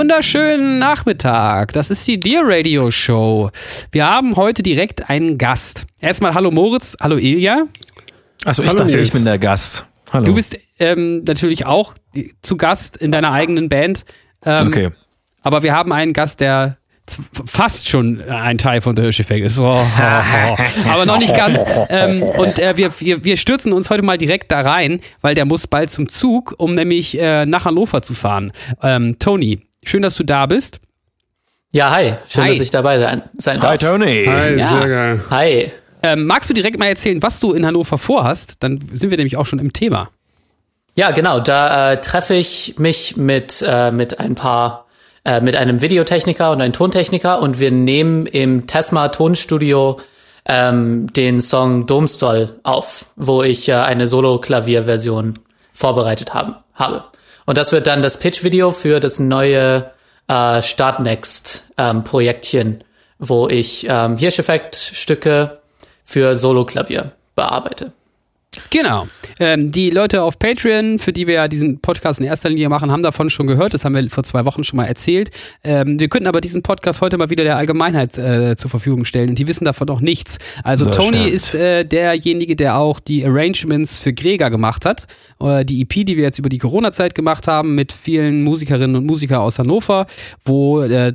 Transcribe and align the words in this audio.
Wunderschönen 0.00 0.78
Nachmittag. 0.78 1.74
Das 1.74 1.90
ist 1.90 2.06
die 2.06 2.18
Dear 2.18 2.42
Radio 2.46 2.90
Show. 2.90 3.50
Wir 3.92 4.08
haben 4.08 4.34
heute 4.34 4.62
direkt 4.62 5.10
einen 5.10 5.36
Gast. 5.36 5.84
Erstmal 6.00 6.32
hallo 6.32 6.50
Moritz, 6.50 6.96
hallo 6.98 7.18
Ilja. 7.18 7.64
Achso, 8.46 8.62
ich 8.62 8.70
Hallo, 8.70 8.78
dachte, 8.78 8.96
Nils. 8.96 9.08
ich 9.08 9.12
bin 9.12 9.26
der 9.26 9.38
Gast. 9.38 9.84
Hallo. 10.10 10.24
Du 10.24 10.34
bist 10.34 10.56
ähm, 10.78 11.22
natürlich 11.24 11.66
auch 11.66 11.92
zu 12.40 12.56
Gast 12.56 12.96
in 12.96 13.10
deiner 13.10 13.32
eigenen 13.32 13.68
Band. 13.68 14.06
Ähm, 14.42 14.68
okay. 14.68 14.88
Aber 15.42 15.62
wir 15.62 15.74
haben 15.74 15.92
einen 15.92 16.14
Gast, 16.14 16.40
der 16.40 16.78
fast 17.44 17.90
schon 17.90 18.22
ein 18.22 18.56
Teil 18.56 18.80
von 18.80 18.96
der 18.96 19.04
Hirscheffekt 19.04 19.44
ist. 19.44 19.58
Oh, 19.58 19.64
oh, 19.64 19.82
oh. 19.84 20.56
Aber 20.90 21.04
noch 21.04 21.18
nicht 21.18 21.36
ganz. 21.36 21.62
Ähm, 21.90 22.22
und 22.22 22.58
äh, 22.58 22.74
wir, 22.78 22.90
wir, 23.00 23.22
wir 23.22 23.36
stürzen 23.36 23.74
uns 23.74 23.90
heute 23.90 24.02
mal 24.02 24.16
direkt 24.16 24.50
da 24.50 24.62
rein, 24.62 25.02
weil 25.20 25.34
der 25.34 25.44
muss 25.44 25.66
bald 25.66 25.90
zum 25.90 26.08
Zug, 26.08 26.54
um 26.56 26.74
nämlich 26.74 27.20
äh, 27.20 27.44
nach 27.44 27.66
Hannover 27.66 28.00
zu 28.00 28.14
fahren. 28.14 28.52
Ähm, 28.82 29.18
Tony, 29.18 29.60
schön, 29.84 30.02
dass 30.02 30.14
du 30.16 30.24
da 30.24 30.46
bist. 30.46 30.80
Ja, 31.72 31.90
hi. 31.92 32.14
Schön, 32.26 32.44
Hi. 32.44 32.50
dass 32.50 32.60
ich 32.60 32.70
dabei 32.70 32.98
sein, 32.98 33.22
sein 33.38 33.62
Hi, 33.62 33.78
darf. 33.78 33.90
Tony. 33.90 34.24
Hi, 34.26 34.56
Ja. 34.58 34.68
sehr 34.68 34.88
geil. 34.88 35.20
Hi. 35.30 35.72
Ähm, 36.02 36.26
magst 36.26 36.50
du 36.50 36.54
direkt 36.54 36.78
mal 36.78 36.86
erzählen, 36.86 37.22
was 37.22 37.38
du 37.40 37.52
in 37.52 37.64
Hannover 37.64 37.96
vorhast? 37.98 38.54
Dann 38.60 38.80
sind 38.92 39.10
wir 39.10 39.18
nämlich 39.18 39.36
auch 39.36 39.46
schon 39.46 39.58
im 39.60 39.72
Thema. 39.72 40.10
Ja, 40.96 41.12
genau. 41.12 41.38
Da 41.40 41.92
äh, 41.92 42.00
treffe 42.00 42.34
ich 42.34 42.74
mich 42.78 43.16
mit, 43.16 43.62
äh, 43.66 43.92
mit 43.92 44.18
ein 44.18 44.34
paar, 44.34 44.86
äh, 45.24 45.40
mit 45.40 45.54
einem 45.54 45.80
Videotechniker 45.80 46.50
und 46.50 46.60
einem 46.60 46.72
Tontechniker 46.72 47.40
und 47.40 47.60
wir 47.60 47.70
nehmen 47.70 48.26
im 48.26 48.66
Tesma 48.66 49.08
Tonstudio 49.08 50.00
ähm, 50.46 51.12
den 51.12 51.40
Song 51.40 51.86
Domstol 51.86 52.58
auf, 52.64 53.06
wo 53.14 53.42
ich 53.44 53.68
äh, 53.68 53.74
eine 53.74 54.06
Solo-Klavier-Version 54.08 55.38
vorbereitet 55.72 56.34
haben, 56.34 56.56
habe. 56.74 57.04
Und 57.50 57.58
das 57.58 57.72
wird 57.72 57.88
dann 57.88 58.00
das 58.00 58.20
Pitch-Video 58.20 58.70
für 58.70 59.00
das 59.00 59.18
neue 59.18 59.90
äh, 60.28 60.62
Startnext-Projektchen, 60.62 62.84
wo 63.18 63.48
ich 63.48 63.88
ähm, 63.90 64.16
Hirscheffekt-Stücke 64.16 65.58
für 66.04 66.36
Solo-Klavier 66.36 67.10
bearbeite. 67.34 67.92
Genau. 68.70 69.06
Ähm, 69.38 69.70
die 69.70 69.90
Leute 69.90 70.22
auf 70.22 70.38
Patreon, 70.38 70.98
für 70.98 71.12
die 71.12 71.26
wir 71.26 71.34
ja 71.34 71.48
diesen 71.48 71.80
Podcast 71.80 72.18
in 72.18 72.26
erster 72.26 72.48
Linie 72.48 72.68
machen, 72.68 72.90
haben 72.90 73.02
davon 73.02 73.30
schon 73.30 73.46
gehört. 73.46 73.74
Das 73.74 73.84
haben 73.84 73.94
wir 73.94 74.10
vor 74.10 74.24
zwei 74.24 74.44
Wochen 74.44 74.64
schon 74.64 74.76
mal 74.76 74.86
erzählt. 74.86 75.30
Ähm, 75.62 76.00
wir 76.00 76.08
könnten 76.08 76.26
aber 76.26 76.40
diesen 76.40 76.62
Podcast 76.62 77.00
heute 77.00 77.16
mal 77.16 77.30
wieder 77.30 77.44
der 77.44 77.56
Allgemeinheit 77.56 78.18
äh, 78.18 78.56
zur 78.56 78.68
Verfügung 78.68 79.04
stellen. 79.04 79.30
Und 79.30 79.38
die 79.38 79.46
wissen 79.46 79.64
davon 79.64 79.86
noch 79.86 80.00
nichts. 80.00 80.38
Also 80.64 80.86
Das 80.86 80.96
Tony 80.96 81.18
stimmt. 81.18 81.32
ist 81.32 81.54
äh, 81.54 81.84
derjenige, 81.84 82.56
der 82.56 82.76
auch 82.76 82.98
die 82.98 83.24
Arrangements 83.24 84.00
für 84.00 84.12
Gregor 84.12 84.50
gemacht 84.50 84.84
hat. 84.84 85.06
Äh, 85.40 85.64
die 85.64 85.82
EP, 85.82 86.04
die 86.04 86.16
wir 86.16 86.24
jetzt 86.24 86.40
über 86.40 86.48
die 86.48 86.58
Corona-Zeit 86.58 87.14
gemacht 87.14 87.46
haben, 87.46 87.76
mit 87.76 87.92
vielen 87.92 88.42
Musikerinnen 88.42 88.96
und 88.96 89.06
Musikern 89.06 89.40
aus 89.40 89.60
Hannover, 89.60 90.06
wo 90.44 90.82
äh, 90.82 91.12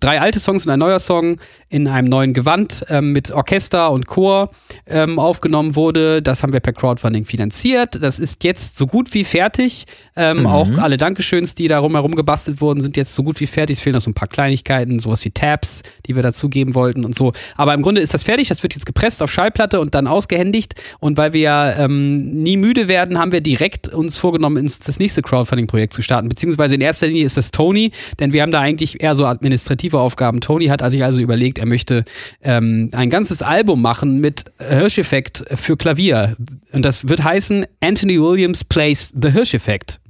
drei 0.00 0.20
alte 0.20 0.40
Songs 0.40 0.66
und 0.66 0.72
ein 0.72 0.78
neuer 0.78 0.98
Song 0.98 1.40
in 1.68 1.86
einem 1.86 2.08
neuen 2.08 2.34
Gewand 2.34 2.84
ähm, 2.88 3.12
mit 3.12 3.30
Orchester 3.30 3.92
und 3.92 4.06
Chor 4.06 4.50
ähm, 4.86 5.18
aufgenommen 5.18 5.76
wurde. 5.76 6.22
Das 6.22 6.42
haben 6.42 6.52
wir 6.52 6.60
per 6.60 6.72
Crowdfunding 6.72 7.24
finanziert. 7.24 8.02
Das 8.02 8.18
ist 8.18 8.42
jetzt 8.42 8.76
so 8.76 8.86
gut 8.86 9.14
wie 9.14 9.24
fertig. 9.24 9.86
Ähm, 10.16 10.46
Auch 10.46 10.68
alle 10.78 10.96
Dankeschöns, 10.96 11.54
die 11.54 11.68
darum 11.68 11.94
herum 11.94 12.14
gebastelt 12.14 12.60
wurden, 12.60 12.80
sind 12.80 12.96
jetzt 12.96 13.14
so 13.14 13.22
gut 13.22 13.40
wie 13.40 13.46
fertig. 13.46 13.78
Es 13.78 13.82
fehlen 13.82 13.94
noch 13.94 14.02
so 14.02 14.10
ein 14.10 14.14
paar 14.14 14.28
Kleinigkeiten, 14.28 14.98
sowas 14.98 15.24
wie 15.24 15.30
Tabs, 15.30 15.82
die 16.06 16.16
wir 16.16 16.22
dazugeben 16.22 16.74
wollten 16.74 17.04
und 17.04 17.16
so. 17.16 17.32
Aber 17.56 17.72
im 17.74 17.82
Grunde 17.82 18.00
ist 18.00 18.12
das 18.12 18.24
fertig. 18.24 18.48
Das 18.48 18.62
wird 18.64 18.74
jetzt 18.74 18.86
gepresst 18.86 19.22
auf 19.22 19.30
Schallplatte 19.30 19.80
und 19.80 19.94
dann 19.94 20.08
ausgehändigt. 20.08 20.74
Und 20.98 21.16
weil 21.16 21.32
wir 21.32 21.40
ja 21.40 21.84
ähm, 21.84 22.42
nie 22.42 22.56
müde 22.56 22.88
werden, 22.88 23.18
haben 23.18 23.30
wir 23.30 23.40
direkt 23.40 23.88
uns 23.88 24.18
vorgenommen, 24.18 24.56
ins 24.56 24.80
das 24.80 24.98
nächste 24.98 25.22
Crowdfunding-Projekt 25.22 25.92
zu 25.92 26.02
starten. 26.02 26.28
Beziehungsweise 26.28 26.74
in 26.74 26.80
erster 26.80 27.06
Linie 27.06 27.24
ist 27.24 27.36
das 27.36 27.52
Tony, 27.52 27.92
denn 28.18 28.32
wir 28.32 28.42
haben 28.42 28.50
da 28.50 28.60
eigentlich 28.60 29.00
eher 29.00 29.14
so 29.14 29.26
administrative 29.60 29.98
Aufgaben. 29.98 30.40
Tony 30.40 30.66
hat 30.66 30.82
sich 30.90 31.04
also 31.04 31.20
überlegt, 31.20 31.58
er 31.58 31.66
möchte 31.66 32.04
ähm, 32.42 32.90
ein 32.92 33.10
ganzes 33.10 33.42
Album 33.42 33.82
machen 33.82 34.18
mit 34.20 34.44
Hirscheffekt 34.58 35.44
für 35.54 35.76
Klavier. 35.76 36.36
Und 36.72 36.82
das 36.84 37.08
wird 37.08 37.22
heißen 37.22 37.66
Anthony 37.80 38.20
Williams 38.20 38.64
Plays 38.64 39.12
The 39.20 39.30
Hirscheffekt. 39.30 40.00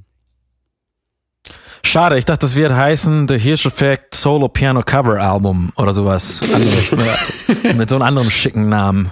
Schade, 1.83 2.17
ich 2.17 2.25
dachte, 2.25 2.45
das 2.45 2.55
wird 2.55 2.71
heißen 2.73 3.27
The 3.27 3.39
Hirscheffekt 3.39 4.13
Solo 4.15 4.47
Piano 4.47 4.83
Cover 4.83 5.19
Album 5.19 5.71
oder 5.75 5.93
sowas. 5.93 6.39
Mit, 7.49 7.73
mit 7.77 7.89
so 7.89 7.95
einem 7.95 8.03
anderen 8.03 8.29
schicken 8.29 8.69
Namen. 8.69 9.09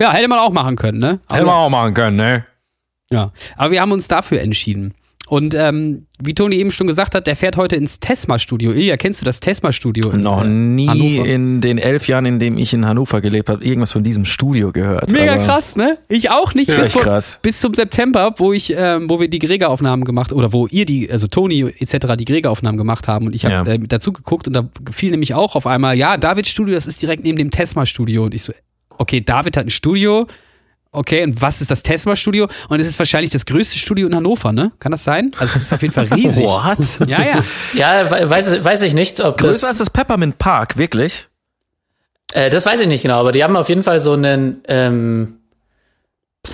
Ja, 0.00 0.12
hätte 0.12 0.28
man 0.28 0.38
auch 0.38 0.52
machen 0.52 0.76
können, 0.76 0.98
ne? 0.98 1.20
Aber- 1.26 1.36
Hätten 1.36 1.46
wir 1.46 1.54
auch 1.54 1.68
machen 1.70 1.94
können, 1.94 2.16
ne? 2.16 2.46
Ja, 3.10 3.32
aber 3.56 3.70
wir 3.70 3.80
haben 3.80 3.92
uns 3.92 4.08
dafür 4.08 4.40
entschieden. 4.40 4.94
Und 5.28 5.54
ähm, 5.54 6.06
wie 6.22 6.34
Toni 6.34 6.54
eben 6.56 6.70
schon 6.70 6.86
gesagt 6.86 7.16
hat, 7.16 7.26
der 7.26 7.34
fährt 7.34 7.56
heute 7.56 7.74
ins 7.74 7.98
Tesma-Studio. 7.98 8.70
Ilja, 8.72 8.96
kennst 8.96 9.20
du 9.20 9.24
das 9.24 9.40
Tesma-Studio? 9.40 10.16
Noch 10.16 10.44
äh, 10.44 10.46
nie 10.46 10.86
Hannover? 10.88 11.26
in 11.26 11.60
den 11.60 11.78
elf 11.78 12.06
Jahren, 12.06 12.26
in 12.26 12.38
denen 12.38 12.58
ich 12.58 12.72
in 12.72 12.86
Hannover 12.86 13.20
gelebt 13.20 13.48
habe, 13.48 13.64
irgendwas 13.64 13.90
von 13.90 14.04
diesem 14.04 14.24
Studio 14.24 14.70
gehört. 14.70 15.10
Mega 15.10 15.34
Aber 15.34 15.44
krass, 15.44 15.74
ne? 15.74 15.98
Ich 16.08 16.30
auch 16.30 16.54
nicht. 16.54 16.68
Ja, 16.70 16.78
bis, 16.78 16.92
vor, 16.92 17.02
krass. 17.02 17.40
bis 17.42 17.60
zum 17.60 17.74
September, 17.74 18.34
wo 18.36 18.52
ich, 18.52 18.72
ähm, 18.76 19.10
wo 19.10 19.18
wir 19.18 19.28
die 19.28 19.40
Gregor-Aufnahmen 19.40 20.04
gemacht 20.04 20.32
oder 20.32 20.52
wo 20.52 20.68
ihr 20.68 20.86
die, 20.86 21.10
also 21.10 21.26
Toni 21.26 21.62
etc. 21.78 22.14
die 22.16 22.24
Gregor-Aufnahmen 22.24 22.78
gemacht 22.78 23.08
haben 23.08 23.26
und 23.26 23.34
ich 23.34 23.44
habe 23.44 23.68
Ja. 23.68 23.74
äh, 23.74 23.78
dazu 23.80 24.12
geguckt 24.12 24.46
und 24.46 24.52
da 24.52 24.68
fiel 24.92 25.10
nämlich 25.10 25.34
auch 25.34 25.56
auf 25.56 25.66
einmal, 25.66 25.98
ja, 25.98 26.16
Davids 26.18 26.50
Studio, 26.50 26.74
das 26.74 26.86
ist 26.86 27.02
direkt 27.02 27.24
neben 27.24 27.36
dem 27.36 27.50
Tesma-Studio 27.50 28.24
und 28.24 28.32
ich 28.34 28.44
so, 28.44 28.52
okay, 28.98 29.20
David 29.20 29.56
hat 29.56 29.66
ein 29.66 29.70
Studio. 29.70 30.26
Okay, 30.92 31.22
und 31.24 31.40
was 31.42 31.60
ist 31.60 31.70
das 31.70 31.82
Tesma-Studio? 31.82 32.46
Und 32.68 32.80
es 32.80 32.86
ist 32.86 32.98
wahrscheinlich 32.98 33.30
das 33.30 33.44
größte 33.44 33.78
Studio 33.78 34.06
in 34.06 34.14
Hannover, 34.14 34.52
ne? 34.52 34.72
Kann 34.78 34.92
das 34.92 35.04
sein? 35.04 35.30
Also 35.38 35.56
es 35.56 35.62
ist 35.62 35.72
auf 35.74 35.82
jeden 35.82 35.92
Fall 35.92 36.06
riesig. 36.06 36.44
What? 36.46 37.08
Ja, 37.08 37.22
ja. 37.22 37.44
Ja, 37.74 38.10
we- 38.10 38.30
weiß, 38.30 38.64
weiß 38.64 38.82
ich 38.82 38.94
nicht, 38.94 39.20
ob 39.22 39.36
Größer 39.38 39.52
das, 39.52 39.64
als 39.70 39.78
das 39.78 39.90
Peppermint 39.90 40.38
Park, 40.38 40.76
wirklich? 40.78 41.28
äh, 42.32 42.48
das 42.50 42.64
weiß 42.64 42.80
ich 42.80 42.86
nicht 42.88 43.02
genau, 43.02 43.20
aber 43.20 43.32
die 43.32 43.44
haben 43.44 43.56
auf 43.56 43.68
jeden 43.68 43.82
Fall 43.82 44.00
so 44.00 44.12
einen, 44.14 44.62
ähm, 44.68 45.34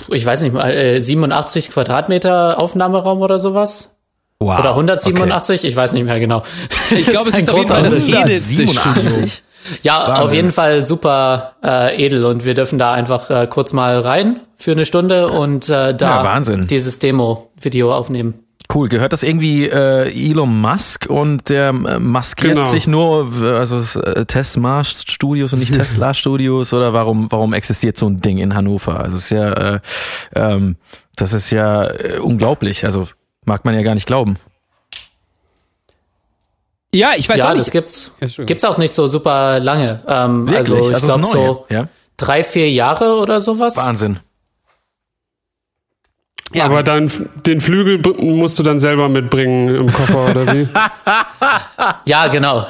ich 0.09 0.25
weiß 0.27 0.41
nicht 0.43 0.53
mal, 0.55 0.71
äh, 0.73 1.01
87 1.01 1.71
Quadratmeter 1.71 2.59
Aufnahmeraum 2.59 3.21
oder 3.21 3.39
sowas. 3.39 3.97
Wow. 4.41 4.59
Oder 4.59 4.71
187, 4.71 5.65
ich 5.65 5.77
weiß 5.77 5.93
nicht 5.93 6.05
mehr 6.05 6.19
genau. 6.19 6.43
Ich 6.91 7.07
glaube, 7.07 7.31
es 7.31 7.37
ist 7.39 7.49
auf 7.49 7.57
jeden 7.59 7.69
Fall 7.69 7.83
das 7.85 8.09
edelste 8.09 8.67
Studio. 8.67 9.27
87? 9.65 9.85
Ja, 9.85 9.99
auf 10.03 10.09
Wahnsinn. 10.21 10.37
jeden 10.37 10.53
Fall 10.53 10.83
super 10.85 11.53
äh, 11.65 12.05
edel 12.05 12.25
und 12.25 12.45
wir 12.45 12.55
dürfen 12.55 12.79
da 12.79 12.93
einfach 12.93 13.31
äh, 13.31 13.47
kurz 13.49 13.73
mal 13.73 13.99
rein 14.01 14.41
für 14.57 14.73
eine 14.73 14.85
Stunde 14.85 15.29
und 15.29 15.69
äh, 15.69 15.95
da 15.95 16.23
Ja, 16.23 16.25
Wahnsinn. 16.25 16.67
dieses 16.67 16.99
Demo-Video 16.99 17.95
aufnehmen. 17.95 18.35
Cool, 18.75 18.89
gehört 18.89 19.13
das 19.13 19.23
irgendwie 19.23 19.69
äh, 19.69 20.09
Elon 20.31 20.61
Musk 20.63 21.05
und 21.07 21.51
der 21.51 21.69
äh, 21.71 21.99
maskiert 21.99 22.55
Genau. 22.55 22.65
sich 22.67 22.87
nur, 22.87 23.31
äh, 23.43 23.59
also 23.59 24.01
äh, 24.01 24.25
Tesla 24.25 24.83
Studios 24.83 25.53
und 25.53 25.59
nicht 25.59 25.75
Tesla 25.75 26.15
Studios 26.15 26.73
oder 26.73 26.95
warum, 26.95 27.31
warum 27.31 27.53
existiert 27.53 27.99
so 27.99 28.07
ein 28.07 28.23
Ding 28.23 28.39
in 28.39 28.55
Hannover? 28.55 29.01
Also 29.01 29.17
es 29.19 29.25
ist 29.25 29.31
ja, 29.31 29.53
äh, 29.53 29.81
ähm, 30.35 30.77
das 31.17 31.35
ist 31.35 31.51
ja 31.51 31.85
äh, 31.85 32.19
unglaublich, 32.21 32.87
also 32.87 33.09
mag 33.45 33.67
man 33.67 33.75
ja 33.75 33.83
gar 33.83 33.95
nicht 33.95 34.07
glauben. 34.07 34.39
Ja, 36.95 37.13
ich 37.17 37.29
weiß 37.29 37.39
ja, 37.39 37.45
auch 37.47 37.51
das 37.51 37.67
nicht. 37.67 37.73
gibt's. 37.73 38.13
Entschuldigung. 38.21 38.47
Gibt's 38.47 38.65
auch 38.65 38.79
nicht 38.79 38.93
so 38.93 39.07
super 39.09 39.61
lange. 39.61 40.03
Ähm, 40.07 40.49
also 40.55 40.79
ich 40.79 40.93
das 40.93 41.03
glaube 41.03 41.27
so 41.27 41.67
ja? 41.71 41.89
drei, 42.17 42.45
vier 42.45 42.71
Jahre 42.71 43.17
oder 43.17 43.41
sowas. 43.41 43.77
Wahnsinn. 43.77 44.19
Ja. 46.55 46.65
Aber 46.65 46.83
dann 46.83 47.11
den 47.47 47.63
Flügel 47.63 47.99
musst 48.23 48.59
du 48.59 48.63
dann 48.63 48.79
selber 48.79 49.09
mitbringen 49.09 49.75
im 49.75 49.93
Koffer 49.93 50.31
oder 50.31 50.55
wie? 50.55 50.69
Ja, 52.05 52.29
genau. 52.29 52.67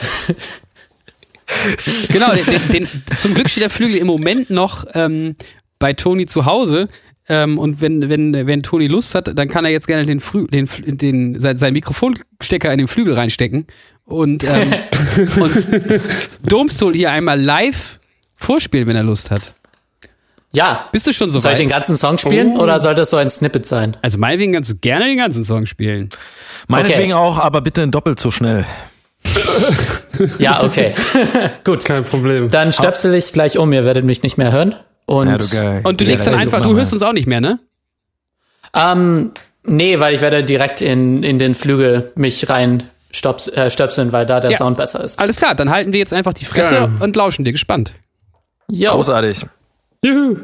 Genau, 2.09 2.33
den, 2.33 2.47
den, 2.47 2.69
den, 2.69 2.89
zum 3.19 3.35
Glück 3.35 3.51
steht 3.51 3.63
der 3.63 3.71
Flügel 3.71 3.97
im 3.97 4.07
Moment 4.07 4.49
noch 4.51 4.85
ähm, 4.95 5.37
bei 5.79 5.93
Toni 5.93 6.27
zu 6.27 6.47
Hause. 6.47 6.89
Ähm, 7.29 7.59
und 7.59 7.81
wenn, 7.81 8.09
wenn, 8.09 8.47
wenn 8.47 8.63
Toni 8.63 8.87
Lust 8.87 9.15
hat, 9.15 9.37
dann 9.37 9.49
kann 9.49 9.65
er 9.65 9.71
jetzt 9.71 9.87
gerne 9.87 10.07
den, 10.07 10.21
Frü 10.21 10.47
den, 10.47 10.69
den, 10.87 11.39
sein, 11.39 11.57
seinen 11.57 11.75
Mikrofonstecker 11.75 12.73
in 12.73 12.79
den 12.79 12.89
Flügel 12.89 13.15
reinstecken 13.15 13.67
und 14.07 14.45
ähm, 14.49 14.73
uns 15.41 15.67
Domstool 16.43 16.95
hier 16.95 17.11
einmal 17.11 17.41
live 17.41 17.99
vorspielen, 18.35 18.87
wenn 18.89 18.97
er 18.97 19.03
Lust 19.05 19.31
hat. 19.31 19.53
Ja. 20.55 20.89
Bist 20.93 21.07
du 21.07 21.13
schon 21.13 21.31
so 21.31 21.41
Soll 21.41 21.53
ich 21.53 21.59
weit? 21.59 21.65
den 21.65 21.69
ganzen 21.71 21.97
Song 21.97 22.19
spielen 22.19 22.59
oder 22.59 22.79
sollte 22.79 23.03
es 23.03 23.11
so 23.11 23.17
ein 23.17 23.29
Snippet 23.31 23.65
sein? 23.67 23.97
Also 24.03 24.19
meinetwegen 24.19 24.53
kannst 24.53 24.71
du 24.71 24.77
gerne 24.77 25.07
den 25.07 25.17
ganzen 25.17 25.45
Song 25.45 25.65
spielen. 25.67 26.11
Meinetwegen 26.69 27.15
auch, 27.15 27.39
aber 27.39 27.63
bitte 27.63 27.87
doppelt 27.89 28.21
so 28.21 28.31
schnell. 28.31 28.65
Ja, 30.39 30.63
okay. 30.63 30.95
Gut. 31.65 31.85
Kein 31.85 32.05
Problem. 32.05 32.49
Dann 32.51 32.73
stöpsel 32.73 33.15
ich 33.15 33.33
gleich 33.33 33.57
um, 33.57 33.73
ihr 33.73 33.85
werdet 33.85 34.05
mich 34.05 34.23
nicht 34.23 34.37
mehr 34.37 34.53
hören. 34.53 34.75
Und 35.07 35.29
Ja, 35.29 35.39
du 35.39 35.49
geil. 35.49 35.81
Und 35.85 36.01
du 36.01 36.05
Ja, 36.05 36.11
legst 36.11 36.27
dann 36.27 36.35
ja, 36.35 36.41
einfach, 36.41 36.61
mach 36.61 36.67
du 36.69 36.77
hörst 36.77 36.93
uns 36.93 37.03
auch 37.03 37.13
nicht 37.15 37.27
mehr, 37.27 37.41
ne? 37.41 37.59
ähm, 38.77 39.33
nee, 39.65 39.99
weil 40.01 40.15
ich 40.15 40.21
werde 40.21 40.45
direkt 40.45 40.81
in, 40.83 41.23
in 41.23 41.39
den 41.39 41.55
Flügel 41.55 42.13
mich 42.15 42.49
rein 42.51 42.83
stops, 43.15 43.49
äh, 43.49 43.71
stöpseln, 43.71 44.13
weil 44.13 44.27
da 44.27 44.41
der 44.41 44.51
Ja. 44.53 44.59
Sound 44.59 44.77
besser 44.77 45.05
ist. 45.05 45.19
Alles 45.21 45.37
klar, 45.37 45.55
dann 45.55 45.71
halten 45.71 45.93
wir 45.93 45.99
jetzt 46.01 46.13
einfach 46.13 46.33
die 46.33 46.45
Fresse 46.45 46.75
Geil. 46.75 46.91
und 47.01 47.15
lauschen 47.17 47.45
dir 47.45 47.53
gespannt. 47.53 47.93
Jo. 48.71 48.93
Großartig. 48.93 49.47
Juhu. 50.05 50.39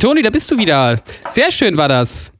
Toni, 0.00 0.22
da 0.22 0.30
bist 0.30 0.50
du 0.50 0.58
wieder. 0.58 0.98
Sehr 1.30 1.50
schön 1.50 1.76
war 1.76 1.88
das. 1.88 2.32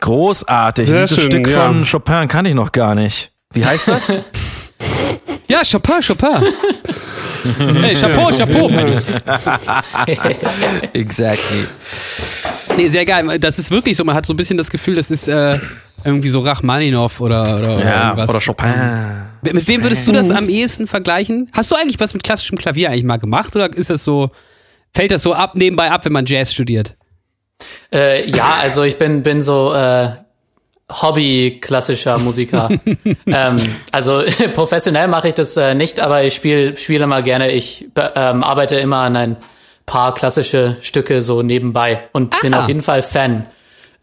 Großartig. 0.00 0.84
Sehr 0.84 1.02
Dieses 1.06 1.22
schön, 1.22 1.30
Stück 1.30 1.48
ja. 1.48 1.66
von 1.66 1.84
Chopin 1.84 2.28
kann 2.28 2.46
ich 2.46 2.54
noch 2.54 2.72
gar 2.72 2.94
nicht. 2.94 3.32
Wie 3.52 3.64
heißt 3.64 3.88
das? 3.88 4.12
Ja, 5.46 5.60
Chopin, 5.62 6.00
Chopin. 6.06 6.42
hey, 7.82 7.94
Chapeau, 7.94 8.30
Chapeau. 8.30 8.68
exactly. 10.94 11.66
Nee, 12.78 12.88
sehr 12.88 13.04
geil. 13.04 13.38
Das 13.38 13.58
ist 13.58 13.70
wirklich 13.70 13.94
so. 13.96 14.04
Man 14.04 14.16
hat 14.16 14.24
so 14.24 14.32
ein 14.32 14.36
bisschen 14.36 14.56
das 14.56 14.70
Gefühl, 14.70 14.94
das 14.94 15.10
ist 15.10 15.28
äh, 15.28 15.58
irgendwie 16.02 16.30
so 16.30 16.40
Rachmaninov 16.40 17.20
oder, 17.20 17.58
oder, 17.58 17.74
oder 17.74 17.84
Ja, 17.84 18.04
irgendwas. 18.10 18.30
oder 18.30 18.40
Chopin. 18.40 18.72
Mit 19.54 19.68
wem 19.68 19.82
würdest 19.82 20.08
du 20.08 20.12
das 20.12 20.30
am 20.30 20.48
ehesten 20.48 20.86
vergleichen? 20.86 21.46
Hast 21.52 21.70
du 21.70 21.76
eigentlich 21.76 22.00
was 22.00 22.14
mit 22.14 22.24
klassischem 22.24 22.56
Klavier 22.56 22.88
eigentlich 22.90 23.04
mal 23.04 23.18
gemacht 23.18 23.54
oder 23.54 23.70
ist 23.72 23.90
das 23.90 24.02
so, 24.02 24.30
fällt 24.94 25.12
das 25.12 25.22
so 25.22 25.34
ab, 25.34 25.56
nebenbei 25.56 25.90
ab, 25.90 26.06
wenn 26.06 26.12
man 26.12 26.24
Jazz 26.24 26.54
studiert? 26.54 26.96
Äh, 27.92 28.28
ja, 28.28 28.58
also 28.62 28.82
ich 28.82 28.98
bin, 28.98 29.22
bin 29.22 29.40
so 29.40 29.72
äh, 29.72 30.10
Hobby-klassischer 30.90 32.18
Musiker. 32.18 32.68
ähm, 33.26 33.58
also 33.90 34.22
professionell 34.54 35.08
mache 35.08 35.28
ich 35.28 35.34
das 35.34 35.56
äh, 35.56 35.74
nicht, 35.74 36.00
aber 36.00 36.24
ich 36.24 36.34
spiele 36.34 36.76
spiele 36.76 37.06
mal 37.06 37.22
gerne. 37.22 37.50
Ich 37.52 37.88
ähm, 38.14 38.42
arbeite 38.42 38.76
immer 38.76 38.98
an 38.98 39.16
ein 39.16 39.36
paar 39.86 40.14
klassische 40.14 40.76
Stücke 40.80 41.22
so 41.22 41.42
nebenbei 41.42 42.08
und 42.12 42.38
bin 42.40 42.54
Aha. 42.54 42.62
auf 42.62 42.68
jeden 42.68 42.82
Fall 42.82 43.02
Fan. 43.02 43.46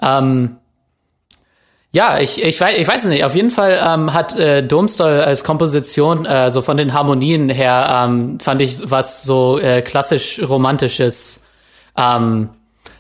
Ähm, 0.02 0.58
ja, 1.94 2.20
ich, 2.20 2.42
ich, 2.42 2.60
weiß, 2.60 2.78
ich 2.78 2.88
weiß 2.88 3.04
es 3.04 3.10
nicht. 3.10 3.26
Auf 3.26 3.36
jeden 3.36 3.52
Fall 3.52 3.78
ähm, 3.86 4.14
hat 4.14 4.38
äh, 4.38 4.64
Domstol 4.66 5.22
als 5.22 5.44
Komposition, 5.44 6.26
äh, 6.26 6.50
so 6.50 6.62
von 6.62 6.78
den 6.78 6.94
Harmonien 6.94 7.50
her, 7.50 8.06
ähm, 8.06 8.40
fand 8.40 8.62
ich 8.62 8.90
was 8.90 9.24
so 9.24 9.60
äh, 9.60 9.82
klassisch 9.82 10.42
romantisches 10.42 11.46
ähm, 11.98 12.50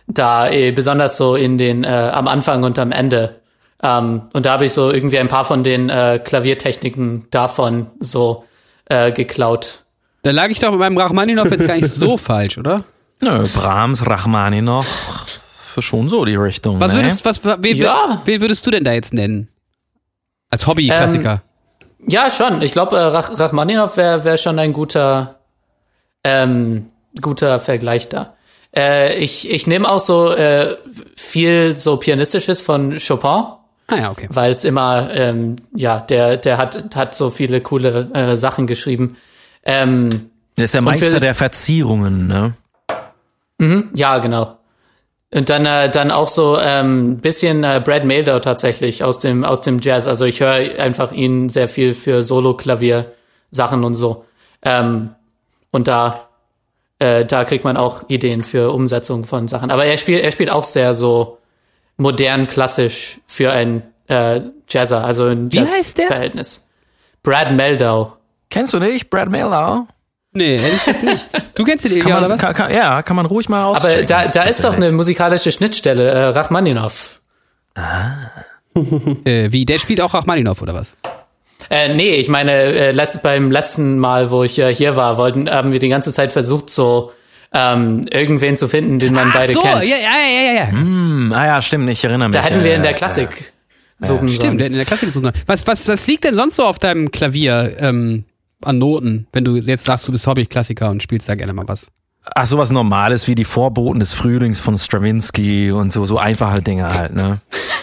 da 0.08 0.50
äh, 0.50 0.72
besonders 0.72 1.17
so 1.17 1.36
in 1.36 1.58
den 1.58 1.84
äh, 1.84 1.88
am 1.88 2.27
Anfang 2.27 2.63
und 2.63 2.77
am 2.79 2.91
Ende. 2.91 3.41
Ähm, 3.84 4.24
und 4.34 4.46
da 4.46 4.53
habe 4.53 4.65
ich 4.65 4.74
so 4.74 4.91
irgendwie 4.91 5.20
ein 5.20 5.27
paar 5.27 5.46
von 5.46 5.63
den 5.63 5.89
äh, 5.89 6.20
Klaviertechniken 6.24 7.27
davon 7.31 7.88
so 8.00 8.46
äh, 8.86 9.12
geklaut. 9.12 9.84
Da 10.24 10.31
lag 10.31 10.50
ich 10.50 10.60
doch 10.60 10.70
mit 10.72 10.79
meinem 10.79 10.98
Rachmaninov 10.98 11.50
jetzt 11.50 11.65
gar 11.65 11.75
nicht 11.75 11.88
so 11.88 12.17
falsch, 12.17 12.58
oder? 12.58 12.84
Nö, 13.22 13.48
Brahms, 13.55 14.05
Rachmaninoff, 14.05 14.88
für 15.46 15.81
schon 15.81 16.10
so 16.10 16.25
die 16.25 16.36
Richtung. 16.36 16.79
Was 16.79 16.91
ne? 16.91 17.00
würdest, 17.00 17.25
was, 17.25 17.43
wen, 17.43 17.77
Ja. 17.77 18.22
wen 18.25 18.41
würdest 18.41 18.65
du 18.65 18.72
denn 18.72 18.84
da 18.84 18.93
jetzt 18.93 19.13
nennen? 19.13 19.48
Als 20.50 20.67
Hobby-Klassiker. 20.67 21.41
Ja, 22.08 22.29
schon. 22.29 22.62
Ich 22.62 22.72
glaube, 22.72 22.98
äh, 22.98 23.01
Rach 23.03 23.39
Rachmaninoff 23.39 23.96
wäre 23.98 24.24
wär 24.24 24.38
schon 24.38 24.60
ein 24.60 24.74
guter, 24.74 25.39
ähm, 26.24 26.88
guter 27.22 27.60
Vergleich 27.60 28.10
da. 28.10 28.34
Äh, 28.75 29.18
ich 29.20 29.50
ich 29.51 29.68
nehme 29.68 29.90
auch 29.90 30.00
so 30.00 30.32
äh, 30.34 30.75
viel 31.16 31.75
so 31.78 31.98
pianistisches 31.98 32.62
von 32.62 32.98
Chopin. 33.06 33.30
ah 33.30 33.58
ja, 33.98 34.12
okay. 34.12 34.28
weil 34.32 34.51
es 34.51 34.63
immer, 34.63 35.10
ähm, 35.13 35.58
ja, 35.75 36.00
der, 36.00 36.38
der 36.38 36.58
hat, 36.58 36.96
hat 36.96 37.13
so 37.13 37.30
viele 37.30 37.60
coole 37.62 38.10
äh, 38.13 38.36
Sachen 38.38 38.68
geschrieben. 38.68 39.18
Ähm, 39.66 40.10
Der 40.58 40.66
ist 40.66 40.74
der 40.74 40.82
Meister 40.82 41.08
für- 41.08 41.20
der 41.20 41.36
Verzierungen, 41.36 42.28
ne? 42.28 42.54
ja, 43.94 44.18
genau. 44.18 44.58
Und 45.34 45.50
dann, 45.50 45.66
äh, 45.66 45.90
dann 45.90 46.10
auch 46.12 46.28
so 46.28 46.58
ähm, 46.60 47.18
bisschen 47.18 47.63
äh, 47.63 47.80
Brad 47.84 48.06
Maidow 48.06 48.40
tatsächlich 48.40 49.04
aus 49.04 49.20
dem, 49.20 49.44
aus 49.46 49.62
dem 49.62 49.80
Jazz. 49.80 50.08
Also 50.08 50.25
ich 50.25 50.42
höre 50.42 50.80
einfach 50.80 51.12
ihn 51.12 51.48
sehr 51.50 51.70
viel 51.70 51.94
für 51.94 52.24
Solo-Klavier-Sachen 52.24 53.84
und 53.84 53.94
so. 53.94 54.25
Ähm, 54.63 55.12
und 55.72 55.88
da, 55.88 56.28
äh, 57.01 57.25
da 57.25 57.43
kriegt 57.46 57.63
man 57.63 57.77
auch 57.77 58.08
Ideen 58.10 58.43
für 58.43 58.72
Umsetzung 58.72 59.24
von 59.24 59.48
Sachen. 59.48 59.72
Aber 59.72 59.86
er 59.86 59.98
spielt, 59.98 60.24
er 60.24 60.31
spielt 60.31 60.51
auch 60.51 60.63
sehr 60.63 60.93
so 60.93 61.39
modern 61.98 62.48
klassisch 62.48 63.20
für 63.25 63.51
ein 63.51 63.81
äh, 64.08 64.41
Jazzer, 64.70 65.03
also 65.03 65.25
ein 65.25 65.51
Wie 65.51 65.60
heißt 65.60 65.98
der? 65.98 66.05
Jazz-Verhältnis. 66.05 66.70
Brad 67.24 67.53
Meldau. 67.53 68.17
Kennst 68.50 68.74
du 68.74 68.79
nicht? 68.79 69.10
Brad 69.10 69.29
Mailer? 69.29 69.88
Nee, 70.34 70.58
ehrlich 70.58 70.86
gesagt 70.86 71.03
nicht. 71.03 71.29
Du 71.55 71.63
kennst 71.63 71.86
den 71.86 71.91
Ilja, 71.91 72.17
oder 72.20 72.29
was? 72.29 72.39
Kann, 72.39 72.53
kann, 72.53 72.74
ja, 72.74 73.01
kann 73.01 73.15
man 73.15 73.25
ruhig 73.25 73.50
mal 73.50 73.63
Aber 73.63 73.77
auschecken. 73.77 74.08
da, 74.08 74.27
da 74.27 74.43
ist 74.43 74.63
doch 74.63 74.75
eine 74.75 74.91
musikalische 74.91 75.51
Schnittstelle, 75.51 76.08
äh, 76.10 76.24
Rachmaninoff. 76.27 77.20
Äh, 79.25 79.51
wie, 79.51 79.65
der 79.65 79.79
spielt 79.79 80.00
auch 80.01 80.13
Rachmaninov, 80.13 80.62
oder 80.62 80.74
was? 80.74 80.96
Äh, 81.70 81.94
nee, 81.94 82.15
ich 82.15 82.27
meine, 82.27 82.51
äh, 82.51 82.91
letzt, 82.91 83.22
beim 83.22 83.51
letzten 83.51 84.00
Mal, 84.00 84.32
wo 84.32 84.44
ich 84.44 84.60
äh, 84.60 84.74
hier 84.74 84.96
war, 84.96 85.18
wollten, 85.18 85.50
haben 85.50 85.72
wir 85.72 85.80
die 85.80 85.89
ganze 85.89 86.12
Zeit 86.12 86.32
versucht, 86.32 86.70
so 86.70 87.12
ähm, 87.53 88.06
irgendwen 88.10 88.58
zu 88.58 88.68
finden, 88.68 89.00
den 89.00 89.13
man 89.13 89.32
beide 89.32 89.53
so, 89.53 89.62
kennt. 89.62 89.84
ja, 89.84 89.98
ja, 89.98 89.98
ja, 89.98 90.53
ja, 90.53 90.60
ja. 90.65 90.72
Hm, 90.72 91.34
ah 91.36 91.46
ja, 91.46 91.62
stimmt, 91.62 91.89
ich 91.89 92.03
erinnere 92.03 92.30
mich. 92.30 92.38
Da 92.38 92.44
hätten 92.44 92.60
ja, 92.60 92.63
wir 92.63 92.72
ja, 92.72 92.77
in 92.77 92.84
der 92.84 92.91
ja. 92.91 92.98
Klassik 92.98 93.51
suchen 94.00 94.30
Stimmt, 94.30 94.41
sollen. 94.41 94.58
der 94.58 94.65
hat 94.65 94.72
in 94.72 94.77
der 94.77 94.86
Klassik 94.86 95.13
gesucht. 95.13 95.34
Was, 95.46 95.68
was, 95.68 95.88
was 95.88 96.08
liegt 96.08 96.24
denn 96.24 96.36
sonst 96.36 96.56
so 96.56 96.63
auf 96.63 96.80
deinem 96.80 97.12
Klavier 97.12 97.75
ähm, 97.80 98.25
an 98.63 98.77
Noten, 98.77 99.27
wenn 99.34 99.44
du 99.44 99.58
jetzt 99.58 99.86
sagst, 99.86 100.08
du 100.08 100.12
bist 100.12 100.25
Hobby-Klassiker 100.27 100.89
und 100.89 101.03
spielst 101.03 101.30
da 101.30 101.36
gerne 101.36 101.53
mal 101.53 101.68
was? 101.68 101.88
Ach, 102.36 102.46
sowas 102.46 102.72
Normales 102.72 103.27
wie 103.27 103.36
die 103.36 103.46
Vorboten 103.46 104.00
des 104.00 104.13
Frühlings 104.13 104.60
von 104.60 104.77
Stravinsky 104.77 105.72
und 105.72 105.91
so, 105.91 106.06
so 106.06 106.18
einfache 106.18 106.62
Dinge 106.62 106.94
halt, 106.94 107.13
ne? 107.15 107.39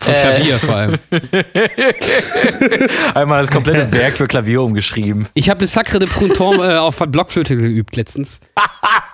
Von 0.00 0.12
Äh. 0.14 0.20
Klavier 0.20 0.58
vor 0.58 0.76
allem. 0.76 0.94
Einmal 3.14 3.42
das 3.42 3.50
komplette 3.50 3.90
Werk 3.92 4.14
für 4.14 4.26
Klavier 4.26 4.62
umgeschrieben. 4.62 5.26
Ich 5.34 5.48
habe 5.48 5.60
das 5.60 5.72
Sacre 5.72 5.98
de 5.98 6.08
Printemps 6.08 6.58
äh, 6.62 6.74
auf 6.76 6.98
Blockflöte 6.98 7.56
geübt 7.56 7.96
letztens. 7.96 8.40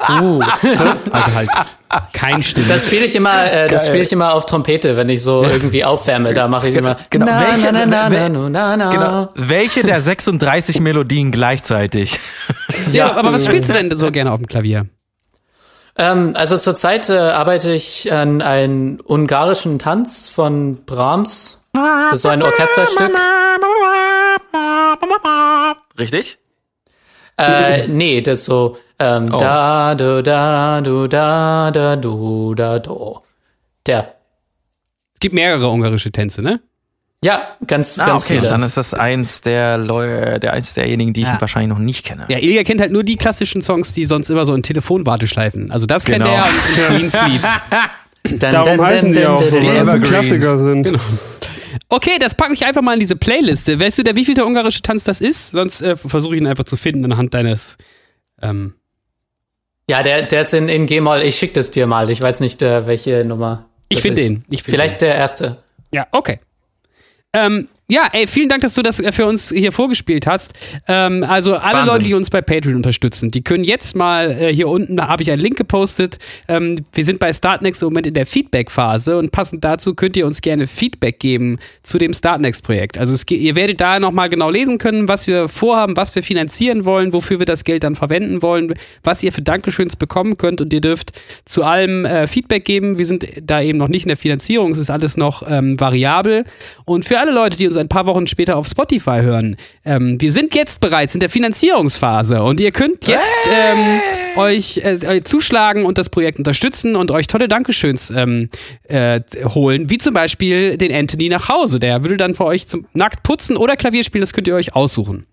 Uh, 0.08 0.42
Also 0.78 1.12
halt 1.34 1.48
kein 2.12 2.42
Stimme. 2.42 2.66
das 2.66 2.86
spiele 2.86 3.04
ich 3.04 3.14
immer, 3.14 3.52
äh, 3.52 3.68
das 3.68 3.86
spiele 3.86 4.02
ich 4.02 4.10
immer 4.12 4.32
auf 4.34 4.46
Trompete, 4.46 4.96
wenn 4.96 5.08
ich 5.10 5.22
so 5.22 5.44
irgendwie 5.44 5.84
aufwärme. 5.84 6.32
Da 6.34 6.48
mache 6.48 6.68
ich 6.70 6.74
immer. 6.74 6.96
genau. 7.10 7.26
Na, 7.26 7.46
Welche- 7.52 7.72
na, 7.72 7.86
na, 7.86 8.08
na, 8.08 8.16
wel- 8.16 8.28
na, 8.30 8.48
na, 8.48 8.76
na. 8.76 8.90
Genau. 8.90 9.28
Welche 9.36 9.82
der 9.82 10.00
36 10.00 10.80
Melodien 10.80 11.30
gleichzeitig? 11.30 12.18
ja, 12.92 13.14
aber 13.14 13.32
was 13.32 13.44
spielst 13.46 13.68
du 13.68 13.74
denn 13.74 13.94
so 13.96 14.10
gerne 14.10 14.32
auf 14.32 14.38
dem 14.38 14.46
Klavier? 14.46 14.86
Ähm, 15.96 16.32
also 16.34 16.56
zurzeit 16.56 17.08
äh, 17.10 17.18
arbeite 17.18 17.72
ich 17.72 18.10
an 18.12 18.40
einem 18.42 18.98
ungarischen 19.04 19.78
Tanz 19.78 20.28
von 20.28 20.84
Brahms. 20.84 21.60
Das 21.72 22.14
ist 22.14 22.22
so 22.22 22.28
ein 22.28 22.42
Orchesterstück. 22.42 23.12
Richtig? 25.98 26.38
Äh, 27.38 27.86
nee, 27.88 28.20
das 28.20 28.40
ist 28.40 28.44
so 28.46 28.76
ähm, 28.98 29.28
Oh. 29.32 29.38
da 29.38 29.94
du 29.94 30.22
da 30.22 30.80
du 30.80 31.08
da 31.08 31.70
da 31.70 31.96
du 31.96 32.54
da 32.54 32.78
do. 32.78 33.20
Der. 33.86 34.14
Es 35.14 35.20
gibt 35.20 35.34
mehrere 35.34 35.68
ungarische 35.68 36.12
Tänze, 36.12 36.42
ne? 36.42 36.60
Ja, 37.24 37.56
ganz 37.66 37.98
Ah, 38.00 38.06
ganz 38.06 38.24
okay. 38.24 38.34
viele. 38.38 38.48
Dann 38.48 38.62
ist 38.62 38.76
das 38.76 38.94
eins 38.94 39.40
der 39.42 39.78
Leute, 39.78 40.40
der 40.40 40.52
eins 40.54 40.74
derjenigen, 40.74 41.12
die 41.12 41.20
ich 41.22 41.28
Ja. 41.28 41.40
wahrscheinlich 41.40 41.68
noch 41.68 41.78
nicht 41.78 42.04
kenne. 42.04 42.26
Ja, 42.28 42.38
Ilja 42.38 42.64
kennt 42.64 42.80
halt 42.80 42.90
nur 42.90 43.04
die 43.04 43.16
klassischen 43.16 43.62
Songs, 43.62 43.92
die 43.92 44.04
sonst 44.04 44.28
immer 44.28 44.44
so 44.44 44.54
in 44.54 44.62
Telefonwarteschleifen. 44.64 45.70
Also 45.70 45.86
das 45.86 46.04
kennt 46.04 46.24
Genau. 46.24 46.34
er 46.34 46.44
und 46.46 46.78
in 46.90 46.96
Green 46.96 47.10
Sleeves. 47.10 47.46
Dann, 48.24 48.38
Darum 48.52 48.76
dann, 48.78 48.86
heißen 48.86 49.12
die 49.12 49.20
dann, 49.20 49.32
auch 49.32 49.42
so, 49.44 49.56
dann, 49.60 49.66
weil 49.68 49.84
dann, 49.84 50.02
sie. 50.02 50.08
Klassiker 50.08 50.58
sind. 50.58 50.92
Okay, 51.88 52.18
das 52.18 52.34
packe 52.34 52.54
ich 52.54 52.64
einfach 52.64 52.82
mal 52.82 52.94
in 52.94 53.00
diese 53.00 53.16
Playliste. 53.16 53.78
Weißt 53.78 53.98
du, 53.98 54.02
der 54.02 54.16
wievielte 54.16 54.44
ungarische 54.44 54.82
Tanz 54.82 55.04
das 55.04 55.20
ist? 55.20 55.50
Sonst 55.52 55.80
äh, 55.82 55.96
versuche 55.96 56.34
ich 56.34 56.40
ihn 56.40 56.46
einfach 56.46 56.64
zu 56.64 56.76
finden 56.76 57.04
anhand 57.04 57.34
deines. 57.34 57.76
Ähm, 58.40 58.74
Ja, 59.88 60.02
der, 60.02 60.22
der 60.22 60.42
ist 60.42 60.54
in, 60.54 60.68
in 60.68 60.86
G-Moll. 60.86 61.22
Ich 61.22 61.36
schick 61.36 61.54
das 61.54 61.70
dir 61.70 61.86
mal. 61.86 62.10
Ich 62.10 62.20
weiß 62.20 62.40
nicht, 62.40 62.62
äh, 62.62 62.86
welche 62.86 63.24
Nummer. 63.24 63.66
Ich 63.88 63.98
das 63.98 64.02
find 64.02 64.18
ist. 64.18 64.24
den. 64.28 64.44
Ich 64.48 64.62
find 64.62 64.74
Vielleicht 64.74 65.00
der 65.00 65.14
erste. 65.14 65.58
ja, 65.92 66.06
okay. 66.12 66.38
Ähm, 67.34 67.68
ja, 67.92 68.08
ey, 68.10 68.26
vielen 68.26 68.48
Dank, 68.48 68.62
dass 68.62 68.72
du 68.72 68.80
das 68.80 69.00
äh, 69.00 69.12
für 69.12 69.26
uns 69.26 69.50
hier 69.50 69.70
vorgespielt 69.70 70.26
hast. 70.26 70.54
Ähm, 70.88 71.24
also 71.28 71.56
alle 71.56 71.80
Wahnsinn. 71.80 71.92
Leute, 71.92 72.04
die 72.06 72.14
uns 72.14 72.30
bei 72.30 72.40
Patreon 72.40 72.76
unterstützen, 72.76 73.30
die 73.30 73.44
können 73.44 73.64
jetzt 73.64 73.94
mal 73.94 74.30
äh, 74.30 74.54
hier 74.54 74.68
unten, 74.68 74.96
da 74.96 75.08
habe 75.08 75.22
ich 75.22 75.30
einen 75.30 75.42
Link 75.42 75.58
gepostet. 75.58 76.16
Ähm, 76.48 76.76
wir 76.94 77.04
sind 77.04 77.18
bei 77.18 77.30
Startnext 77.34 77.82
im 77.82 77.86
Moment 77.88 78.06
in 78.06 78.14
der 78.14 78.24
Feedback-Phase 78.24 79.18
und 79.18 79.30
passend 79.30 79.62
dazu 79.62 79.94
könnt 79.94 80.16
ihr 80.16 80.26
uns 80.26 80.40
gerne 80.40 80.66
Feedback 80.66 81.20
geben 81.20 81.58
zu 81.82 81.98
dem 81.98 82.14
Startnext-Projekt. 82.14 82.96
Also 82.96 83.12
es, 83.12 83.24
ihr 83.30 83.56
werdet 83.56 83.82
da 83.82 84.00
nochmal 84.00 84.30
genau 84.30 84.48
lesen 84.48 84.78
können, 84.78 85.06
was 85.06 85.26
wir 85.26 85.50
vorhaben, 85.50 85.94
was 85.94 86.14
wir 86.14 86.22
finanzieren 86.22 86.86
wollen, 86.86 87.12
wofür 87.12 87.40
wir 87.40 87.46
das 87.46 87.62
Geld 87.62 87.84
dann 87.84 87.94
verwenden 87.94 88.40
wollen, 88.40 88.72
was 89.02 89.22
ihr 89.22 89.34
für 89.34 89.42
Dankeschöns 89.42 89.96
bekommen 89.96 90.38
könnt 90.38 90.62
und 90.62 90.72
ihr 90.72 90.80
dürft 90.80 91.12
zu 91.44 91.62
allem 91.62 92.06
äh, 92.06 92.26
Feedback 92.26 92.64
geben. 92.64 92.96
Wir 92.96 93.04
sind 93.04 93.26
da 93.42 93.60
eben 93.60 93.76
noch 93.76 93.88
nicht 93.88 94.04
in 94.04 94.08
der 94.08 94.16
Finanzierung, 94.16 94.72
es 94.72 94.78
ist 94.78 94.88
alles 94.88 95.18
noch 95.18 95.42
ähm, 95.46 95.78
variabel. 95.78 96.44
Und 96.86 97.04
für 97.04 97.18
alle 97.18 97.32
Leute, 97.32 97.58
die 97.58 97.66
uns 97.66 97.81
ein 97.82 97.88
paar 97.88 98.06
Wochen 98.06 98.26
später 98.26 98.56
auf 98.56 98.66
Spotify 98.66 99.20
hören, 99.20 99.56
ähm, 99.84 100.20
wir 100.20 100.32
sind 100.32 100.54
jetzt 100.54 100.80
bereits 100.80 101.14
in 101.14 101.20
der 101.20 101.28
Finanzierungsphase 101.28 102.42
und 102.42 102.60
ihr 102.60 102.72
könnt 102.72 103.06
jetzt 103.06 103.38
ähm, 103.52 104.00
euch 104.36 104.78
äh, 104.78 104.94
äh, 104.94 105.22
zuschlagen 105.22 105.84
und 105.84 105.98
das 105.98 106.08
Projekt 106.08 106.38
unterstützen 106.38 106.96
und 106.96 107.10
euch 107.10 107.26
tolle 107.26 107.48
Dankeschöns 107.48 108.10
ähm, 108.10 108.48
äh, 108.84 109.20
holen, 109.54 109.90
wie 109.90 109.98
zum 109.98 110.14
Beispiel 110.14 110.76
den 110.76 110.92
Anthony 110.92 111.28
nach 111.28 111.48
Hause. 111.48 111.78
Der 111.78 112.02
würde 112.02 112.16
dann 112.16 112.34
für 112.34 112.44
euch 112.44 112.66
zum 112.66 112.86
nackt 112.94 113.22
putzen 113.22 113.56
oder 113.56 113.76
Klavier 113.76 114.04
spielen, 114.04 114.22
das 114.22 114.32
könnt 114.32 114.48
ihr 114.48 114.54
euch 114.54 114.74
aussuchen. 114.74 115.26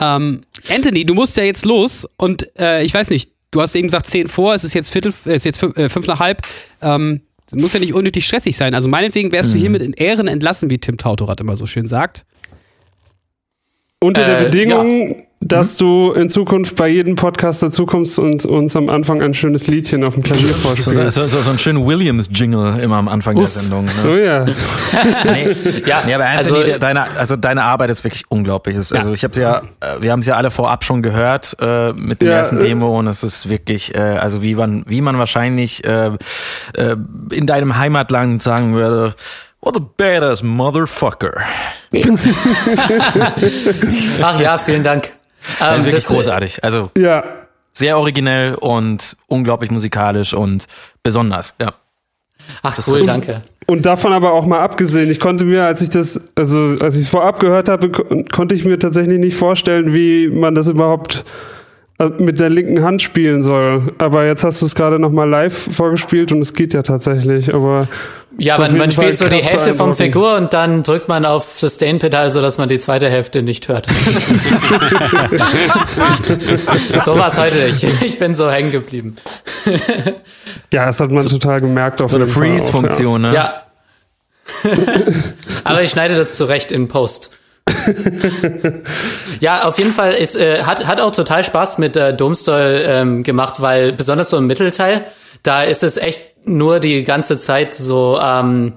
Ähm, 0.00 0.42
Anthony, 0.68 1.04
du 1.04 1.14
musst 1.14 1.36
ja 1.36 1.44
jetzt 1.44 1.64
los 1.64 2.06
und 2.16 2.48
äh, 2.58 2.84
ich 2.84 2.92
weiß 2.92 3.10
nicht, 3.10 3.32
du 3.50 3.62
hast 3.62 3.74
eben 3.74 3.88
gesagt, 3.88 4.06
zehn 4.06 4.28
vor, 4.28 4.54
es 4.54 4.64
ist 4.64 4.74
jetzt 4.74 4.90
Viertel, 4.90 5.12
es 5.24 5.26
ist 5.26 5.44
jetzt 5.44 5.60
fünf, 5.60 5.76
äh, 5.76 5.88
fünf 5.88 6.06
nach 6.06 6.20
halb. 6.20 6.42
Ähm, 6.82 7.22
muss 7.54 7.72
ja 7.72 7.80
nicht 7.80 7.94
unnötig 7.94 8.26
stressig 8.26 8.56
sein. 8.56 8.74
Also 8.74 8.88
meinetwegen 8.88 9.32
wärst 9.32 9.50
Mhm. 9.50 9.54
du 9.54 9.60
hiermit 9.60 9.82
in 9.82 9.92
Ehren 9.94 10.28
entlassen, 10.28 10.70
wie 10.70 10.78
Tim 10.78 10.96
Tautorat 10.98 11.40
immer 11.40 11.56
so 11.56 11.66
schön 11.66 11.86
sagt. 11.86 12.24
Unter 14.00 14.24
der 14.24 14.40
Äh, 14.40 14.44
Bedingung, 14.44 15.24
dass 15.40 15.76
du 15.76 16.12
in 16.12 16.30
Zukunft 16.30 16.76
bei 16.76 16.86
jedem 16.88 17.16
Podcast 17.16 17.64
dazukommst 17.64 18.20
und 18.20 18.44
uns 18.46 18.76
am 18.76 18.88
Anfang 18.88 19.20
ein 19.22 19.34
schönes 19.34 19.66
Liedchen 19.66 20.04
auf 20.04 20.14
dem 20.14 20.22
Klavier 20.22 20.46
So, 20.48 20.54
vorspielst. 20.68 21.14
so, 21.16 21.26
so, 21.26 21.38
so 21.38 21.50
einen 21.50 21.58
schönen 21.58 21.84
Williams-Jingle 21.84 22.78
immer 22.80 22.96
am 22.96 23.08
Anfang 23.08 23.36
Uff. 23.36 23.52
der 23.52 23.62
Sendung. 23.62 23.86
Oh 24.04 24.10
Ne? 24.10 24.24
ja. 24.24 24.44
Nee, 25.32 25.48
Ja, 25.84 26.02
nee, 26.06 26.14
aber 26.14 26.26
Anthony, 26.26 26.64
also- 26.64 26.78
deine, 26.78 27.16
also 27.18 27.34
deine 27.34 27.64
Arbeit 27.64 27.90
ist 27.90 28.04
wirklich 28.04 28.22
unglaublich. 28.28 28.76
Es- 28.76 28.92
Also 28.92 29.12
ich 29.12 29.24
habe 29.24 29.40
ja, 29.40 29.62
äh, 29.80 30.00
wir 30.00 30.12
haben 30.12 30.20
es 30.20 30.26
ja 30.26 30.36
alle 30.36 30.52
vorab 30.52 30.84
schon 30.84 31.02
gehört 31.02 31.56
äh, 31.60 31.92
mit 31.94 32.20
dem 32.22 32.28
Ja, 32.28 32.34
ersten 32.36 32.58
Demo 32.60 32.96
und 33.00 33.08
es 33.08 33.24
ist 33.24 33.48
wirklich, 33.50 33.96
äh, 33.96 33.98
also 33.98 34.44
wie 34.44 34.54
man, 34.54 34.84
wie 34.86 35.00
man 35.00 35.18
wahrscheinlich 35.18 35.84
äh, 35.84 36.12
äh, 36.76 36.96
in 37.32 37.46
deinem 37.48 37.76
Heimatland 37.78 38.42
sagen 38.42 38.74
würde, 38.74 39.16
what 39.60 39.76
a 39.76 39.80
badass 39.80 40.42
motherfucker. 40.42 41.42
Ach 44.22 44.40
ja, 44.40 44.58
vielen 44.58 44.84
Dank. 44.84 45.12
Das 45.58 45.68
Ähm, 45.72 45.78
ist 45.78 45.84
wirklich 45.86 46.02
das, 46.02 46.10
äh, 46.10 46.14
großartig. 46.14 46.64
Also 46.64 46.90
Ja. 46.96 47.24
sehr 47.72 47.98
originell 47.98 48.54
und 48.54 49.16
unglaublich 49.26 49.70
musikalisch 49.70 50.34
und 50.34 50.66
besonders. 51.02 51.54
Ja. 51.60 51.74
Ach 52.62 52.78
cool, 52.86 53.04
danke. 53.04 53.42
Und 53.66 53.84
davon 53.84 54.12
aber 54.12 54.32
auch 54.32 54.46
mal 54.46 54.60
abgesehen, 54.60 55.10
ich 55.10 55.20
konnte 55.20 55.44
mir, 55.44 55.64
als 55.64 55.82
ich 55.82 55.90
das, 55.90 56.18
also 56.34 56.74
als 56.80 56.96
ich 56.96 57.02
es 57.02 57.08
vorab 57.10 57.38
gehört 57.40 57.68
habe, 57.68 57.90
ko 57.90 58.24
konnte 58.32 58.54
ich 58.54 58.64
mir 58.64 58.78
tatsächlich 58.78 59.18
nicht 59.18 59.36
vorstellen, 59.36 59.92
wie 59.92 60.28
man 60.28 60.54
das 60.54 60.68
überhaupt 60.68 61.16
äh, 61.16 61.22
mit 62.18 62.38
der 62.38 62.48
linken 62.48 62.84
Hand 62.84 63.02
spielen 63.02 63.42
soll. 63.42 63.92
Aber 63.98 64.24
jetzt 64.24 64.44
hast 64.44 64.62
du 64.62 64.66
es 64.66 64.76
gerade 64.76 65.00
nochmal 65.00 65.28
live 65.28 65.74
vorgespielt 65.74 66.30
und 66.30 66.40
es 66.40 66.54
geht 66.54 66.72
ja 66.72 66.82
tatsächlich. 66.82 67.52
Aber 67.52 67.88
Ja, 68.38 68.56
man, 68.56 68.78
man 68.78 68.92
Fall 68.92 69.02
spielt 69.04 69.18
so 69.18 69.26
die 69.28 69.42
Hälfte 69.42 69.74
vom. 69.74 69.94
Figur 69.94 70.36
und 70.36 70.52
dann 70.52 70.84
drückt 70.84 71.08
man 71.08 71.24
auf 71.24 71.58
Sustain-Pedal, 71.58 72.30
sodass 72.30 72.56
man 72.56 72.68
die 72.68 72.78
zweite 72.78 73.08
Hälfte 73.10 73.42
nicht 73.42 73.66
hört. 73.66 73.86
so 77.04 77.16
war 77.18 77.32
es 77.32 77.38
heute. 77.38 77.58
Ich, 77.66 77.82
ich 78.04 78.16
bin 78.16 78.36
so 78.36 78.48
hängen 78.48 78.70
geblieben. 78.70 79.16
Ja, 80.72 80.86
das 80.86 81.00
hat 81.00 81.10
man 81.10 81.26
total 81.26 81.60
gemerkt. 81.60 82.00
Auf 82.00 82.12
So 82.12 82.16
eine 82.16 82.28
Freeze-Funktion, 82.28 83.22
ne? 83.22 83.34
Ja. 83.34 83.62
Aber 85.64 85.82
ich 85.82 85.90
schneide 85.90 86.14
das 86.14 86.36
zurecht 86.36 86.70
in 86.70 86.86
Post. 86.86 87.30
ja, 89.40 89.64
auf 89.64 89.78
jeden 89.78 89.92
Fall 89.92 90.12
ist, 90.12 90.36
äh, 90.36 90.62
hat, 90.62 90.86
hat 90.86 91.00
auch 91.00 91.12
total 91.12 91.44
Spaß 91.44 91.78
mit 91.78 91.96
äh, 91.96 92.14
Domstall 92.14 92.84
ähm, 92.86 93.22
gemacht, 93.22 93.60
weil 93.60 93.92
besonders 93.92 94.30
so 94.30 94.36
im 94.36 94.46
Mittelteil, 94.46 95.06
da 95.42 95.62
ist 95.62 95.82
es 95.82 95.96
echt 95.96 96.22
nur 96.44 96.80
die 96.80 97.04
ganze 97.04 97.38
Zeit 97.38 97.74
so, 97.74 98.18
ähm, 98.22 98.74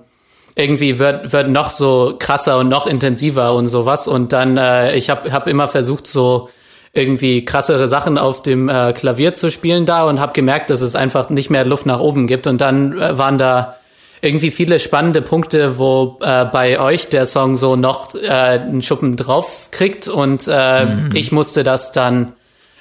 irgendwie 0.55 0.99
wird, 0.99 1.31
wird 1.31 1.49
noch 1.49 1.71
so 1.71 2.15
krasser 2.19 2.59
und 2.59 2.69
noch 2.69 2.87
intensiver 2.87 3.53
und 3.55 3.67
sowas. 3.67 4.07
Und 4.07 4.33
dann, 4.33 4.57
äh, 4.57 4.95
ich 4.95 5.09
habe 5.09 5.31
hab 5.31 5.47
immer 5.47 5.67
versucht, 5.67 6.07
so 6.07 6.49
irgendwie 6.93 7.45
krassere 7.45 7.87
Sachen 7.87 8.17
auf 8.17 8.41
dem 8.41 8.67
äh, 8.67 8.93
Klavier 8.93 9.33
zu 9.33 9.49
spielen 9.49 9.85
da 9.85 10.03
und 10.03 10.19
habe 10.19 10.33
gemerkt, 10.33 10.69
dass 10.69 10.81
es 10.81 10.95
einfach 10.95 11.29
nicht 11.29 11.49
mehr 11.49 11.63
Luft 11.63 11.85
nach 11.85 12.01
oben 12.01 12.27
gibt. 12.27 12.47
Und 12.47 12.59
dann 12.59 12.99
äh, 12.99 13.17
waren 13.17 13.37
da 13.37 13.77
irgendwie 14.21 14.51
viele 14.51 14.79
spannende 14.79 15.21
Punkte, 15.21 15.77
wo 15.79 16.17
äh, 16.21 16.45
bei 16.45 16.79
euch 16.79 17.09
der 17.09 17.25
Song 17.25 17.55
so 17.55 17.75
noch 17.75 18.13
äh, 18.15 18.27
einen 18.29 18.81
Schuppen 18.81 19.17
drauf 19.17 19.69
kriegt 19.71 20.07
und 20.07 20.47
äh, 20.47 20.85
ich 21.13 21.31
musste 21.31 21.63
das 21.63 21.91
dann 21.91 22.33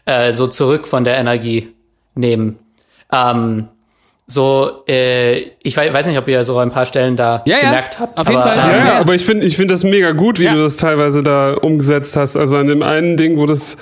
äh, 0.05 0.33
so 0.33 0.47
zurück 0.47 0.87
von 0.87 1.05
der 1.05 1.17
Energie 1.17 1.69
nehmen. 2.15 2.59
Ähm, 3.13 3.69
so, 4.27 4.85
äh, 4.89 5.39
ich 5.63 5.77
wei- 5.77 5.93
weiß 5.93 6.07
nicht, 6.07 6.19
ob 6.19 6.29
ihr 6.29 6.45
so 6.45 6.57
ein 6.59 6.71
paar 6.71 6.87
Stellen 6.87 7.17
da 7.17 7.43
Ja, 7.47 7.57
ja, 7.57 7.63
gemerkt 7.65 7.99
habt. 7.99 8.21
auf 8.21 8.29
jeden 8.29 8.41
aber, 8.41 8.51
Fall. 8.51 8.57
Ja, 8.59 8.79
Ähm, 8.79 8.87
ja, 8.87 8.99
aber 9.01 9.15
ich 9.15 9.25
finde 9.25 9.47
ich 9.47 9.57
find 9.57 9.71
das 9.71 9.83
mega 9.83 10.13
gut, 10.13 10.39
wie 10.39 10.45
Ja. 10.45 10.55
du 10.55 10.63
das 10.63 10.77
teilweise 10.77 11.23
da 11.23 11.55
umgesetzt 11.55 12.17
hast. 12.17 12.37
Also 12.37 12.57
an 12.57 12.67
dem 12.69 12.83
einen 12.83 13.17
Ding, 13.17 13.39
wo 13.39 13.47
das 13.47 13.77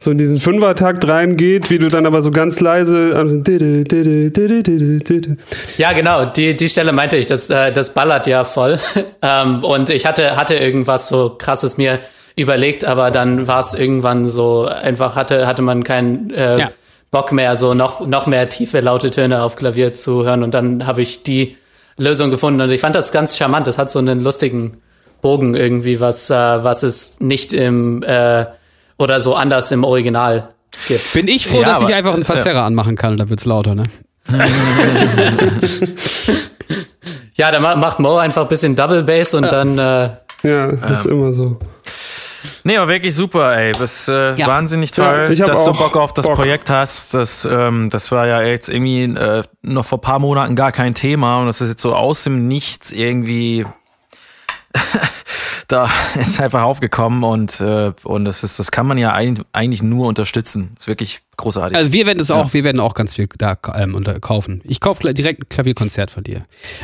so 0.00 0.12
in 0.12 0.18
diesen 0.18 0.38
Fünfertakt 0.38 1.08
reingeht, 1.08 1.70
wie 1.70 1.78
du 1.78 1.88
dann 1.88 2.06
aber 2.06 2.22
so 2.22 2.30
ganz 2.30 2.60
leise 2.60 3.10
ähm, 3.18 3.42
Ja, 5.76 5.92
genau, 5.92 6.24
die, 6.26 6.56
die 6.56 6.68
Stelle 6.68 6.92
meinte 6.92 7.16
ich, 7.16 7.26
das, 7.26 7.50
äh, 7.50 7.72
das 7.72 7.94
ballert 7.94 8.28
ja 8.28 8.44
voll. 8.44 8.78
ähm, 9.22 9.64
und 9.64 9.90
ich 9.90 10.06
hatte, 10.06 10.36
hatte 10.36 10.54
irgendwas 10.54 11.08
so 11.08 11.34
krasses 11.36 11.78
mir 11.78 11.98
überlegt, 12.36 12.84
aber 12.84 13.10
dann 13.10 13.48
war 13.48 13.60
es 13.60 13.74
irgendwann 13.74 14.24
so, 14.24 14.66
einfach 14.66 15.16
hatte, 15.16 15.48
hatte 15.48 15.62
man 15.62 15.82
keinen 15.82 16.30
äh, 16.30 16.58
Ja. 16.58 16.68
Bock 17.10 17.32
mehr, 17.32 17.56
so 17.56 17.72
noch, 17.74 18.06
noch 18.06 18.26
mehr 18.26 18.50
tiefe, 18.50 18.80
laute 18.80 19.10
Töne 19.10 19.42
auf 19.42 19.56
Klavier 19.56 19.94
zu 19.94 20.24
hören. 20.24 20.42
Und 20.42 20.52
dann 20.52 20.86
habe 20.86 21.00
ich 21.00 21.22
die 21.22 21.56
Lösung 21.96 22.30
gefunden. 22.30 22.60
Und 22.60 22.70
ich 22.70 22.82
fand 22.82 22.94
das 22.94 23.12
ganz 23.12 23.36
charmant. 23.36 23.66
Das 23.66 23.78
hat 23.78 23.90
so 23.90 23.98
einen 23.98 24.22
lustigen 24.22 24.76
Bogen 25.22 25.54
irgendwie, 25.54 26.00
was, 26.00 26.28
äh, 26.28 26.34
was 26.34 26.82
es 26.82 27.18
nicht 27.18 27.52
im 27.54 28.02
äh, 28.02 28.44
oder 28.98 29.20
so 29.20 29.34
anders 29.34 29.70
im 29.70 29.84
Original 29.84 30.50
gibt. 30.86 31.12
Bin 31.12 31.28
ich 31.28 31.46
froh, 31.48 31.60
Ja, 31.62 31.68
dass 31.68 31.78
ich 31.78 31.86
aber- 31.86 31.94
einfach 31.96 32.14
einen 32.14 32.24
Verzerrer 32.24 32.62
anmachen 32.64 32.96
kann 32.96 33.12
und 33.12 33.18
da 33.18 33.28
wird's 33.30 33.44
lauter, 33.44 33.74
ne? 33.74 33.84
Ja, 37.34 37.52
da 37.52 37.60
ma- 37.60 37.76
macht 37.76 38.00
Mo 38.00 38.16
einfach 38.16 38.42
ein 38.42 38.48
bisschen 38.48 38.74
Double 38.74 39.02
Bass 39.04 39.32
und 39.32 39.44
dann 39.44 39.78
äh, 39.78 40.10
Ja, 40.42 40.72
das 40.72 40.90
ist 41.00 41.06
immer 41.06 41.32
so. 41.32 41.58
Nee, 42.64 42.76
aber 42.76 42.90
wirklich 42.92 43.14
super, 43.14 43.56
ey. 43.56 43.72
Das 43.72 44.08
äh, 44.08 44.34
Ja. 44.34 44.46
wahnsinnig 44.48 44.90
toll, 44.90 45.04
Ja, 45.26 45.30
ich 45.30 45.38
dass 45.40 45.64
du 45.64 45.72
Bock 45.72 45.96
auf 45.96 46.12
das 46.12 46.26
Bock. 46.26 46.34
Projekt 46.34 46.68
hast. 46.68 47.14
Das, 47.14 47.44
ähm, 47.50 47.90
das 47.90 48.10
war 48.10 48.26
ja 48.26 48.42
jetzt 48.42 48.68
irgendwie 48.68 49.04
äh, 49.04 49.42
noch 49.62 49.86
vor 49.86 50.00
paar 50.00 50.18
Monaten 50.18 50.56
gar 50.56 50.72
kein 50.72 50.94
Thema 50.94 51.38
und 51.40 51.46
das 51.46 51.60
ist 51.60 51.68
jetzt 51.70 51.82
so 51.82 51.94
aus 51.94 52.24
dem 52.24 52.48
Nichts 52.48 52.90
irgendwie 52.92 53.64
da 55.68 55.90
ist 56.20 56.40
einfach 56.40 56.62
aufgekommen 56.62 57.22
und 57.22 57.60
äh, 57.60 57.92
und 58.02 58.24
das 58.24 58.42
ist 58.42 58.58
das 58.58 58.70
kann 58.70 58.86
man 58.86 58.98
ja 58.98 59.12
eigentlich, 59.12 59.46
eigentlich 59.52 59.82
nur 59.82 60.08
unterstützen. 60.08 60.70
Das 60.74 60.84
ist 60.84 60.88
wirklich 60.88 61.20
großartig. 61.36 61.76
Also 61.76 61.92
wir 61.92 62.06
werden 62.06 62.18
es 62.18 62.30
auch, 62.30 62.52
wir 62.52 62.64
werden 62.64 62.80
auch 62.80 62.94
ganz 62.94 63.14
viel 63.14 63.28
da 63.38 63.56
ähm, 63.76 63.94
unter, 63.94 64.18
kaufen. 64.18 64.60
Ich 64.64 64.80
kaufe 64.80 65.12
direkt 65.12 65.42
ein 65.42 65.48
Klavierkonzert 65.48 66.10
von 66.10 66.24
dir. 66.24 66.42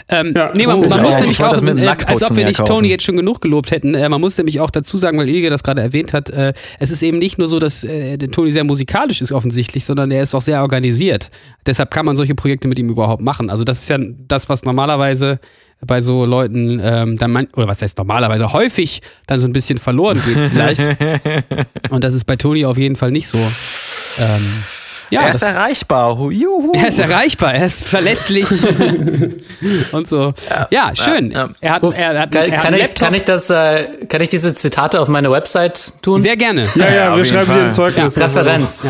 Ähm, 0.08 0.32
Ja. 0.36 0.52
nee, 0.54 0.66
man, 0.66 0.80
man 0.80 1.02
muss 1.02 1.14
auch. 1.14 1.20
nämlich 1.20 1.42
auch, 1.42 1.60
äh, 1.60 1.88
als 2.06 2.22
ob 2.22 2.36
wir 2.36 2.42
ja 2.42 2.48
nicht 2.48 2.58
kaufen. 2.58 2.68
Tony 2.68 2.88
jetzt 2.88 3.04
schon 3.04 3.16
genug 3.16 3.40
gelobt 3.40 3.70
hätten, 3.70 3.94
äh, 3.94 4.08
man 4.08 4.20
muss 4.20 4.38
nämlich 4.38 4.60
auch 4.60 4.70
dazu 4.70 4.96
sagen, 4.96 5.18
weil 5.18 5.28
Ilge 5.28 5.50
das 5.50 5.62
gerade 5.62 5.82
erwähnt 5.82 6.12
hat, 6.12 6.30
äh, 6.30 6.52
es 6.78 6.90
ist 6.90 7.02
eben 7.02 7.18
nicht 7.18 7.38
nur 7.38 7.48
so, 7.48 7.58
dass 7.58 7.84
äh, 7.84 8.16
der 8.16 8.30
Tony 8.30 8.52
sehr 8.52 8.64
musikalisch 8.64 9.20
ist 9.20 9.32
offensichtlich, 9.32 9.84
sondern 9.84 10.10
er 10.10 10.22
ist 10.22 10.34
auch 10.34 10.42
sehr 10.42 10.62
organisiert. 10.62 11.30
Deshalb 11.66 11.90
kann 11.90 12.06
man 12.06 12.16
solche 12.16 12.34
Projekte 12.34 12.68
mit 12.68 12.78
ihm 12.78 12.90
überhaupt 12.90 13.22
machen. 13.22 13.50
Also 13.50 13.64
das 13.64 13.78
ist 13.78 13.88
ja 13.88 13.98
das, 13.98 14.48
was 14.48 14.62
normalerweise 14.62 15.40
bei 15.86 16.00
so 16.00 16.24
Leuten 16.24 16.80
ähm, 16.82 17.16
dann 17.18 17.30
man, 17.32 17.48
oder 17.56 17.68
was 17.68 17.82
heißt 17.82 17.98
normalerweise 17.98 18.52
häufig 18.52 19.00
dann 19.26 19.40
so 19.40 19.46
ein 19.46 19.52
bisschen 19.52 19.78
verloren 19.78 20.20
geht 20.26 20.50
vielleicht. 20.50 20.80
Und 21.90 22.04
das 22.04 22.14
ist 22.14 22.24
bei 22.24 22.36
Tony 22.36 22.64
auf 22.64 22.76
jeden 22.78 22.96
Fall 22.96 23.10
nicht 23.10 23.28
so. 23.28 23.38
Ähm, 23.38 24.62
ja, 25.10 25.20
er 25.22 25.30
ist 25.30 25.42
das, 25.42 25.52
erreichbar. 25.52 26.18
Hu- 26.18 26.30
Juhu. 26.30 26.72
er 26.74 26.88
ist 26.88 26.98
erreichbar, 26.98 27.54
er 27.54 27.66
ist 27.66 27.86
verletzlich 27.86 28.48
und 29.92 30.08
so. 30.08 30.32
Ja, 30.70 30.92
schön. 30.96 31.30
ja. 31.30 31.48
Er 31.60 31.72
hat, 31.74 31.82
er 31.82 32.20
hat, 32.20 32.32
Kann, 32.32 32.50
er 32.50 32.56
hat 32.56 32.62
kann, 32.62 32.66
einen 32.66 32.74
ich, 32.76 32.80
Laptop. 32.82 33.04
kann 33.04 33.14
ich 33.14 33.22
das, 33.24 33.50
äh, 33.50 34.06
kann 34.08 34.22
ich 34.22 34.30
diese 34.30 34.54
Zitate 34.54 35.00
auf 35.00 35.08
meine 35.08 35.30
Website 35.30 36.02
tun? 36.02 36.22
Sehr 36.22 36.36
gerne. 36.36 36.66
Ja, 36.74 36.92
ja, 36.92 37.16
wir 37.16 37.24
schreiben 37.24 37.52
dir 37.52 37.64
ein 37.64 37.72
Zeugnis. 37.72 38.16
Ja, 38.16 38.26
Referenz. 38.26 38.88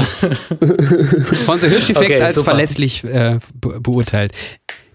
Sponsor 1.42 1.68
Hirscheffekt 1.68 1.98
Okay, 2.10 2.20
als 2.22 2.36
super. 2.36 2.52
verlässlich 2.52 3.02
äh, 3.04 3.38
be 3.60 3.80
beurteilt. 3.80 4.32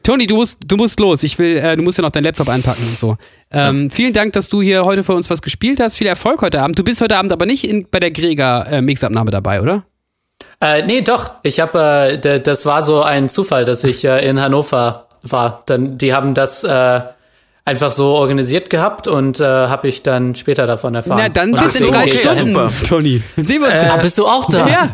Toni, 0.09 0.25
du 0.25 0.37
musst, 0.37 0.57
du 0.65 0.75
musst 0.75 0.99
los. 0.99 1.21
Ich 1.21 1.37
will, 1.37 1.57
äh, 1.57 1.75
du 1.75 1.83
musst 1.83 1.99
ja 1.99 2.01
noch 2.01 2.09
deinen 2.09 2.23
Laptop 2.23 2.49
einpacken 2.49 2.81
und 2.81 2.97
so. 2.97 3.15
Ähm, 3.51 3.91
Vielen 3.91 4.11
Dank, 4.11 4.33
dass 4.33 4.49
du 4.49 4.59
hier 4.59 4.83
heute 4.83 5.03
für 5.03 5.13
uns 5.13 5.29
was 5.29 5.39
gespielt 5.39 5.79
hast. 5.79 5.97
Viel 5.97 6.07
Erfolg 6.07 6.41
heute 6.41 6.63
Abend. 6.63 6.79
Du 6.79 6.83
bist 6.83 6.99
heute 6.99 7.15
Abend 7.15 7.31
aber 7.31 7.45
nicht 7.45 7.63
in, 7.63 7.87
bei 7.91 7.99
der 7.99 8.09
Grega 8.09 8.63
äh, 8.63 8.81
Mixabnahme 8.81 9.29
dabei, 9.29 9.61
oder? 9.61 9.83
Äh, 10.61 10.81
nee, 10.81 11.01
doch. 11.01 11.33
Ich 11.43 11.59
habe, 11.59 12.19
äh, 12.23 12.39
das 12.39 12.65
war 12.65 12.81
so 12.81 13.03
ein 13.03 13.29
Zufall, 13.29 13.65
dass 13.65 13.83
ich 13.83 14.03
äh, 14.03 14.27
in 14.27 14.41
Hannover 14.41 15.05
war. 15.21 15.61
Dann, 15.67 15.99
die 15.99 16.11
haben 16.11 16.33
das 16.33 16.63
äh, 16.63 17.01
einfach 17.63 17.91
so 17.91 18.07
organisiert 18.07 18.71
gehabt 18.71 19.07
und 19.07 19.39
äh, 19.39 19.43
habe 19.43 19.89
ich 19.89 20.01
dann 20.01 20.33
später 20.33 20.65
davon 20.65 20.95
erfahren. 20.95 21.19
Na, 21.21 21.29
dann 21.29 21.53
Und 21.53 21.61
bis 21.61 21.75
in 21.75 21.85
drei 21.85 22.05
ich. 22.05 22.17
Stunden, 22.17 22.47
super. 22.47 22.71
Toni. 22.87 23.21
Dann 23.35 23.45
sehen 23.45 23.61
wir 23.61 23.69
uns. 23.69 23.83
Ah, 23.83 23.97
bist 23.97 24.17
du 24.17 24.25
auch 24.25 24.49
da? 24.49 24.67
ja. 24.67 24.89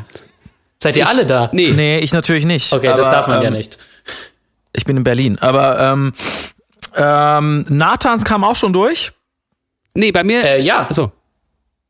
Seid 0.84 0.98
ihr 0.98 1.08
alle 1.08 1.26
da? 1.26 1.50
Nee. 1.54 1.72
Nee, 1.74 2.00
ich 2.00 2.12
natürlich 2.12 2.46
nicht. 2.46 2.74
Okay, 2.74 2.88
das 2.88 3.06
aber, 3.06 3.12
darf 3.12 3.28
man 3.28 3.42
ja 3.42 3.48
ähm, 3.48 3.54
nicht. 3.54 3.78
Ich 4.76 4.86
bin 4.86 4.98
in 4.98 5.04
Berlin. 5.04 5.38
Aber 5.40 5.80
ähm, 5.80 6.14
ähm, 6.96 7.66
Nathans 7.70 8.24
kam 8.24 8.44
auch 8.44 8.56
schon 8.56 8.74
durch. 8.74 9.12
Nee, 9.94 10.12
bei 10.12 10.24
mir. 10.24 10.44
Äh, 10.44 10.62
ja. 10.62 10.80
Achso. 10.82 11.12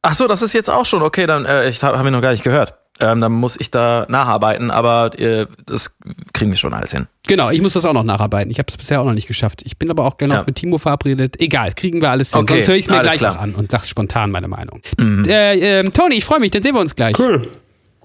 Ach 0.01 0.13
so, 0.13 0.27
das 0.27 0.41
ist 0.41 0.53
jetzt 0.53 0.69
auch 0.69 0.85
schon. 0.85 1.01
Okay, 1.01 1.25
dann 1.25 1.45
äh, 1.45 1.67
ich 1.69 1.81
habe 1.83 1.97
hab 1.97 2.05
ihn 2.05 2.11
noch 2.13 2.21
gar 2.21 2.31
nicht 2.31 2.43
gehört. 2.43 2.75
Ähm, 3.01 3.19
dann 3.19 3.33
muss 3.33 3.59
ich 3.59 3.71
da 3.71 4.05
nacharbeiten, 4.07 4.71
aber 4.71 5.19
äh, 5.19 5.47
das 5.65 5.97
kriegen 6.31 6.51
wir 6.51 6.57
schon 6.57 6.73
alles 6.73 6.91
hin. 6.93 7.07
Genau, 7.27 7.49
ich 7.49 7.61
muss 7.61 7.73
das 7.73 7.83
auch 7.83 7.91
noch 7.91 8.03
nacharbeiten. 8.05 8.49
Ich 8.51 8.57
habe 8.59 8.67
es 8.69 8.77
bisher 8.77 9.01
auch 9.01 9.05
noch 9.05 9.13
nicht 9.13 9.27
geschafft. 9.27 9.63
Ich 9.65 9.77
bin 9.77 9.89
aber 9.91 10.05
auch 10.05 10.17
gerne 10.17 10.35
noch 10.35 10.41
Ja. 10.41 10.45
mit 10.47 10.55
Timo 10.55 10.77
verabredet. 10.77 11.41
Egal, 11.41 11.73
kriegen 11.73 11.99
wir 11.99 12.09
alles 12.11 12.31
hin. 12.31 12.39
Okay, 12.41 12.53
Sonst 12.53 12.67
höre 12.69 12.75
ich 12.75 12.85
es 12.85 12.89
mir 12.89 13.01
gleich 13.01 13.17
klar. 13.17 13.33
noch 13.33 13.41
an 13.41 13.55
und 13.55 13.69
sag 13.71 13.83
spontan 13.85 14.31
meine 14.31 14.47
Meinung. 14.47 14.79
Äh, 14.97 15.79
ähm, 15.79 15.91
Toni, 15.91 16.15
ich 16.15 16.23
freue 16.23 16.39
mich, 16.39 16.51
dann 16.51 16.63
sehen 16.63 16.73
wir 16.73 16.79
uns 16.79 16.95
gleich. 16.95 17.19
Cool. 17.19 17.45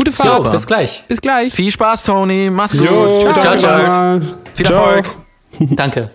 Gute 0.01 0.13
Fahrt. 0.13 0.47
So, 0.47 0.53
bis 0.53 0.67
gleich. 0.67 1.05
Bis 1.09 1.21
gleich. 1.21 1.53
Viel 1.53 1.71
Spaß, 1.71 2.05
Tony. 2.05 2.49
Mach's 2.51 2.73
gut. 2.73 2.89
Jo, 2.89 3.23
Tschüss, 3.23 3.37
ciao, 3.37 3.45
danke 3.45 3.59
ciao. 3.59 3.79
mal. 3.87 4.23
Viel 4.55 4.67
Ciao. 4.67 4.85
Erfolg. 4.87 5.15
Danke. 5.77 6.11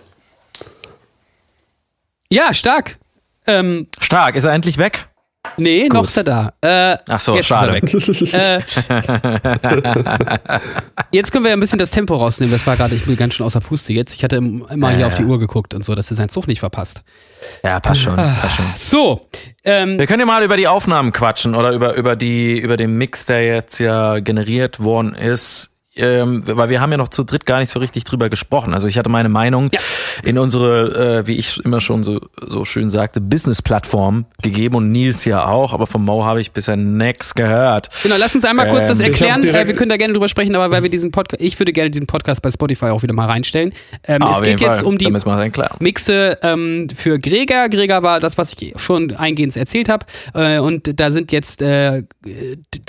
Ja, 2.28 2.52
stark. 2.52 2.98
Ähm, 3.46 3.86
Stark. 4.00 4.34
Ist 4.34 4.44
er 4.44 4.54
endlich 4.54 4.78
weg? 4.78 5.08
Nee, 5.56 5.88
noch 5.88 6.06
ist 6.06 6.16
er 6.16 6.24
da. 6.24 6.52
Äh, 6.60 6.96
Ach 7.08 7.20
so, 7.20 7.34
jetzt 7.36 7.46
schade. 7.46 7.78
Ist 7.78 8.34
er 8.34 8.58
weg. 8.58 8.64
äh, 8.92 10.58
jetzt 11.12 11.32
können 11.32 11.44
wir 11.44 11.50
ja 11.50 11.56
ein 11.56 11.60
bisschen 11.60 11.78
das 11.78 11.90
Tempo 11.90 12.14
rausnehmen. 12.16 12.52
Das 12.52 12.66
war 12.66 12.76
gerade, 12.76 12.94
ich 12.94 13.04
bin 13.04 13.16
ganz 13.16 13.34
schön 13.34 13.46
außer 13.46 13.60
Puste 13.60 13.92
jetzt. 13.92 14.14
Ich 14.16 14.24
hatte 14.24 14.36
im- 14.36 14.66
immer 14.70 14.90
hier 14.90 15.00
Ja, 15.00 15.06
auf 15.06 15.14
die. 15.14 15.24
Uhr 15.24 15.38
geguckt 15.38 15.74
und 15.74 15.84
so, 15.84 15.94
dass 15.94 16.10
er 16.10 16.16
seinen 16.16 16.28
Zug 16.28 16.46
nicht 16.46 16.60
verpasst. 16.60 17.02
Ja, 17.64 17.80
passt 17.80 18.00
schon. 18.02 18.16
Passt 18.16 18.56
schon. 18.56 18.66
So, 18.76 19.26
ähm, 19.64 19.98
Wir 19.98 20.06
können 20.06 20.20
ja 20.20 20.26
mal 20.26 20.42
über 20.42 20.56
die 20.56 20.68
Aufnahmen 20.68 21.12
quatschen 21.12 21.54
oder 21.54 21.72
über, 21.72 21.94
über, 21.94 22.16
die, 22.16 22.58
über 22.58 22.76
den 22.76 22.96
Mix, 22.96 23.24
der 23.26 23.44
jetzt 23.46 23.78
ja 23.78 24.18
generiert 24.20 24.82
worden 24.82 25.14
ist. 25.14 25.70
Ähm, 25.96 26.42
weil 26.46 26.68
wir 26.68 26.80
haben 26.80 26.90
ja 26.92 26.98
noch 26.98 27.08
zu 27.08 27.24
dritt 27.24 27.46
gar 27.46 27.58
nicht 27.60 27.70
so 27.70 27.78
richtig 27.80 28.04
drüber 28.04 28.28
gesprochen. 28.28 28.74
Also 28.74 28.86
ich 28.86 28.98
hatte 28.98 29.08
meine 29.08 29.28
Meinung 29.28 29.70
Ja. 29.72 29.80
in 30.24 30.38
unsere, 30.38 31.20
äh, 31.20 31.26
wie 31.26 31.36
ich 31.36 31.58
immer 31.64 31.80
schon 31.80 32.04
so, 32.04 32.20
so 32.46 32.64
schön 32.64 32.90
sagte, 32.90 33.20
Business-Plattform 33.20 34.26
gegeben 34.42 34.76
und 34.76 34.92
Nils 34.92 35.24
ja 35.24 35.46
auch, 35.46 35.72
aber 35.72 35.86
vom 35.86 36.04
Mo 36.04 36.24
habe 36.24 36.40
ich 36.40 36.52
bisher 36.52 36.76
nix 36.76 37.34
gehört. 37.34 37.88
Genau, 38.02 38.16
lass 38.18 38.34
uns 38.34 38.44
einmal 38.44 38.68
kurz 38.68 38.88
das 38.88 39.00
Ähm, 39.00 39.06
erklären. 39.06 39.42
Äh, 39.44 39.66
wir 39.66 39.74
können 39.74 39.88
da 39.88 39.96
gerne 39.96 40.12
drüber 40.12 40.28
sprechen, 40.28 40.54
aber 40.54 40.70
weil 40.70 40.82
wir 40.82 40.90
diesen 40.90 41.10
Podcast, 41.10 41.42
ich 41.42 41.58
würde 41.58 41.72
gerne 41.72 41.90
diesen 41.90 42.06
Podcast 42.06 42.42
bei 42.42 42.50
Spotify 42.50 42.86
auch 42.86 43.02
wieder 43.02 43.14
mal 43.14 43.26
reinstellen. 43.26 43.72
Ähm, 44.04 44.22
Ah, 44.22 44.32
es 44.36 44.42
geht 44.42 44.60
jetzt 44.60 44.78
Fall. 44.80 44.84
um 44.86 44.98
die. 44.98 45.10
Mixe 45.80 46.38
ähm, 46.42 46.88
für 46.94 47.18
Gregor. 47.18 47.68
Gregor 47.70 48.02
war 48.02 48.20
das, 48.20 48.36
was 48.38 48.52
ich 48.60 48.74
schon 48.76 49.14
eingehend 49.16 49.56
erzählt 49.56 49.88
habe. 49.88 50.04
Äh, 50.34 50.58
und 50.58 50.98
da 51.00 51.10
sind 51.10 51.32
jetzt 51.32 51.62
äh, 51.62 52.02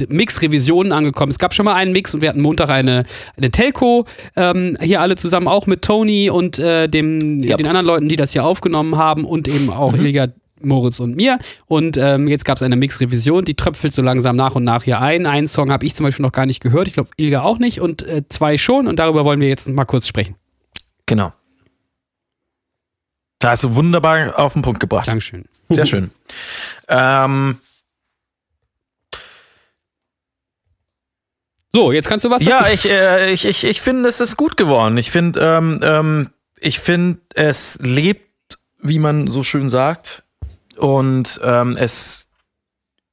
Mix-Revisionen 0.07 0.91
angekommen. 0.91 1.31
Es 1.31 1.39
gab 1.39 1.53
schon 1.53 1.65
mal 1.65 1.75
einen 1.75 1.91
Mix 1.91 2.13
und 2.13 2.21
wir 2.21 2.29
hatten 2.29 2.41
Montag 2.41 2.69
eine, 2.69 2.96
eine 3.35 3.51
Telco. 3.51 4.05
Ähm, 4.35 4.77
hier 4.81 5.01
alle 5.01 5.15
zusammen 5.15 5.47
auch 5.47 5.67
mit 5.67 5.81
Tony 5.83 6.29
und 6.29 6.59
äh, 6.59 6.87
dem, 6.87 7.43
Ja. 7.43 7.57
den 7.57 7.67
anderen 7.67 7.85
Leuten, 7.85 8.09
die 8.09 8.15
das 8.15 8.31
hier 8.33 8.43
aufgenommen 8.45 8.97
haben 8.97 9.25
und 9.25 9.47
eben 9.47 9.69
auch 9.69 9.93
Ilja. 9.93 10.27
Moritz 10.61 10.99
und 10.99 11.15
mir. 11.15 11.37
Und 11.67 11.97
ähm, 11.97 12.27
jetzt 12.27 12.43
gab 12.43 12.57
es 12.57 12.63
eine 12.63 12.75
Mix-Revision, 12.75 13.45
die 13.45 13.53
tröpfelt 13.55 13.93
so 13.93 14.01
langsam 14.01 14.35
nach 14.35 14.55
und 14.55 14.63
nach 14.63 14.81
hier 14.83 14.99
ein. 14.99 15.27
Einen 15.27 15.47
Song 15.47 15.71
habe 15.71 15.85
ich 15.85 15.93
zum 15.93 16.03
Beispiel 16.05 16.23
noch 16.23 16.31
gar 16.31 16.47
nicht 16.47 16.61
gehört, 16.61 16.87
ich 16.87 16.93
glaube 16.95 17.09
Ilga 17.17 17.43
auch 17.43 17.59
nicht 17.59 17.79
und 17.79 18.01
äh, 18.07 18.23
zwei 18.27 18.57
schon 18.57 18.87
und 18.87 18.97
darüber 18.97 19.23
wollen 19.23 19.39
wir 19.39 19.49
jetzt 19.49 19.69
mal 19.69 19.85
kurz 19.85 20.07
sprechen. 20.07 20.35
Genau. 21.05 21.31
Da 23.39 23.51
hast 23.51 23.63
du 23.63 23.75
wunderbar 23.75 24.39
auf 24.39 24.53
den 24.53 24.63
Punkt 24.63 24.79
gebracht. 24.79 25.07
Dankeschön. 25.07 25.45
Sehr 25.69 25.85
schön. 25.85 26.09
ähm, 26.87 27.59
So, 31.77 31.91
jetzt 31.91 32.09
kannst 32.09 32.25
du 32.25 32.31
was 32.31 32.43
ja, 32.43 32.57
dazu- 32.63 32.73
ich, 32.73 32.89
äh, 32.89 33.31
ich, 33.31 33.45
ich, 33.45 33.63
ich 33.63 33.81
finde, 33.81 34.09
es 34.09 34.19
ist 34.19 34.35
gut 34.35 34.57
geworden. 34.57 34.97
Ich 34.97 35.11
finde, 35.11 35.39
ähm, 35.39 35.79
ähm, 35.83 36.29
ich 36.59 36.79
finde, 36.79 37.19
es 37.35 37.77
lebt, 37.83 38.57
wie 38.81 38.97
man 38.97 39.27
so 39.27 39.43
schön 39.43 39.69
sagt. 39.69 40.23
Und 40.75 41.39
ähm, 41.43 41.77
es 41.77 42.29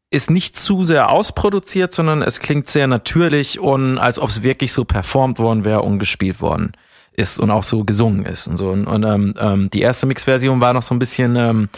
ist 0.09 0.31
nicht 0.31 0.57
zu 0.57 0.83
sehr 0.83 1.11
ausproduziert, 1.11 1.92
sondern 1.92 2.22
es 2.22 2.40
klingt 2.40 2.70
sehr 2.70 2.87
natürlich 2.87 3.61
und 3.61 3.98
als 3.98 4.18
ob 4.18 4.31
es 4.31 4.42
wirklich 4.42 4.72
so 4.72 4.87
performt 4.87 5.38
worden 5.38 5.66
wäre 5.66 5.83
und 5.83 5.98
gespielt 5.98 6.40
worden 6.40 6.72
ist 7.16 7.38
und 7.38 7.50
auch 7.50 7.62
so 7.62 7.85
gesungen 7.85 8.24
ist 8.27 8.46
und 8.46 8.57
so. 8.57 8.70
Und, 8.70 8.87
und 8.87 9.05
ähm, 9.05 9.35
ähm, 9.38 9.70
die 9.70 9.81
erste 9.81 10.07
Mix-Version 10.07 10.61
war 10.61 10.72
noch 10.72 10.83
so 10.83 10.94
ein 10.94 10.98
bisschen, 10.98 11.37
ähm, 11.37 11.68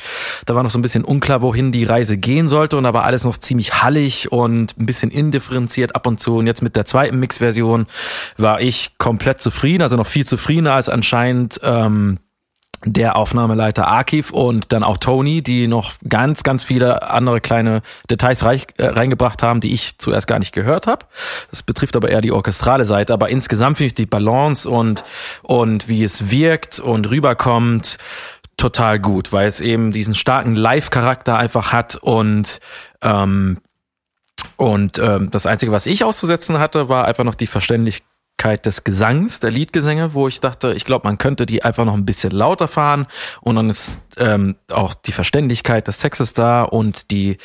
da 0.46 0.54
war 0.54 0.62
noch 0.62 0.70
so 0.70 0.78
ein 0.78 0.82
bisschen 0.82 1.04
unklar, 1.04 1.42
wohin 1.42 1.72
die 1.72 1.84
Reise 1.84 2.16
gehen 2.16 2.48
sollte 2.48 2.76
und 2.76 2.84
da 2.84 2.94
war 2.94 3.04
alles 3.04 3.24
noch 3.24 3.36
ziemlich 3.36 3.82
hallig 3.82 4.32
und 4.32 4.78
ein 4.78 4.86
bisschen 4.86 5.10
indifferenziert 5.10 5.94
ab 5.94 6.06
und 6.06 6.20
zu. 6.20 6.36
Und 6.36 6.46
jetzt 6.46 6.62
mit 6.62 6.76
der 6.76 6.84
zweiten 6.84 7.18
Mix-Version 7.18 7.86
war 8.36 8.60
ich 8.60 8.98
komplett 8.98 9.40
zufrieden, 9.40 9.82
also 9.82 9.96
noch 9.96 10.06
viel 10.06 10.26
zufriedener 10.26 10.72
als 10.72 10.88
anscheinend 10.88 11.60
ähm, 11.62 12.18
der 12.84 13.16
Aufnahmeleiter 13.16 13.90
Akif 13.90 14.30
und 14.30 14.72
dann 14.72 14.84
auch 14.84 14.96
Tony, 14.98 15.42
die 15.42 15.66
noch 15.66 15.92
ganz, 16.08 16.42
ganz 16.42 16.62
viele 16.64 17.10
andere 17.10 17.40
kleine 17.40 17.82
Details 18.10 18.44
reich, 18.44 18.66
äh, 18.76 18.86
reingebracht 18.86 19.42
haben, 19.42 19.60
die 19.60 19.72
ich 19.72 19.98
zuerst 19.98 20.26
gar 20.26 20.38
nicht 20.38 20.52
gehört 20.52 20.86
habe. 20.86 21.06
Das 21.50 21.62
betrifft 21.62 21.96
aber 21.96 22.10
eher 22.10 22.20
die 22.20 22.32
orchestrale 22.32 22.84
Seite. 22.84 23.12
Aber 23.12 23.28
insgesamt 23.28 23.78
finde 23.78 23.88
ich 23.88 23.94
die 23.94 24.06
Balance 24.06 24.68
und, 24.68 25.04
und 25.42 25.88
wie 25.88 26.04
es 26.04 26.30
wirkt 26.30 26.78
und 26.78 27.10
rüberkommt 27.10 27.98
total 28.56 28.98
gut, 28.98 29.32
weil 29.32 29.46
es 29.48 29.60
eben 29.60 29.92
diesen 29.92 30.14
starken 30.14 30.54
Live-Charakter 30.54 31.36
einfach 31.36 31.72
hat 31.72 31.96
und 31.96 32.60
ähm, 33.02 33.58
und 34.56 34.98
ähm, 34.98 35.30
das 35.30 35.46
Einzige, 35.46 35.72
was 35.72 35.86
ich 35.86 36.04
auszusetzen 36.04 36.58
hatte, 36.58 36.88
war 36.88 37.06
einfach 37.06 37.24
noch 37.24 37.34
die 37.34 37.46
Verständlichkeit 37.46 38.06
des 38.44 38.84
Gesangs, 38.84 39.40
der 39.40 39.50
Liedgesänge, 39.50 40.14
wo 40.14 40.28
ich 40.28 40.40
dachte, 40.40 40.72
ich 40.74 40.84
glaube, 40.84 41.08
man 41.08 41.18
könnte 41.18 41.46
die 41.46 41.64
einfach 41.64 41.84
noch 41.84 41.94
ein 41.94 42.06
bisschen 42.06 42.30
lauter 42.30 42.68
fahren 42.68 43.06
und 43.40 43.56
dann 43.56 43.70
ist 43.70 43.98
ähm, 44.18 44.56
auch 44.70 44.94
die 44.94 45.12
Verständlichkeit 45.12 45.88
des 45.88 45.98
Textes 45.98 46.32
da 46.32 46.62
und 46.62 47.10
die 47.10 47.38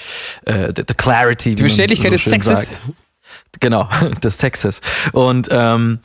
äh, 0.46 0.72
the, 0.76 0.84
the 0.88 0.94
clarity. 0.94 1.56
Die 1.56 1.64
Verständlichkeit 1.64 2.12
des 2.14 2.24
Sexes. 2.24 2.70
Genau, 3.60 3.90
des 4.24 4.38
Textes. 4.38 4.82
Und 5.12 5.48
ähm, 5.52 6.00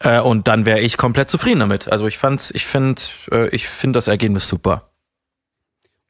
äh, 0.00 0.20
und 0.20 0.48
dann 0.48 0.66
wäre 0.66 0.80
ich 0.80 0.96
komplett 0.96 1.28
zufrieden 1.28 1.60
damit. 1.60 1.90
Also 1.90 2.06
ich 2.06 2.18
fand, 2.18 2.50
ich 2.54 2.66
finde, 2.66 3.00
äh, 3.30 3.48
ich 3.48 3.68
finde 3.68 3.98
das 3.98 4.08
Ergebnis 4.08 4.48
super. 4.48 4.90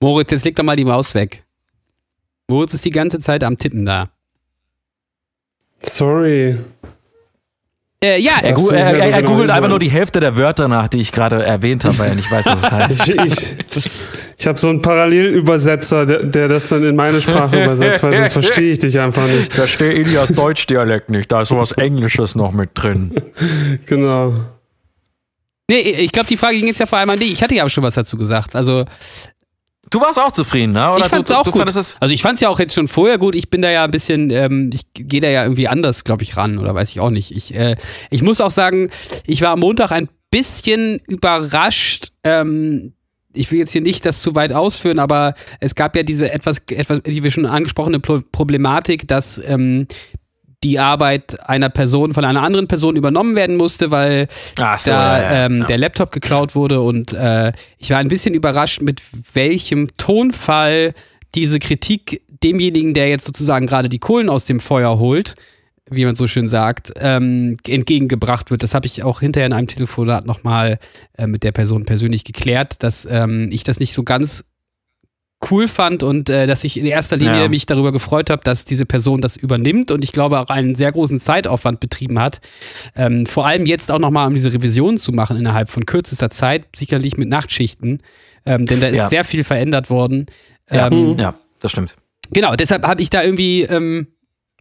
Moritz, 0.00 0.30
jetzt 0.30 0.44
leg 0.44 0.56
doch 0.56 0.64
mal 0.64 0.76
die 0.76 0.84
Maus 0.84 1.14
weg. 1.14 1.44
Moritz 2.48 2.74
ist 2.74 2.84
die 2.84 2.90
ganze 2.90 3.20
Zeit 3.20 3.44
am 3.44 3.58
Tippen 3.58 3.86
da. 3.86 4.10
Sorry. 5.80 6.58
Äh, 8.02 8.18
ja, 8.20 8.32
Er, 8.42 8.52
gu 8.52 8.70
er, 8.70 8.78
er, 8.78 8.94
er 9.12 9.22
genau 9.22 9.34
googelt 9.34 9.50
einfach 9.50 9.68
nur 9.68 9.78
die 9.78 9.90
Hälfte 9.90 10.18
der 10.18 10.36
Wörter 10.36 10.66
nach, 10.66 10.88
die 10.88 10.98
ich 11.00 11.12
gerade 11.12 11.44
erwähnt 11.44 11.84
habe, 11.84 11.96
weil 11.98 12.08
er 12.10 12.14
nicht 12.16 12.30
weiß, 12.30 12.46
was 12.46 12.64
es 12.64 12.70
heißt. 12.72 13.08
Ich, 13.08 13.16
ich, 13.76 13.90
ich 14.38 14.46
habe 14.46 14.58
so 14.58 14.68
einen 14.68 14.82
Parallelübersetzer, 14.82 16.04
der, 16.04 16.24
der 16.24 16.48
das 16.48 16.68
dann 16.68 16.84
in 16.84 16.96
meine 16.96 17.20
Sprache 17.20 17.62
übersetzt, 17.62 18.02
weil 18.02 18.16
sonst 18.16 18.32
verstehe 18.32 18.72
ich 18.72 18.80
dich 18.80 18.98
einfach 18.98 19.26
Ich 19.28 19.34
nicht. 19.36 19.52
verstehe 19.54 19.92
Ilias 19.92 20.28
Deutschdialekt 20.30 21.10
nicht, 21.10 21.30
da 21.30 21.42
ist 21.42 21.48
sowas 21.50 21.72
Englisches 21.72 22.34
noch 22.34 22.52
mit 22.52 22.70
drin. 22.74 23.12
Genau. 23.86 24.34
nee, 25.70 25.78
ich 25.80 26.10
glaube, 26.12 26.28
die 26.28 26.36
Frage 26.36 26.56
ging 26.56 26.66
jetzt 26.66 26.80
ja 26.80 26.86
vor 26.86 26.98
allem 26.98 27.10
an 27.10 27.18
dich. 27.20 27.32
Ich 27.32 27.42
hatte 27.42 27.54
ja 27.54 27.64
auch 27.64 27.68
schon 27.70 27.84
was 27.84 27.94
dazu 27.94 28.16
gesagt. 28.16 28.56
Also, 28.56 28.84
Du 29.92 30.00
warst 30.00 30.18
auch 30.18 30.32
zufrieden, 30.32 30.72
ne? 30.72 30.90
Oder 30.90 31.02
ich 31.04 31.06
fand's 31.06 31.30
du, 31.30 31.36
auch 31.36 31.44
du 31.44 31.50
gut. 31.52 31.60
fandest 31.60 31.78
es 31.78 31.96
Also, 32.00 32.12
ich 32.14 32.22
fand's 32.22 32.40
ja 32.40 32.48
auch 32.48 32.58
jetzt 32.58 32.74
schon 32.74 32.88
vorher 32.88 33.18
gut. 33.18 33.36
Ich 33.36 33.50
bin 33.50 33.62
da 33.62 33.70
ja 33.70 33.84
ein 33.84 33.90
bisschen, 33.90 34.30
ähm, 34.30 34.70
ich 34.72 34.82
gehe 34.94 35.20
da 35.20 35.28
ja 35.28 35.44
irgendwie 35.44 35.68
anders, 35.68 36.02
glaube 36.04 36.22
ich, 36.24 36.36
ran 36.36 36.58
oder 36.58 36.74
weiß 36.74 36.90
ich 36.90 37.00
auch 37.00 37.10
nicht. 37.10 37.30
Ich, 37.30 37.54
äh, 37.54 37.76
ich 38.10 38.22
muss 38.22 38.40
auch 38.40 38.50
sagen, 38.50 38.90
ich 39.26 39.42
war 39.42 39.50
am 39.50 39.60
Montag 39.60 39.92
ein 39.92 40.08
bisschen 40.30 40.98
überrascht. 41.06 42.08
Ähm, 42.24 42.94
ich 43.34 43.50
will 43.50 43.58
jetzt 43.58 43.72
hier 43.72 43.80
nicht 43.82 44.04
das 44.04 44.22
zu 44.22 44.34
weit 44.34 44.52
ausführen, 44.52 44.98
aber 44.98 45.34
es 45.60 45.74
gab 45.74 45.94
ja 45.96 46.02
diese 46.02 46.30
etwas, 46.32 46.58
etwas, 46.70 47.02
die 47.02 47.22
wir 47.22 47.30
schon 47.30 47.46
angesprochene 47.46 48.00
Pro- 48.00 48.22
Problematik, 48.32 49.06
dass 49.08 49.40
ähm, 49.46 49.86
die 50.64 50.78
Arbeit 50.78 51.48
einer 51.48 51.68
Person 51.68 52.14
von 52.14 52.24
einer 52.24 52.42
anderen 52.42 52.68
Person 52.68 52.96
übernommen 52.96 53.34
werden 53.34 53.56
musste, 53.56 53.90
weil 53.90 54.28
so, 54.30 54.62
da 54.62 54.76
ja, 54.86 55.18
ja, 55.18 55.46
ähm, 55.46 55.58
ja. 55.58 55.66
der 55.66 55.78
Laptop 55.78 56.12
geklaut 56.12 56.54
wurde 56.54 56.80
und 56.80 57.12
äh, 57.12 57.52
ich 57.78 57.90
war 57.90 57.98
ein 57.98 58.08
bisschen 58.08 58.34
überrascht, 58.34 58.80
mit 58.80 59.02
welchem 59.32 59.88
Tonfall 59.96 60.92
diese 61.34 61.58
Kritik 61.58 62.22
demjenigen, 62.42 62.94
der 62.94 63.08
jetzt 63.08 63.24
sozusagen 63.24 63.66
gerade 63.66 63.88
die 63.88 63.98
Kohlen 63.98 64.28
aus 64.28 64.44
dem 64.44 64.60
Feuer 64.60 64.98
holt, 64.98 65.34
wie 65.90 66.04
man 66.04 66.16
so 66.16 66.26
schön 66.26 66.48
sagt, 66.48 66.92
ähm, 67.00 67.56
entgegengebracht 67.66 68.50
wird. 68.50 68.62
Das 68.62 68.74
habe 68.74 68.86
ich 68.86 69.02
auch 69.02 69.20
hinterher 69.20 69.46
in 69.46 69.52
einem 69.52 69.66
Telefonat 69.66 70.26
nochmal 70.26 70.78
äh, 71.16 71.26
mit 71.26 71.42
der 71.42 71.52
Person 71.52 71.84
persönlich 71.84 72.24
geklärt, 72.24 72.82
dass 72.82 73.06
ähm, 73.10 73.48
ich 73.50 73.64
das 73.64 73.80
nicht 73.80 73.92
so 73.92 74.02
ganz 74.02 74.44
cool 75.50 75.66
fand 75.68 76.02
und 76.02 76.28
äh, 76.30 76.46
dass 76.46 76.64
ich 76.64 76.78
in 76.78 76.86
erster 76.86 77.16
Linie 77.16 77.42
Ja. 77.42 77.48
mich 77.48 77.66
darüber 77.66 77.90
gefreut 77.92 78.30
habe, 78.30 78.42
dass 78.44 78.64
diese 78.64 78.86
Person 78.86 79.20
das 79.20 79.36
übernimmt 79.36 79.90
und 79.90 80.04
ich 80.04 80.12
glaube 80.12 80.38
auch 80.40 80.48
einen 80.48 80.74
sehr 80.74 80.92
großen 80.92 81.18
Zeitaufwand 81.18 81.80
betrieben 81.80 82.18
hat. 82.20 82.40
Ähm, 82.96 83.26
vor 83.26 83.46
allem 83.46 83.66
jetzt 83.66 83.90
auch 83.90 83.98
nochmal, 83.98 84.26
um 84.28 84.34
diese 84.34 84.52
Revision 84.52 84.98
zu 84.98 85.12
machen 85.12 85.36
innerhalb 85.36 85.70
von 85.70 85.86
kürzester 85.86 86.30
Zeit, 86.30 86.64
sicherlich 86.76 87.16
mit 87.16 87.28
Nachtschichten, 87.28 88.02
ähm, 88.46 88.66
denn 88.66 88.80
da 88.80 88.88
ist 88.88 88.98
Ja. 88.98 89.08
sehr 89.08 89.24
viel 89.24 89.44
verändert 89.44 89.90
worden. 89.90 90.26
Ja, 90.70 90.86
Ähm, 90.88 91.16
ja, 91.18 91.34
das 91.60 91.70
stimmt. 91.72 91.96
Genau, 92.32 92.54
deshalb 92.54 92.86
habe 92.86 93.02
ich 93.02 93.10
da 93.10 93.22
irgendwie, 93.22 93.62
ähm, 93.62 94.06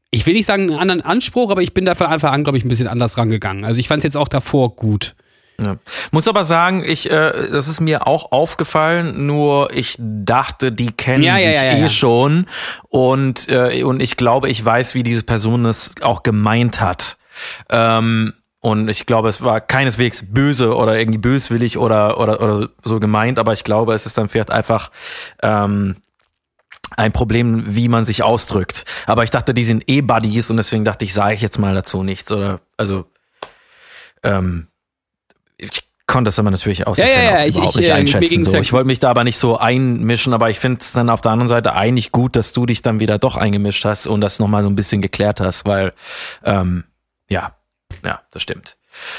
ich 0.10 0.26
will 0.26 0.34
nicht 0.34 0.46
sagen 0.46 0.64
einen 0.70 0.78
anderen 0.80 1.02
Anspruch, 1.02 1.52
aber 1.52 1.62
ich 1.62 1.74
bin 1.74 1.86
da 1.86 1.96
von 1.96 2.08
Anfang 2.08 2.34
an, 2.34 2.44
glaube 2.44 2.58
ich, 2.58 2.66
ein 2.66 2.70
bisschen 2.70 2.88
anders 2.88 3.18
rangegangen. 3.18 3.64
Also 3.64 3.80
ich 3.80 3.88
fand 3.88 4.00
es 4.00 4.04
jetzt 4.04 4.18
auch 4.18 4.28
davor 4.28 4.76
gut. 4.76 5.16
Ja. 5.64 5.76
Muss 6.12 6.28
aber 6.28 6.44
sagen, 6.44 6.84
ich, 6.84 7.10
äh, 7.10 7.50
das 7.52 7.68
ist 7.68 7.82
mir 7.82 8.08
auch 8.08 8.32
aufgefallen, 8.32 9.26
nur 9.26 9.72
ich 9.74 9.96
dachte, 10.00 10.72
die 10.72 10.92
kennen 10.92 11.24
Ja, 11.24 11.38
ja, 11.38 11.52
sich 11.52 11.62
ja, 11.62 11.78
eh 11.78 11.90
schon 11.90 12.48
und, 12.90 13.48
äh, 13.50 13.84
und 13.84 14.02
ich 14.02 14.18
glaube, 14.18 14.50
ich 14.50 14.64
weiß, 14.64 14.96
wie 14.96 15.04
diese 15.04 15.24
Person 15.24 15.66
es 15.66 15.92
auch 16.02 16.24
gemeint 16.24 16.82
hat. 16.82 17.18
Ähm, 17.70 18.34
und 18.60 18.90
ich 18.90 19.08
glaube, 19.08 19.30
es 19.30 19.42
war 19.42 19.60
keineswegs 19.60 20.24
böse 20.28 20.76
oder 20.76 20.98
irgendwie 20.98 21.18
böswillig 21.18 21.78
oder, 21.78 22.20
oder, 22.20 22.42
oder 22.42 22.70
so 22.84 23.00
gemeint, 23.00 23.40
aber 23.40 23.54
ich 23.54 23.64
glaube, 23.64 23.94
es 23.94 24.06
ist 24.06 24.18
dann 24.18 24.30
vielleicht 24.30 24.52
einfach 24.52 24.92
ähm, 25.42 25.96
ein 26.96 27.12
Problem, 27.12 27.64
wie 27.76 27.88
man 27.88 28.04
sich 28.06 28.22
ausdrückt. 28.22 28.86
Aber 29.08 29.24
ich 29.24 29.32
dachte, 29.32 29.54
die 29.54 29.64
sind 29.64 29.90
eh 29.90 30.02
Buddies 30.02 30.50
und 30.50 30.58
deswegen 30.58 30.86
dachte 30.86 31.06
ich, 31.06 31.14
sage 31.14 31.34
ich 31.34 31.42
jetzt 31.42 31.58
mal 31.58 31.74
dazu 31.74 32.04
nichts. 32.04 32.32
Oder 32.32 32.62
also 32.78 33.06
ähm, 34.24 34.68
ich 35.62 35.84
konnte 36.08 36.28
das 36.28 36.40
aber 36.40 36.52
natürlich 36.52 36.86
aus 36.88 36.98
Ja, 36.98 37.06
ja, 37.08 37.14
ja, 37.40 37.46
ich- 37.46 37.56
überhaupt 37.56 37.76
ich, 37.76 37.82
nicht 37.82 37.90
äh, 37.90 37.94
einschätzen. 37.94 38.44
So. 38.44 38.58
Ich 38.58 38.74
wollte 38.74 38.88
mich 38.88 39.00
da 39.00 39.10
aber 39.10 39.24
nicht 39.24 39.38
so 39.38 39.58
einmischen, 39.58 40.34
aber 40.34 40.50
ich 40.50 40.60
finde 40.60 40.80
es 40.82 40.92
dann 40.92 41.10
auf 41.10 41.22
der 41.22 41.32
anderen 41.32 41.48
Seite 41.48 41.74
eigentlich 41.74 42.12
gut, 42.12 42.36
dass 42.36 42.52
du 42.52 42.66
dich 42.66 42.82
dann 42.82 43.00
wieder 43.00 43.18
doch 43.18 43.38
eingemischt 43.38 43.86
hast 43.86 44.08
und 44.08 44.20
das 44.22 44.40
nochmal 44.40 44.64
so 44.64 44.70
ein 44.70 44.76
bisschen 44.76 45.02
geklärt 45.02 45.40
hast, 45.40 45.66
weil 45.66 45.94
ähm, 46.44 46.84
ja, 47.30 47.54
ja, 48.04 48.20
das 48.32 48.42
stimmt. 48.42 48.76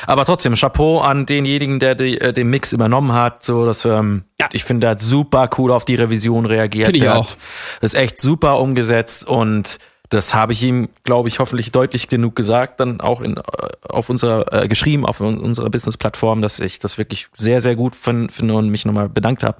Aber 0.07 0.26
trotzdem, 0.26 0.55
Chapeau 0.55 1.00
an 1.00 1.24
denjenigen, 1.24 1.81
der 1.81 1.94
die, 1.94 2.20
äh, 2.20 2.35
den 2.35 2.50
Mix 2.50 2.74
übernommen 2.74 3.14
hat. 3.14 3.42
So, 3.42 3.64
dass, 3.64 3.87
ähm, 3.87 4.26
Ja. 4.38 4.48
Ich 4.52 4.64
finde, 4.64 4.81
der 4.85 4.90
hat 4.90 5.00
super 5.00 5.48
cool 5.57 5.70
auf 5.72 5.87
die 5.87 5.94
Revision 5.94 6.44
reagiert. 6.44 6.88
Finde 6.88 6.98
ich 6.98 7.05
der 7.05 7.16
auch. 7.16 7.31
Hat, 7.31 7.38
das 7.81 7.94
ist 7.94 8.00
echt 8.00 8.18
super 8.18 8.59
umgesetzt 8.61 9.26
und 9.26 9.78
das 10.12 10.35
habe 10.35 10.53
ich 10.53 10.62
ihm, 10.62 10.88
glaube 11.05 11.29
ich, 11.29 11.38
hoffentlich 11.38 11.72
deutlich 11.72 12.09
genug 12.09 12.37
gesagt, 12.37 12.81
dann 12.81 13.01
auch 13.01 13.20
in, 13.22 13.37
äh, 13.37 13.42
auf 13.88 14.11
unserer, 14.11 14.53
äh, 14.53 14.68
geschrieben 14.68 15.07
auf 15.07 15.20
un- 15.20 15.38
unserer 15.38 15.70
Business-Plattform, 15.70 16.42
dass 16.42 16.61
ich 16.61 16.79
das 16.79 16.98
wirklich 16.98 17.29
sehr, 17.37 17.61
sehr 17.61 17.77
gut 17.77 17.94
fin- 17.94 18.29
finde 18.29 18.55
und 18.55 18.68
mich 18.70 18.85
nochmal 18.85 19.09
bedankt 19.09 19.42
habe. 19.42 19.59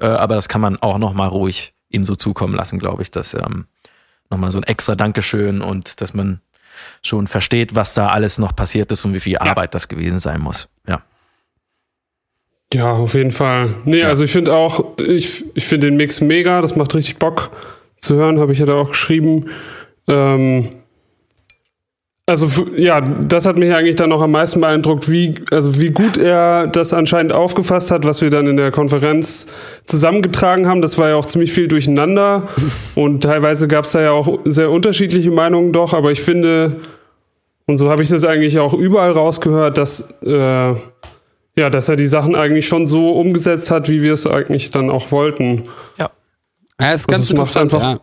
Äh, 0.00 0.06
aber 0.06 0.34
das 0.36 0.48
kann 0.48 0.60
man 0.60 0.76
auch 0.80 0.98
nochmal 0.98 1.28
ruhig 1.28 1.72
ihm 1.88 2.04
so 2.04 2.14
zukommen 2.14 2.54
lassen, 2.54 2.78
glaube 2.78 3.02
ich, 3.02 3.10
dass 3.10 3.34
ähm, 3.34 3.66
nochmal 4.30 4.50
so 4.52 4.58
ein 4.58 4.64
extra 4.64 4.94
Dankeschön 4.94 5.62
und 5.62 6.00
dass 6.00 6.14
man 6.14 6.40
schon 7.02 7.26
versteht, 7.26 7.74
was 7.74 7.94
da 7.94 8.08
alles 8.08 8.38
noch 8.38 8.54
passiert 8.54 8.92
ist 8.92 9.04
und 9.04 9.14
wie 9.14 9.20
viel 9.20 9.38
Arbeit 9.38 9.74
das 9.74 9.88
gewesen 9.88 10.18
sein 10.18 10.40
muss. 10.40 10.68
Ja. 10.86 11.02
Ja, 12.72 12.92
auf 12.92 13.14
jeden 13.14 13.30
Fall. 13.30 13.74
Nee, 13.84 14.04
also 14.04 14.24
ich 14.24 14.30
finde 14.32 14.54
auch, 14.54 14.98
ich, 15.00 15.44
ich 15.54 15.64
finde 15.64 15.86
den 15.88 15.96
Mix 15.96 16.20
mega, 16.20 16.60
das 16.60 16.76
macht 16.76 16.94
richtig 16.94 17.16
Bock 17.16 17.50
zu 18.00 18.14
hören, 18.16 18.38
habe 18.38 18.52
ich 18.52 18.58
ja 18.58 18.66
da 18.66 18.74
auch 18.74 18.90
geschrieben. 18.90 19.46
Ähm, 20.08 20.68
also 22.26 22.46
ja, 22.76 23.00
das 23.00 23.46
hat 23.46 23.56
mich 23.56 23.72
eigentlich 23.72 23.96
dann 23.96 24.10
noch 24.10 24.20
am 24.20 24.32
meisten 24.32 24.60
beeindruckt, 24.60 25.10
wie, 25.10 25.34
also 25.50 25.80
wie 25.80 25.88
gut 25.90 26.18
er 26.18 26.66
das 26.66 26.92
anscheinend 26.92 27.32
aufgefasst 27.32 27.90
hat, 27.90 28.04
was 28.04 28.20
wir 28.20 28.28
dann 28.28 28.46
in 28.46 28.58
der 28.58 28.70
Konferenz 28.70 29.46
zusammengetragen 29.84 30.66
haben. 30.68 30.82
Das 30.82 30.98
war 30.98 31.08
ja 31.08 31.14
auch 31.16 31.24
ziemlich 31.24 31.52
viel 31.54 31.68
durcheinander 31.68 32.46
und 32.94 33.22
teilweise 33.22 33.66
gab 33.66 33.86
es 33.86 33.92
da 33.92 34.02
ja 34.02 34.10
auch 34.10 34.40
sehr 34.44 34.70
unterschiedliche 34.70 35.30
Meinungen 35.30 35.72
doch, 35.72 35.94
aber 35.94 36.10
ich 36.12 36.20
finde, 36.20 36.76
und 37.66 37.78
so 37.78 37.88
habe 37.88 38.02
ich 38.02 38.10
das 38.10 38.24
eigentlich 38.26 38.58
auch 38.58 38.74
überall 38.74 39.12
rausgehört, 39.12 39.78
dass 39.78 40.12
äh, 40.22 40.74
ja, 41.56 41.70
dass 41.70 41.88
er 41.88 41.96
die 41.96 42.06
Sachen 42.06 42.36
eigentlich 42.36 42.68
schon 42.68 42.86
so 42.86 43.12
umgesetzt 43.12 43.70
hat, 43.70 43.88
wie 43.88 44.02
wir 44.02 44.12
es 44.12 44.26
eigentlich 44.26 44.68
dann 44.68 44.90
auch 44.90 45.10
wollten. 45.12 45.62
Ja. 45.98 46.10
Ja, 46.80 46.92
ist 46.92 47.08
Also 47.08 47.32
ganz 47.32 47.32
macht 47.32 47.56
interessant. 47.56 47.74
einfach- 47.74 47.82
ja. 47.94 48.00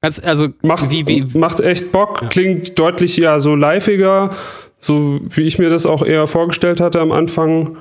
Ganz, 0.00 0.20
also, 0.20 0.48
Macht, 0.62 0.90
wie, 0.90 1.06
wie, 1.06 1.24
macht 1.36 1.58
echt 1.60 1.90
Bock, 1.90 2.30
klingt 2.30 2.78
deutlich 2.78 3.16
ja 3.16 3.40
so 3.40 3.56
liveiger, 3.56 4.30
so 4.78 5.20
wie 5.30 5.42
ich 5.42 5.58
mir 5.58 5.70
das 5.70 5.86
auch 5.86 6.04
eher 6.04 6.28
vorgestellt 6.28 6.80
hatte 6.80 7.00
am 7.00 7.10
Anfang. 7.10 7.78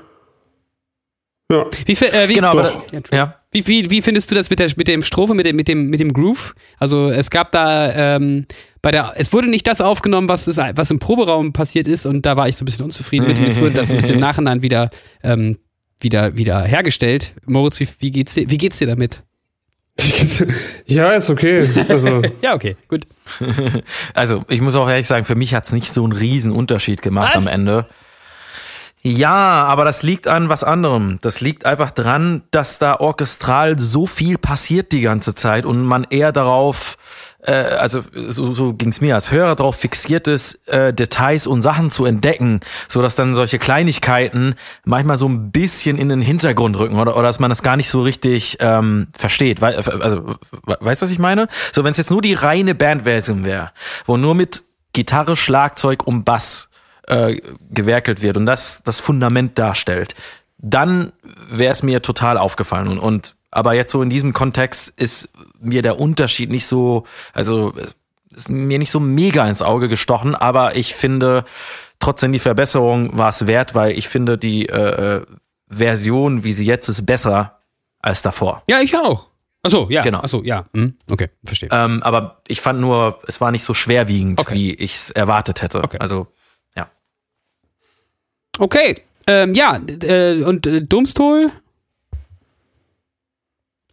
Ja, 1.52 1.66
wie, 1.86 1.94
äh, 1.94 2.28
wie, 2.28 2.34
Genau, 2.34 2.50
aber 2.50 2.84
ja. 3.12 3.36
Wie, 3.52 3.66
wie, 3.66 3.90
wie 3.90 4.02
findest 4.02 4.30
du 4.30 4.36
das 4.36 4.50
mit 4.50 4.60
der 4.60 4.70
mit 4.76 4.88
dem 4.88 5.04
Strophe, 5.04 5.34
mit 5.34 5.46
dem, 5.46 5.56
mit 5.56 5.68
dem, 5.68 5.90
mit 5.90 6.00
dem 6.00 6.12
Groove? 6.12 6.54
Also 6.80 7.10
es 7.10 7.30
gab 7.30 7.52
da 7.52 8.16
ähm, 8.16 8.46
bei 8.82 8.92
der, 8.92 9.14
es 9.16 9.32
wurde 9.32 9.48
nicht 9.48 9.66
das 9.68 9.80
aufgenommen, 9.80 10.28
was, 10.28 10.48
ist, 10.48 10.58
was 10.58 10.92
im 10.92 11.00
Proberaum 11.00 11.54
passiert 11.54 11.88
ist 11.88 12.06
und 12.06 12.26
da 12.26 12.36
war 12.36 12.50
ich 12.50 12.56
so 12.58 12.64
ein 12.64 12.66
bisschen 12.66 12.86
unzufrieden 12.86 13.28
mit 13.28 13.38
und 13.38 13.46
jetzt 13.46 13.62
wurde 13.62 13.76
das 13.76 13.92
ein 13.92 13.98
bisschen 13.98 14.16
im 14.16 14.22
Nachhinein 14.22 14.62
wieder, 14.62 14.90
ähm, 15.24 15.58
wieder, 16.00 16.36
wieder 16.36 16.64
hergestellt. 16.64 17.36
Moritz, 17.46 17.80
wie, 17.80 17.88
wie, 18.00 18.12
geht's 18.12 18.34
dir, 18.34 18.50
wie 18.50 18.58
geht's 18.58 18.80
dir 18.80 18.88
damit? 18.88 19.24
ja, 20.86 21.12
ist 21.12 21.30
okay. 21.30 21.68
Also, 21.90 22.22
Ja, 22.42 22.54
okay, 22.54 22.78
gut. 22.88 23.08
Also, 24.14 24.42
ich 24.48 24.62
muss 24.62 24.76
auch 24.76 24.90
ehrlich 24.90 25.08
sagen, 25.08 25.26
für 25.26 25.36
mich 25.36 25.54
hat's 25.54 25.72
nicht 25.72 25.94
so 25.94 26.04
einen 26.04 26.14
riesen 26.14 26.52
Unterschied 26.52 27.02
gemacht 27.02 27.36
Was? 27.36 27.46
am 27.46 27.48
Ende. 27.48 27.86
Ja, 29.02 29.66
aber 29.66 29.86
das 29.86 30.04
liegt 30.04 30.28
an 30.28 30.50
was 30.50 30.64
anderem. 30.64 31.18
Das 31.22 31.40
liegt 31.40 31.66
einfach 31.66 31.92
dran, 31.92 32.44
dass 32.52 32.80
da 32.80 33.00
orchestral 33.00 33.80
so 33.80 34.06
viel 34.06 34.38
passiert 34.38 34.92
die 34.92 35.02
ganze 35.02 35.34
Zeit 35.34 35.66
und 35.66 35.84
man 35.84 36.06
eher 36.10 36.32
darauf, 36.32 36.98
äh, 37.40 37.52
also 37.52 38.02
so, 38.30 38.54
so 38.54 38.74
ging's 38.74 39.00
mir 39.02 39.16
als 39.16 39.32
Hörer 39.32 39.56
darauf 39.56 39.76
fixiert 39.76 40.28
ist, 40.28 40.68
äh, 40.68 40.94
Details 40.94 41.48
und 41.48 41.62
Sachen 41.62 41.92
zu 41.92 42.06
entdecken, 42.06 42.60
so 42.88 43.02
dass 43.02 43.16
dann 43.16 43.34
solche 43.34 43.60
Kleinigkeiten 43.60 44.56
manchmal 44.86 45.18
so 45.18 45.28
ein 45.30 45.52
bisschen 45.52 45.98
in 45.98 46.10
den 46.10 46.22
Hintergrund 46.22 46.78
rücken 46.78 47.00
oder, 47.00 47.16
oder 47.16 47.28
dass 47.28 47.40
man 47.40 47.50
das 47.50 47.64
gar 47.64 47.78
nicht 47.78 47.90
so 47.90 48.02
richtig 48.02 48.58
ähm, 48.60 49.08
versteht. 49.18 49.62
Wei- 49.62 49.76
Also, 49.78 50.28
we- 50.66 50.78
weißt 50.80 51.02
du, 51.02 51.06
was 51.06 51.12
ich 51.12 51.20
meine? 51.20 51.48
So, 51.72 51.84
wenn 51.84 51.92
es 51.92 51.98
jetzt 51.98 52.12
nur 52.12 52.22
die 52.22 52.34
reine 52.34 52.76
Bandversion 52.76 53.46
wäre, 53.46 53.72
wo 54.06 54.18
nur 54.18 54.36
mit 54.36 54.64
Gitarre, 54.94 55.36
Schlagzeug 55.36 56.06
und 56.08 56.24
Bass 56.26 56.70
äh, 57.08 57.40
gewerkelt 57.70 58.22
wird 58.22 58.36
und 58.36 58.46
das 58.48 58.82
das 58.84 59.00
Fundament 59.00 59.58
darstellt, 59.58 60.16
dann 60.58 61.14
wäre 61.50 61.72
es 61.72 61.84
mir 61.84 62.02
total 62.02 62.38
aufgefallen. 62.38 62.88
Und, 62.88 62.98
und 63.00 63.36
aber 63.52 63.74
jetzt 63.74 63.92
so 63.92 64.02
in 64.02 64.10
diesem 64.10 64.34
Kontext 64.34 64.94
ist 64.98 65.30
mir 65.60 65.82
der 65.82 66.00
Unterschied 66.00 66.50
nicht 66.50 66.66
so, 66.66 67.06
also 67.34 67.74
ist 68.36 68.50
mir 68.50 68.78
nicht 68.78 68.92
so 68.92 69.00
mega 69.00 69.48
ins 69.48 69.62
Auge 69.62 69.90
gestochen, 69.90 70.36
aber 70.36 70.76
ich 70.76 70.94
finde 70.94 71.44
trotzdem 72.00 72.32
die 72.32 72.40
Verbesserung 72.40 73.18
war 73.18 73.30
es 73.30 73.48
wert, 73.48 73.74
weil 73.74 73.98
ich 73.98 74.08
finde 74.08 74.38
die 74.38 74.68
äh, 74.68 75.18
äh, 75.18 75.26
Version, 75.70 76.44
wie 76.44 76.54
sie 76.54 76.66
jetzt 76.66 76.88
ist, 76.90 77.06
besser 77.06 77.60
als 78.00 78.22
davor. 78.22 78.64
Ja, 78.68 78.80
ich 78.80 78.96
auch. 78.96 79.28
Achso, 79.64 79.88
ja. 79.90 80.02
Genau. 80.04 80.20
Achso, 80.20 80.44
ja. 80.44 80.66
Hm, 80.74 80.96
okay, 81.10 81.30
verstehe. 81.44 81.70
Ähm, 81.72 82.04
aber 82.04 82.42
ich 82.48 82.62
fand 82.62 82.80
nur, 82.80 83.20
es 83.28 83.42
war 83.42 83.52
nicht 83.52 83.64
so 83.64 83.74
schwerwiegend, 83.74 84.40
Okay. 84.40 84.54
wie 84.54 84.74
ich 84.74 84.96
es 84.96 85.12
erwartet 85.12 85.62
hätte. 85.62 85.84
Okay. 85.84 85.98
Also 86.00 86.28
ja. 86.76 86.88
Okay, 88.60 88.96
ähm, 89.26 89.54
ja, 89.56 89.80
äh, 90.04 90.44
und 90.44 90.66
äh, 90.68 90.82
Dummstol? 90.82 91.52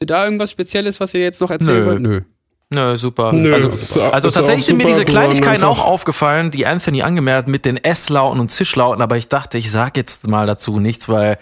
Ihr 0.05 0.07
da 0.07 0.25
irgendwas 0.27 0.51
Spezielles, 0.51 1.01
was 1.01 1.15
ihr 1.15 1.23
jetzt 1.23 1.41
noch 1.41 1.51
erzählen 1.51 1.81
Nö. 1.83 1.87
wollt? 1.87 2.01
Nö. 2.03 2.21
Nö, 2.69 2.97
super. 2.99 3.33
Nö, 3.33 3.55
also, 3.55 3.71
ist- 3.71 3.97
also 3.97 4.31
tatsächlich 4.31 4.67
sind 4.67 4.77
mir 4.77 4.83
super 4.85 4.95
diese 4.95 5.05
Kleinigkeiten 5.07 5.65
auch 5.65 5.83
aufgefallen, 5.83 6.51
die 6.51 6.67
Anthony 6.67 7.01
angemerkt 7.03 7.39
hat 7.45 7.49
mit 7.49 7.65
den 7.65 7.77
S-Lauten 7.83 8.39
und 8.41 8.51
Zischlauten, 8.51 9.01
aber 9.01 9.17
ich 9.17 9.29
dachte, 9.29 9.57
ich 9.57 9.71
sag 9.71 9.97
jetzt 9.97 10.27
mal 10.29 10.47
dazu 10.47 10.79
nichts, 10.81 11.09
weil, 11.09 11.39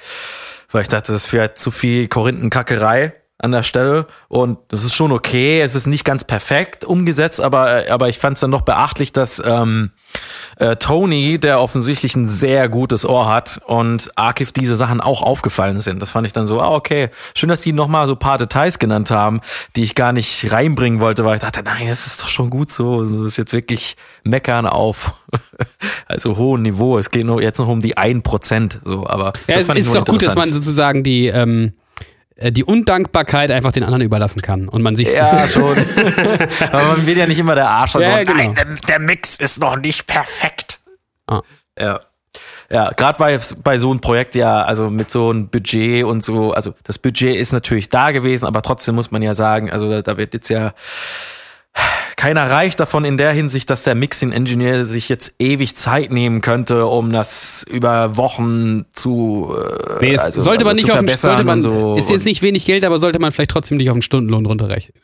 weil 0.70 0.83
ich 0.83 0.88
dachte, 0.88 1.11
das 1.12 1.33
wäre 1.33 1.55
zu 1.55 1.70
viel 1.72 2.07
Korinthenkackerei 2.07 3.14
an 3.43 3.53
der 3.53 3.65
Stelle 3.65 4.07
und 4.29 4.59
das 4.69 4.85
ist 4.85 4.95
schon 4.95 5.13
okay, 5.13 5.61
es 5.61 5.75
ist 5.75 5.87
nicht 5.87 6.05
ganz 6.05 6.25
perfekt 6.25 6.85
umgesetzt, 6.85 7.41
aber, 7.41 7.85
aber 7.91 8.09
ich 8.09 8.19
fand 8.19 8.35
es 8.35 8.41
dann 8.41 8.53
doch 8.53 8.63
beachtlich, 8.63 9.13
dass 9.13 9.43
ähm, 9.45 9.91
äh, 10.57 10.77
Tony, 10.77 11.39
der 11.39 11.61
offensichtlich 11.61 12.15
ein 12.15 12.29
sehr 12.29 12.69
gutes 12.69 13.05
Ohr 13.05 13.29
hat 13.29 13.61
und 13.67 14.11
Arkif 14.17 14.53
diese 14.53 14.77
Sachen 14.77 15.01
auch 15.01 15.23
aufgefallen 15.23 15.81
sind. 15.81 16.01
Das 16.01 16.11
fand 16.11 16.27
ich 16.27 16.33
dann 16.33 16.47
so, 16.47 16.61
ah, 16.61 16.73
okay, 16.73 17.11
schön, 17.35 17.49
dass 17.49 17.63
die 17.63 17.73
nochmal 17.73 18.07
so 18.07 18.13
ein 18.13 18.19
paar 18.19 18.39
Details 18.39 18.79
genannt 18.79 19.11
haben, 19.11 19.41
die 19.75 19.83
ich 19.83 19.97
gar 19.97 20.13
nicht 20.13 20.53
reinbringen 20.53 21.01
wollte, 21.01 21.25
weil 21.25 21.35
ich 21.35 21.43
dachte, 21.43 21.63
nein, 21.65 21.89
das 21.89 22.07
ist 22.07 22.23
doch 22.23 22.29
schon 22.29 22.49
gut 22.49 22.71
so. 22.71 23.01
Also, 23.01 23.25
Das 23.25 23.33
ist 23.33 23.39
jetzt 23.39 23.53
wirklich 23.53 23.97
meckern 24.23 24.67
auf 24.67 25.15
also 26.07 26.37
hohem 26.37 26.63
Niveau. 26.63 26.97
Es 26.97 27.11
geht 27.11 27.27
nur 27.27 27.43
jetzt 27.43 27.59
noch 27.59 27.69
um 27.69 27.81
die 27.81 27.97
1%, 27.97 28.79
so, 28.85 29.07
aber 29.07 29.33
Ja, 29.49 29.57
es 29.57 29.69
ist 29.69 29.95
doch 29.95 30.05
gut, 30.05 30.25
dass 30.25 30.37
man 30.37 30.53
sozusagen 30.53 31.03
die, 31.03 31.27
ähm, 31.27 31.73
äh, 31.73 31.82
die 32.40 32.64
Undankbarkeit 32.64 33.51
einfach 33.51 33.73
den 33.73 33.85
anderen 33.85 34.03
überlassen 34.03 34.40
kann 34.42 34.68
und 34.68 34.83
man 34.83 34.97
sich 34.97 35.14
Ja, 35.14 35.47
schon. 35.47 35.77
Aber 36.73 36.85
man 36.85 37.07
will 37.07 37.16
ja 37.16 37.27
nicht 37.27 37.38
immer 37.38 37.55
der 37.55 37.68
Arsch. 37.68 37.95
Ja, 37.95 38.25
genau. 38.25 38.35
Nein, 38.35 38.55
der, 38.55 38.64
der 38.88 38.99
Mix 38.99 39.37
ist 39.37 39.61
noch 39.61 39.77
nicht 39.77 40.07
perfekt. 40.07 40.81
Ah. 41.27 41.42
Ja. 41.79 42.01
Ja, 42.71 42.90
gerade 42.90 43.18
bei, 43.18 43.38
bei 43.62 43.77
so 43.77 43.90
einem 43.90 44.01
Projekt 44.01 44.35
ja, 44.35 44.62
also 44.62 44.88
mit 44.88 45.11
so 45.11 45.29
einem 45.29 45.49
Budget 45.49 46.05
und 46.05 46.25
so, 46.25 46.53
also 46.53 46.73
das 46.85 46.99
Budget 46.99 47.37
ist 47.37 47.53
natürlich 47.53 47.90
da 47.90 48.11
gewesen, 48.12 48.47
aber 48.47 48.62
trotzdem 48.62 48.95
muss 48.95 49.11
man 49.11 49.21
ja 49.21 49.35
sagen, 49.35 49.71
also 49.71 49.90
da, 49.90 50.01
da 50.01 50.16
wird 50.16 50.33
jetzt 50.33 50.49
ja 50.49 50.73
keiner 52.23 52.49
reich 52.49 52.77
davon 52.77 53.05
in 53.05 53.17
der 53.17 53.33
Hinsicht, 53.33 53.69
dass 53.69 53.83
der 53.83 53.97
Mixing-Engineer 53.97 54.85
sich 54.85 55.09
jetzt 55.09 55.35
ewig 55.41 55.75
Zeit 55.75 56.13
nehmen 56.13 56.41
könnte, 56.41 56.87
um 56.87 57.13
das 57.13 57.67
über 57.69 58.17
Wochen 58.17 58.85
zu 58.93 59.53
äh, 59.59 60.05
Nee, 60.05 60.15
es 60.15 60.21
also- 60.21 60.41
sollte 60.41 60.65
man 60.65 60.77
also 60.77 60.87
nicht 60.87 60.95
auf 60.97 61.05
den, 61.05 61.09
sollte 61.17 61.43
man, 61.43 61.63
so. 61.63 61.97
ist 61.97 62.11
jetzt 62.11 62.25
nicht 62.25 62.41
wenig 62.41 62.65
Geld, 62.65 62.85
aber 62.85 63.01
sollte 63.01 63.19
man 63.19 63.33
vielleicht 63.33 63.51
trotzdem 63.51 63.77
nicht 63.77 63.91
auf 63.91 63.97
den 63.97 64.03
Stundenlohn 64.03 64.47
runterrechnen. 64.47 64.95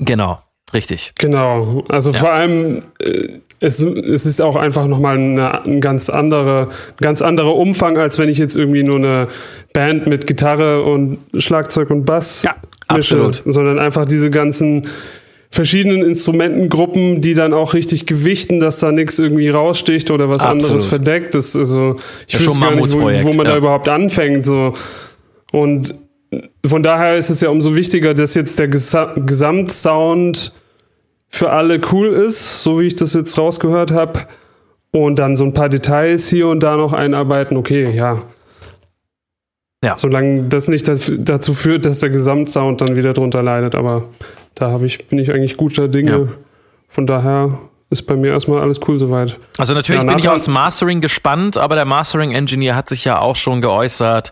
Genau, 0.00 0.38
richtig. 0.74 1.12
Genau, 1.18 1.82
also 1.88 2.12
vor 2.12 2.30
allem 2.30 2.80
äh, 2.98 3.38
es, 3.60 3.80
es 3.80 4.26
ist 4.26 4.42
auch 4.42 4.56
einfach 4.56 4.86
nochmal 4.86 5.16
eine, 5.16 5.64
ein 5.64 5.80
ganz 5.80 6.10
andere, 6.10 6.68
ganz 6.98 7.22
anderer 7.22 7.56
Umfang, 7.56 7.96
als 7.96 8.18
wenn 8.18 8.28
ich 8.28 8.36
jetzt 8.36 8.54
irgendwie 8.54 8.82
nur 8.82 8.96
eine 8.96 9.28
Band 9.72 10.06
mit 10.08 10.26
Gitarre 10.26 10.82
und 10.82 11.20
Schlagzeug 11.38 11.88
und 11.88 12.04
Bass 12.04 12.42
Ja, 12.42 12.54
mische, 12.94 13.16
absolut. 13.16 13.42
sondern 13.46 13.78
einfach 13.78 14.04
diese 14.04 14.28
ganzen 14.28 14.86
verschiedenen 15.50 16.02
Instrumentengruppen, 16.02 17.20
die 17.20 17.34
dann 17.34 17.52
auch 17.52 17.74
richtig 17.74 18.06
gewichten, 18.06 18.60
dass 18.60 18.78
da 18.78 18.92
nichts 18.92 19.18
irgendwie 19.18 19.48
raussticht 19.48 20.10
oder 20.10 20.28
was 20.28 20.42
Absolut. 20.42 20.62
anderes 20.62 20.84
verdeckt 20.84 21.34
ist. 21.34 21.56
Also 21.56 21.96
ich 22.28 22.34
Ja, 22.34 22.40
wüsste 22.46 22.60
gar 22.60 22.74
nicht, 22.74 22.92
wo, 22.92 23.00
wo 23.00 23.32
man 23.32 23.46
ja. 23.46 23.52
da 23.52 23.56
überhaupt 23.56 23.88
anfängt. 23.88 24.44
So. 24.44 24.72
Und 25.50 25.94
von 26.64 26.82
daher 26.82 27.16
ist 27.16 27.30
es 27.30 27.40
ja 27.40 27.48
umso 27.48 27.74
wichtiger, 27.74 28.14
dass 28.14 28.34
jetzt 28.34 28.60
der 28.60 28.68
Gesa 28.68 29.14
Gesamtsound 29.16 30.52
für 31.28 31.50
alle 31.50 31.80
cool 31.92 32.08
ist, 32.08 32.62
so 32.62 32.80
wie 32.80 32.86
ich 32.86 32.96
das 32.96 33.14
jetzt 33.14 33.36
rausgehört 33.36 33.90
habe. 33.90 34.20
Und 34.92 35.18
dann 35.18 35.36
so 35.36 35.44
ein 35.44 35.54
paar 35.54 35.68
Details 35.68 36.28
hier 36.28 36.48
und 36.48 36.62
da 36.62 36.76
noch 36.76 36.92
einarbeiten, 36.92 37.56
okay, 37.56 37.90
ja. 37.94 38.22
Ja. 39.82 39.96
Solange 39.96 40.44
das 40.44 40.68
nicht 40.68 40.88
dazu 40.88 41.54
führt, 41.54 41.86
dass 41.86 42.00
der 42.00 42.10
Gesamtsound 42.10 42.80
dann 42.80 42.96
wieder 42.96 43.14
drunter 43.14 43.42
leidet, 43.42 43.74
aber 43.74 44.08
da 44.54 44.70
habe 44.70 44.86
ich, 44.86 45.08
bin 45.08 45.18
ich 45.18 45.30
eigentlich 45.32 45.56
guter 45.56 45.88
Dinge. 45.88 46.10
Ja. 46.10 46.28
Von 46.88 47.06
daher 47.06 47.58
ist 47.88 48.02
bei 48.06 48.14
mir 48.14 48.30
erstmal 48.30 48.60
alles 48.60 48.78
cool 48.86 48.98
soweit. 48.98 49.38
Also 49.58 49.74
natürlich 49.74 50.02
Ja, 50.02 50.08
bin 50.08 50.18
ich 50.18 50.28
aufs 50.28 50.46
Mastering 50.46 51.00
gespannt, 51.00 51.58
aber 51.58 51.74
der 51.74 51.84
Mastering-Engineer 51.84 52.76
hat 52.76 52.88
sich 52.88 53.04
ja 53.04 53.18
auch 53.18 53.34
schon 53.34 53.60
geäußert, 53.60 54.30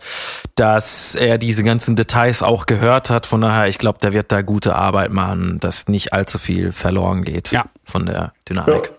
dass 0.54 1.16
er 1.16 1.38
diese 1.38 1.64
ganzen 1.64 1.96
Details 1.96 2.42
auch 2.42 2.66
gehört 2.66 3.10
hat. 3.10 3.26
Von 3.26 3.40
daher, 3.40 3.66
ich 3.68 3.78
glaube, 3.78 3.98
der 4.00 4.12
wird 4.12 4.30
da 4.30 4.42
gute 4.42 4.76
Arbeit 4.76 5.10
machen, 5.12 5.58
dass 5.60 5.88
nicht 5.88 6.12
allzu 6.12 6.38
viel 6.38 6.70
verloren 6.70 7.24
geht 7.24 7.50
Ja. 7.50 7.64
von 7.84 8.06
der 8.06 8.32
Dynamik. 8.48 8.92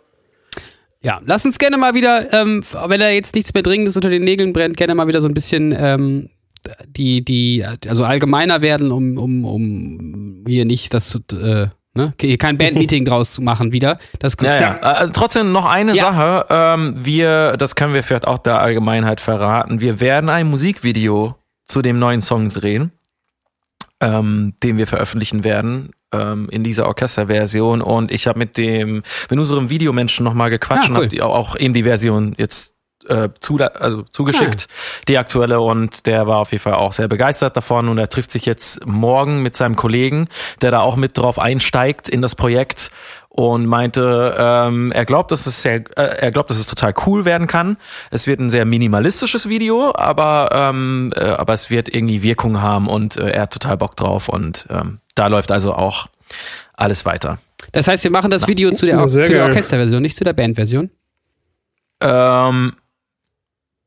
Ja, 1.01 1.21
lass 1.25 1.45
uns 1.45 1.57
gerne 1.57 1.77
mal 1.77 1.93
wieder, 1.93 2.33
ähm, 2.33 2.61
wenn 2.87 2.99
da 2.99 3.07
jetzt 3.09 3.35
nichts 3.35 3.53
mehr 3.53 3.63
Dringendes 3.63 3.95
unter 3.95 4.09
den 4.09 4.25
Nägeln 4.25 4.51
brennt, 4.51 4.75
gerne 4.75 4.93
mal 4.95 5.07
wieder 5.07 5.21
so 5.21 5.29
ein 5.29 5.33
bisschen 5.33 5.73
ähm, 5.77 6.29
die, 6.87 7.23
die, 7.23 7.65
also 7.87 8.03
allgemeiner 8.05 8.61
werden, 8.61 8.91
um, 8.91 9.17
um, 9.17 9.45
um 9.45 10.43
hier 10.47 10.65
nicht 10.65 10.93
das, 10.93 11.15
äh, 11.31 11.67
ne, 11.93 12.13
hier 12.19 12.37
kein 12.37 12.57
Bandmeeting 12.59 13.05
draus 13.05 13.33
zu 13.33 13.41
machen 13.41 13.71
wieder. 13.71 13.97
Das 14.19 14.33
ist. 14.35 14.41
Ja, 14.43 14.59
ja. 14.81 15.03
Äh, 15.03 15.09
trotzdem 15.13 15.51
noch 15.51 15.65
eine 15.65 15.95
Ja. 15.95 16.11
Sache. 16.11 16.45
Ähm, 16.49 16.95
wir, 16.97 17.57
das 17.57 17.75
können 17.75 17.93
wir 17.93 18.03
vielleicht 18.03 18.27
auch 18.27 18.37
der 18.39 18.61
Allgemeinheit 18.61 19.19
verraten. 19.21 19.81
Wir 19.81 19.99
werden 19.99 20.29
ein 20.29 20.47
Musikvideo 20.49 21.35
zu 21.63 21.81
dem 21.81 21.99
neuen 21.99 22.21
Song 22.21 22.49
drehen, 22.49 22.91
ähm, 24.01 24.53
den 24.63 24.77
wir 24.77 24.87
veröffentlichen 24.87 25.43
werden 25.43 25.91
ähm, 26.11 26.47
in 26.49 26.63
dieser 26.63 26.87
Orchesterversion. 26.87 27.81
Und 27.81 28.11
ich 28.11 28.27
habe 28.27 28.39
mit 28.39 28.57
dem, 28.57 29.03
mit 29.29 29.39
unserem 29.39 29.69
Videomenschen 29.69 30.23
nochmal 30.23 30.49
gequatscht 30.49 30.85
Ah, 30.85 30.87
und 30.87 30.91
cool. 30.93 30.97
habe 31.03 31.07
die 31.09 31.21
auch, 31.21 31.35
auch 31.35 31.55
eben 31.57 31.73
die 31.73 31.83
Version 31.83 32.33
jetzt 32.37 32.73
äh, 33.07 33.29
zu, 33.39 33.57
also 33.57 34.03
zugeschickt, 34.03 34.67
die 35.07 35.17
aktuelle 35.17 35.59
und 35.59 36.05
der 36.05 36.27
war 36.27 36.37
auf 36.37 36.51
jeden 36.51 36.63
Fall 36.63 36.73
auch 36.73 36.93
sehr 36.93 37.07
begeistert 37.07 37.55
davon 37.57 37.87
und 37.87 37.97
er 37.97 38.09
trifft 38.09 38.31
sich 38.31 38.45
jetzt 38.45 38.85
morgen 38.85 39.41
mit 39.41 39.55
seinem 39.55 39.75
Kollegen, 39.75 40.27
der 40.61 40.71
da 40.71 40.81
auch 40.81 40.95
mit 40.95 41.17
drauf 41.17 41.39
einsteigt 41.39 42.09
in 42.09 42.21
das 42.21 42.35
Projekt 42.35 42.91
und 43.29 43.67
meinte, 43.67 44.35
ähm, 44.37 44.91
er 44.91 45.05
glaubt, 45.05 45.31
dass 45.31 45.45
es 45.45 45.61
sehr, 45.61 45.75
äh, 45.97 46.17
er 46.19 46.31
glaubt, 46.31 46.49
dass 46.49 46.57
es 46.57 46.67
total 46.67 46.93
cool 47.05 47.25
werden 47.25 47.47
kann. 47.47 47.77
Es 48.11 48.27
wird 48.27 48.39
ein 48.39 48.49
sehr 48.49 48.65
minimalistisches 48.65 49.47
Video, 49.47 49.93
aber 49.95 50.49
ähm, 50.51 51.13
äh, 51.15 51.23
aber 51.23 51.53
es 51.53 51.69
wird 51.69 51.93
irgendwie 51.93 52.23
Wirkung 52.23 52.61
haben 52.61 52.87
und 52.87 53.17
äh, 53.17 53.29
er 53.29 53.43
hat 53.43 53.53
total 53.53 53.77
Bock 53.77 53.95
drauf 53.95 54.29
und 54.29 54.67
ähm, 54.69 54.99
da 55.15 55.27
läuft 55.27 55.51
also 55.51 55.73
auch 55.73 56.07
alles 56.73 57.05
weiter. 57.05 57.39
Das 57.71 57.87
heißt, 57.87 58.03
wir 58.03 58.11
machen 58.11 58.31
das 58.31 58.47
Video 58.47 58.71
zu 58.71 58.85
der, 58.85 58.95
Na, 58.95 59.01
Or 59.03 59.07
zu 59.07 59.21
der. 59.21 59.45
Orchesterversion, 59.45 60.01
nicht 60.01 60.17
zu 60.17 60.23
der 60.23 60.33
Bandversion. 60.33 60.89
Ähm, 62.01 62.73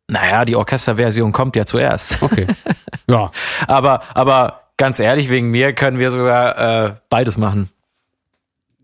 naja, 0.09 0.45
die 0.45 0.57
Orchesterversion 0.57 1.33
kommt 1.33 1.57
ja 1.57 1.65
zuerst. 1.67 2.21
Okay. 2.23 2.47
ja. 3.11 3.31
Aber, 3.67 4.03
aber 4.15 4.63
ganz 4.77 5.01
ehrlich, 5.01 5.31
wegen 5.31 5.51
mir 5.51 5.73
können 5.73 5.99
wir 5.99 6.11
sogar 6.11 6.87
äh, 6.87 6.95
beides 7.09 7.39
machen. 7.39 7.71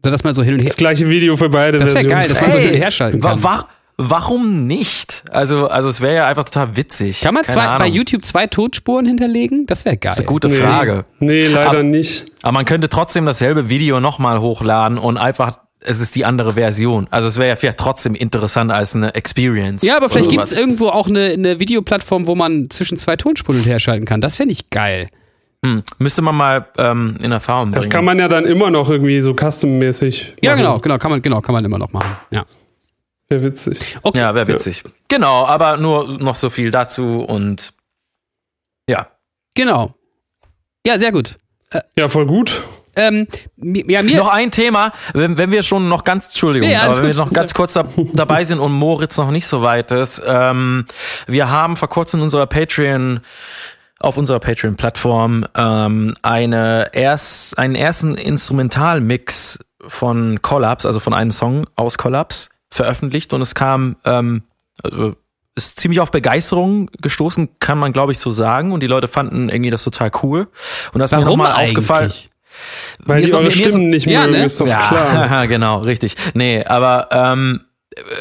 So, 0.04 0.10
dass 0.10 0.22
man 0.24 0.32
so 0.34 0.42
hin 0.42 0.54
und 0.54 0.60
her. 0.60 0.68
Das 0.68 0.76
gleiche 0.76 1.08
Video 1.08 1.36
für 1.36 1.48
beide 1.48 1.78
Das 1.78 1.94
wäre 1.94 2.06
geil, 2.06 2.28
dass 2.28 2.40
man 2.40 2.52
so 2.52 2.58
hin 2.58 2.70
und 2.74 2.76
her 2.80 2.90
schalten 2.90 3.20
kann. 3.20 3.42
wa 3.42 3.66
warum 4.00 4.66
nicht? 4.68 5.24
Also, 5.32 5.66
also 5.68 5.88
es 5.88 6.00
wäre 6.00 6.14
ja 6.14 6.26
einfach 6.28 6.44
total 6.44 6.76
witzig. 6.76 7.20
Kann 7.20 7.34
man 7.34 7.42
Keine 7.42 7.54
zwei, 7.66 7.78
bei. 7.78 7.86
YouTube 7.88 8.24
zwei 8.24 8.46
Tonspuren 8.46 9.06
hinterlegen? 9.06 9.66
Das 9.66 9.84
wäre 9.84 9.96
geil. 9.96 10.10
Das 10.10 10.16
ist 10.16 10.20
eine 10.20 10.28
gute 10.28 10.48
Nee. 10.48 10.54
Frage. 10.54 11.04
Nee, 11.18 11.48
leider 11.48 11.78
Ab- 11.80 11.84
nicht. 11.84 12.26
Aber 12.42 12.52
man 12.52 12.64
könnte 12.64 12.88
trotzdem 12.88 13.26
dasselbe 13.26 13.68
Video 13.68 13.98
nochmal 13.98 14.40
hochladen 14.40 14.98
und 14.98 15.16
einfach, 15.18 15.58
es 15.80 16.00
ist 16.00 16.16
die 16.16 16.24
andere 16.24 16.54
Version. 16.54 17.06
Also 17.10 17.28
es 17.28 17.38
wäre 17.38 17.48
ja 17.48 17.56
vielleicht 17.56 17.78
trotzdem 17.78 18.14
interessant 18.14 18.72
als 18.72 18.96
eine 18.96 19.14
Experience. 19.14 19.82
Ja, 19.82 19.96
aber 19.96 20.08
vielleicht 20.08 20.30
gibt 20.30 20.42
es 20.42 20.56
irgendwo 20.56 20.88
auch 20.88 21.08
eine, 21.08 21.26
eine 21.26 21.60
Videoplattform, 21.60 22.26
wo 22.26 22.34
man 22.34 22.68
zwischen 22.70 22.96
zwei 22.98 23.16
Tonspuren 23.16 23.58
hin 23.58 23.64
und 23.64 23.70
her 23.70 23.78
schalten 23.78 24.04
kann. 24.04 24.20
Das 24.20 24.36
fände 24.36 24.52
ich 24.52 24.70
geil. 24.70 25.08
Hm, 25.64 25.82
müsste 25.98 26.22
man 26.22 26.36
mal 26.36 26.66
ähm, 26.78 27.18
in 27.22 27.32
Erfahrung 27.32 27.70
bringen. 27.70 27.74
Das 27.74 27.90
kann 27.90 28.04
man 28.04 28.18
ja 28.18 28.28
dann 28.28 28.44
immer 28.44 28.70
noch 28.70 28.90
irgendwie 28.90 29.20
so 29.20 29.32
custom-mäßig. 29.34 30.34
Ja, 30.40 30.52
machen. 30.52 30.62
genau, 30.62 30.78
genau, 30.78 30.98
kann 30.98 31.10
man, 31.10 31.22
genau, 31.22 31.40
kann 31.40 31.52
man 31.52 31.64
immer 31.64 31.78
noch 31.78 31.92
machen. 31.92 32.16
Ja. 32.30 32.44
Wäre 33.28 33.42
witzig. 33.42 33.98
Okay. 34.02 34.18
Ja, 34.18 34.34
wäre 34.34 34.48
witzig. 34.48 34.84
Genau, 35.08 35.44
aber 35.44 35.76
nur 35.76 36.18
noch 36.18 36.36
so 36.36 36.48
viel 36.48 36.70
dazu 36.70 37.18
und 37.20 37.72
ja. 38.88 39.08
Genau. 39.54 39.94
Ja, 40.86 40.98
sehr 40.98 41.12
gut. 41.12 41.36
Ja, 41.96 42.08
voll 42.08 42.26
gut. 42.26 42.62
Ähm, 42.98 43.26
ja, 43.56 44.02
mir. 44.02 44.16
Noch 44.16 44.28
ein 44.28 44.50
Thema, 44.50 44.92
wenn, 45.14 45.38
wenn 45.38 45.50
wir 45.50 45.62
schon 45.62 45.88
noch 45.88 46.04
ganz, 46.04 46.26
Entschuldigung, 46.28 46.68
Nee, 46.68 46.76
aber 46.76 46.96
wenn 46.96 47.04
wir 47.04 47.10
gut. 47.10 47.16
noch 47.16 47.32
ganz 47.32 47.54
kurz 47.54 47.74
da, 47.74 47.84
dabei 48.12 48.44
sind 48.44 48.58
und 48.58 48.72
Moritz 48.72 49.16
noch 49.16 49.30
nicht 49.30 49.46
so 49.46 49.62
weit 49.62 49.90
ist. 49.92 50.22
Ähm, 50.26 50.86
wir 51.26 51.48
haben 51.50 51.76
vor 51.76 51.88
kurzem 51.88 52.22
unserer 52.22 52.46
Patreon, 52.46 53.20
auf 54.00 54.16
unserer 54.16 54.40
Patreon-Plattform 54.40 55.46
ähm, 55.56 56.14
eine 56.22 56.90
erst, 56.92 57.58
einen 57.58 57.74
ersten 57.74 58.14
Instrumentalmix 58.14 59.58
von 59.86 60.40
Collabs, 60.42 60.86
also 60.86 61.00
von 61.00 61.14
einem 61.14 61.32
Song 61.32 61.66
aus 61.76 61.98
Collabs, 61.98 62.50
veröffentlicht 62.70 63.32
und 63.32 63.42
es 63.42 63.54
kam, 63.54 63.96
ähm, 64.04 64.42
also 64.82 65.14
ist 65.54 65.80
ziemlich 65.80 65.98
auf 66.00 66.12
Begeisterung 66.12 66.88
gestoßen, 67.00 67.58
kann 67.58 67.78
man 67.78 67.92
glaube 67.92 68.12
ich 68.12 68.18
so 68.18 68.30
sagen 68.30 68.72
und 68.72 68.80
die 68.80 68.86
Leute 68.86 69.08
fanden 69.08 69.48
irgendwie 69.48 69.70
das 69.70 69.82
total 69.82 70.10
cool 70.22 70.48
und 70.92 71.00
das 71.00 71.12
ist 71.12 71.18
mir 71.18 71.24
nochmal 71.24 71.52
aufgefallen. 71.64 72.12
Weil 73.04 73.24
die 73.24 73.32
eure 73.32 73.50
Stimmen 73.50 73.90
nicht 73.90 74.06
ja, 74.06 74.22
mögen, 74.22 74.32
ne? 74.32 74.44
ist 74.44 74.60
doch 74.60 74.66
ja, 74.66 74.78
klar. 74.88 75.46
genau, 75.48 75.78
richtig. 75.78 76.14
Nee, 76.34 76.64
aber 76.64 77.08
ähm, 77.10 77.60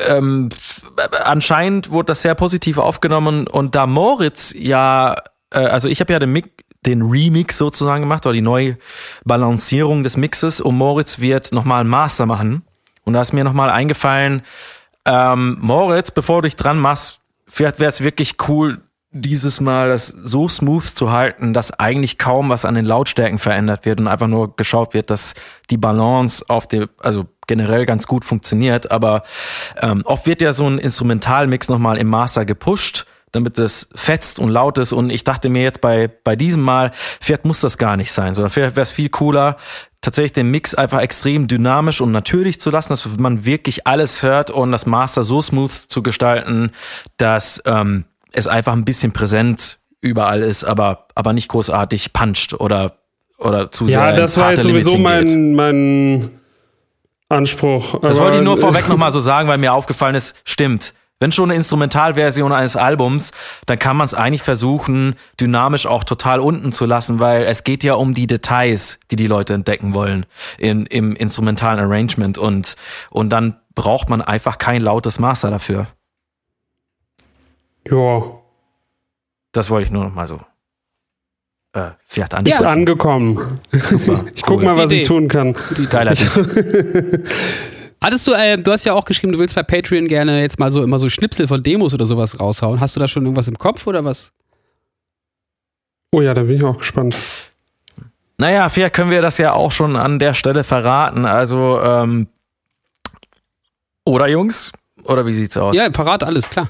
ähm, 0.07 0.49
anscheinend 1.23 1.91
wurde 1.91 2.07
das 2.07 2.21
sehr 2.21 2.35
positiv 2.35 2.77
aufgenommen 2.77 3.47
und 3.47 3.75
da 3.75 3.87
Moritz 3.87 4.53
ja, 4.57 5.15
äh, 5.51 5.59
also 5.59 5.87
ich 5.87 5.99
habe 5.99 6.13
ja 6.13 6.19
den, 6.19 6.31
Mix, 6.31 6.49
den 6.85 7.01
Remix 7.01 7.57
sozusagen 7.57 8.01
gemacht 8.01 8.25
oder 8.25 8.33
die 8.33 8.41
Neubalancierung 8.41 10.03
des 10.03 10.17
Mixes 10.17 10.61
und 10.61 10.75
Moritz 10.77 11.19
wird 11.19 11.51
nochmal 11.51 11.81
einen 11.81 11.89
Master 11.89 12.25
machen 12.25 12.63
und 13.03 13.13
da 13.13 13.21
ist 13.21 13.33
mir 13.33 13.43
nochmal 13.43 13.69
eingefallen, 13.69 14.41
ähm, 15.05 15.57
Moritz, 15.61 16.11
bevor 16.11 16.41
du 16.41 16.47
dich 16.47 16.57
dran 16.57 16.79
machst, 16.79 17.19
vielleicht 17.47 17.79
wäre 17.79 17.89
es 17.89 18.03
wirklich 18.03 18.35
cool, 18.47 18.81
dieses 19.21 19.61
Mal 19.61 19.89
das 19.89 20.07
so 20.07 20.47
smooth 20.47 20.83
zu 20.83 21.11
halten, 21.11 21.53
dass 21.53 21.71
eigentlich 21.71 22.17
kaum 22.17 22.49
was 22.49 22.65
an 22.65 22.75
den 22.75 22.85
Lautstärken 22.85 23.39
verändert 23.39 23.85
wird 23.85 23.99
und 23.99 24.07
einfach 24.07 24.27
nur 24.27 24.55
geschaut 24.55 24.93
wird, 24.93 25.09
dass 25.09 25.33
die 25.69 25.77
Balance 25.77 26.45
auf 26.47 26.67
dem, 26.67 26.89
also 26.99 27.25
generell 27.47 27.85
ganz 27.85 28.07
gut 28.07 28.25
funktioniert. 28.25 28.91
Aber 28.91 29.23
ähm, 29.81 30.03
oft 30.05 30.25
wird 30.27 30.41
ja 30.41 30.53
so 30.53 30.67
ein 30.67 30.77
Instrumentalmix 30.77 31.69
nochmal 31.69 31.97
im 31.97 32.07
Master 32.07 32.45
gepusht, 32.45 33.05
damit 33.31 33.59
es 33.59 33.89
fetzt 33.93 34.39
und 34.39 34.49
laut 34.49 34.77
ist. 34.77 34.93
Und 34.93 35.09
ich 35.09 35.23
dachte 35.23 35.49
mir 35.49 35.63
jetzt 35.63 35.81
bei, 35.81 36.07
bei 36.07 36.35
diesem 36.35 36.61
Mal, 36.61 36.91
vielleicht 37.19 37.45
muss 37.45 37.59
das 37.59 37.77
gar 37.77 37.97
nicht 37.97 38.11
sein, 38.11 38.33
sondern 38.33 38.49
vielleicht 38.49 38.75
wäre 38.75 38.83
es 38.83 38.91
viel 38.91 39.09
cooler, 39.09 39.57
tatsächlich 40.01 40.33
den 40.33 40.49
Mix 40.49 40.75
einfach 40.75 41.01
extrem 41.01 41.47
dynamisch 41.47 42.01
und 42.01 42.11
natürlich 42.11 42.59
zu 42.59 42.69
lassen, 42.69 42.93
dass 42.93 43.05
man 43.17 43.45
wirklich 43.45 43.87
alles 43.87 44.23
hört 44.23 44.49
und 44.49 44.71
das 44.71 44.85
Master 44.85 45.23
so 45.23 45.41
smooth 45.41 45.71
zu 45.71 46.01
gestalten, 46.01 46.71
dass 47.17 47.61
ähm, 47.65 48.05
es 48.31 48.47
einfach 48.47 48.73
ein 48.73 48.85
bisschen 48.85 49.11
präsent 49.11 49.79
überall 50.01 50.41
ist, 50.41 50.63
aber, 50.63 51.07
aber 51.15 51.33
nicht 51.33 51.47
großartig 51.49 52.13
puncht 52.13 52.59
oder, 52.59 52.97
oder 53.37 53.71
zu 53.71 53.87
sehr 53.87 53.97
Ja, 53.97 54.11
das 54.13 54.37
war 54.37 54.51
jetzt 54.51 54.63
sowieso 54.63 54.97
mein, 54.97 55.55
mein 55.55 56.29
Anspruch. 57.29 57.99
Das 58.01 58.19
wollte 58.19 58.37
ich 58.37 58.43
nur 58.43 58.57
vorweg 58.57 58.87
nochmal 58.87 59.11
so 59.11 59.19
sagen, 59.19 59.47
weil 59.47 59.57
mir 59.57 59.73
aufgefallen 59.73 60.15
ist, 60.15 60.35
stimmt. 60.45 60.93
Wenn 61.19 61.31
schon 61.31 61.49
eine 61.49 61.55
Instrumentalversion 61.55 62.53
eines 62.53 62.75
Albums, 62.75 63.31
dann 63.65 63.79
kann 63.79 63.97
man 63.97 64.05
es 64.05 64.13
eigentlich 64.13 64.43
versuchen, 64.43 65.15
dynamisch 65.39 65.87
auch 65.87 66.03
total 66.03 66.39
unten 66.39 66.71
zu 66.71 66.85
lassen, 66.85 67.19
weil 67.19 67.43
es 67.45 67.63
geht 67.63 67.83
ja 67.83 67.95
um 67.95 68.13
die 68.13 68.27
Details, 68.27 68.99
die 69.09 69.15
die 69.15 69.25
Leute 69.25 69.55
entdecken 69.55 69.95
wollen 69.95 70.27
in, 70.59 70.85
im 70.85 71.15
instrumentalen 71.15 71.79
Arrangement 71.79 72.37
und, 72.37 72.75
und 73.09 73.29
dann 73.29 73.55
braucht 73.73 74.09
man 74.09 74.21
einfach 74.21 74.59
kein 74.59 74.83
lautes 74.83 75.17
Master 75.17 75.49
dafür. 75.49 75.87
Ja, 77.89 78.21
Das 79.51 79.69
wollte 79.69 79.85
ich 79.87 79.91
nur 79.91 80.03
nochmal 80.05 80.27
so 80.27 80.39
äh, 81.73 81.91
vielleicht 82.07 82.33
ist 82.33 82.37
ansprechen. 82.39 82.65
angekommen. 82.65 83.59
Super, 83.71 84.25
Ich 84.35 84.41
guck 84.41 84.59
cool. 84.59 84.65
mal, 84.65 84.77
was 84.77 84.91
Idee. 84.91 85.01
ich 85.01 85.07
tun 85.07 85.27
kann. 85.27 85.53
Geiler. 85.89 86.11
Hattest 88.03 88.25
du, 88.27 88.31
äh, 88.33 88.57
du 88.57 88.71
hast 88.71 88.85
ja 88.85 88.93
auch 88.93 89.05
geschrieben, 89.05 89.33
du 89.33 89.39
willst 89.39 89.53
bei 89.55 89.63
Patreon 89.63 90.07
gerne 90.07 90.41
jetzt 90.41 90.59
mal 90.59 90.71
so 90.71 90.83
immer 90.83 90.97
so 90.99 91.09
Schnipsel 91.09 91.47
von 91.47 91.61
Demos 91.61 91.93
oder 91.93 92.05
sowas 92.05 92.39
raushauen. 92.39 92.79
Hast 92.79 92.95
du 92.95 92.99
da 92.99 93.07
schon 93.07 93.23
irgendwas 93.23 93.47
im 93.47 93.57
Kopf 93.57 93.85
oder 93.87 94.03
was? 94.05 94.31
Oh 96.11 96.21
ja, 96.21 96.33
da 96.33 96.43
bin 96.43 96.55
ich 96.57 96.63
auch 96.63 96.77
gespannt. 96.77 97.15
Naja, 98.37 98.69
vielleicht 98.69 98.93
können 98.95 99.11
wir 99.11 99.21
das 99.21 99.37
ja 99.39 99.53
auch 99.53 99.71
schon 99.71 99.95
an 99.95 100.19
der 100.19 100.33
Stelle 100.35 100.63
verraten. 100.63 101.25
Also, 101.25 101.81
ähm, 101.81 102.27
oder 104.05 104.27
Jungs? 104.27 104.71
Oder 105.03 105.25
wie 105.25 105.33
sieht's 105.33 105.57
aus? 105.57 105.75
Ja, 105.75 105.89
parat 105.89 106.23
alles, 106.23 106.49
klar. 106.49 106.69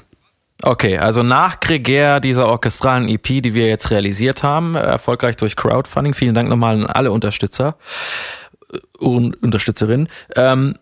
Okay, 0.62 0.98
also 0.98 1.22
nach 1.22 1.60
Greger 1.60 2.18
dieser 2.18 2.48
orchestralen 2.48 3.08
EP, 3.08 3.22
die 3.22 3.54
wir 3.54 3.68
jetzt 3.68 3.90
realisiert 3.90 4.42
haben, 4.42 4.74
erfolgreich 4.74 5.36
durch 5.36 5.54
Crowdfunding. 5.54 6.14
Vielen 6.14 6.34
Dank 6.34 6.48
nochmal 6.48 6.74
an 6.74 6.86
alle 6.86 7.12
Unterstützer 7.12 7.76
äh, 8.72 8.78
und 8.98 9.40
Unterstützerinnen. 9.42 10.08
Ähm, 10.34 10.74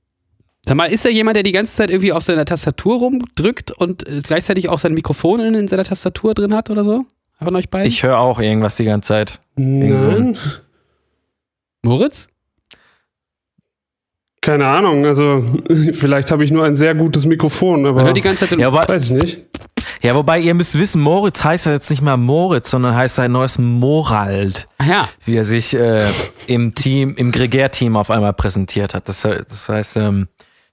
sag 0.67 0.77
mal, 0.77 0.87
ist 0.87 1.05
da 1.05 1.09
jemand, 1.09 1.37
der 1.37 1.43
die 1.43 1.53
ganze 1.53 1.75
Zeit 1.75 1.91
irgendwie 1.91 2.13
auf 2.13 2.23
seiner 2.23 2.45
Tastatur 2.45 2.99
rumdrückt 2.99 3.71
und 3.73 4.07
äh, 4.09 4.21
gleichzeitig 4.23 4.69
auch 4.69 4.79
sein 4.79 4.95
Mikrofon 4.95 5.41
in, 5.41 5.55
in 5.55 5.69
seiner 5.69 5.85
Tastatur 5.85 6.35
drin 6.35 6.55
hat 6.55 6.71
oder 6.71 6.85
so? 6.85 7.05
Von 7.43 7.57
euch 7.57 7.71
beiden? 7.71 7.89
Ich 7.89 8.03
höre 8.03 8.19
auch 8.19 8.39
irgendwas 8.39 8.77
die 8.77 8.85
ganze 8.85 9.09
Zeit. 9.09 9.41
Nein. 9.57 10.37
Moritz? 11.83 12.29
Keine 14.43 14.67
Ahnung, 14.67 15.05
also 15.07 15.45
vielleicht 15.93 16.31
habe 16.31 16.45
ich 16.45 16.51
nur 16.51 16.65
ein 16.65 16.75
sehr 16.75 16.95
gutes 16.95 17.27
Mikrofon, 17.27 17.85
aber 17.87 18.05
hört 18.05 18.17
die 18.17 18.23
ganze 18.23 18.49
Zeit 18.49 18.59
Ja, 18.59 18.69
aber, 18.69 18.89
weiß 18.89 19.05
ich 19.05 19.11
nicht. 19.11 19.39
ja, 20.01 20.15
wobei 20.15 20.39
ihr 20.41 20.55
müsst 20.55 20.79
wissen, 20.79 21.03
Moritz 21.03 21.45
heißt 21.45 21.67
ja 21.67 21.73
jetzt 21.73 21.91
nicht 21.91 22.01
mal 22.01 22.17
Moritz, 22.17 22.71
sondern 22.71 22.95
heißt 22.97 23.17
sein 23.17 23.33
neues 23.33 23.59
Morald, 23.59 24.67
Ach 24.79 24.87
ja. 24.87 25.09
wie 25.25 25.37
er 25.37 25.45
sich 25.45 25.75
äh, 25.75 26.07
im 26.47 26.75
Team, 26.75 27.15
im 27.17 27.33
Gregär-Team 27.33 27.97
auf 27.97 28.11
einmal 28.11 28.33
präsentiert 28.33 28.95
hat. 28.95 29.09
Das, 29.11 29.23
das 29.23 29.69
heißt, 29.69 29.97
ähm, 29.99 30.29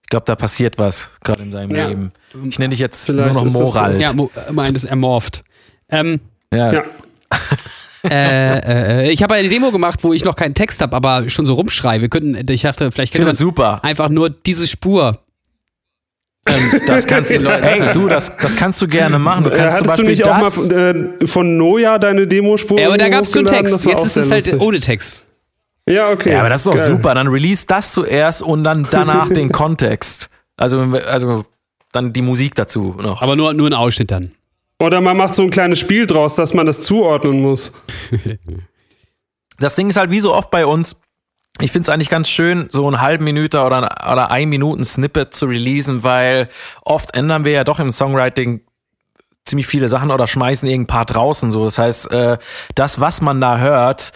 ich 0.08 0.10
glaube, 0.10 0.24
da 0.26 0.38
passiert 0.38 0.78
was 0.78 1.12
gerade 1.22 1.43
in 1.43 1.51
seinem 1.51 1.76
Ja. 1.76 1.89
Leben. 1.89 2.14
Ich 2.49 2.60
nenne 2.60 2.70
dich 2.70 2.80
jetzt 2.80 3.08
Vielleicht 3.08 3.34
nur 3.34 3.43
noch 3.43 3.45
ist. 3.45 3.51
Morald. 3.53 3.99
Ja, 3.99 4.14
Mo 4.14 4.32
äh, 4.47 4.53
meint 4.53 4.74
es 4.78 4.86
ermorpht. 4.86 5.43
Ähm, 5.89 6.22
ja. 6.53 6.72
Ja. 6.72 6.84
äh, 8.10 9.08
äh, 9.08 9.12
ich 9.12 9.22
habe 9.22 9.34
eine 9.34 9.49
Demo 9.49 9.70
gemacht, 9.72 9.99
wo 10.05 10.14
ich 10.14 10.24
noch 10.24 10.38
keinen 10.38 10.53
Text 10.55 10.82
habe, 10.82 10.95
aber 10.95 11.30
schon 11.30 11.45
so 11.45 11.55
rumschreie. 11.55 11.99
Wir 11.99 12.08
könnten, 12.08 12.49
ich 12.49 12.62
dachte, 12.62 12.89
vielleicht 12.89 13.20
das 13.20 13.38
super. 13.38 13.84
einfach 13.84 14.08
nur 14.08 14.30
diese 14.30 14.66
Spur. 14.66 15.20
Das 16.88 17.05
kannst 17.05 17.38
du, 17.38 17.49
hey, 17.62 17.91
du, 17.91 18.08
das, 18.08 18.34
das 18.38 18.55
kannst 18.55 18.82
du 18.82 18.88
gerne 18.88 19.20
machen. 19.20 19.43
Du 19.43 19.49
Äh, 19.49 19.58
kannst 19.58 19.80
zum 19.80 19.88
Hattest 19.88 19.99
du 19.99 20.03
Beispiel 20.03 20.10
nicht 20.10 20.28
auch 20.30 20.39
das. 20.39 20.70
mal 20.70 21.14
äh, 21.22 21.28
von 21.28 21.58
Noja 21.58 21.99
deine 21.99 22.28
Demospur 22.28 22.80
Ja, 22.80 22.88
aber 22.88 22.97
da 22.97 23.10
gab 23.10 23.24
es 23.26 23.34
so 23.34 23.39
einen? 23.39 23.47
Text. 23.47 23.84
Jetzt 23.84 24.05
ist 24.05 24.16
es 24.16 24.32
halt 24.32 24.45
lustig. 24.45 24.62
ohne 24.62 24.80
Text. 24.80 25.24
Ja, 25.89 26.11
okay. 26.11 26.33
ja, 26.33 26.41
aber 26.41 26.49
das 26.49 26.65
ist 26.65 26.67
doch 26.67 26.77
super. 26.77 27.15
Dann 27.15 27.27
release 27.27 27.65
das 27.65 27.93
zuerst 27.93 28.43
und 28.43 28.63
dann 28.63 28.88
danach 28.89 29.29
den 29.29 29.51
Kontext. 29.51 30.29
Also, 30.57 30.79
also 30.79 31.45
dann 31.91 32.13
die 32.13 32.21
Musik 32.21 32.55
dazu 32.55 32.95
noch. 32.99 33.21
Aber 33.21 33.35
nur, 33.35 33.53
nur 33.53 33.67
ein 33.67 33.73
Ausschnitt 33.73 34.11
dann. 34.11 34.31
Oder 34.79 35.01
man 35.01 35.17
macht 35.17 35.33
so 35.33 35.43
ein 35.43 35.49
kleines 35.49 35.79
Spiel 35.79 36.05
draus, 36.05 36.35
dass 36.35 36.53
man 36.53 36.65
das 36.65 36.81
zuordnen 36.81 37.41
muss. 37.41 37.73
Das 39.59 39.75
Ding 39.75 39.89
ist 39.89 39.97
halt 39.97 40.11
wie 40.11 40.19
so 40.19 40.35
oft 40.35 40.51
bei 40.51 40.67
uns. 40.67 40.97
Ich 41.59 41.71
finde 41.71 41.88
es 41.88 41.89
eigentlich 41.89 42.09
ganz 42.09 42.29
schön, 42.29 42.67
so 42.69 42.85
einen 42.85 43.01
halben 43.01 43.23
Minute 43.23 43.61
oder, 43.61 43.89
oder 44.11 44.29
ein 44.29 44.49
Minuten 44.49 44.85
Snippet 44.85 45.33
zu 45.33 45.47
releasen, 45.47 46.03
weil 46.03 46.49
oft 46.83 47.15
ändern 47.15 47.43
wir 47.43 47.53
ja 47.53 47.63
doch 47.63 47.79
im 47.79 47.89
Songwriting 47.89 48.61
ziemlich 49.45 49.65
viele 49.65 49.89
Sachen 49.89 50.11
oder 50.11 50.27
schmeißen 50.27 50.69
irgendein 50.69 50.95
Part 50.95 51.15
draußen. 51.15 51.49
So, 51.49 51.65
das 51.65 51.79
heißt, 51.79 52.11
äh, 52.11 52.38
das, 52.75 52.99
was 52.99 53.21
man 53.21 53.41
da 53.41 53.57
hört, 53.57 54.11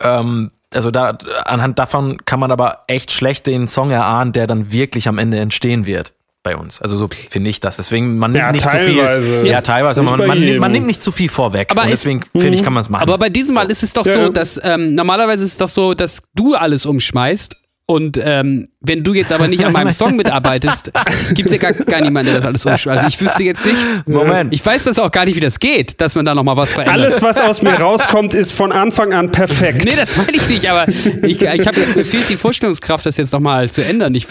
ähm, 0.00 0.50
also 0.76 0.90
da 0.90 1.18
anhand 1.44 1.78
davon 1.78 2.18
kann 2.24 2.38
man 2.40 2.50
aber 2.50 2.80
echt 2.86 3.10
schlecht 3.12 3.46
den 3.46 3.66
Song 3.68 3.90
erahnen, 3.90 4.32
der 4.32 4.46
dann 4.46 4.70
wirklich 4.72 5.08
am 5.08 5.18
Ende 5.18 5.38
entstehen 5.38 5.86
wird 5.86 6.12
bei 6.42 6.56
uns. 6.56 6.80
Also 6.80 6.96
so 6.96 7.08
finde 7.30 7.50
ich 7.50 7.58
das. 7.58 7.76
Deswegen 7.76 8.18
man 8.18 8.30
nimmt 8.30 8.44
Ja, 8.44 8.52
nicht 8.52 8.62
zu 8.64 8.70
teilweise. 8.70 9.40
viel. 9.42 9.50
Ja, 9.50 9.60
teilweise. 9.62 10.02
Man, 10.02 10.26
man, 10.26 10.38
nimmt, 10.38 10.60
man 10.60 10.70
nimmt 10.70 10.86
nicht 10.86 11.02
zu 11.02 11.10
viel 11.10 11.28
vorweg. 11.28 11.72
Aber 11.72 11.86
deswegen 11.86 12.22
finde 12.32 12.54
ich, 12.54 12.62
kann 12.62 12.72
man 12.72 12.82
es 12.82 12.88
machen. 12.88 13.02
Aber 13.02 13.18
bei 13.18 13.28
diesem 13.30 13.54
Mal 13.56 13.68
ist 13.70 13.82
es 13.82 13.92
doch 13.92 14.06
Ja, 14.06 14.26
so, 14.26 14.28
dass 14.28 14.60
ähm, 14.62 14.94
normalerweise 14.94 15.42
ist 15.44 15.52
es 15.52 15.56
doch 15.58 15.68
so, 15.68 15.94
dass 15.94 16.22
du 16.34 16.54
alles 16.54 16.86
umschmeißt. 16.86 17.56
Und 17.88 18.18
ähm, 18.20 18.68
wenn 18.80 19.04
du 19.04 19.14
jetzt 19.14 19.30
aber 19.30 19.46
nicht 19.46 19.64
an 19.64 19.72
meinem 19.72 19.92
Song 19.92 20.16
mitarbeitest, 20.16 20.90
gibt 21.34 21.46
es 21.46 21.52
ja 21.52 21.58
gar, 21.58 21.72
gar 21.72 22.00
niemanden, 22.00 22.32
der 22.32 22.40
das 22.40 22.44
alles 22.44 22.66
umschmeißt. 22.66 23.04
Also 23.04 23.06
ich 23.06 23.20
wüsste 23.20 23.44
jetzt 23.44 23.64
nicht. 23.64 23.78
Moment. 24.06 24.52
Ich 24.52 24.64
weiß 24.66 24.84
das 24.84 24.98
auch 24.98 25.12
gar 25.12 25.24
nicht, 25.24 25.36
wie 25.36 25.40
das 25.40 25.60
geht, 25.60 26.00
dass 26.00 26.16
man 26.16 26.24
da 26.24 26.34
nochmal 26.34 26.56
was 26.56 26.74
verändert. 26.74 27.00
Alles, 27.00 27.22
was 27.22 27.40
aus 27.40 27.62
mir 27.62 27.74
rauskommt, 27.74 28.34
ist 28.34 28.52
von 28.52 28.72
Anfang 28.72 29.12
an 29.12 29.30
perfekt. 29.30 29.84
Nee, 29.84 29.94
das 29.96 30.16
meine 30.16 30.32
ich 30.32 30.48
nicht, 30.48 30.68
aber 30.68 30.88
ich, 30.88 31.40
ich 31.40 31.66
hab, 31.66 31.76
mir 31.76 32.04
fehlt 32.04 32.28
die 32.28 32.36
Vorstellungskraft, 32.36 33.06
das 33.06 33.18
jetzt 33.18 33.32
nochmal 33.32 33.70
zu 33.70 33.84
ändern. 33.84 34.16
Ich, 34.16 34.26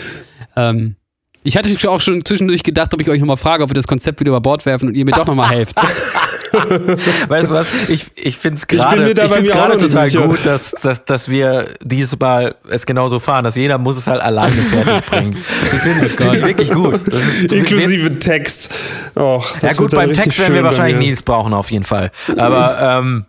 ähm, 0.57 0.97
ich 1.43 1.55
hatte 1.55 1.69
schon 1.79 1.91
auch 1.91 2.01
schon 2.01 2.25
zwischendurch 2.25 2.63
gedacht, 2.63 2.93
ob 2.93 2.99
ich 2.99 3.09
euch 3.09 3.21
nochmal 3.21 3.37
frage, 3.37 3.63
ob 3.63 3.69
wir 3.69 3.75
das 3.75 3.87
Konzept 3.87 4.19
wieder 4.19 4.31
über 4.31 4.41
Bord 4.41 4.65
werfen 4.65 4.89
und 4.89 4.97
ihr 4.97 5.05
mir 5.05 5.11
doch 5.11 5.27
nochmal 5.27 5.49
helft. 5.49 5.77
Weißt 7.27 7.49
du 7.49 7.53
was? 7.53 7.67
Ich, 7.89 8.07
ich 8.15 8.37
finde 8.37 8.57
es 8.57 8.67
gerade 8.67 9.13
total 9.13 10.09
sicher. 10.09 10.27
gut, 10.27 10.45
dass, 10.45 10.71
dass, 10.71 11.05
dass 11.05 11.29
wir 11.29 11.67
dieses 11.81 12.17
Mal 12.19 12.55
es 12.69 12.85
genauso 12.85 13.19
fahren, 13.19 13.43
dass 13.43 13.55
jeder 13.55 13.77
muss 13.77 13.97
es 13.97 14.07
halt 14.07 14.21
alleine 14.21 14.51
fertig 14.51 15.05
bringen. 15.09 15.37
Das 15.71 15.83
finde 15.83 16.05
ich, 16.07 16.11
find 16.13 16.33
ich 16.33 16.41
wirklich 16.41 16.71
gut. 16.71 16.99
Das 17.07 17.25
ist, 17.25 17.51
Inklusive 17.51 18.19
Text. 18.19 18.73
Och, 19.15 19.53
das 19.59 19.63
ja 19.63 19.73
gut, 19.73 19.91
beim 19.91 20.13
Text 20.13 20.39
werden 20.39 20.53
wir 20.53 20.63
wahrscheinlich. 20.63 20.97
Nils 20.99 21.23
brauchen 21.23 21.53
auf 21.53 21.71
jeden 21.71 21.85
Fall. 21.85 22.11
Aber 22.37 22.77
ähm, 22.81 23.25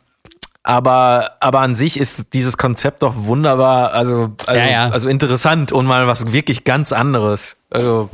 aber 0.63 1.33
aber 1.41 1.61
an 1.61 1.75
sich 1.75 1.99
ist 1.99 2.35
dieses 2.35 2.57
Konzept 2.59 3.03
doch 3.03 3.15
wunderbar, 3.17 3.93
also 3.93 4.33
also, 4.47 4.61
Ja, 4.61 4.69
ja. 4.69 4.89
also 4.91 5.09
interessant 5.09 5.71
und 5.73 5.87
mal 5.87 6.07
was 6.07 6.33
wirklich 6.33 6.65
ganz 6.65 6.93
anderes. 6.93 7.57
Also 7.71 8.11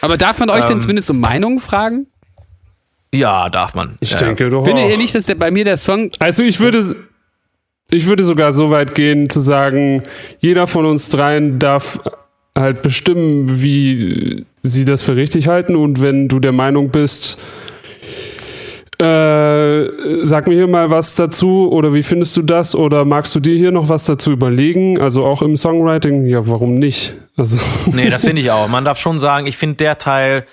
Aber 0.00 0.16
darf 0.16 0.38
man 0.38 0.48
euch 0.50 0.64
denn 0.64 0.74
Ähm. 0.74 0.80
zumindest 0.80 1.10
um 1.10 1.18
Meinungen 1.20 1.58
fragen? 1.58 2.06
Ja, 3.14 3.48
darf 3.48 3.74
man. 3.74 3.96
Ich 4.00 4.12
ja. 4.12 4.18
denke 4.18 4.50
doch 4.50 4.64
Findet 4.64 4.86
auch. 4.86 4.90
ihr 4.90 4.98
nicht, 4.98 5.14
dass 5.14 5.26
der, 5.26 5.34
bei 5.34 5.50
mir 5.50 5.64
der 5.64 5.76
Song 5.76 6.10
Also 6.18 6.42
ich 6.42 6.60
würde, 6.60 6.96
ich 7.90 8.06
würde 8.06 8.24
sogar 8.24 8.52
so 8.52 8.70
weit 8.70 8.94
gehen 8.94 9.30
zu 9.30 9.40
sagen, 9.40 10.02
jeder 10.40 10.66
von 10.66 10.84
uns 10.86 11.08
dreien 11.08 11.58
darf 11.58 12.00
halt 12.56 12.82
bestimmen, 12.82 13.62
wie 13.62 14.44
sie 14.62 14.84
das 14.84 15.02
für 15.02 15.16
richtig 15.16 15.48
halten 15.48 15.76
und 15.76 16.00
wenn 16.00 16.28
du 16.28 16.40
der 16.40 16.52
Meinung 16.52 16.90
bist, 16.90 17.38
äh, 19.00 19.82
äh, 19.82 20.24
sag 20.24 20.48
mir 20.48 20.54
hier 20.54 20.66
mal 20.66 20.90
was 20.90 21.14
dazu 21.14 21.70
oder 21.70 21.94
wie 21.94 22.02
findest 22.02 22.36
du 22.36 22.42
das 22.42 22.74
oder 22.74 23.04
magst 23.04 23.32
du 23.34 23.40
dir 23.40 23.56
hier 23.56 23.70
noch 23.70 23.88
was 23.88 24.04
dazu 24.04 24.32
überlegen? 24.32 25.00
Also 25.00 25.24
auch 25.24 25.40
im 25.40 25.56
Songwriting, 25.56 26.26
ja, 26.26 26.48
warum 26.48 26.74
nicht? 26.74 27.14
Also 27.36 27.58
Nee, 27.92 28.10
das 28.10 28.24
finde 28.24 28.42
ich 28.42 28.50
auch. 28.50 28.66
Man 28.66 28.84
darf 28.84 28.98
schon 28.98 29.20
sagen, 29.20 29.46
ich 29.46 29.56
finde 29.56 29.76
der 29.76 29.98
Teil, 29.98 30.46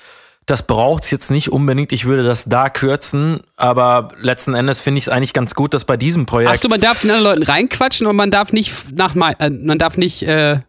das 0.45 0.67
braucht's 0.67 1.09
jetzt 1.09 1.31
nicht 1.31 1.51
unbedingt. 1.51 1.91
Ich 1.91 2.05
würde 2.05 2.23
das 2.23 2.45
da 2.45 2.69
kürzen, 2.69 3.41
aber 3.57 4.09
letzten 4.19 4.53
Endes 4.53 4.79
finde 4.79 4.99
ich 4.99 5.05
es 5.05 5.09
eigentlich 5.09 5.33
ganz 5.33 5.55
gut, 5.55 5.73
dass 5.73 5.85
bei 5.85 5.97
diesem 5.97 6.25
Projekt. 6.25 6.51
Achso, 6.51 6.67
man 6.67 6.79
darf 6.79 6.99
den 6.99 7.11
anderen 7.11 7.39
Leuten 7.39 7.51
reinquatschen 7.51 8.05
und 8.05 8.15
man 8.15 8.29
darf 8.29 8.53
nicht 8.53 8.95
nach 8.95 9.15
mal, 9.15 9.35
äh, 9.39 9.49
man 9.49 9.79
darf 9.79 9.97
nicht 9.97 10.23
äh, 10.23 10.59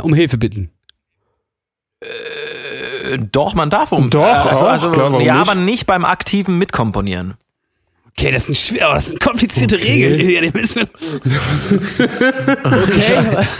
um 0.00 0.14
Hilfe 0.14 0.38
bitten. 0.38 0.70
Äh, 2.00 3.18
doch, 3.30 3.54
man 3.54 3.68
darf 3.68 3.92
um. 3.92 4.08
Doch, 4.08 4.22
also, 4.22 4.66
auch, 4.66 4.70
also 4.70 4.90
klar, 4.90 5.12
warum 5.12 5.24
ja, 5.24 5.38
nicht? 5.38 5.50
aber 5.50 5.60
nicht 5.60 5.86
beim 5.86 6.04
aktiven 6.04 6.56
Mitkomponieren. 6.58 7.34
Okay, 8.18 8.30
das 8.32 8.46
sind 8.46 8.56
schwer, 8.56 8.94
das 8.94 9.08
sind 9.08 9.20
komplizierte 9.20 9.78
Regeln. 9.78 10.18
Ja, 10.30 10.40
die 10.40 10.50
müssen 10.58 10.76
wir 10.76 10.88
okay, 12.64 13.02
was? 13.32 13.58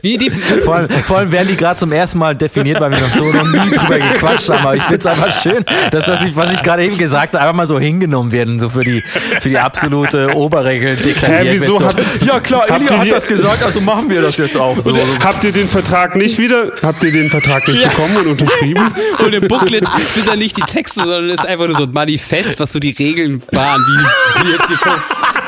Wie 0.00 0.16
die, 0.16 0.30
Vor 0.30 0.76
allem, 0.76 0.88
vor 0.88 1.18
allem 1.18 1.32
werden 1.32 1.48
die 1.48 1.56
gerade 1.56 1.78
zum 1.78 1.92
ersten 1.92 2.18
Mal 2.18 2.34
definiert, 2.34 2.80
weil 2.80 2.90
wir 2.92 3.00
noch 3.00 3.08
so 3.10 3.24
noch 3.24 3.44
nie 3.52 3.70
drüber 3.70 3.98
gequatscht 3.98 4.48
haben. 4.48 4.64
Aber 4.64 4.76
ich 4.76 4.82
finde 4.84 5.00
es 5.00 5.06
einfach 5.06 5.42
schön, 5.42 5.62
dass 5.90 6.06
das, 6.06 6.20
was 6.34 6.52
ich 6.52 6.62
gerade 6.62 6.84
eben 6.84 6.96
gesagt 6.96 7.34
habe, 7.34 7.40
einfach 7.42 7.54
mal 7.54 7.66
so 7.66 7.78
hingenommen 7.78 8.32
werden, 8.32 8.58
so 8.58 8.68
für 8.70 8.82
die, 8.84 9.02
für 9.40 9.48
die 9.48 9.58
absolute 9.58 10.34
Oberregel 10.34 10.96
deklariert 10.96 11.40
Hä, 11.42 11.48
wieso? 11.52 11.78
wird. 11.78 11.78
So, 11.78 11.86
Habt- 11.88 12.22
ja 12.24 12.40
klar, 12.40 12.70
Elia 12.70 12.90
ihr 12.92 12.98
hat 13.00 13.12
das 13.12 13.26
gesagt, 13.26 13.62
also 13.62 13.80
machen 13.82 14.08
wir 14.08 14.22
das 14.22 14.36
jetzt 14.38 14.56
auch. 14.56 14.78
So. 14.78 14.96
habt 15.22 15.44
ihr 15.44 15.52
den 15.52 15.66
Vertrag 15.66 16.14
nicht 16.16 16.38
wieder, 16.38 16.70
habt 16.82 17.02
ihr 17.02 17.12
den 17.12 17.28
Vertrag 17.28 17.66
nicht 17.68 17.82
bekommen 17.82 18.16
und 18.16 18.26
unterschrieben? 18.28 18.90
und 19.18 19.34
im 19.34 19.48
Booklet 19.48 19.84
sind 20.14 20.28
dann 20.28 20.38
nicht 20.38 20.56
die 20.56 20.62
Texte, 20.62 21.00
sondern 21.00 21.28
es 21.30 21.40
ist 21.40 21.46
einfach 21.46 21.66
nur 21.66 21.76
so 21.76 21.82
ein 21.84 21.92
Manifest, 21.92 22.58
was 22.60 22.72
so 22.72 22.78
die 22.78 22.92
Regeln 22.92 23.42
waren, 23.52 23.80
wie, 23.82 23.97
wie 24.42 24.52
jetzt 24.52 24.66
hier, 24.66 24.78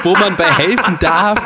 wo 0.03 0.14
man 0.16 0.36
bei 0.36 0.44
helfen 0.51 0.96
darf. 1.01 1.38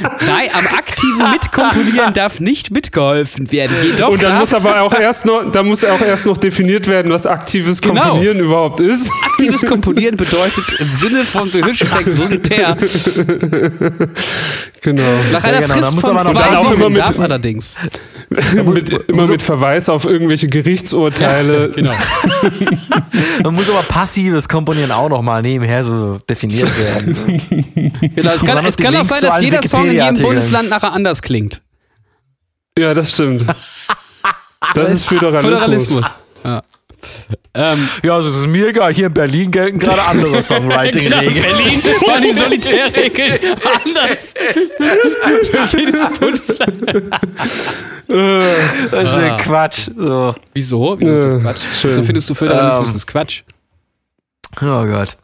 Nein, 0.00 0.48
am 0.52 0.66
aktiven 0.76 1.30
Mitkomponieren 1.30 2.12
darf 2.14 2.40
nicht 2.40 2.70
mitgeholfen 2.70 3.50
werden. 3.50 3.76
Jedoch 3.82 4.08
Und 4.10 4.22
dann 4.22 4.38
muss 4.38 4.52
aber 4.54 4.80
auch 4.82 4.92
erst 4.98 5.24
noch, 5.26 5.50
da 5.50 5.62
muss 5.62 5.84
auch 5.84 6.00
erst 6.00 6.26
noch 6.26 6.36
definiert 6.36 6.86
werden, 6.88 7.10
was 7.12 7.26
aktives 7.26 7.80
Genau. 7.80 8.00
Komponieren 8.02 8.38
überhaupt 8.40 8.80
ist. 8.80 9.10
aktives 9.32 9.64
Komponieren 9.64 10.16
bedeutet 10.16 10.64
im 10.78 10.88
Sinne 10.94 11.24
von 11.24 11.50
The 11.50 11.62
Hirscheffekt 11.64 12.14
solitär 12.14 12.76
Genau. 14.82 15.02
nach 15.32 15.42
einer 15.42 15.60
genau, 15.60 15.74
da 15.74 15.80
Frist 15.80 15.94
muss 15.94 16.04
von 16.04 16.16
aber 16.16 16.24
noch- 16.24 16.32
zwei 16.32 16.46
dann 16.48 16.56
auch 16.56 16.70
immer 16.70 16.84
Wochen 16.84 16.92
mit- 16.92 17.00
darf 17.02 17.18
allerdings. 17.18 17.76
mit, 18.64 18.90
immer 19.08 19.26
mit 19.26 19.42
Verweis 19.42 19.88
auf 19.88 20.04
irgendwelche 20.04 20.46
Gerichtsurteile. 20.48 21.70
Genau. 21.74 21.92
Man 23.42 23.54
muss 23.54 23.68
aber 23.70 23.82
passives 23.82 24.48
Komponieren 24.48 24.92
auch 24.92 25.08
noch 25.08 25.22
mal 25.22 25.42
nebenher 25.42 25.82
so 25.82 26.18
definiert 26.28 26.70
werden. 26.78 27.92
genau 28.00 28.30
es 28.32 28.42
kann, 28.44 28.64
es 28.66 28.76
kann 28.76 28.96
auch 28.96 29.04
sein, 29.04 29.20
dass 29.22 29.40
jeder 29.40 29.62
Song 29.62 29.86
in 29.88 29.94
jedem. 29.94 30.18
Bundesland 30.22 30.68
nachher 30.70 30.92
anders 30.92 31.22
klingt. 31.22 31.62
Ja, 32.78 32.94
das 32.94 33.12
stimmt. 33.12 33.44
Das 34.74 34.92
ist 34.92 35.04
Föderalismus. 35.06 35.60
Föderalismus. 35.60 36.06
Ja. 36.44 36.62
Ähm, 37.54 37.88
Ja, 38.02 38.14
also 38.16 38.28
es 38.30 38.36
ist 38.36 38.46
mir 38.48 38.68
egal. 38.68 38.92
Hier 38.92 39.06
in 39.06 39.14
Berlin 39.14 39.50
gelten 39.52 39.78
gerade 39.78 40.02
andere 40.02 40.42
Songwriting-Regeln. 40.42 41.34
Berlin 41.42 41.82
waren 42.06 42.22
die 42.22 42.32
Solitärregeln 42.34 43.38
anders. 43.84 44.34
Für 45.68 45.78
jedes 45.78 46.18
Bundesland. 46.18 47.04
Das 48.08 49.10
ist 49.12 49.18
ja 49.18 49.36
Quatsch. 49.36 49.88
So. 49.96 50.34
Wieso? 50.54 50.96
Wieso 50.98 51.12
ist 51.12 51.32
das 51.34 51.42
Quatsch? 51.42 51.60
schön. 51.80 51.94
So 51.94 52.02
findest 52.02 52.30
du 52.30 52.34
Föderalismus 52.34 52.90
Ähm. 52.90 52.96
ist 52.96 53.06
Quatsch. 53.06 53.42
Oh 54.60 54.84
Gott. 54.86 55.16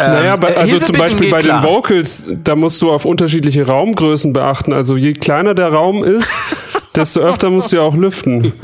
Naja, 0.00 0.34
Ähm, 0.34 0.40
bei, 0.40 0.50
äh, 0.50 0.54
also 0.56 0.70
Hilfe 0.70 0.86
zum 0.86 0.96
Beispiel 0.96 1.30
bei 1.30 1.40
klar. 1.40 1.60
den 1.60 1.68
Vocals, 1.68 2.28
da 2.44 2.54
musst 2.54 2.80
du 2.80 2.92
auf 2.92 3.04
unterschiedliche 3.04 3.66
Raumgrößen 3.66 4.32
beachten. 4.32 4.72
Also 4.72 4.96
je 4.96 5.12
kleiner 5.14 5.54
der 5.54 5.72
Raum 5.72 6.04
ist, 6.04 6.32
desto 6.96 7.20
öfter 7.20 7.50
musst 7.50 7.72
du 7.72 7.76
ja 7.76 7.82
auch 7.82 7.96
lüften. 7.96 8.52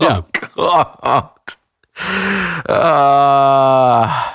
Ja. 0.00 0.24
Gott. 0.54 1.46
Ah. 2.68 4.32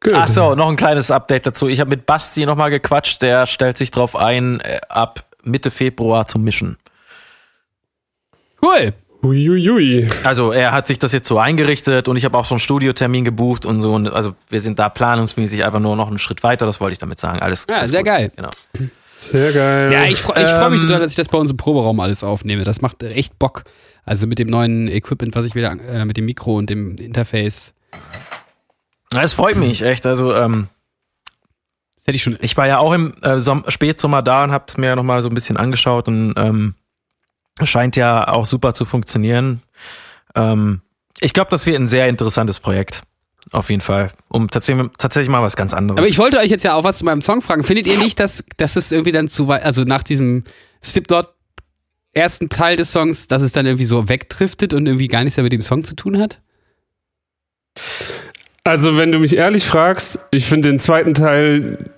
Gut. 0.00 0.12
Ach 0.14 0.26
so, 0.26 0.54
noch 0.54 0.68
ein 0.68 0.76
kleines 0.76 1.10
Update 1.10 1.46
dazu. 1.46 1.68
Ich 1.68 1.80
habe 1.80 1.90
mit 1.90 2.04
Basti 2.04 2.44
nochmal 2.46 2.70
gequatscht. 2.70 3.22
Der 3.22 3.46
stellt 3.46 3.78
sich 3.78 3.90
drauf 3.90 4.16
ein, 4.16 4.60
äh, 4.60 4.80
ab 4.88 5.24
Mitte 5.44 5.70
Februar 5.70 6.26
zu 6.26 6.38
mischen. 6.38 6.76
Cool. 8.60 8.92
Uiuiui. 9.24 10.06
Also 10.22 10.52
er 10.52 10.72
hat 10.72 10.86
sich 10.86 10.98
das 10.98 11.12
jetzt 11.12 11.26
so 11.28 11.38
eingerichtet 11.38 12.08
und 12.08 12.16
ich 12.16 12.24
habe 12.24 12.36
auch 12.38 12.44
so 12.44 12.54
einen 12.54 12.60
Studiotermin 12.60 13.24
gebucht 13.24 13.64
und 13.66 13.80
so. 13.80 13.92
Und 13.94 14.08
also 14.12 14.34
wir 14.50 14.60
sind 14.60 14.78
da 14.78 14.88
planungsmäßig 14.88 15.64
einfach 15.64 15.80
nur 15.80 15.96
noch 15.96 16.08
einen 16.08 16.18
Schritt 16.18 16.42
weiter. 16.42 16.66
Das 16.66 16.80
wollte 16.80 16.92
ich 16.92 16.98
damit 16.98 17.18
sagen. 17.20 17.40
Alles, 17.40 17.66
Ja, 17.68 17.76
alles 17.78 17.90
sehr 17.90 18.00
gut. 18.00 18.06
geil. 18.06 18.32
Genau. 18.36 18.50
Sehr 19.16 19.52
geil. 19.52 19.92
Ja, 19.92 20.04
ich, 20.04 20.20
freu- 20.20 20.34
ich 20.36 20.48
freue 20.48 20.70
mich 20.70 20.80
Ähm, 20.82 20.86
total, 20.88 21.00
dass 21.00 21.10
ich 21.12 21.16
das 21.16 21.28
bei 21.28 21.38
uns 21.38 21.50
im 21.50 21.56
Proberaum 21.56 22.00
alles 22.00 22.24
aufnehme. 22.24 22.64
Das 22.64 22.80
macht 22.82 23.02
echt 23.02 23.38
Bock. 23.38 23.64
Also 24.04 24.26
mit 24.26 24.38
dem 24.38 24.48
neuen 24.48 24.88
Equipment, 24.88 25.34
was 25.34 25.44
ich 25.46 25.54
wieder, 25.54 25.72
äh, 25.90 26.04
mit 26.04 26.16
dem 26.16 26.24
Mikro 26.26 26.56
und 26.56 26.68
dem 26.68 26.96
Interface. 26.96 27.72
Ja, 29.12 29.22
Es 29.22 29.32
freut 29.32 29.56
mich 29.56 29.82
echt. 29.82 30.04
Also 30.06 30.34
ähm, 30.34 30.66
Das 31.96 32.06
hätte 32.08 32.16
ich 32.16 32.22
schon. 32.22 32.36
ich 32.40 32.56
war 32.56 32.66
ja 32.66 32.78
auch 32.78 32.92
im 32.92 33.14
äh, 33.22 33.38
Som 33.38 33.64
Spätsommer 33.68 34.20
da 34.22 34.44
und 34.44 34.50
habe 34.52 34.64
es 34.68 34.76
mir 34.76 34.94
noch 34.96 35.02
mal 35.04 35.22
so 35.22 35.28
ein 35.28 35.34
bisschen 35.34 35.56
angeschaut 35.56 36.08
und 36.08 36.34
ähm, 36.36 36.74
scheint 37.62 37.96
ja 37.96 38.28
auch 38.28 38.46
super 38.46 38.74
zu 38.74 38.84
funktionieren. 38.84 39.62
Ähm, 40.34 40.80
ich 41.20 41.32
glaube, 41.32 41.50
das 41.50 41.66
wird 41.66 41.76
ein 41.76 41.88
sehr 41.88 42.08
interessantes 42.08 42.60
Projekt. 42.60 43.02
Auf 43.52 43.70
jeden 43.70 43.82
Fall. 43.82 44.10
Um 44.28 44.48
tatsächlich, 44.50 44.88
tatsächlich 44.98 45.28
mal 45.28 45.42
was 45.42 45.54
ganz 45.54 45.74
anderes. 45.74 45.98
Aber 45.98 46.08
ich 46.08 46.18
wollte 46.18 46.38
euch 46.38 46.50
jetzt 46.50 46.64
ja 46.64 46.74
auch 46.74 46.84
was 46.84 46.98
zu 46.98 47.04
meinem 47.04 47.20
Song 47.20 47.42
fragen. 47.42 47.62
Findet 47.62 47.86
ihr 47.86 47.98
nicht, 47.98 48.18
dass, 48.18 48.44
dass 48.56 48.76
es 48.76 48.90
irgendwie 48.90 49.12
dann 49.12 49.28
zu 49.28 49.48
weit, 49.48 49.64
also 49.64 49.84
nach 49.84 50.02
diesem 50.02 50.44
Slipknot 50.82 51.28
ersten 52.12 52.48
Teil 52.48 52.76
des 52.76 52.92
Songs, 52.92 53.28
dass 53.28 53.42
es 53.42 53.52
dann 53.52 53.66
irgendwie 53.66 53.84
so 53.84 54.08
wegdriftet 54.08 54.72
und 54.72 54.86
irgendwie 54.86 55.08
gar 55.08 55.24
nichts 55.24 55.36
mehr 55.36 55.44
mit 55.44 55.52
dem 55.52 55.62
Song 55.62 55.84
zu 55.84 55.94
tun 55.94 56.18
hat? 56.18 56.40
Also, 58.62 58.96
wenn 58.96 59.12
du 59.12 59.18
mich 59.18 59.36
ehrlich 59.36 59.66
fragst, 59.66 60.20
ich 60.30 60.46
finde 60.46 60.70
den 60.70 60.78
zweiten 60.78 61.12
Teil 61.12 61.90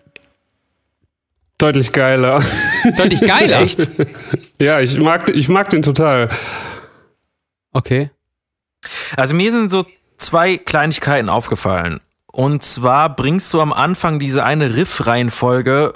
deutlich 1.58 1.92
geiler. 1.92 2.42
Deutlich 2.96 3.20
geiler. 3.20 3.60
Echt? 3.62 3.88
ja, 4.60 4.80
ich 4.80 4.98
mag, 5.00 5.28
ich 5.30 5.48
mag 5.48 5.70
den 5.70 5.82
total. 5.82 6.28
Okay. 7.72 8.10
Also 9.16 9.34
mir 9.34 9.50
sind 9.50 9.70
so 9.70 9.84
zwei 10.16 10.56
Kleinigkeiten 10.58 11.28
aufgefallen. 11.28 12.00
Und 12.32 12.62
zwar 12.62 13.14
bringst 13.16 13.52
du 13.54 13.60
am 13.60 13.72
Anfang 13.72 14.18
diese 14.18 14.44
eine 14.44 14.76
Riff-Reihenfolge. 14.76 15.94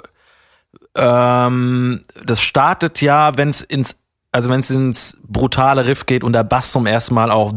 Ähm, 0.95 2.03
das 2.25 2.41
startet 2.41 3.01
ja, 3.01 3.37
wenn 3.37 3.49
es 3.49 3.61
ins, 3.61 3.97
also 4.31 4.49
wenn 4.49 4.59
es 4.61 4.69
ins 4.71 5.17
brutale 5.23 5.85
Riff 5.85 6.05
geht 6.05 6.23
und 6.23 6.33
der 6.33 6.43
Bass 6.43 6.71
zum 6.71 6.85
ersten 6.87 7.13
Mal 7.13 7.31
auch 7.31 7.53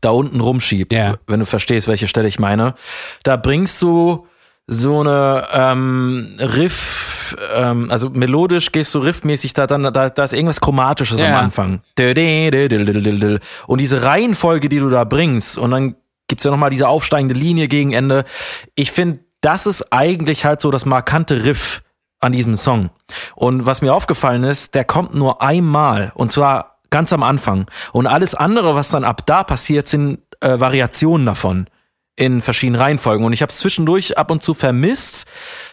da 0.00 0.10
unten 0.10 0.40
rumschiebt, 0.40 0.92
Ja. 0.92 1.16
wenn 1.26 1.40
du 1.40 1.46
verstehst, 1.46 1.88
welche 1.88 2.08
Stelle 2.08 2.28
ich 2.28 2.38
meine. 2.38 2.74
Da 3.22 3.36
bringst 3.36 3.80
du 3.82 4.26
so 4.66 5.00
eine 5.00 5.46
ähm, 5.52 6.36
Riff, 6.40 7.36
ähm, 7.54 7.90
also 7.90 8.10
melodisch 8.10 8.72
gehst 8.72 8.94
du 8.94 8.98
riffmäßig 8.98 9.54
da 9.54 9.66
dann, 9.66 9.84
da, 9.92 10.10
da 10.10 10.24
ist 10.24 10.32
irgendwas 10.32 10.60
Chromatisches 10.60 11.20
Ja. 11.20 11.28
am 11.28 11.44
Anfang. 11.44 11.82
Und 13.66 13.80
diese 13.80 14.02
Reihenfolge, 14.02 14.68
die 14.68 14.78
du 14.78 14.88
da 14.90 15.04
bringst, 15.04 15.56
und 15.56 15.70
dann 15.70 15.94
gibt's 16.28 16.44
ja 16.44 16.50
nochmal 16.50 16.70
diese 16.70 16.88
aufsteigende 16.88 17.34
Linie 17.34 17.68
gegen 17.68 17.92
Ende. 17.92 18.24
Ich 18.74 18.90
finde, 18.90 19.20
das 19.40 19.66
ist 19.66 19.92
eigentlich 19.92 20.44
halt 20.44 20.60
so 20.60 20.72
das 20.72 20.84
markante 20.84 21.44
Riff 21.44 21.82
an 22.18 22.32
diesem 22.32 22.56
Song. 22.56 22.90
Und 23.36 23.66
was 23.66 23.82
mir 23.82 23.94
aufgefallen 23.94 24.42
ist, 24.42 24.74
der 24.74 24.84
kommt 24.84 25.14
nur 25.14 25.42
einmal, 25.42 26.10
und 26.16 26.32
zwar 26.32 26.78
ganz 26.90 27.12
am 27.12 27.22
Anfang. 27.22 27.66
Und 27.92 28.08
alles 28.08 28.34
andere, 28.34 28.74
was 28.74 28.88
dann 28.88 29.04
ab 29.04 29.26
da 29.26 29.44
passiert, 29.44 29.86
sind 29.86 30.18
äh, 30.40 30.58
Variationen 30.58 31.26
davon 31.26 31.68
in 32.16 32.40
verschiedenen 32.40 32.80
Reihenfolgen. 32.80 33.24
Und 33.24 33.34
ich 33.34 33.42
habe 33.42 33.52
zwischendurch 33.52 34.16
ab 34.16 34.30
und 34.30 34.42
zu 34.42 34.54
vermisst, 34.54 35.26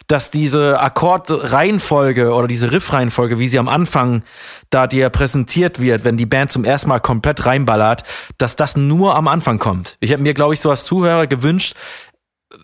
dass 0.07 0.29
diese 0.29 0.79
Akkordreihenfolge 0.79 2.33
oder 2.33 2.47
diese 2.47 2.73
Riffreihenfolge, 2.73 3.39
wie 3.39 3.47
sie 3.47 3.59
am 3.59 3.69
Anfang 3.69 4.23
da 4.69 4.85
dir 4.85 5.09
präsentiert 5.09 5.79
wird, 5.79 6.03
wenn 6.03 6.17
die 6.17 6.25
Band 6.25 6.51
zum 6.51 6.65
ersten 6.65 6.89
Mal 6.89 6.99
komplett 6.99 7.45
reinballert, 7.45 8.03
dass 8.37 8.57
das 8.57 8.75
nur 8.75 9.15
am 9.15 9.29
Anfang 9.29 9.57
kommt. 9.57 9.97
Ich 10.01 10.11
habe 10.11 10.21
mir, 10.21 10.33
glaube 10.33 10.53
ich, 10.53 10.59
so 10.59 10.69
als 10.69 10.83
Zuhörer 10.83 11.27
gewünscht, 11.27 11.75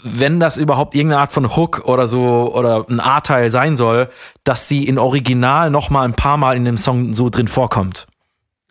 wenn 0.04 0.40
das 0.40 0.58
überhaupt 0.58 0.94
irgendeine 0.94 1.22
Art 1.22 1.32
von 1.32 1.56
Hook 1.56 1.86
oder 1.86 2.08
so 2.08 2.54
oder 2.54 2.86
ein 2.90 3.00
A-Teil 3.00 3.50
sein 3.50 3.78
soll, 3.78 4.10
dass 4.44 4.68
sie 4.68 4.86
in 4.86 5.00
Original 5.00 5.70
noch 5.70 5.90
mal 5.90 6.04
ein 6.04 6.14
paar 6.14 6.38
Mal 6.38 6.58
in 6.58 6.66
dem 6.66 6.78
Song 6.78 7.14
so 7.14 7.30
drin 7.30 7.48
vorkommt. 7.48 8.08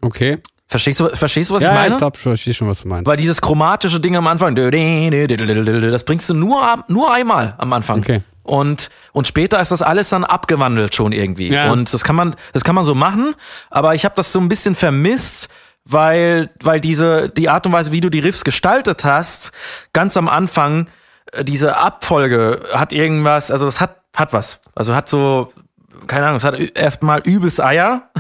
Okay. 0.01 0.39
Verstehst 0.69 1.01
du, 1.01 1.09
verstehst 1.09 1.49
du 1.49 1.55
was 1.55 1.63
ja, 1.63 1.71
ich 1.71 1.75
meine? 1.75 1.93
ich 1.93 1.99
glaube, 1.99 2.17
ich 2.17 2.23
verstehe 2.23 2.53
schon, 2.53 2.69
was 2.69 2.83
du 2.83 2.89
meinst. 2.89 3.07
Weil 3.07 3.17
dieses 3.17 3.41
chromatische 3.41 4.01
Ding 4.01 4.17
am 4.17 4.27
Anfang, 4.27 4.55
das 4.55 6.05
bringst 6.05 6.29
du 6.29 6.35
nur, 6.35 6.85
nur 6.89 7.13
einmal 7.13 7.55
am 7.57 7.73
Anfang. 7.73 8.01
Okay. 8.01 8.23
Und, 8.43 8.91
und 9.13 9.27
später 9.27 9.61
ist 9.61 9.73
das 9.73 9.81
alles 9.81 10.11
dann 10.11 10.25
abgewandelt 10.25 10.95
schon 10.95 11.13
irgendwie. 11.13 11.49
Ja. 11.49 11.71
Und 11.71 11.93
das 11.93 12.05
kann 12.05 12.17
man, 12.17 12.35
das 12.53 12.65
kann 12.65 12.75
man 12.75 12.85
so 12.85 12.95
machen, 12.95 13.35
aber 13.71 13.95
ich 13.95 14.05
habe 14.05 14.15
das 14.15 14.31
so 14.31 14.41
ein 14.41 14.49
bisschen 14.49 14.75
vermisst, 14.75 15.49
weil, 15.85 16.51
weil 16.63 16.81
diese, 16.81 17.31
die 17.31 17.49
Art 17.49 17.65
und 17.65 17.73
Weise, 17.73 17.93
wie 17.93 18.03
du 18.03 18.11
die 18.11 18.21
Riffs 18.21 18.45
gestaltet 18.45 19.05
hast, 19.05 19.53
ganz 19.95 20.19
am 20.19 20.29
Anfang, 20.29 20.89
äh, 21.33 21.45
diese 21.45 21.79
Abfolge 21.79 22.61
hat 22.73 22.93
irgendwas, 22.93 23.51
also 23.51 23.65
das 23.65 23.81
hat, 23.81 23.97
hat 24.15 24.35
was. 24.35 24.61
Also 24.75 24.95
hat 24.95 25.09
so, 25.09 25.53
keine 26.07 26.27
Ahnung, 26.27 26.37
es 26.37 26.45
hat 26.45 26.59
erstmal 26.77 27.21
übelst 27.21 27.61
Eier, 27.61 28.11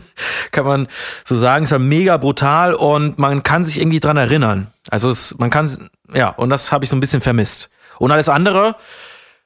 kann 0.52 0.64
man 0.64 0.88
so 1.24 1.36
sagen, 1.36 1.64
es 1.64 1.72
ist 1.72 1.78
mega 1.78 2.16
brutal 2.16 2.74
und 2.74 3.18
man 3.18 3.42
kann 3.42 3.64
sich 3.64 3.80
irgendwie 3.80 4.00
dran 4.00 4.16
erinnern. 4.16 4.68
Also 4.90 5.10
es, 5.10 5.38
man 5.38 5.50
kann, 5.50 5.90
ja, 6.12 6.30
und 6.30 6.50
das 6.50 6.72
habe 6.72 6.84
ich 6.84 6.90
so 6.90 6.96
ein 6.96 7.00
bisschen 7.00 7.20
vermisst. 7.20 7.70
Und 7.98 8.10
alles 8.10 8.28
andere 8.28 8.76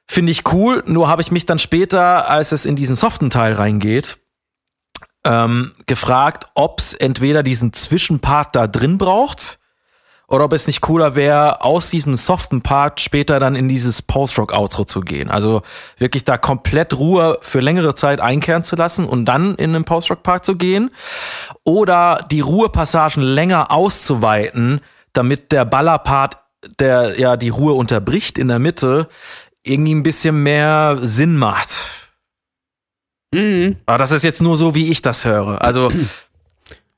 finde 0.07 0.31
ich 0.31 0.51
cool, 0.51 0.83
nur 0.85 1.07
habe 1.07 1.21
ich 1.21 1.31
mich 1.31 1.45
dann 1.45 1.59
später, 1.59 2.29
als 2.29 2.51
es 2.51 2.65
in 2.65 2.75
diesen 2.75 2.95
soften 2.95 3.29
Teil 3.29 3.53
reingeht, 3.53 4.17
ähm, 5.23 5.73
gefragt, 5.85 6.47
ob 6.53 6.79
es 6.79 6.93
entweder 6.93 7.43
diesen 7.43 7.73
Zwischenpart 7.73 8.55
da 8.55 8.67
drin 8.67 8.97
braucht 8.97 9.59
oder 10.33 10.45
ob 10.45 10.53
es 10.53 10.65
nicht 10.65 10.81
cooler 10.81 11.13
wäre, 11.13 11.61
aus 11.61 11.91
diesem 11.91 12.15
soften 12.15 12.63
Part 12.63 12.99
später 12.99 13.39
dann 13.39 13.55
in 13.55 13.69
dieses 13.69 14.01
Post-Rock-Outro 14.01 14.83
zu 14.83 15.01
gehen. 15.01 15.29
Also 15.29 15.61
wirklich 15.99 16.23
da 16.23 16.39
komplett 16.39 16.97
Ruhe 16.97 17.37
für 17.41 17.59
längere 17.59 17.93
Zeit 17.93 18.19
einkehren 18.19 18.63
zu 18.63 18.75
lassen 18.75 19.05
und 19.05 19.25
dann 19.25 19.53
in 19.53 19.73
den 19.73 19.83
Post-Rock-Part 19.83 20.43
zu 20.43 20.55
gehen. 20.55 20.89
Oder 21.63 22.25
die 22.31 22.39
Ruhepassagen 22.39 23.21
länger 23.21 23.69
auszuweiten, 23.69 24.81
damit 25.13 25.51
der 25.51 25.65
Ballerpart, 25.65 26.39
der 26.79 27.19
ja 27.19 27.37
die 27.37 27.49
Ruhe 27.49 27.73
unterbricht 27.73 28.39
in 28.39 28.47
der 28.47 28.57
Mitte, 28.57 29.09
irgendwie 29.61 29.93
ein 29.93 30.01
bisschen 30.01 30.41
mehr 30.41 30.97
Sinn 30.99 31.37
macht. 31.37 31.69
Mhm. 33.31 33.75
Aber 33.85 33.99
das 33.99 34.11
ist 34.11 34.23
jetzt 34.23 34.41
nur 34.41 34.57
so, 34.57 34.73
wie 34.73 34.89
ich 34.89 35.03
das 35.03 35.25
höre. 35.25 35.61
Also 35.61 35.91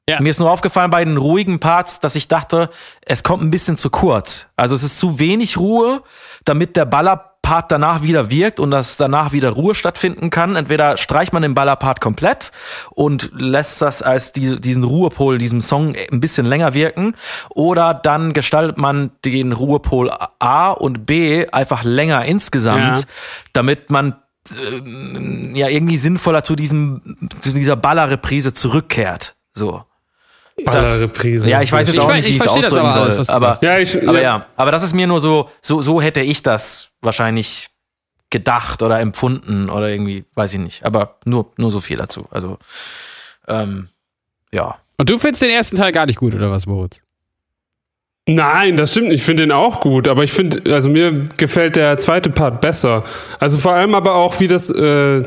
Ja. 0.07 0.21
mir 0.21 0.29
ist 0.29 0.39
nur 0.39 0.51
aufgefallen 0.51 0.91
bei 0.91 1.03
den 1.03 1.17
ruhigen 1.17 1.59
Parts, 1.59 1.99
dass 1.99 2.15
ich 2.15 2.27
dachte, 2.27 2.69
es 3.05 3.23
kommt 3.23 3.41
ein 3.41 3.49
bisschen 3.49 3.75
zu 3.77 3.89
kurz. 3.89 4.47
Also 4.55 4.75
es 4.75 4.83
ist 4.83 4.99
zu 4.99 5.17
wenig 5.19 5.57
Ruhe, 5.57 6.03
damit 6.43 6.75
der 6.75 6.85
Ballerpart 6.85 7.71
danach 7.71 8.03
wieder 8.03 8.29
wirkt 8.29 8.59
und 8.59 8.69
dass 8.69 8.97
danach 8.97 9.31
wieder 9.31 9.49
Ruhe 9.49 9.73
stattfinden 9.73 10.29
kann. 10.29 10.55
Entweder 10.55 10.97
streicht 10.97 11.33
man 11.33 11.41
den 11.41 11.55
Ballerpart 11.55 12.01
komplett 12.01 12.51
und 12.91 13.31
lässt 13.35 13.81
das 13.81 14.03
als 14.03 14.31
die, 14.31 14.61
diesen 14.61 14.83
Ruhepol, 14.83 15.39
diesem 15.39 15.59
Song 15.59 15.95
ein 16.11 16.19
bisschen 16.19 16.45
länger 16.45 16.75
wirken, 16.75 17.15
oder 17.49 17.95
dann 17.95 18.33
gestaltet 18.33 18.77
man 18.77 19.09
den 19.25 19.53
Ruhepol 19.53 20.11
A 20.37 20.69
und 20.69 21.07
B 21.07 21.47
einfach 21.49 21.83
länger 21.83 22.25
insgesamt, 22.25 22.99
Ja. 22.99 23.03
damit 23.53 23.89
man 23.89 24.15
ähm, 24.55 25.55
ja 25.55 25.67
irgendwie 25.67 25.97
sinnvoller 25.97 26.43
zu 26.43 26.55
diesem 26.55 27.01
zu 27.39 27.51
dieser 27.51 27.75
Ballerreprise 27.75 28.53
zurückkehrt. 28.53 29.35
So. 29.55 29.83
Ballerreprise. 30.63 31.49
Ja, 31.49 31.61
ich 31.61 31.71
weiß 31.71 31.87
jetzt 31.87 31.97
Ich 31.97 32.01
auch 32.01 32.09
weiß- 32.09 32.15
nicht, 32.15 32.25
wie 32.25 32.29
ich 32.29 32.35
ich 32.37 32.41
es 32.41 32.43
verstehe 32.43 32.61
das 32.63 32.71
ausdrücken 32.71 32.87
aber 32.91 33.01
alles, 33.01 33.15
soll. 33.15 33.19
was 33.21 33.27
du 33.27 33.33
aber. 33.33 33.59
Ja, 33.61 33.77
ich, 33.79 34.07
aber 34.07 34.17
ja. 34.21 34.37
ja, 34.37 34.45
aber 34.55 34.71
das 34.71 34.83
ist 34.83 34.93
mir 34.93 35.05
nur 35.07 35.19
so, 35.19 35.49
so, 35.61 35.81
so 35.81 36.01
hätte 36.01 36.21
ich 36.21 36.43
das 36.43 36.89
wahrscheinlich 37.01 37.69
gedacht 38.29 38.81
oder 38.81 38.99
empfunden 38.99 39.69
oder 39.69 39.89
irgendwie, 39.89 40.25
weiß 40.33 40.53
ich 40.53 40.59
nicht. 40.59 40.85
Aber 40.85 41.17
nur, 41.25 41.51
nur 41.57 41.71
so 41.71 41.79
viel 41.81 41.97
dazu. 41.97 42.25
Also, 42.31 42.57
ähm, 43.47 43.89
ja. 44.51 44.77
Und 44.97 45.09
du 45.09 45.17
findest 45.17 45.41
den 45.41 45.49
ersten 45.49 45.75
Teil 45.75 45.91
gar 45.91 46.05
nicht 46.05 46.19
gut, 46.19 46.33
oder 46.33 46.49
was, 46.51 46.65
Moritz? 46.65 47.01
Nein, 48.27 48.75
das 48.77 48.91
stimmt. 48.91 49.09
nicht. 49.09 49.17
Ich 49.19 49.23
finde 49.23 49.43
den 49.43 49.51
auch 49.51 49.81
gut, 49.81 50.07
aber 50.07 50.23
ich 50.23 50.31
finde, 50.31 50.73
also 50.73 50.89
mir 50.89 51.23
gefällt 51.37 51.75
der 51.75 51.97
zweite 51.99 52.29
Part 52.31 52.59
besser. 52.61 53.03
Also 53.39 53.57
vor 53.57 53.73
allem 53.73 53.93
aber 53.93 54.15
auch, 54.15 54.39
wie 54.39 54.47
das. 54.47 54.69
Äh, 54.69 55.23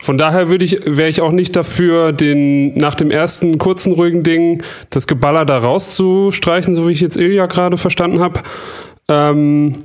von 0.00 0.16
daher 0.16 0.48
würde 0.48 0.64
ich, 0.64 0.80
wäre 0.84 1.08
ich 1.08 1.20
auch 1.20 1.32
nicht 1.32 1.56
dafür, 1.56 2.12
den 2.12 2.76
nach 2.78 2.94
dem 2.94 3.10
ersten 3.10 3.58
kurzen 3.58 3.92
ruhigen 3.92 4.22
Ding 4.22 4.62
das 4.90 5.06
Geballer 5.06 5.44
da 5.44 5.58
rauszustreichen, 5.58 6.74
so 6.74 6.86
wie 6.88 6.92
ich 6.92 7.00
jetzt 7.00 7.16
Ilja 7.16 7.46
gerade 7.46 7.76
verstanden 7.76 8.20
habe. 8.20 8.40
Ähm, 9.08 9.82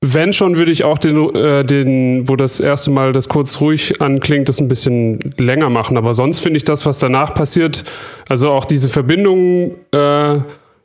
wenn 0.00 0.32
schon, 0.32 0.58
würde 0.58 0.70
ich 0.70 0.84
auch 0.84 0.98
den, 0.98 1.34
äh, 1.34 1.64
den, 1.64 2.28
wo 2.28 2.36
das 2.36 2.60
erste 2.60 2.90
Mal 2.90 3.12
das 3.12 3.28
kurz 3.28 3.60
ruhig 3.60 4.00
anklingt, 4.00 4.48
das 4.48 4.60
ein 4.60 4.68
bisschen 4.68 5.18
länger 5.38 5.70
machen. 5.70 5.96
Aber 5.96 6.14
sonst 6.14 6.38
finde 6.38 6.58
ich 6.58 6.64
das, 6.64 6.86
was 6.86 6.98
danach 6.98 7.34
passiert, 7.34 7.84
also 8.28 8.50
auch 8.50 8.64
diese 8.64 8.88
Verbindung 8.88 9.74
äh, 9.92 10.38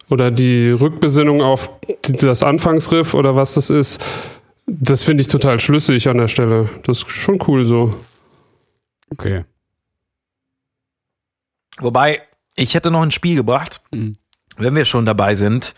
oder 0.09 0.31
die 0.31 0.71
Rückbesinnung 0.71 1.41
auf 1.41 1.69
das 2.07 2.43
Anfangsriff 2.43 3.13
oder 3.13 3.35
was 3.35 3.53
das 3.53 3.69
ist, 3.69 4.03
das 4.65 5.03
finde 5.03 5.21
ich 5.21 5.27
total 5.27 5.59
schlüssig 5.59 6.07
an 6.09 6.17
der 6.17 6.27
Stelle. 6.27 6.69
Das 6.83 6.99
ist 6.99 7.09
schon 7.11 7.39
cool 7.47 7.65
so. 7.65 7.95
Okay. 9.09 9.45
Wobei, 11.79 12.21
ich 12.55 12.75
hätte 12.75 12.91
noch 12.91 13.01
ein 13.01 13.11
Spiel 13.11 13.35
gebracht, 13.35 13.81
Mhm. 13.91 14.13
wenn 14.57 14.75
wir 14.75 14.85
schon 14.85 15.05
dabei 15.05 15.35
sind. 15.35 15.73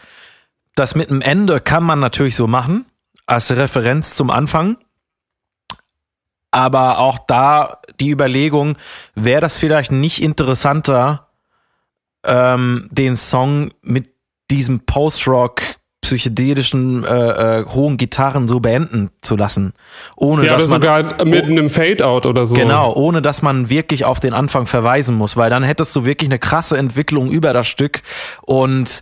Das 0.76 0.96
mit 0.96 1.10
dem 1.10 1.22
Ende 1.22 1.62
kann 1.62 1.84
man 1.84 2.00
natürlich 2.00 2.36
so 2.36 2.48
machen, 2.48 2.86
als 3.26 3.52
Referenz 3.52 4.16
zum 4.16 4.30
Anfang. 4.30 4.78
Aber 6.52 7.00
auch 7.00 7.20
da 7.28 7.82
die 8.00 8.10
Überlegung, 8.12 8.78
wäre 9.14 9.42
das 9.42 9.58
vielleicht 9.58 9.92
nicht 9.92 10.22
interessanter, 10.22 11.30
ähm, 12.24 12.88
den 12.92 13.16
Song 13.16 13.72
mit 13.82 14.14
diesem 14.52 14.82
Post-Rock 14.86 15.62
psychedelischen 16.06 17.04
äh, 17.04 17.60
äh, 17.62 17.66
hohen 17.66 17.98
Gitarren 17.98 18.48
so 18.48 18.60
beenden 18.60 19.10
zu 19.22 19.36
lassen, 19.36 19.74
ohne 20.16 20.46
Ja, 20.46 20.54
oder 20.54 20.62
dass 20.62 20.72
man 20.72 20.82
sogar 20.82 21.26
mit 21.26 21.46
einem 21.46 21.68
Fade-Out 21.70 22.26
oder 22.28 22.46
so. 22.46 22.56
Genau, 22.56 22.94
ohne 22.94 23.22
dass 23.24 23.42
man 23.42 23.70
wirklich 23.70 24.06
auf 24.06 24.20
den 24.20 24.34
Anfang 24.34 24.68
verweisen 24.68 25.16
muss, 25.16 25.36
weil 25.36 25.50
dann 25.50 25.64
hättest 25.64 25.96
du 25.96 26.06
wirklich 26.06 26.30
eine 26.30 26.40
krasse 26.40 26.78
Entwicklung 26.78 27.32
über 27.32 27.54
das 27.54 27.68
Stück 27.68 28.02
und 28.44 29.02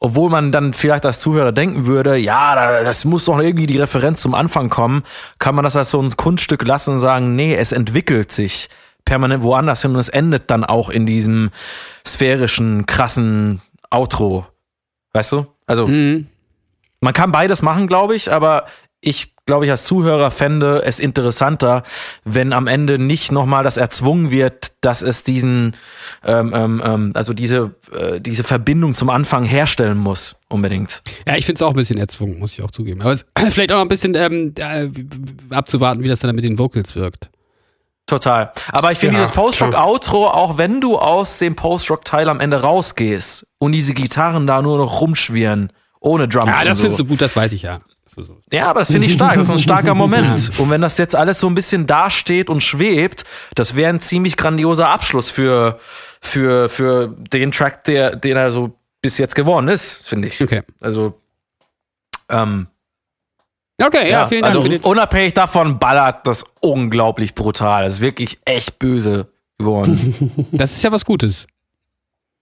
obwohl 0.00 0.28
man 0.30 0.52
dann 0.52 0.74
vielleicht 0.74 1.06
als 1.06 1.18
Zuhörer 1.20 1.50
denken 1.52 1.86
würde, 1.86 2.16
ja, 2.16 2.54
da- 2.54 2.84
das 2.84 3.04
muss 3.04 3.24
doch 3.24 3.38
irgendwie 3.40 3.66
die 3.66 3.78
Referenz 3.78 4.20
zum 4.22 4.34
Anfang 4.34 4.68
kommen, 4.68 5.02
kann 5.38 5.54
man 5.54 5.64
das 5.64 5.76
als 5.76 5.90
so 5.90 6.00
ein 6.00 6.16
Kunststück 6.16 6.64
lassen 6.66 6.94
und 6.94 7.00
sagen, 7.00 7.34
nee, 7.36 7.54
es 7.54 7.72
entwickelt 7.72 8.30
sich 8.30 8.68
permanent 9.04 9.42
woanders 9.42 9.82
hin 9.82 9.92
und 9.92 9.98
es 10.00 10.08
endet 10.10 10.50
dann 10.50 10.62
auch 10.64 10.88
in 10.90 11.04
diesem 11.06 11.50
sphärischen, 12.06 12.86
krassen 12.86 13.60
Outro. 13.90 14.46
Weißt 15.12 15.32
du? 15.32 15.46
Also, 15.66 15.86
Mhm. 15.86 16.26
Man 17.04 17.14
kann 17.14 17.30
beides 17.32 17.62
machen, 17.62 17.86
glaube 17.86 18.16
ich, 18.16 18.32
aber 18.32 18.64
ich 19.00 19.34
glaube 19.46 19.66
ich 19.66 19.70
als 19.70 19.84
Zuhörer 19.84 20.30
fände 20.30 20.82
es 20.84 20.98
interessanter, 20.98 21.82
wenn 22.24 22.52
am 22.52 22.66
Ende 22.66 22.98
nicht 22.98 23.30
nochmal 23.30 23.62
das 23.62 23.76
erzwungen 23.76 24.30
wird, 24.30 24.72
dass 24.80 25.02
es 25.02 25.22
diesen, 25.22 25.76
ähm, 26.24 26.52
ähm, 26.54 26.82
ähm, 26.84 27.10
also 27.14 27.34
diese, 27.34 27.74
äh, 27.92 28.20
diese 28.20 28.42
Verbindung 28.42 28.94
zum 28.94 29.10
Anfang 29.10 29.44
herstellen 29.44 29.98
muss, 29.98 30.36
unbedingt. 30.48 31.02
Ja, 31.26 31.36
ich 31.36 31.44
finde 31.44 31.58
es 31.58 31.62
auch 31.62 31.70
ein 31.70 31.76
bisschen 31.76 31.98
erzwungen, 31.98 32.38
muss 32.38 32.54
ich 32.54 32.64
auch 32.64 32.70
zugeben. 32.70 33.02
Aber 33.02 33.12
es 33.12 33.22
ist 33.22 33.28
vielleicht 33.52 33.72
auch 33.72 33.76
noch 33.76 33.84
ein 33.84 33.88
bisschen 33.88 34.14
ähm, 34.14 34.54
äh, 34.58 34.88
abzuwarten, 35.54 36.02
wie 36.02 36.08
das 36.08 36.20
dann 36.20 36.34
mit 36.34 36.44
den 36.44 36.58
Vocals 36.58 36.96
wirkt. 36.96 37.30
Total. 38.06 38.52
Aber 38.70 38.92
ich 38.92 38.98
finde 38.98 39.14
Ja, 39.14 39.20
dieses 39.20 39.34
Post-Rock-Outro, 39.34 40.28
auch 40.28 40.58
wenn 40.58 40.80
du 40.80 40.98
aus 40.98 41.38
dem 41.38 41.56
Post-Rock-Teil 41.56 42.28
am 42.28 42.40
Ende 42.40 42.60
rausgehst 42.60 43.46
und 43.58 43.72
diese 43.72 43.94
Gitarren 43.94 44.46
da 44.46 44.60
nur 44.60 44.76
noch 44.76 45.00
rumschwirren, 45.00 45.72
ohne 46.04 46.28
Drums 46.28 46.46
Ja, 46.46 46.60
und 46.60 46.66
das 46.66 46.78
so. 46.78 46.82
findest 46.82 47.00
du 47.00 47.04
gut, 47.06 47.20
das 47.20 47.34
weiß 47.34 47.52
ich 47.52 47.62
ja. 47.62 47.80
Ja, 48.52 48.66
aber 48.66 48.80
das 48.80 48.92
finde 48.92 49.06
ich 49.08 49.12
stark. 49.14 49.34
Das 49.34 49.46
ist 49.46 49.50
ein 49.50 49.58
starker 49.58 49.94
Moment. 49.94 50.50
Und 50.58 50.70
wenn 50.70 50.80
das 50.80 50.98
jetzt 50.98 51.16
alles 51.16 51.40
so 51.40 51.48
ein 51.48 51.54
bisschen 51.56 51.86
dasteht 51.86 52.48
und 52.48 52.62
schwebt, 52.62 53.24
das 53.56 53.74
wäre 53.74 53.90
ein 53.90 54.00
ziemlich 54.00 54.36
grandioser 54.36 54.88
Abschluss 54.88 55.30
für, 55.30 55.80
für, 56.20 56.68
für 56.68 57.08
den 57.08 57.50
Track, 57.50 57.82
der, 57.84 58.14
den 58.14 58.36
er 58.36 58.52
so 58.52 58.78
bis 59.02 59.18
jetzt 59.18 59.34
geworden 59.34 59.66
ist, 59.68 60.06
finde 60.06 60.28
ich. 60.28 60.40
Okay. 60.40 60.62
Also, 60.80 61.20
ähm, 62.28 62.68
Okay, 63.82 64.08
ja, 64.08 64.26
vielen 64.26 64.42
Dank 64.42 64.54
also 64.54 64.62
für 64.62 64.68
den. 64.68 64.80
unabhängig 64.82 65.34
davon 65.34 65.80
ballert 65.80 66.24
das 66.28 66.44
unglaublich 66.60 67.34
brutal. 67.34 67.82
Das 67.82 67.94
ist 67.94 68.00
wirklich 68.00 68.38
echt 68.44 68.78
böse 68.78 69.26
geworden. 69.58 70.46
Das 70.52 70.70
ist 70.70 70.82
ja 70.84 70.92
was 70.92 71.04
Gutes. 71.04 71.48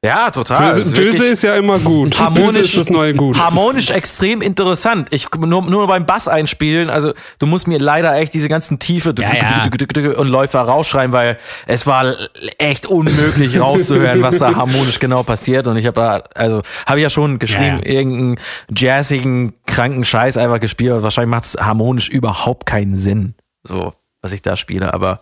Ja, 0.04 0.30
total. 0.32 0.68
Böse, 0.68 0.80
ist 0.80 0.96
böse 0.96 1.24
ist 1.26 1.42
ja 1.42 1.54
immer 1.54 1.78
gut. 1.78 2.18
Harmonisch- 2.18 2.46
Böse 2.56 2.60
ist 2.60 2.76
das 2.76 2.90
neue 2.90 3.14
Gut. 3.14 3.38
harmonisch 3.38 3.90
extrem 3.90 4.42
interessant. 4.42 5.08
Ich 5.12 5.28
nur, 5.38 5.62
nur 5.62 5.86
beim 5.86 6.06
Bass 6.06 6.26
einspielen, 6.26 6.90
also 6.90 7.12
du 7.38 7.46
musst 7.46 7.68
mir 7.68 7.78
leider 7.78 8.16
echt 8.16 8.34
diese 8.34 8.48
ganzen 8.48 8.80
tiefe 8.80 9.14
Ja, 9.16 9.32
ja. 9.32 10.18
und 10.18 10.26
Läufer 10.28 10.60
rausschreien, 10.62 11.12
weil 11.12 11.38
es 11.68 11.86
war 11.86 12.14
echt 12.58 12.86
unmöglich 12.86 13.60
rauszuhören, 13.60 14.22
was 14.22 14.38
da 14.38 14.56
harmonisch 14.56 14.98
genau 14.98 15.22
passiert. 15.22 15.68
Und 15.68 15.76
ich 15.76 15.86
habe 15.86 16.00
da, 16.00 16.22
also 16.34 16.62
habe 16.86 16.98
ich 16.98 17.02
ja 17.04 17.10
schon 17.10 17.38
geschrieben, 17.38 17.80
Ja, 17.84 17.92
irgendeinen 17.92 18.40
jazzigen, 18.76 19.54
kranken 19.66 20.04
Scheiß 20.04 20.36
einfach 20.36 20.58
gespielt. 20.58 21.02
Wahrscheinlich 21.02 21.30
macht 21.30 21.44
es 21.44 21.56
harmonisch 21.60 22.08
überhaupt 22.08 22.66
keinen 22.66 22.96
Sinn, 22.96 23.34
so 23.62 23.94
was 24.20 24.32
ich 24.32 24.42
da 24.42 24.56
spiele. 24.56 24.92
Aber 24.94 25.20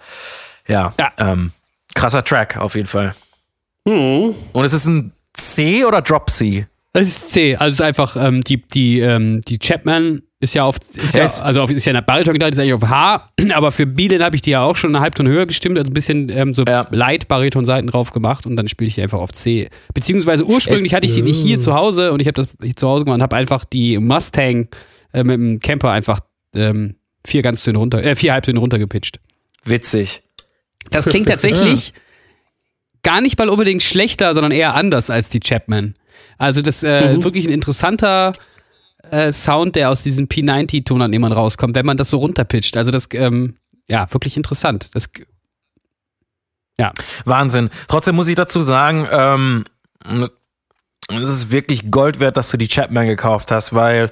ja, 0.66 0.92
Ja. 0.98 1.10
Ähm, 1.18 1.52
krasser 1.94 2.24
Track 2.24 2.56
auf 2.56 2.74
jeden 2.76 2.88
Fall. 2.88 3.14
Hm. 3.88 4.34
Und 4.52 4.64
es 4.64 4.72
ist 4.72 4.86
ein 4.86 5.12
C 5.34 5.84
oder 5.84 6.02
Drop 6.02 6.30
C? 6.30 6.66
Es 6.92 7.02
ist 7.02 7.30
C, 7.30 7.54
also 7.56 7.68
es 7.68 7.74
ist 7.74 7.82
einfach 7.82 8.16
ähm, 8.16 8.42
die, 8.42 8.60
die, 8.62 8.98
ähm, 8.98 9.42
die 9.42 9.58
Chapman 9.58 10.22
Ist 10.40 10.54
ja 10.54 10.64
auf, 10.64 10.76
ist 10.78 11.14
ja, 11.14 11.24
also 11.24 11.62
auf, 11.62 11.70
ist 11.70 11.84
ja 11.84 11.90
eine 11.92 12.02
Bariton-Gitarre, 12.02 12.50
ist 12.50 12.58
eigentlich 12.58 12.72
auf 12.72 12.88
H, 12.88 13.30
aber 13.54 13.70
für 13.70 13.86
Bielen 13.86 14.24
habe 14.24 14.34
ich 14.34 14.42
die 14.42 14.50
ja 14.50 14.62
auch 14.62 14.74
schon 14.74 14.94
eine 14.94 15.00
Halbton 15.02 15.28
höher 15.28 15.46
gestimmt, 15.46 15.78
also 15.78 15.88
ein 15.88 15.94
bisschen 15.94 16.28
ähm, 16.30 16.52
so 16.52 16.64
Ja. 16.64 16.88
light 16.90 17.28
Bariton-Seiten 17.28 17.86
drauf 17.86 18.10
gemacht 18.10 18.44
und 18.44 18.56
dann 18.56 18.66
spiele 18.66 18.88
ich 18.88 18.96
die 18.96 19.02
einfach 19.02 19.20
auf 19.20 19.32
C. 19.32 19.68
Beziehungsweise 19.94 20.44
ursprünglich 20.44 20.92
hatte 20.92 21.06
ich 21.06 21.14
die 21.14 21.22
nicht 21.22 21.40
hier 21.40 21.60
zu 21.60 21.74
Hause 21.74 22.10
und 22.10 22.18
ich 22.20 22.26
habe 22.26 22.34
das 22.42 22.48
hier 22.60 22.74
zu 22.74 22.88
Hause 22.88 23.04
gemacht 23.04 23.18
und 23.18 23.22
habe 23.22 23.36
einfach 23.36 23.64
die 23.64 23.98
Mustang 23.98 24.68
äh, 25.12 25.22
mit 25.22 25.34
dem 25.34 25.58
Camper 25.60 25.92
einfach 25.92 26.18
ähm, 26.56 26.96
vier 27.24 27.42
Ganztöne 27.42 27.78
runter, 27.78 28.02
äh, 28.02 28.16
vier 28.16 28.32
Halbtöne 28.32 28.58
runtergepitcht. 28.58 29.20
Witzig. 29.64 30.22
Das 30.90 31.04
klingt 31.06 31.28
tatsächlich 31.28 31.92
gar 33.02 33.20
nicht 33.20 33.38
mal 33.38 33.48
unbedingt 33.48 33.82
schlechter, 33.82 34.34
sondern 34.34 34.52
eher 34.52 34.74
anders 34.74 35.10
als 35.10 35.28
die 35.28 35.40
Chapman. 35.40 35.94
Also 36.38 36.62
das 36.62 36.82
äh, 36.82 37.22
wirklich 37.22 37.46
ein 37.46 37.52
interessanter 37.52 38.32
äh, 39.10 39.32
Sound, 39.32 39.76
der 39.76 39.90
aus 39.90 40.02
diesen 40.02 40.28
P90-Tonabnehmern 40.28 41.32
rauskommt, 41.32 41.74
wenn 41.74 41.86
man 41.86 41.96
das 41.96 42.10
so 42.10 42.18
runterpitcht. 42.18 42.76
Also 42.76 42.90
das, 42.90 43.08
ähm, 43.12 43.56
ja, 43.88 44.06
wirklich 44.12 44.36
interessant. 44.36 44.90
Das, 44.94 45.10
Wahnsinn. 47.24 47.70
Trotzdem 47.88 48.16
muss 48.16 48.28
ich 48.28 48.36
dazu 48.36 48.60
sagen, 48.60 49.06
ähm, 49.10 49.64
es 51.08 51.28
ist 51.28 51.50
wirklich 51.50 51.90
Gold 51.90 52.20
wert, 52.20 52.36
dass 52.36 52.50
du 52.50 52.56
die 52.56 52.68
Chapman 52.68 53.06
gekauft 53.06 53.50
hast, 53.50 53.74
weil 53.74 54.10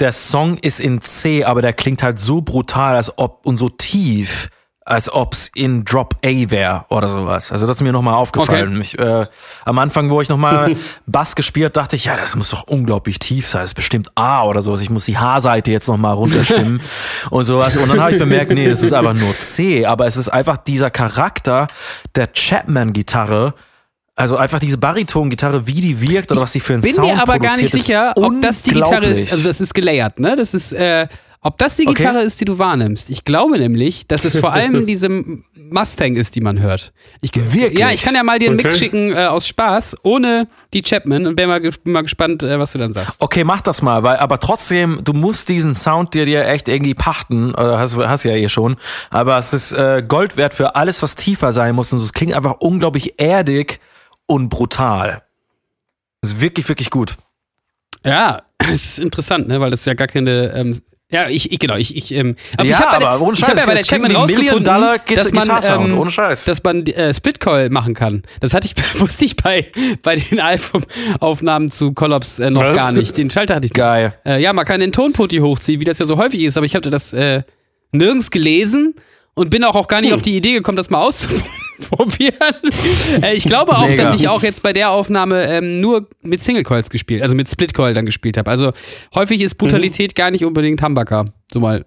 der 0.00 0.12
Song 0.12 0.58
ist 0.58 0.80
in 0.80 1.00
C, 1.00 1.44
aber 1.44 1.62
der 1.62 1.72
klingt 1.72 2.02
halt 2.02 2.18
so 2.18 2.42
brutal, 2.42 2.96
als 2.96 3.16
ob 3.18 3.46
und 3.46 3.56
so 3.56 3.68
tief, 3.68 4.50
als 4.84 5.12
ob's 5.12 5.50
in 5.54 5.84
Drop 5.84 6.16
A 6.24 6.50
wäre 6.50 6.84
oder 6.88 7.06
sowas. 7.06 7.52
Also 7.52 7.66
das 7.66 7.76
ist 7.76 7.82
mir 7.82 7.92
nochmal 7.92 8.14
aufgefallen. 8.14 8.80
Ich, 8.80 8.98
äh, 8.98 9.26
am 9.64 9.78
Anfang, 9.78 10.10
wo 10.10 10.20
ich 10.20 10.28
nochmal 10.28 10.76
Bass 11.06 11.36
gespielt, 11.36 11.76
dachte 11.76 11.96
ich, 11.96 12.06
ja, 12.06 12.16
das 12.16 12.34
muss 12.34 12.50
doch 12.50 12.64
unglaublich 12.66 13.18
tief 13.18 13.46
sein. 13.46 13.62
Das 13.62 13.70
ist 13.70 13.74
bestimmt 13.74 14.10
A 14.16 14.44
oder 14.44 14.60
sowas. 14.60 14.80
Ich 14.80 14.90
muss 14.90 15.04
die 15.04 15.18
H-Seite 15.18 15.70
jetzt 15.70 15.86
nochmal 15.86 16.14
runterstimmen 16.14 16.80
und 17.30 17.44
sowas. 17.44 17.76
Und 17.76 17.88
dann 17.90 18.00
habe 18.00 18.12
ich 18.12 18.18
bemerkt, 18.18 18.50
nee, 18.50 18.68
das 18.68 18.82
ist 18.82 18.92
einfach 18.92 19.14
nur 19.14 19.32
C. 19.34 19.86
Aber 19.86 20.06
es 20.06 20.16
ist 20.16 20.28
einfach 20.28 20.56
dieser 20.56 20.90
Charakter 20.90 21.68
der 22.16 22.32
Chapman-Gitarre, 22.32 23.54
also 24.14 24.36
einfach 24.36 24.58
diese 24.58 24.78
Bariton-Gitarre, 24.78 25.66
wie 25.66 25.80
die 25.80 26.00
wirkt 26.00 26.32
oder 26.32 26.42
was 26.42 26.52
sie 26.52 26.60
für 26.60 26.74
einen 26.74 26.82
bin 26.82 26.94
Sound 26.94 27.08
mir 27.08 27.22
aber 27.22 27.38
gar 27.38 27.56
nicht 27.56 27.70
produziert, 27.70 27.86
sicher, 27.86 28.12
ob 28.16 28.42
das 28.42 28.62
die 28.62 28.72
Gitarre 28.72 29.06
ist. 29.06 29.32
Also 29.32 29.48
das 29.48 29.60
ist 29.60 29.74
gelayert, 29.74 30.18
ne? 30.18 30.36
Das 30.36 30.54
ist, 30.54 30.72
äh, 30.72 31.06
ob 31.44 31.58
das 31.58 31.76
die 31.76 31.88
Okay. 31.88 31.94
Gitarre 31.94 32.22
ist, 32.22 32.40
die 32.40 32.44
du 32.44 32.58
wahrnimmst. 32.58 33.10
Ich 33.10 33.24
glaube 33.24 33.58
nämlich, 33.58 34.06
dass 34.06 34.24
es 34.24 34.38
vor 34.38 34.52
allem 34.52 34.86
diese 34.86 35.08
Mustang 35.08 36.14
ist, 36.14 36.36
die 36.36 36.40
man 36.40 36.60
hört. 36.60 36.92
Ich, 37.20 37.32
Wirklich? 37.34 37.78
Ja, 37.78 37.90
ich 37.90 38.02
kann 38.02 38.14
ja 38.14 38.22
mal 38.22 38.38
dir 38.38 38.46
einen 38.48 38.56
Mix 38.56 38.70
Okay. 38.70 38.78
schicken 38.78 39.12
äh, 39.12 39.26
aus 39.26 39.48
Spaß, 39.48 39.96
ohne 40.04 40.46
die 40.72 40.82
Chapman 40.82 41.26
und 41.26 41.34
bin 41.34 41.48
mal, 41.48 41.60
bin 41.60 41.92
mal 41.92 42.02
gespannt, 42.02 42.42
äh, 42.44 42.58
was 42.60 42.72
du 42.72 42.78
dann 42.78 42.92
sagst. 42.92 43.16
Okay, 43.20 43.42
mach 43.42 43.60
das 43.60 43.82
mal, 43.82 44.04
weil 44.04 44.18
aber 44.18 44.38
trotzdem, 44.38 45.00
du 45.02 45.12
musst 45.12 45.48
diesen 45.48 45.74
Sound 45.74 46.14
dir 46.14 46.26
dir 46.26 46.46
echt 46.46 46.68
irgendwie 46.68 46.94
pachten, 46.94 47.52
äh, 47.54 47.60
hast, 47.60 47.96
hast 47.96 48.22
ja 48.24 48.32
eh 48.36 48.48
schon, 48.48 48.76
aber 49.10 49.38
es 49.38 49.52
ist 49.52 49.72
äh, 49.72 50.04
Gold 50.06 50.36
wert 50.36 50.54
für 50.54 50.76
alles, 50.76 51.02
was 51.02 51.16
tiefer 51.16 51.52
sein 51.52 51.74
muss 51.74 51.92
und 51.92 52.00
es 52.00 52.12
klingt 52.12 52.34
einfach 52.34 52.56
unglaublich 52.60 53.14
erdig 53.20 53.80
und 54.26 54.48
brutal. 54.48 55.22
Das 56.20 56.32
ist 56.34 56.40
wirklich, 56.40 56.68
wirklich 56.68 56.90
gut. 56.90 57.16
Ja, 58.04 58.42
es 58.58 58.84
ist 58.84 58.98
interessant, 59.00 59.48
ne? 59.48 59.60
weil 59.60 59.70
das 59.70 59.84
ja 59.86 59.94
gar 59.94 60.06
keine. 60.06 60.52
Ähm, 60.54 60.78
ja, 61.12 61.28
ich, 61.28 61.52
ich 61.52 61.58
genau, 61.58 61.76
ich, 61.76 61.94
ich, 61.96 62.12
ähm, 62.12 62.36
aber 62.56 62.66
Ja, 62.68 62.70
ich 62.78 62.80
habe 62.84 63.04
bei, 63.04 63.08
aber 63.10 63.32
ich 63.32 63.42
hab 63.42 63.48
ja 63.58 63.66
bei 63.66 63.74
der 63.74 63.92
ein 64.04 64.16
rausgefunden, 64.16 64.64
Git- 65.06 65.16
dass 65.18 65.32
man, 65.32 65.48
ähm, 65.90 65.98
ohne 65.98 66.10
Scheiß. 66.10 66.44
dass 66.46 66.62
man 66.62 66.86
äh, 66.86 67.12
Splitcoil 67.12 67.68
machen 67.70 67.94
kann. 67.94 68.22
Das 68.40 68.54
hatte 68.54 68.66
ich, 68.66 68.74
wusste 69.00 69.24
ich 69.24 69.36
bei, 69.36 69.66
bei 70.02 70.16
den 70.16 70.40
Albumaufnahmen 70.40 71.70
zu 71.70 71.92
Collapse 71.92 72.46
äh, 72.46 72.50
noch 72.50 72.62
Was? 72.62 72.74
gar 72.76 72.92
nicht. 72.92 73.16
Den 73.16 73.30
Schalter 73.30 73.54
hatte 73.56 73.66
ich 73.66 73.72
Geil. 73.72 74.14
Äh, 74.24 74.40
ja, 74.40 74.52
man 74.52 74.64
kann 74.64 74.80
den 74.80 74.92
Tonputty 74.92 75.38
hochziehen, 75.38 75.80
wie 75.80 75.84
das 75.84 75.98
ja 75.98 76.06
so 76.06 76.16
häufig 76.16 76.40
ist, 76.42 76.56
aber 76.56 76.66
ich 76.66 76.74
hatte 76.74 76.90
das 76.90 77.12
äh, 77.12 77.42
nirgends 77.92 78.30
gelesen 78.30 78.94
und 79.34 79.50
bin 79.50 79.64
auch, 79.64 79.74
auch 79.76 79.88
gar 79.88 80.00
nicht 80.00 80.10
Hm. 80.10 80.16
auf 80.16 80.22
die 80.22 80.36
Idee 80.36 80.52
gekommen, 80.54 80.76
das 80.76 80.90
mal 80.90 81.00
auszuprobieren. 81.02 81.50
äh, 83.22 83.34
ich 83.34 83.44
glaube 83.44 83.76
auch, 83.76 83.86
Mega. 83.86 84.04
dass 84.04 84.14
ich 84.14 84.28
auch 84.28 84.42
jetzt 84.42 84.62
bei 84.62 84.72
der 84.72 84.90
Aufnahme 84.90 85.44
ähm, 85.44 85.80
nur 85.80 86.08
mit 86.22 86.40
Single 86.40 86.62
Coils 86.62 86.90
gespielt, 86.90 87.22
also 87.22 87.34
mit 87.34 87.48
Split 87.48 87.74
Coil 87.74 87.94
dann 87.94 88.06
gespielt 88.06 88.36
habe. 88.36 88.50
Also 88.50 88.72
häufig 89.14 89.40
ist 89.40 89.56
Brutalität 89.56 90.14
gar 90.14 90.30
nicht 90.30 90.44
unbedingt 90.44 90.82
Humbucker. 90.82 91.24
So 91.52 91.60
mal. 91.60 91.84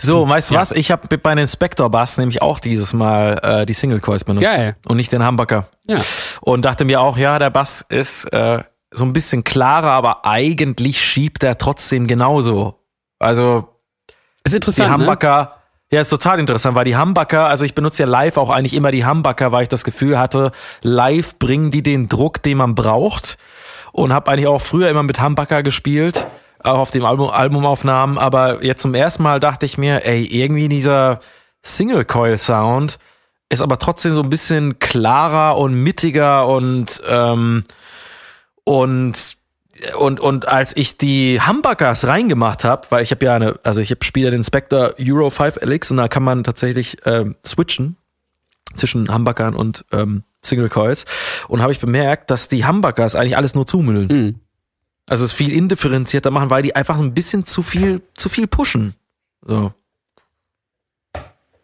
So, 0.00 0.28
weißt 0.28 0.50
du 0.50 0.54
was? 0.54 0.72
Ich 0.72 0.90
habe 0.90 1.18
bei 1.18 1.34
den 1.34 1.46
Spector 1.46 1.90
Bass 1.90 2.18
nämlich 2.18 2.40
auch 2.40 2.60
dieses 2.60 2.92
Mal 2.92 3.40
äh, 3.42 3.66
die 3.66 3.74
Single 3.74 4.00
Coils 4.00 4.22
benutzt 4.24 4.46
Geil. 4.46 4.76
und 4.86 4.96
nicht 4.96 5.12
den 5.12 5.26
Humbucker. 5.26 5.68
Ja. 5.86 6.00
Und 6.40 6.64
dachte 6.64 6.84
mir 6.84 7.00
auch, 7.00 7.18
ja, 7.18 7.38
der 7.38 7.50
Bass 7.50 7.84
ist 7.88 8.24
äh, 8.32 8.62
so 8.92 9.04
ein 9.04 9.12
bisschen 9.12 9.44
klarer, 9.44 9.90
aber 9.90 10.24
eigentlich 10.24 11.04
schiebt 11.04 11.42
er 11.42 11.58
trotzdem 11.58 12.06
genauso. 12.06 12.78
Also 13.18 13.68
Ist 14.44 14.52
die 14.52 14.56
interessant. 14.56 14.98
Ne? 14.98 15.57
Ja, 15.90 16.02
ist 16.02 16.10
total 16.10 16.38
interessant, 16.38 16.74
weil 16.74 16.84
die 16.84 16.98
Humbucker, 16.98 17.46
also 17.46 17.64
ich 17.64 17.74
benutze 17.74 18.02
ja 18.02 18.08
live 18.08 18.36
auch 18.36 18.50
eigentlich 18.50 18.74
immer 18.74 18.90
die 18.90 19.06
Humbucker, 19.06 19.52
weil 19.52 19.62
ich 19.62 19.68
das 19.68 19.84
Gefühl 19.84 20.18
hatte, 20.18 20.52
live 20.82 21.38
bringen 21.38 21.70
die 21.70 21.82
den 21.82 22.10
Druck, 22.10 22.42
den 22.42 22.58
man 22.58 22.74
braucht. 22.74 23.38
Und 23.92 24.12
habe 24.12 24.30
eigentlich 24.30 24.46
auch 24.46 24.60
früher 24.60 24.90
immer 24.90 25.02
mit 25.02 25.22
Humbucker 25.22 25.62
gespielt, 25.62 26.26
auch 26.62 26.78
auf 26.78 26.90
dem 26.90 27.06
Album, 27.06 27.30
Albumaufnahmen. 27.30 28.18
Aber 28.18 28.62
jetzt 28.62 28.82
zum 28.82 28.92
ersten 28.92 29.22
Mal 29.22 29.40
dachte 29.40 29.64
ich 29.64 29.78
mir, 29.78 30.04
ey, 30.04 30.24
irgendwie 30.24 30.68
dieser 30.68 31.20
Single-Coil-Sound 31.62 32.98
ist 33.48 33.62
aber 33.62 33.78
trotzdem 33.78 34.12
so 34.12 34.22
ein 34.22 34.28
bisschen 34.28 34.78
klarer 34.78 35.56
und 35.56 35.72
mittiger 35.74 36.46
und 36.46 37.02
ähm, 37.08 37.64
und 38.64 39.37
und 39.98 40.20
und 40.20 40.48
als 40.48 40.76
ich 40.76 40.98
die 40.98 41.40
Humbuckers 41.40 42.06
reingemacht 42.06 42.64
habe, 42.64 42.86
weil 42.90 43.02
ich 43.02 43.10
habe 43.10 43.24
ja 43.24 43.34
eine, 43.34 43.60
also 43.62 43.80
ich 43.80 43.90
habe 43.90 44.04
spiele 44.04 44.30
den 44.30 44.42
Spectre 44.42 44.94
Euro 45.00 45.30
5 45.30 45.60
LX 45.62 45.90
und 45.92 45.96
da 45.98 46.08
kann 46.08 46.22
man 46.22 46.44
tatsächlich 46.44 46.98
ähm, 47.04 47.36
switchen 47.44 47.96
zwischen 48.74 49.12
Humbuckern 49.12 49.54
und 49.54 49.84
ähm, 49.92 50.24
Single 50.42 50.68
Coils 50.68 51.04
und 51.48 51.62
habe 51.62 51.72
ich 51.72 51.80
bemerkt, 51.80 52.30
dass 52.30 52.48
die 52.48 52.66
Humbuckers 52.66 53.14
eigentlich 53.14 53.36
alles 53.36 53.54
nur 53.54 53.66
zumüllen. 53.66 54.08
Mhm. 54.08 54.40
Also 55.06 55.24
es 55.24 55.32
viel 55.32 55.52
indifferenzierter 55.52 56.30
machen, 56.30 56.50
weil 56.50 56.62
die 56.62 56.76
einfach 56.76 56.98
so 56.98 57.04
ein 57.04 57.14
bisschen 57.14 57.44
zu 57.46 57.62
viel 57.62 58.02
zu 58.14 58.28
viel 58.28 58.46
pushen. 58.46 58.94
So. 59.46 59.72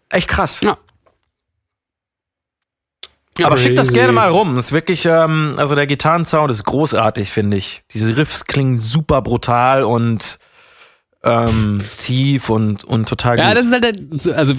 Echt 0.09 0.29
krass. 0.29 0.61
Ja. 0.61 0.79
Aber 3.43 3.57
schick 3.57 3.75
das 3.75 3.93
gerne 3.93 4.13
mal 4.13 4.29
rum. 4.29 4.57
Ist 4.59 4.73
wirklich, 4.73 5.07
ähm, 5.07 5.55
also 5.57 5.75
der 5.75 5.87
Gitarrensound 5.87 6.51
ist 6.51 6.65
großartig, 6.65 7.31
finde 7.31 7.57
ich. 7.57 7.83
Diese 7.93 8.17
Riffs 8.17 8.45
klingen 8.45 8.79
super 8.79 9.23
brutal 9.23 9.83
und 9.83 10.39
ähm, 11.25 11.81
tief 11.97 12.51
und, 12.51 12.85
und 12.85 13.09
total 13.09 13.39
Ja, 13.39 13.49
gut. 13.49 13.57
das 13.57 13.67
ist 13.67 13.73
halt, 13.73 14.37
also 14.37 14.55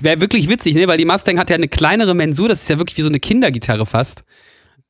wäre 0.00 0.20
wirklich 0.20 0.48
witzig, 0.48 0.74
ne? 0.74 0.88
Weil 0.88 0.98
die 0.98 1.04
Mustang 1.04 1.38
hat 1.38 1.50
ja 1.50 1.56
eine 1.56 1.68
kleinere 1.68 2.14
Mensur, 2.14 2.48
das 2.48 2.62
ist 2.62 2.68
ja 2.68 2.78
wirklich 2.78 2.96
wie 2.96 3.02
so 3.02 3.08
eine 3.08 3.20
Kindergitarre 3.20 3.86
fast. 3.86 4.24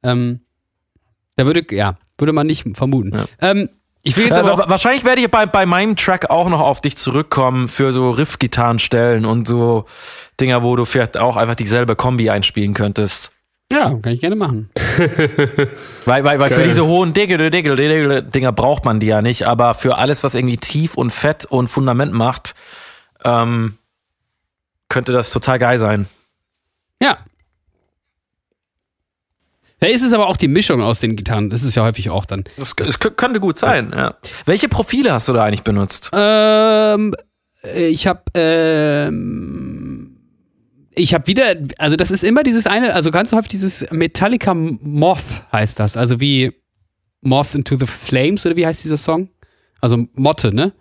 Ähm, 0.03 0.41
da 1.37 1.45
würde, 1.45 1.65
ja, 1.75 1.97
würde 2.17 2.33
man 2.33 2.47
nicht 2.47 2.65
vermuten. 2.77 3.13
Ja. 3.15 3.27
Ähm, 3.41 3.69
ich 4.09 4.17
will 4.17 4.25
jetzt 4.27 4.37
aber 4.39 4.53
auch, 4.53 4.59
wa- 4.59 4.69
wahrscheinlich 4.69 5.05
werde 5.05 5.21
ich 5.23 5.31
bei, 5.31 5.47
bei 5.47 5.67
meinem 5.67 5.97
Track 5.97 6.31
auch 6.31 6.49
noch 6.49 6.61
auf 6.61 6.81
dich 6.81 6.97
zurückkommen 6.97 7.69
für 7.69 7.93
so 7.93 8.11
Riff-Gitarrenstellen 8.11 9.25
und 9.25 9.47
so 9.47 9.85
Dinger, 10.41 10.63
wo 10.63 10.77
du 10.77 10.85
vielleicht 10.85 11.17
auch 11.17 11.37
einfach 11.37 11.55
dieselbe 11.55 11.97
Kombi 11.97 12.31
einspielen 12.31 12.75
könntest. 12.75 13.31
ja, 13.73 13.91
kann 14.03 14.13
ich 14.13 14.21
gerne 14.21 14.37
machen. 14.37 14.71
Weil, 16.07 16.25
weil, 16.25 16.39
weil 16.41 16.49
für 16.49 16.63
diese 16.65 16.87
hohen 16.87 17.13
Diggle, 17.13 17.51
Diggle, 17.51 17.77
Diggle 17.77 18.23
Dinger 18.23 18.51
braucht 18.53 18.85
man 18.87 18.99
die 19.01 19.07
ja 19.09 19.21
nicht, 19.21 19.43
aber 19.47 19.75
für 19.75 19.97
alles, 19.99 20.25
was 20.25 20.35
irgendwie 20.35 20.57
tief 20.57 20.95
und 20.95 21.11
fett 21.13 21.45
und 21.45 21.69
Fundament 21.69 22.13
macht, 22.15 22.55
ähm, 23.25 23.77
könnte 24.89 25.13
das 25.13 25.31
total 25.31 25.59
geil 25.59 25.79
sein. 25.79 26.09
Ja. 27.03 27.19
Da 29.81 29.87
ist 29.87 30.03
es 30.03 30.13
aber 30.13 30.27
auch 30.29 30.37
die 30.37 30.49
Mischung 30.49 30.83
aus 30.83 31.01
den 31.01 31.15
Gitarren. 31.17 31.51
Das 31.51 31.63
ist 31.63 31.75
ja 31.77 31.85
häufig 31.85 32.11
auch 32.11 32.25
dann. 32.25 32.45
Das, 32.57 32.75
das 32.75 32.99
kö- 33.01 33.11
könnte 33.11 33.39
gut 33.41 33.59
sein, 33.59 33.93
ja. 33.95 34.17
Welche 34.45 34.69
Profile 34.69 35.13
hast 35.13 35.29
du 35.29 35.33
da 35.33 35.45
eigentlich 35.45 35.63
benutzt? 35.63 36.11
Ähm, 36.15 37.15
ich 37.77 38.07
habe 38.07 38.23
ähm, 38.35 40.17
ich 40.95 41.15
habe 41.15 41.27
wieder, 41.29 41.55
also 41.79 41.97
das 41.97 42.11
ist 42.11 42.25
immer 42.25 42.43
dieses 42.43 42.67
eine, 42.67 42.95
also 42.95 43.11
ganz 43.11 43.33
häufig 43.33 43.49
dieses 43.49 43.87
Metallica 43.91 44.53
Moth 44.55 45.45
heißt 45.53 45.79
das, 45.79 45.97
also 45.97 46.21
wie 46.21 46.53
Moth 47.21 47.55
into 47.55 47.77
the 47.79 47.87
Flames 47.87 48.45
oder 48.47 48.57
wie 48.57 48.67
heißt 48.67 48.83
dieser 48.85 48.97
Song? 48.97 49.29
Also 49.81 50.07
Motte, 50.15 50.53
ne? 50.53 50.73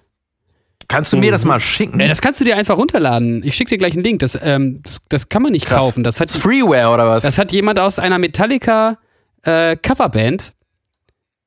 Kannst 0.88 1.12
du 1.12 1.18
mir 1.18 1.32
das 1.32 1.44
mal 1.44 1.60
schicken? 1.60 2.00
Ja, 2.00 2.08
das 2.08 2.22
kannst 2.22 2.40
du 2.40 2.46
dir 2.46 2.56
einfach 2.56 2.78
runterladen. 2.78 3.44
Ich 3.44 3.56
schicke 3.56 3.72
dir 3.72 3.78
gleich 3.78 3.94
einen 3.94 4.04
Link. 4.04 4.20
Das, 4.20 4.38
ähm, 4.42 4.82
das, 4.84 5.00
das 5.10 5.30
kann 5.30 5.42
man 5.42 5.52
nicht 5.52 5.66
Krass. 5.66 5.80
kaufen. 5.80 6.04
Das 6.04 6.22
hat, 6.22 6.32
Freeware 6.32 6.94
oder 6.94 7.10
was? 7.10 7.24
das 7.24 7.38
hat 7.38 7.52
jemand 7.52 7.80
aus 7.80 8.00
einer 8.00 8.18
Metallica 8.18 8.98
äh, 9.44 9.76
Coverband 9.76 10.54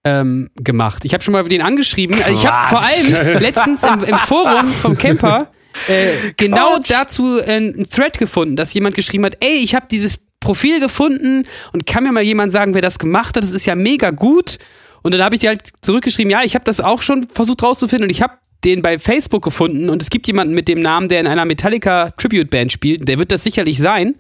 ähm, 0.04 0.50
gemacht. 0.56 1.04
Ich 1.04 1.14
habe 1.14 1.22
schon 1.22 1.32
mal 1.32 1.42
den 1.44 1.62
angeschrieben. 1.62 2.16
Also 2.22 2.34
ich 2.34 2.46
habe 2.46 2.68
vor 2.68 2.82
allem 2.82 3.38
letztens 3.40 3.82
im, 3.82 4.04
im 4.04 4.18
Forum 4.18 4.66
vom 4.66 4.96
Camper 4.96 5.48
äh, 5.88 6.32
genau 6.36 6.76
Quatsch. 6.76 6.90
dazu 6.90 7.40
einen 7.40 7.88
Thread 7.88 8.18
gefunden, 8.18 8.56
dass 8.56 8.74
jemand 8.74 8.94
geschrieben 8.94 9.24
hat, 9.24 9.36
ey, 9.40 9.56
ich 9.56 9.74
habe 9.74 9.86
dieses 9.90 10.18
Profil 10.40 10.80
gefunden 10.80 11.46
und 11.72 11.86
kann 11.86 12.02
mir 12.04 12.12
mal 12.12 12.22
jemand 12.22 12.50
sagen, 12.50 12.74
wer 12.74 12.82
das 12.82 12.98
gemacht 12.98 13.36
hat? 13.36 13.44
Das 13.44 13.52
ist 13.52 13.66
ja 13.66 13.74
mega 13.74 14.10
gut. 14.10 14.58
Und 15.02 15.14
dann 15.14 15.22
habe 15.22 15.34
ich 15.34 15.40
dir 15.40 15.50
halt 15.50 15.62
zurückgeschrieben, 15.80 16.30
ja, 16.30 16.42
ich 16.42 16.54
habe 16.54 16.64
das 16.64 16.80
auch 16.80 17.02
schon 17.02 17.28
versucht 17.28 17.62
rauszufinden 17.62 18.04
und 18.04 18.10
ich 18.10 18.22
habe 18.22 18.34
den 18.64 18.82
bei 18.82 18.98
Facebook 18.98 19.42
gefunden 19.42 19.88
und 19.88 20.02
es 20.02 20.10
gibt 20.10 20.26
jemanden 20.26 20.54
mit 20.54 20.68
dem 20.68 20.80
Namen, 20.80 21.08
der 21.08 21.20
in 21.20 21.26
einer 21.26 21.44
Metallica 21.44 22.10
Tribute 22.10 22.50
Band 22.50 22.72
spielt. 22.72 23.08
Der 23.08 23.18
wird 23.18 23.32
das 23.32 23.42
sicherlich 23.42 23.78
sein. 23.78 24.16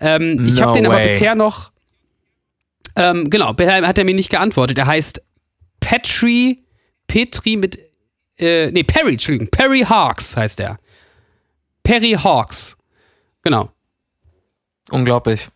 Ähm, 0.00 0.44
ich 0.46 0.56
No 0.56 0.62
habe 0.62 0.72
den 0.74 0.86
aber 0.86 0.96
way. 0.96 1.08
bisher 1.08 1.34
noch. 1.34 1.72
Ähm, 2.96 3.28
genau, 3.30 3.52
bisher 3.52 3.86
hat 3.86 3.98
er 3.98 4.04
mir 4.04 4.14
nicht 4.14 4.30
geantwortet. 4.30 4.78
Er 4.78 4.86
heißt 4.86 5.22
Petri, 5.80 6.64
Petri 7.06 7.56
mit, 7.56 7.78
äh, 8.38 8.70
nee, 8.70 8.82
Perry, 8.82 9.12
Entschuldigung, 9.12 9.48
Perry 9.48 9.80
Hawks 9.80 10.36
heißt 10.36 10.60
er. 10.60 10.78
Perry 11.82 12.12
Hawks. 12.12 12.76
Genau. 13.42 13.70
Unglaublich. 14.90 15.48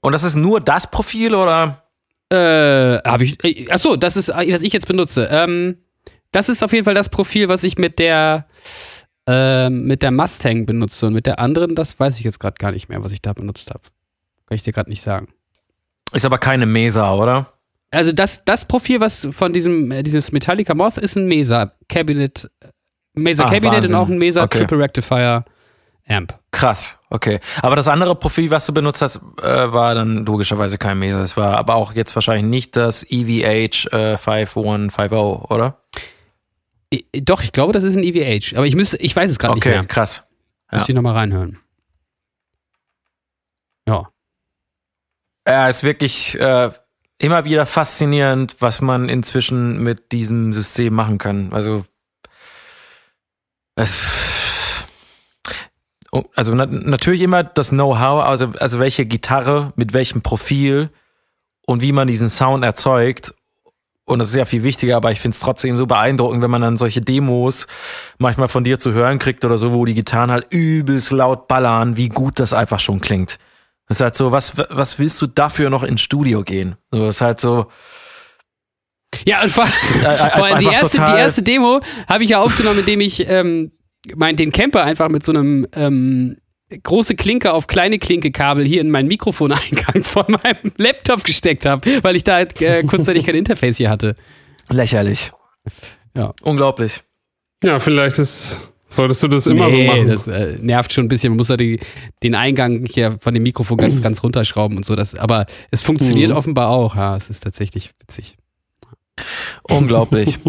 Und 0.00 0.12
das 0.12 0.22
ist 0.22 0.36
nur 0.36 0.60
das 0.60 0.90
Profil 0.90 1.34
oder? 1.34 1.82
Äh, 2.30 2.36
habe 2.36 3.24
ich. 3.24 3.42
Äh, 3.44 3.70
achso, 3.70 3.96
das 3.96 4.16
ist, 4.16 4.28
äh, 4.28 4.52
was 4.52 4.62
ich 4.62 4.72
jetzt 4.72 4.86
benutze. 4.86 5.28
Ähm, 5.30 5.78
das 6.34 6.48
ist 6.48 6.62
auf 6.62 6.72
jeden 6.72 6.84
Fall 6.84 6.94
das 6.94 7.08
Profil, 7.08 7.48
was 7.48 7.62
ich 7.64 7.78
mit 7.78 7.98
der 7.98 8.46
ähm, 9.26 9.84
mit 9.84 10.02
der 10.02 10.10
Mustang 10.10 10.66
benutze. 10.66 11.06
Und 11.06 11.14
mit 11.14 11.26
der 11.26 11.38
anderen, 11.38 11.74
das 11.74 11.98
weiß 11.98 12.18
ich 12.18 12.24
jetzt 12.24 12.40
gerade 12.40 12.56
gar 12.58 12.72
nicht 12.72 12.88
mehr, 12.88 13.02
was 13.02 13.12
ich 13.12 13.22
da 13.22 13.32
benutzt 13.32 13.70
habe. 13.70 13.80
Kann 14.46 14.56
ich 14.56 14.62
dir 14.62 14.72
gerade 14.72 14.90
nicht 14.90 15.00
sagen. 15.02 15.28
Ist 16.12 16.26
aber 16.26 16.38
keine 16.38 16.66
Mesa, 16.66 17.14
oder? 17.14 17.46
Also 17.90 18.12
das, 18.12 18.44
das 18.44 18.64
Profil, 18.66 19.00
was 19.00 19.28
von 19.30 19.52
diesem, 19.52 19.90
äh, 19.92 20.02
dieses 20.02 20.32
Metallica 20.32 20.74
Moth 20.74 20.98
ist 20.98 21.16
ein 21.16 21.26
Mesa 21.26 21.70
Cabinet, 21.88 22.50
äh, 22.60 22.68
Mesa 23.14 23.44
Ah, 23.44 23.46
Cabinet 23.48 23.74
Wahnsinn. 23.76 23.94
und 23.94 24.00
auch 24.02 24.08
ein 24.08 24.18
Mesa 24.18 24.42
Okay. 24.42 24.58
Triple 24.58 24.78
Rectifier 24.80 25.44
Amp. 26.06 26.38
Krass, 26.50 26.98
okay. 27.08 27.40
Aber 27.62 27.76
das 27.76 27.88
andere 27.88 28.14
Profil, 28.14 28.50
was 28.50 28.66
du 28.66 28.74
benutzt 28.74 29.00
hast, 29.00 29.20
äh, 29.42 29.72
war 29.72 29.94
dann 29.94 30.26
logischerweise 30.26 30.76
kein 30.76 30.98
Mesa. 30.98 31.22
Es 31.22 31.36
war 31.38 31.56
aber 31.56 31.76
auch 31.76 31.94
jetzt 31.94 32.14
wahrscheinlich 32.14 32.44
nicht 32.44 32.76
das 32.76 33.06
EVH 33.08 33.86
äh, 33.92 34.18
5150, 34.18 35.50
oder? 35.50 35.78
Doch, 37.14 37.42
ich 37.42 37.52
glaube, 37.52 37.72
das 37.72 37.84
ist 37.84 37.96
ein 37.96 38.02
EVH. 38.04 38.56
Aber 38.56 38.66
ich 38.66 38.74
müsste, 38.74 38.96
ich 38.98 39.14
weiß 39.14 39.30
es 39.30 39.38
gerade 39.38 39.52
Okay, 39.56 39.70
nicht 39.70 39.78
mehr. 39.78 39.86
krass. 39.86 40.22
Ja. 40.70 40.76
Müsste 40.78 40.92
ich 40.92 40.96
nochmal 40.96 41.14
reinhören. 41.14 41.58
Ja. 43.88 44.10
Ja, 45.46 45.68
ist 45.68 45.82
wirklich 45.84 46.38
äh, 46.38 46.70
immer 47.18 47.44
wieder 47.44 47.66
faszinierend, 47.66 48.56
was 48.60 48.80
man 48.80 49.08
inzwischen 49.08 49.82
mit 49.82 50.12
diesem 50.12 50.52
System 50.52 50.94
machen 50.94 51.18
kann. 51.18 51.52
Also 51.52 51.84
es 53.76 54.24
Oh, 56.12 56.22
also 56.36 56.54
na, 56.54 56.64
natürlich 56.66 57.22
immer 57.22 57.42
das 57.42 57.70
Know-how, 57.70 58.22
also, 58.24 58.46
also 58.60 58.78
welche 58.78 59.04
Gitarre 59.04 59.72
mit 59.74 59.92
welchem 59.94 60.22
Profil 60.22 60.90
und 61.66 61.82
wie 61.82 61.90
man 61.90 62.06
diesen 62.06 62.28
Sound 62.28 62.64
erzeugt. 62.64 63.34
Und 64.06 64.18
das 64.18 64.28
ist 64.28 64.34
ja 64.34 64.44
viel 64.44 64.62
wichtiger, 64.62 64.96
aber 64.96 65.12
ich 65.12 65.20
finde 65.20 65.34
es 65.34 65.40
trotzdem 65.40 65.78
so 65.78 65.86
beeindruckend, 65.86 66.42
wenn 66.42 66.50
man 66.50 66.60
dann 66.60 66.76
solche 66.76 67.00
Demos 67.00 67.66
manchmal 68.18 68.48
von 68.48 68.62
dir 68.62 68.78
zu 68.78 68.92
hören 68.92 69.18
kriegt 69.18 69.44
oder 69.44 69.56
so, 69.56 69.72
wo 69.72 69.84
die 69.86 69.94
Gitarren 69.94 70.30
halt 70.30 70.46
übelst 70.50 71.10
laut 71.10 71.48
ballern, 71.48 71.96
wie 71.96 72.10
gut 72.10 72.38
das 72.38 72.52
einfach 72.52 72.80
schon 72.80 73.00
klingt. 73.00 73.38
Das 73.88 73.98
ist 73.98 74.00
halt 74.02 74.16
so, 74.16 74.30
was, 74.30 74.56
was 74.56 74.98
willst 74.98 75.20
du 75.22 75.26
dafür 75.26 75.70
noch 75.70 75.82
ins 75.82 76.02
Studio 76.02 76.42
gehen? 76.42 76.76
So, 76.90 77.06
das 77.06 77.16
ist 77.16 77.20
halt 77.22 77.40
so, 77.40 77.66
Ja, 79.26 79.42
und 79.42 79.50
vor, 79.50 79.66
vor 80.34 80.44
allem 80.44 80.58
die, 80.58 80.68
einfach 80.68 80.82
erste, 80.82 81.04
die 81.04 81.18
erste 81.18 81.42
Demo 81.42 81.80
habe 82.08 82.24
ich 82.24 82.30
ja 82.30 82.40
aufgenommen, 82.40 82.80
indem 82.80 83.00
ich 83.00 83.28
ähm, 83.28 83.72
mein, 84.14 84.36
den 84.36 84.52
Camper 84.52 84.84
einfach 84.84 85.08
mit 85.08 85.24
so 85.24 85.32
einem 85.32 85.66
ähm, 85.74 86.36
große 86.78 87.14
Klinke 87.16 87.52
auf 87.52 87.66
kleine 87.66 87.98
Klinke-Kabel 87.98 88.64
hier 88.64 88.80
in 88.80 88.90
meinen 88.90 89.08
Mikrofoneingang 89.08 90.02
von 90.02 90.24
meinem 90.42 90.72
Laptop 90.76 91.24
gesteckt 91.24 91.64
habe, 91.66 92.02
weil 92.02 92.16
ich 92.16 92.24
da 92.24 92.34
halt, 92.34 92.60
äh, 92.62 92.82
kurzzeitig 92.84 93.24
kein 93.24 93.34
Interface 93.34 93.76
hier 93.76 93.90
hatte. 93.90 94.16
lächerlich. 94.70 95.32
Ja. 96.14 96.32
Unglaublich. 96.42 97.02
Ja, 97.62 97.78
vielleicht 97.78 98.18
ist, 98.18 98.60
solltest 98.88 99.22
du 99.22 99.28
das 99.28 99.46
immer 99.46 99.68
nee, 99.68 99.86
so 99.86 99.92
machen. 99.92 100.08
das 100.08 100.26
äh, 100.26 100.58
nervt 100.60 100.92
schon 100.92 101.06
ein 101.06 101.08
bisschen. 101.08 101.30
Man 101.30 101.38
muss 101.38 101.48
ja 101.48 101.56
die, 101.56 101.80
den 102.22 102.34
Eingang 102.34 102.84
hier 102.90 103.16
von 103.20 103.32
dem 103.34 103.42
Mikrofon 103.42 103.78
ganz, 103.78 104.02
ganz 104.02 104.22
runterschrauben 104.22 104.76
und 104.76 104.84
so. 104.84 104.94
Das, 104.96 105.14
aber 105.14 105.46
es 105.70 105.82
funktioniert 105.82 106.30
Mhm. 106.30 106.36
offenbar 106.36 106.68
auch. 106.68 106.94
Ja, 106.96 107.16
es 107.16 107.30
ist 107.30 107.42
tatsächlich 107.42 107.90
witzig. 108.00 108.36
Unglaublich. 109.64 110.38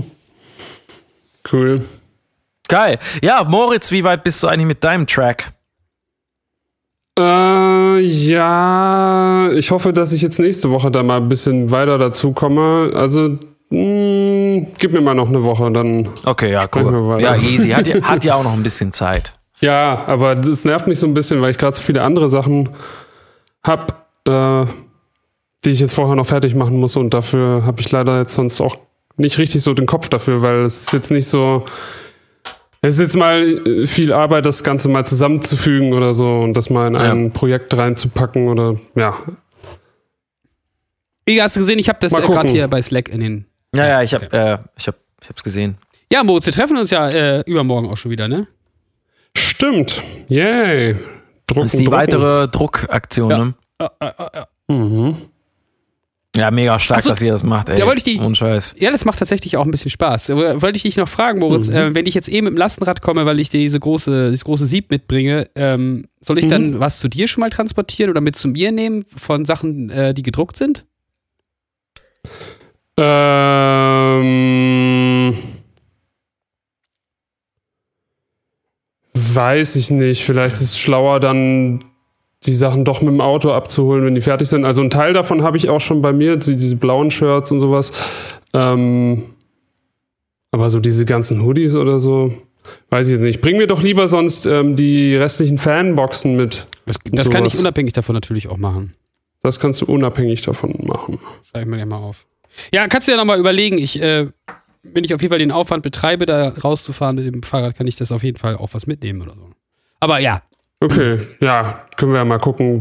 Cool. 1.51 1.79
Geil. 2.67 2.97
Ja, 3.21 3.43
Moritz, 3.43 3.91
wie 3.91 4.03
weit 4.03 4.23
bist 4.23 4.41
du 4.41 4.47
eigentlich 4.47 4.65
mit 4.65 4.83
deinem 4.83 5.05
Track? 5.05 5.51
Äh, 7.17 7.99
ja, 7.99 9.49
ich 9.53 9.71
hoffe, 9.71 9.93
dass 9.93 10.11
ich 10.11 10.21
jetzt 10.21 10.39
nächste 10.39 10.69
Woche 10.71 10.91
da 10.91 11.01
mal 11.01 11.17
ein 11.17 11.29
bisschen 11.29 11.71
weiter 11.71 11.97
dazu 11.97 12.33
komme. 12.33 12.91
Also, 12.93 13.37
mh, 13.69 14.67
gib 14.77 14.91
mir 14.91 15.01
mal 15.01 15.13
noch 15.13 15.29
eine 15.29 15.43
Woche, 15.43 15.71
dann. 15.71 16.09
Okay, 16.25 16.51
ja, 16.51 16.65
cool. 16.75 17.21
Ja, 17.21 17.35
easy. 17.35 17.69
Hat 17.69 17.87
ja, 17.87 18.01
hat 18.01 18.23
ja 18.25 18.35
auch 18.35 18.43
noch 18.43 18.53
ein 18.53 18.63
bisschen 18.63 18.91
Zeit. 18.91 19.33
Ja, 19.61 20.03
aber 20.07 20.35
das 20.35 20.65
nervt 20.65 20.87
mich 20.87 20.99
so 20.99 21.07
ein 21.07 21.13
bisschen, 21.13 21.41
weil 21.41 21.51
ich 21.51 21.57
gerade 21.57 21.75
so 21.75 21.81
viele 21.81 22.01
andere 22.01 22.27
Sachen 22.27 22.69
hab, 23.63 24.09
äh, 24.27 24.65
die 25.63 25.69
ich 25.69 25.79
jetzt 25.79 25.93
vorher 25.93 26.15
noch 26.15 26.25
fertig 26.25 26.53
machen 26.53 26.77
muss 26.77 26.97
und 26.97 27.13
dafür 27.13 27.65
habe 27.65 27.79
ich 27.79 27.89
leider 27.91 28.19
jetzt 28.19 28.35
sonst 28.35 28.59
auch 28.59 28.75
nicht 29.15 29.37
richtig 29.37 29.63
so 29.63 29.73
den 29.73 29.85
Kopf 29.85 30.09
dafür, 30.09 30.41
weil 30.41 30.63
es 30.63 30.81
ist 30.81 30.93
jetzt 30.93 31.11
nicht 31.11 31.27
so. 31.27 31.63
Es 32.85 32.95
ist 32.95 32.99
jetzt 32.99 33.15
mal 33.15 33.41
äh, 33.67 33.87
viel 33.87 34.13
Arbeit, 34.13 34.45
das 34.45 34.63
Ganze 34.63 34.89
mal 34.89 35.05
zusammenzufügen 35.05 35.93
oder 35.93 36.13
so 36.13 36.29
und 36.39 36.53
das 36.53 36.69
mal 36.69 36.87
in 36.87 36.93
Ja. 36.93 37.11
ein 37.11 37.31
Projekt 37.31 37.75
reinzupacken 37.75 38.47
oder 38.47 38.77
ja. 38.95 39.15
Wie 41.25 41.41
hast 41.41 41.55
du 41.55 41.61
gesehen? 41.61 41.79
Ich 41.79 41.89
habe 41.89 41.97
das 42.01 42.13
äh, 42.13 42.21
gerade 42.21 42.49
hier 42.51 42.67
bei 42.67 42.81
Slack 42.81 43.09
in 43.09 43.19
den. 43.19 43.45
Ja, 43.75 43.87
ja, 43.87 44.03
ich 44.03 44.13
hab, 44.13 44.31
äh, 44.31 44.59
ich 44.77 44.87
hab, 44.87 44.95
ich 45.21 45.29
hab's 45.29 45.43
gesehen. 45.43 45.77
Ja, 46.11 46.23
Moritz, 46.23 46.45
wir 46.45 46.53
treffen 46.53 46.77
uns 46.77 46.91
ja 46.91 47.09
äh, 47.09 47.41
übermorgen 47.47 47.89
auch 47.89 47.97
schon 47.97 48.11
wieder, 48.11 48.27
ne? 48.27 48.47
Stimmt. 49.35 50.03
Yay. 50.27 50.93
Drucken, 51.47 51.61
Das 51.61 51.73
ist 51.73 51.79
die 51.79 51.85
drucken. 51.85 51.97
weitere 51.97 52.47
Druckaktion, 52.47 53.29
Ja. 53.31 53.37
ne? 53.45 53.53
Äh, 53.79 54.05
äh, 54.05 54.39
äh. 54.67 54.73
Mhm. 54.73 55.15
Ja, 56.35 56.51
mega 56.51 56.77
stark, 56.79 57.01
so, 57.01 57.09
dass 57.09 57.21
ihr 57.21 57.31
das 57.31 57.43
macht, 57.43 57.69
ey. 57.69 57.75
da 57.75 57.85
wollte 57.85 57.97
ich 57.97 58.03
die- 58.03 58.19
Ohne 58.19 58.35
Scheiß. 58.35 58.75
Ja, 58.77 58.91
das 58.91 59.05
macht 59.05 59.19
tatsächlich 59.19 59.57
auch 59.57 59.65
ein 59.65 59.71
bisschen 59.71 59.89
Spaß. 59.91 60.29
Äh, 60.29 60.61
Wollte 60.61 60.75
ich 60.77 60.83
dich 60.83 60.97
noch 60.97 61.07
fragen, 61.07 61.39
Moritz, 61.39 61.67
Mhm. 61.67 61.73
äh, 61.75 61.95
wenn 61.95 62.05
ich 62.05 62.13
jetzt 62.13 62.29
eh 62.29 62.41
mit 62.41 62.51
dem 62.53 62.57
Lastenrad 62.57 63.01
komme, 63.01 63.25
weil 63.25 63.39
ich 63.39 63.49
dir 63.49 63.59
diese 63.59 63.79
große, 63.79 64.31
dieses 64.31 64.43
große 64.43 64.65
Sieb 64.65 64.91
mitbringe, 64.91 65.49
ähm, 65.55 66.07
soll 66.21 66.37
ich 66.39 66.47
dann 66.47 66.71
Mhm. 66.71 66.79
was 66.79 66.99
zu 66.99 67.07
dir 67.07 67.27
schon 67.27 67.41
mal 67.41 67.49
transportieren 67.49 68.09
oder 68.11 68.21
mit 68.21 68.35
zu 68.35 68.47
mir 68.49 68.71
nehmen 68.71 69.03
von 69.15 69.45
Sachen, 69.45 69.89
äh, 69.89 70.13
die 70.13 70.23
gedruckt 70.23 70.57
sind? 70.57 70.85
Ähm, 74.05 75.35
weiß 79.13 79.75
ich 79.77 79.91
nicht. 79.91 80.23
Vielleicht 80.23 80.55
ist 80.55 80.61
es 80.61 80.79
schlauer, 80.79 81.19
dann 81.19 81.83
die 82.47 82.53
Sachen 82.53 82.85
doch 82.85 83.01
mit 83.01 83.11
dem 83.11 83.21
Auto 83.21 83.51
abzuholen, 83.51 84.05
wenn 84.05 84.15
die 84.15 84.21
fertig 84.21 84.47
sind. 84.47 84.65
Also 84.65 84.81
ein 84.81 84.89
Teil 84.89 85.13
davon 85.13 85.43
habe 85.43 85.57
ich 85.57 85.69
auch 85.69 85.81
schon 85.81 86.01
bei 86.01 86.13
mir, 86.13 86.37
die, 86.37 86.55
diese 86.55 86.75
blauen 86.75 87.11
Shirts 87.11 87.51
und 87.51 87.59
sowas. 87.59 87.91
Ähm, 88.53 89.23
aber 90.51 90.69
so 90.69 90.79
diese 90.79 91.05
ganzen 91.05 91.43
Hoodies 91.43 91.75
oder 91.75 91.99
so, 91.99 92.33
weiß 92.89 93.07
ich 93.07 93.15
jetzt 93.15 93.23
nicht. 93.23 93.41
Bring 93.41 93.57
mir 93.57 93.67
doch 93.67 93.81
lieber 93.81 94.07
sonst 94.07 94.45
ähm, 94.45 94.75
die 94.75 95.15
restlichen 95.15 95.57
Fanboxen 95.57 96.35
mit. 96.35 96.67
Das, 96.85 96.97
das 97.11 97.29
kann 97.29 97.45
ich 97.45 97.57
unabhängig 97.57 97.93
davon 97.93 98.13
natürlich 98.13 98.47
auch 98.47 98.57
machen. 98.57 98.93
Das 99.41 99.59
kannst 99.59 99.81
du 99.81 99.85
unabhängig 99.85 100.41
davon 100.41 100.73
machen. 100.83 101.19
Schreibe 101.49 101.63
ich 101.63 101.69
mir 101.69 101.75
gleich 101.75 101.87
mal 101.87 101.97
auf. 101.97 102.25
Ja, 102.73 102.87
kannst 102.87 103.07
du 103.07 103.11
ja 103.11 103.17
nochmal 103.17 103.39
überlegen. 103.39 103.77
Ich, 103.77 104.01
äh, 104.01 104.27
wenn 104.83 105.03
ich 105.03 105.13
auf 105.13 105.21
jeden 105.21 105.31
Fall 105.31 105.39
den 105.39 105.51
Aufwand 105.51 105.83
betreibe, 105.83 106.25
da 106.25 106.49
rauszufahren 106.49 107.15
mit 107.15 107.25
dem 107.25 107.43
Fahrrad, 107.43 107.75
kann 107.75 107.87
ich 107.87 107.95
das 107.95 108.11
auf 108.11 108.23
jeden 108.23 108.37
Fall 108.37 108.55
auch 108.55 108.73
was 108.73 108.87
mitnehmen 108.87 109.21
oder 109.21 109.33
so. 109.35 109.49
Aber 109.99 110.19
ja, 110.19 110.41
Okay, 110.85 111.19
ja, 111.41 111.85
können 111.97 112.11
wir 112.11 112.19
ja 112.19 112.25
mal 112.25 112.37
gucken, 112.37 112.79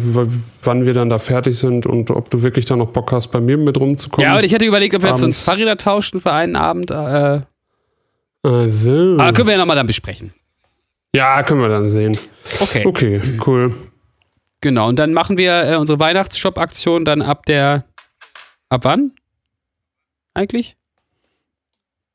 wann 0.62 0.84
wir 0.84 0.92
dann 0.92 1.08
da 1.08 1.18
fertig 1.18 1.58
sind 1.58 1.86
und 1.86 2.10
ob 2.10 2.28
du 2.28 2.42
wirklich 2.42 2.66
da 2.66 2.76
noch 2.76 2.90
Bock 2.90 3.12
hast, 3.12 3.28
bei 3.28 3.40
mir 3.40 3.56
mit 3.56 3.80
rumzukommen. 3.80 4.26
ja, 4.26 4.32
aber 4.32 4.44
ich 4.44 4.52
hätte 4.52 4.66
überlegt, 4.66 4.94
ob 4.94 5.02
wir 5.02 5.16
für 5.16 5.24
uns. 5.24 5.42
Fahrräder 5.42 5.78
tauschen 5.78 6.20
für 6.20 6.32
einen 6.32 6.54
Abend. 6.54 6.90
Äh, 6.90 7.40
also. 8.42 9.16
aber 9.18 9.32
können 9.32 9.48
wir 9.48 9.52
ja 9.52 9.58
nochmal 9.58 9.76
dann 9.76 9.86
besprechen. 9.86 10.34
Ja, 11.14 11.42
können 11.44 11.62
wir 11.62 11.70
dann 11.70 11.88
sehen. 11.88 12.18
Okay. 12.60 12.82
Okay, 12.84 13.22
cool. 13.46 13.72
Genau, 14.60 14.88
und 14.88 14.98
dann 14.98 15.14
machen 15.14 15.38
wir 15.38 15.64
äh, 15.64 15.76
unsere 15.76 15.98
Weihnachtsshop-Aktion 15.98 17.06
dann 17.06 17.22
ab 17.22 17.46
der. 17.46 17.84
Ab 18.68 18.84
wann? 18.84 19.12
Eigentlich? 20.34 20.76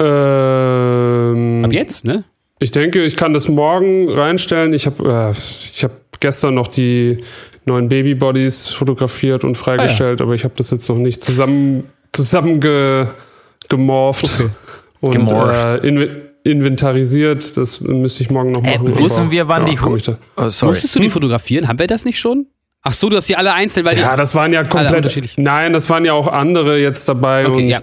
Ähm, 0.02 1.64
Ab 1.66 1.74
jetzt, 1.74 2.06
ne? 2.06 2.26
Ich 2.60 2.72
denke, 2.72 3.03
ich 3.03 3.16
kann 3.16 3.34
das 3.34 3.47
morgen 3.47 4.10
reinstellen. 4.12 4.74
Ich 4.74 4.86
habe 4.86 5.32
äh, 5.34 5.38
ich 5.76 5.84
hab 5.84 5.91
gestern 6.20 6.55
noch 6.55 6.68
die 6.68 7.20
neuen 7.66 7.88
Babybodies 7.88 8.68
fotografiert 8.68 9.43
und 9.43 9.55
freigestellt, 9.55 10.22
aber 10.22 10.34
ich 10.34 10.43
habe 10.43 10.53
das 10.57 10.72
jetzt 10.72 10.89
noch 10.89 10.97
nicht 10.97 11.24
zusammen, 11.24 11.86
zusammen 12.12 12.60
ge, 12.60 13.05
gemorpht 13.70 14.30
und 14.99 15.12
Gemorpht. 15.12 15.53
äh, 15.84 15.88
inve 15.88 16.30
inventarisiert. 16.43 17.57
Das 17.57 17.82
müsste 17.82 18.24
ich 18.24 18.30
morgen 18.32 18.51
noch 18.51 18.64
Äh, 18.64 18.78
machen. 18.78 18.97
wissen 18.97 19.22
aber, 19.24 19.32
wir, 19.32 19.47
wann 19.47 19.66
die 19.66 19.74
ich 19.74 20.03
da. 20.03 20.18
Oh, 20.38 20.49
sorry. 20.49 20.72
Musstest 20.72 20.95
du 20.95 20.99
die 20.99 21.10
fotografieren? 21.10 21.68
Haben 21.68 21.80
wir 21.80 21.88
das 21.88 22.05
nicht 22.05 22.18
schon? 22.20 22.47
Ach 22.82 22.93
so, 22.93 23.10
du 23.10 23.18
hast 23.18 23.28
die 23.28 23.36
alle 23.36 23.53
einzeln, 23.53 23.86
weil 23.86 23.95
die. 23.95 24.01
Ja, 24.01 24.16
das 24.16 24.34
waren 24.36 24.51
ja 24.53 24.64
komplett. 24.64 24.95
unterschiedlich. 24.95 25.38
Nein, 25.38 25.74
das 25.74 25.89
waren 25.89 26.05
ja 26.05 26.14
auch 26.14 26.28
andere 26.28 26.80
jetzt 26.80 27.07
dabei 27.10 27.45
Okay, 27.45 27.55
und 27.64 27.68
ja. 27.70 27.80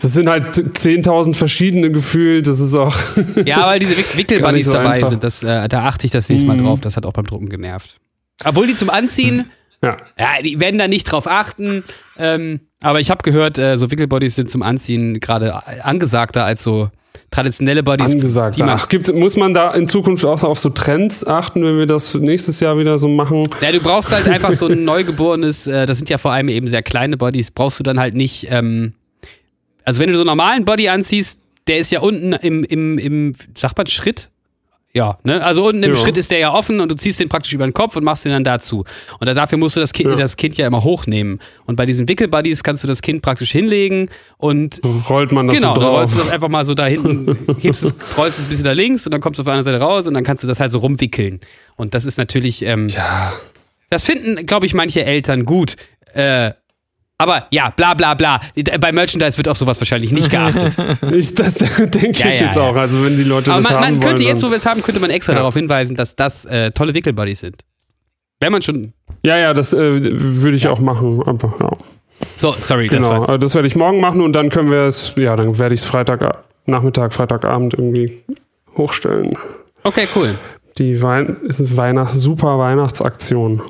Das 0.00 0.12
sind 0.12 0.28
halt 0.28 0.56
10.000 0.56 1.34
verschiedene 1.34 1.90
Gefühle, 1.90 2.42
das 2.42 2.60
ist 2.60 2.74
auch. 2.74 2.94
Ja, 3.44 3.66
weil 3.66 3.78
diese 3.78 3.96
Wick- 3.96 4.16
Wickelbuddies 4.16 4.66
so 4.66 4.72
dabei 4.72 4.90
einfach. 4.94 5.08
sind, 5.08 5.22
das, 5.22 5.42
äh, 5.42 5.68
da 5.68 5.84
achte 5.84 6.04
ich 6.06 6.12
das 6.12 6.28
nächste 6.28 6.46
Mal 6.48 6.56
Mhm. 6.56 6.62
drauf. 6.64 6.80
Das 6.80 6.96
hat 6.96 7.06
auch 7.06 7.12
beim 7.12 7.26
Drucken 7.26 7.48
genervt. 7.48 7.98
Obwohl 8.44 8.66
die 8.66 8.74
zum 8.74 8.90
Anziehen, 8.90 9.50
ja. 9.82 9.96
ja, 10.18 10.26
die 10.44 10.58
werden 10.58 10.78
da 10.78 10.88
nicht 10.88 11.04
drauf 11.04 11.26
achten. 11.28 11.84
Ähm, 12.18 12.60
aber 12.82 13.00
ich 13.00 13.10
habe 13.10 13.22
gehört, 13.22 13.56
äh, 13.58 13.78
so 13.78 13.90
Wickelbodies 13.90 14.34
sind 14.34 14.50
zum 14.50 14.62
Anziehen 14.62 15.20
gerade 15.20 15.58
angesagter 15.84 16.44
als 16.44 16.62
so 16.64 16.90
traditionelle 17.30 17.82
Bodies. 17.82 18.12
Angesagt. 18.12 18.60
Ach, 18.62 18.88
gibt, 18.88 19.12
muss 19.14 19.36
man 19.36 19.54
da 19.54 19.72
in 19.72 19.86
Zukunft 19.88 20.24
auch 20.24 20.42
auf 20.42 20.58
so 20.58 20.70
Trends 20.70 21.26
achten, 21.26 21.64
wenn 21.64 21.78
wir 21.78 21.86
das 21.86 22.14
nächstes 22.14 22.60
Jahr 22.60 22.78
wieder 22.78 22.98
so 22.98 23.08
machen? 23.08 23.48
Ja, 23.60 23.72
du 23.72 23.80
brauchst 23.80 24.12
halt 24.12 24.28
einfach 24.28 24.54
so 24.54 24.66
ein 24.66 24.84
neugeborenes, 24.84 25.66
äh, 25.66 25.86
das 25.86 25.98
sind 25.98 26.10
ja 26.10 26.18
vor 26.18 26.32
allem 26.32 26.48
eben 26.48 26.66
sehr 26.66 26.82
kleine 26.82 27.16
Bodies, 27.16 27.50
brauchst 27.50 27.78
du 27.78 27.82
dann 27.84 27.98
halt 28.00 28.14
nicht, 28.14 28.48
ähm, 28.50 28.92
also 29.84 30.00
wenn 30.02 30.08
du 30.08 30.14
so 30.14 30.20
einen 30.20 30.26
normalen 30.26 30.64
Body 30.64 30.88
anziehst, 30.88 31.38
der 31.68 31.78
ist 31.78 31.90
ja 31.92 32.00
unten 32.00 32.32
im, 32.34 32.64
im, 32.64 32.98
im 32.98 33.32
sagt 33.56 33.76
man 33.78 33.86
Schritt? 33.86 34.30
Ja, 34.96 35.18
ne? 35.24 35.42
Also 35.42 35.66
unten 35.66 35.82
im 35.82 35.90
Ja. 35.92 35.96
Schritt 35.96 36.16
ist 36.16 36.30
der 36.30 36.38
ja 36.38 36.52
offen 36.54 36.78
und 36.80 36.88
du 36.88 36.94
ziehst 36.94 37.18
den 37.18 37.28
praktisch 37.28 37.52
über 37.52 37.66
den 37.66 37.72
Kopf 37.72 37.96
und 37.96 38.04
machst 38.04 38.24
den 38.26 38.30
dann 38.30 38.44
dazu. 38.44 38.84
Und 39.18 39.26
da- 39.26 39.34
dafür 39.34 39.58
musst 39.58 39.74
du 39.74 39.80
das 39.80 39.92
kind, 39.92 40.08
Ja. 40.10 40.14
das 40.14 40.36
kind 40.36 40.56
ja 40.56 40.68
immer 40.68 40.84
hochnehmen. 40.84 41.40
Und 41.66 41.74
bei 41.74 41.84
diesen 41.84 42.06
Wickelbuddies 42.06 42.62
kannst 42.62 42.84
du 42.84 42.88
das 42.88 43.02
Kind 43.02 43.20
praktisch 43.20 43.50
hinlegen 43.50 44.08
und 44.36 44.80
Rollt 45.10 45.32
man 45.32 45.48
das 45.48 45.56
genau, 45.56 45.74
so 45.74 45.80
dann 45.80 45.88
drauf? 45.88 45.98
rollst 45.98 46.14
du 46.14 46.18
das 46.20 46.30
einfach 46.30 46.48
mal 46.48 46.64
so 46.64 46.74
da 46.74 46.86
hinten, 46.86 47.36
hebst 47.60 47.82
es, 47.82 47.94
rollst 48.16 48.38
es 48.38 48.44
ein 48.44 48.50
bisschen 48.50 48.64
da 48.66 48.70
links 48.72 49.04
und 49.04 49.10
dann 49.12 49.20
kommst 49.20 49.38
du 49.38 49.42
auf 49.42 49.46
der 49.46 49.54
anderen 49.54 49.64
Seite 49.72 49.82
raus 49.82 50.06
und 50.06 50.14
dann 50.14 50.22
kannst 50.22 50.44
du 50.44 50.46
das 50.46 50.60
halt 50.60 50.70
so 50.70 50.78
rumwickeln. 50.78 51.40
Und 51.74 51.94
das 51.94 52.04
ist 52.04 52.16
natürlich, 52.16 52.62
ähm, 52.62 52.86
ja. 52.86 53.32
das 53.90 54.04
finden, 54.04 54.46
glaube 54.46 54.66
ich, 54.66 54.74
manche 54.74 55.04
Eltern 55.04 55.44
gut. 55.44 55.74
Äh, 56.12 56.52
aber 57.18 57.46
ja, 57.50 57.70
bla 57.70 57.94
bla 57.94 58.14
bla. 58.14 58.40
Bei 58.80 58.92
Merchandise 58.92 59.36
wird 59.36 59.48
auf 59.48 59.56
sowas 59.56 59.80
wahrscheinlich 59.80 60.12
nicht 60.12 60.30
geachtet. 60.30 60.76
Ich, 61.14 61.34
das 61.34 61.54
denke 61.78 62.08
ich 62.10 62.18
Ja, 62.20 62.26
ja, 62.30 62.32
jetzt 62.46 62.56
ja. 62.56 62.62
auch. 62.62 62.76
Also 62.76 63.04
wenn 63.04 63.16
die 63.16 63.24
Leute 63.24 63.52
Aber 63.52 63.62
das 63.62 63.70
man, 63.70 63.80
haben 63.80 63.90
man 63.92 64.00
könnte 64.00 64.22
wollen, 64.22 64.28
jetzt, 64.28 64.42
wo 64.42 64.50
wir 64.50 64.56
es 64.56 64.66
haben, 64.66 64.82
könnte 64.82 65.00
man 65.00 65.10
extra 65.10 65.34
darauf 65.34 65.54
hinweisen, 65.54 65.96
dass 65.96 66.16
das 66.16 66.44
äh, 66.46 66.70
tolle 66.72 66.94
Wickelbuddies 66.94 67.40
sind. 67.40 67.62
Wenn 68.40 68.52
man 68.52 68.62
schon. 68.62 68.92
Ja, 69.24 69.38
ja, 69.38 69.54
das 69.54 69.72
äh, 69.72 69.78
würde 69.78 70.56
ich 70.56 70.66
auch 70.68 70.80
machen. 70.80 71.22
Einfach, 71.26 71.58
ja. 71.60 71.70
So, 72.36 72.52
sorry, 72.58 72.88
das 72.88 73.04
Genau, 73.04 73.20
war. 73.20 73.28
also 73.28 73.38
das 73.38 73.54
werde 73.54 73.68
ich 73.68 73.76
morgen 73.76 74.00
machen 74.00 74.20
und 74.20 74.32
dann 74.34 74.48
können 74.50 74.70
wir 74.70 74.82
es, 74.82 75.14
ja, 75.16 75.36
dann 75.36 75.56
werde 75.58 75.74
ich 75.74 75.80
es 75.80 75.86
Freitag, 75.86 76.44
Nachmittag, 76.66 77.12
Freitagabend 77.12 77.74
irgendwie 77.74 78.12
hochstellen. 78.76 79.36
Okay, 79.84 80.08
cool. 80.16 80.34
Die 80.78 81.00
Wein 81.02 81.36
ist 81.44 81.76
Weihnacht, 81.76 82.14
super 82.16 82.58
Weihnachtsaktion. 82.58 83.62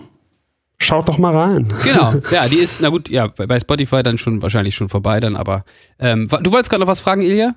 Schaut 0.79 1.09
doch 1.09 1.19
mal 1.19 1.37
rein. 1.37 1.69
Genau. 1.83 2.15
Ja, 2.31 2.49
die 2.49 2.57
ist, 2.57 2.81
na 2.81 2.89
gut, 2.89 3.09
ja, 3.09 3.27
bei 3.29 3.59
Spotify 3.61 4.03
dann 4.03 4.19
schon 4.19 4.43
wahrscheinlich 4.43 4.75
schon 4.75 4.89
vorbei 4.89 5.21
dann, 5.21 5.37
aber. 5.37 5.65
Ähm, 5.99 6.29
du 6.29 6.53
wolltest 6.53 6.71
gerade 6.71 6.81
noch 6.81 6.89
was 6.89 7.01
fragen, 7.01 7.23
Ilja? 7.23 7.55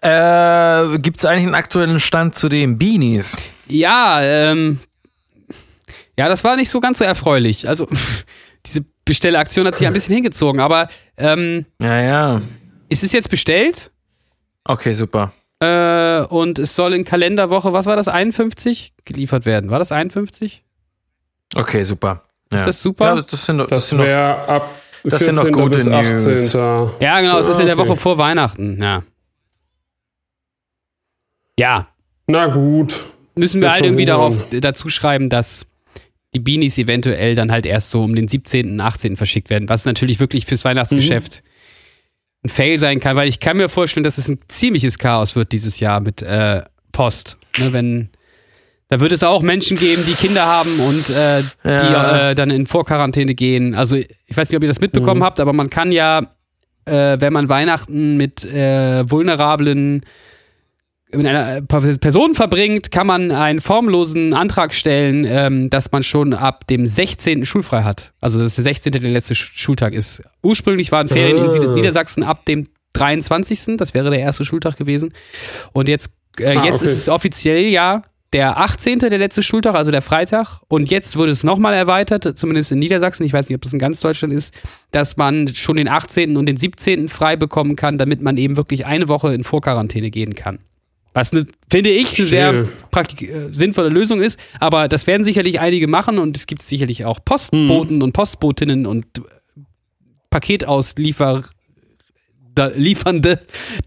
Äh, 0.00 0.98
Gibt 0.98 1.18
es 1.18 1.24
eigentlich 1.24 1.46
einen 1.46 1.54
aktuellen 1.54 2.00
Stand 2.00 2.34
zu 2.34 2.48
den 2.48 2.78
Beanies? 2.78 3.36
Ja, 3.68 4.20
ähm. 4.22 4.80
Ja, 6.18 6.28
das 6.28 6.44
war 6.44 6.56
nicht 6.56 6.68
so 6.68 6.80
ganz 6.80 6.98
so 6.98 7.04
erfreulich. 7.04 7.68
Also, 7.68 7.88
diese 8.66 8.84
Bestellaktion 9.04 9.66
hat 9.66 9.74
sich 9.74 9.86
ein 9.86 9.92
bisschen 9.92 10.14
hingezogen, 10.14 10.60
aber 10.60 10.88
ähm, 11.16 11.66
Ja, 11.80 12.00
ja. 12.00 12.42
ist 12.88 13.02
es 13.02 13.12
jetzt 13.12 13.30
bestellt? 13.30 13.90
Okay, 14.64 14.92
super. 14.92 15.32
Äh, 15.60 16.22
und 16.26 16.58
es 16.58 16.74
soll 16.74 16.92
in 16.92 17.04
Kalenderwoche, 17.04 17.72
was 17.72 17.86
war 17.86 17.96
das, 17.96 18.08
51? 18.08 18.92
Geliefert 19.04 19.46
werden. 19.46 19.70
War 19.70 19.78
das 19.78 19.92
51? 19.92 20.64
Okay, 21.54 21.82
super. 21.82 22.22
Ja. 22.50 22.58
Ist 22.58 22.66
das 22.66 22.82
super? 22.82 23.14
Ja, 23.16 23.22
das, 23.22 23.46
sind, 23.46 23.58
das 23.58 23.68
Das 23.68 23.88
sind 23.88 23.98
wäre 24.00 24.36
ab 24.48 24.68
das 25.04 25.24
sind 25.24 25.36
doch 25.36 25.42
14. 25.42 25.52
gute 25.62 25.78
bis 25.78 25.86
News. 25.86 26.54
18. 26.54 26.90
Ja, 27.00 27.20
genau, 27.20 27.38
es 27.38 27.48
ist 27.48 27.58
in 27.58 27.66
der 27.66 27.76
Ah, 27.76 27.80
okay. 27.80 27.88
Woche 27.88 27.96
vor 27.96 28.18
Weihnachten, 28.18 28.80
ja. 28.80 29.02
Ja, 31.58 31.88
Na 32.26 32.46
gut. 32.46 33.04
müssen 33.34 33.60
wir 33.60 33.70
halt 33.72 33.84
irgendwie 33.84 34.04
darauf 34.04 34.38
dazu 34.50 34.88
schreiben, 34.88 35.28
dass 35.28 35.66
die 36.34 36.38
Beanies 36.40 36.78
eventuell 36.78 37.34
dann 37.34 37.52
halt 37.52 37.66
erst 37.66 37.90
so 37.90 38.02
um 38.02 38.14
den 38.14 38.26
17., 38.28 38.80
18. 38.80 39.16
verschickt 39.16 39.50
werden, 39.50 39.68
was 39.68 39.84
natürlich 39.84 40.18
wirklich 40.18 40.46
fürs 40.46 40.64
Weihnachtsgeschäft 40.64 41.42
Mhm. 41.42 42.46
ein 42.46 42.48
Fail 42.48 42.78
sein 42.78 43.00
kann, 43.00 43.16
weil 43.16 43.28
ich 43.28 43.38
kann 43.40 43.56
mir 43.58 43.68
vorstellen, 43.68 44.04
dass 44.04 44.18
es 44.18 44.28
ein 44.28 44.38
ziemliches 44.48 44.98
Chaos 44.98 45.36
wird 45.36 45.52
dieses 45.52 45.78
Jahr 45.80 46.00
mit 46.00 46.22
äh, 46.22 46.62
Post. 46.92 47.36
Ne, 47.58 47.72
wenn 47.72 48.08
da 48.92 49.00
wird 49.00 49.10
es 49.12 49.22
auch 49.22 49.40
Menschen 49.40 49.78
geben, 49.78 50.02
die 50.06 50.12
Kinder 50.14 50.44
haben 50.44 50.68
und 50.80 51.08
äh, 51.08 51.42
die 51.64 51.68
Ja. 51.92 52.30
äh, 52.30 52.34
dann 52.34 52.50
in 52.50 52.66
Vorquarantäne 52.66 53.34
gehen. 53.34 53.74
Also 53.74 53.96
ich 53.96 54.06
weiß 54.36 54.50
nicht, 54.50 54.56
ob 54.58 54.62
ihr 54.62 54.68
das 54.68 54.80
mitbekommen 54.80 55.20
Mhm. 55.20 55.24
habt, 55.24 55.40
aber 55.40 55.54
man 55.54 55.70
kann 55.70 55.92
ja, 55.92 56.18
äh, 56.84 57.16
wenn 57.18 57.32
man 57.32 57.48
Weihnachten 57.48 58.18
mit 58.18 58.44
äh, 58.44 59.08
vulnerablen 59.10 60.02
mit 61.14 61.26
einer 61.26 61.56
äh, 61.56 61.62
Person 61.62 62.34
verbringt, 62.34 62.90
kann 62.90 63.06
man 63.06 63.30
einen 63.30 63.60
formlosen 63.62 64.34
Antrag 64.34 64.74
stellen, 64.74 65.24
ähm, 65.26 65.70
dass 65.70 65.90
man 65.92 66.02
schon 66.02 66.34
ab 66.34 66.66
dem 66.66 66.86
16. 66.86 67.46
schulfrei 67.46 67.82
hat. 67.84 68.12
Also 68.20 68.40
dass 68.40 68.56
der 68.56 68.64
16. 68.64 68.92
der 68.92 69.00
letzte 69.02 69.32
Sch- 69.34 69.52
Schultag 69.58 69.94
ist. 69.94 70.22
Ursprünglich 70.42 70.90
waren 70.92 71.08
Ferien 71.08 71.38
in 71.38 71.44
Ah. 71.44 71.52
Nieder- 71.52 71.74
Niedersachsen 71.74 72.24
ab 72.24 72.44
dem 72.46 72.66
23. 72.94 73.76
Das 73.78 73.94
wäre 73.94 74.10
der 74.10 74.20
erste 74.20 74.44
Schultag 74.44 74.76
gewesen. 74.76 75.12
Und 75.72 75.88
jetzt, 75.88 76.10
äh, 76.38 76.56
Ah, 76.56 76.64
jetzt 76.64 76.82
okay. 76.82 76.90
ist 76.90 76.96
es 76.98 77.08
offiziell 77.08 77.64
ja 77.64 78.02
der 78.32 78.58
18. 78.58 78.98
der 78.98 79.18
letzte 79.18 79.42
Schultag, 79.42 79.74
also 79.74 79.90
der 79.90 80.02
Freitag. 80.02 80.60
Und 80.68 80.90
jetzt 80.90 81.16
wurde 81.16 81.32
es 81.32 81.44
nochmal 81.44 81.74
erweitert, 81.74 82.38
zumindest 82.38 82.72
in 82.72 82.78
Niedersachsen, 82.78 83.24
ich 83.24 83.32
weiß 83.32 83.48
nicht, 83.48 83.56
ob 83.56 83.62
das 83.62 83.72
in 83.72 83.78
ganz 83.78 84.00
Deutschland 84.00 84.32
ist, 84.32 84.58
dass 84.90 85.16
man 85.16 85.54
schon 85.54 85.76
den 85.76 85.88
18. 85.88 86.36
und 86.36 86.46
den 86.46 86.56
17. 86.56 87.08
frei 87.08 87.36
bekommen 87.36 87.76
kann, 87.76 87.98
damit 87.98 88.22
man 88.22 88.36
eben 88.36 88.56
wirklich 88.56 88.86
eine 88.86 89.08
Woche 89.08 89.34
in 89.34 89.44
Vorquarantäne 89.44 90.10
gehen 90.10 90.34
kann. 90.34 90.60
Was 91.14 91.32
ne, 91.32 91.46
finde 91.70 91.90
ich 91.90 92.18
eine 92.18 92.26
sehr 92.26 92.54
äh, 92.54 93.48
sinnvolle 93.50 93.90
Lösung 93.90 94.22
ist, 94.22 94.40
aber 94.60 94.88
das 94.88 95.06
werden 95.06 95.24
sicherlich 95.24 95.60
einige 95.60 95.86
machen 95.86 96.18
und 96.18 96.36
es 96.36 96.46
gibt 96.46 96.62
sicherlich 96.62 97.04
auch 97.04 97.20
Postboten 97.22 98.02
und 98.02 98.12
Postbotinnen 98.12 98.86
und 98.86 99.04
äh, 99.18 99.20
Paketausliefer 100.30 101.42
Liefernde, 102.76 103.40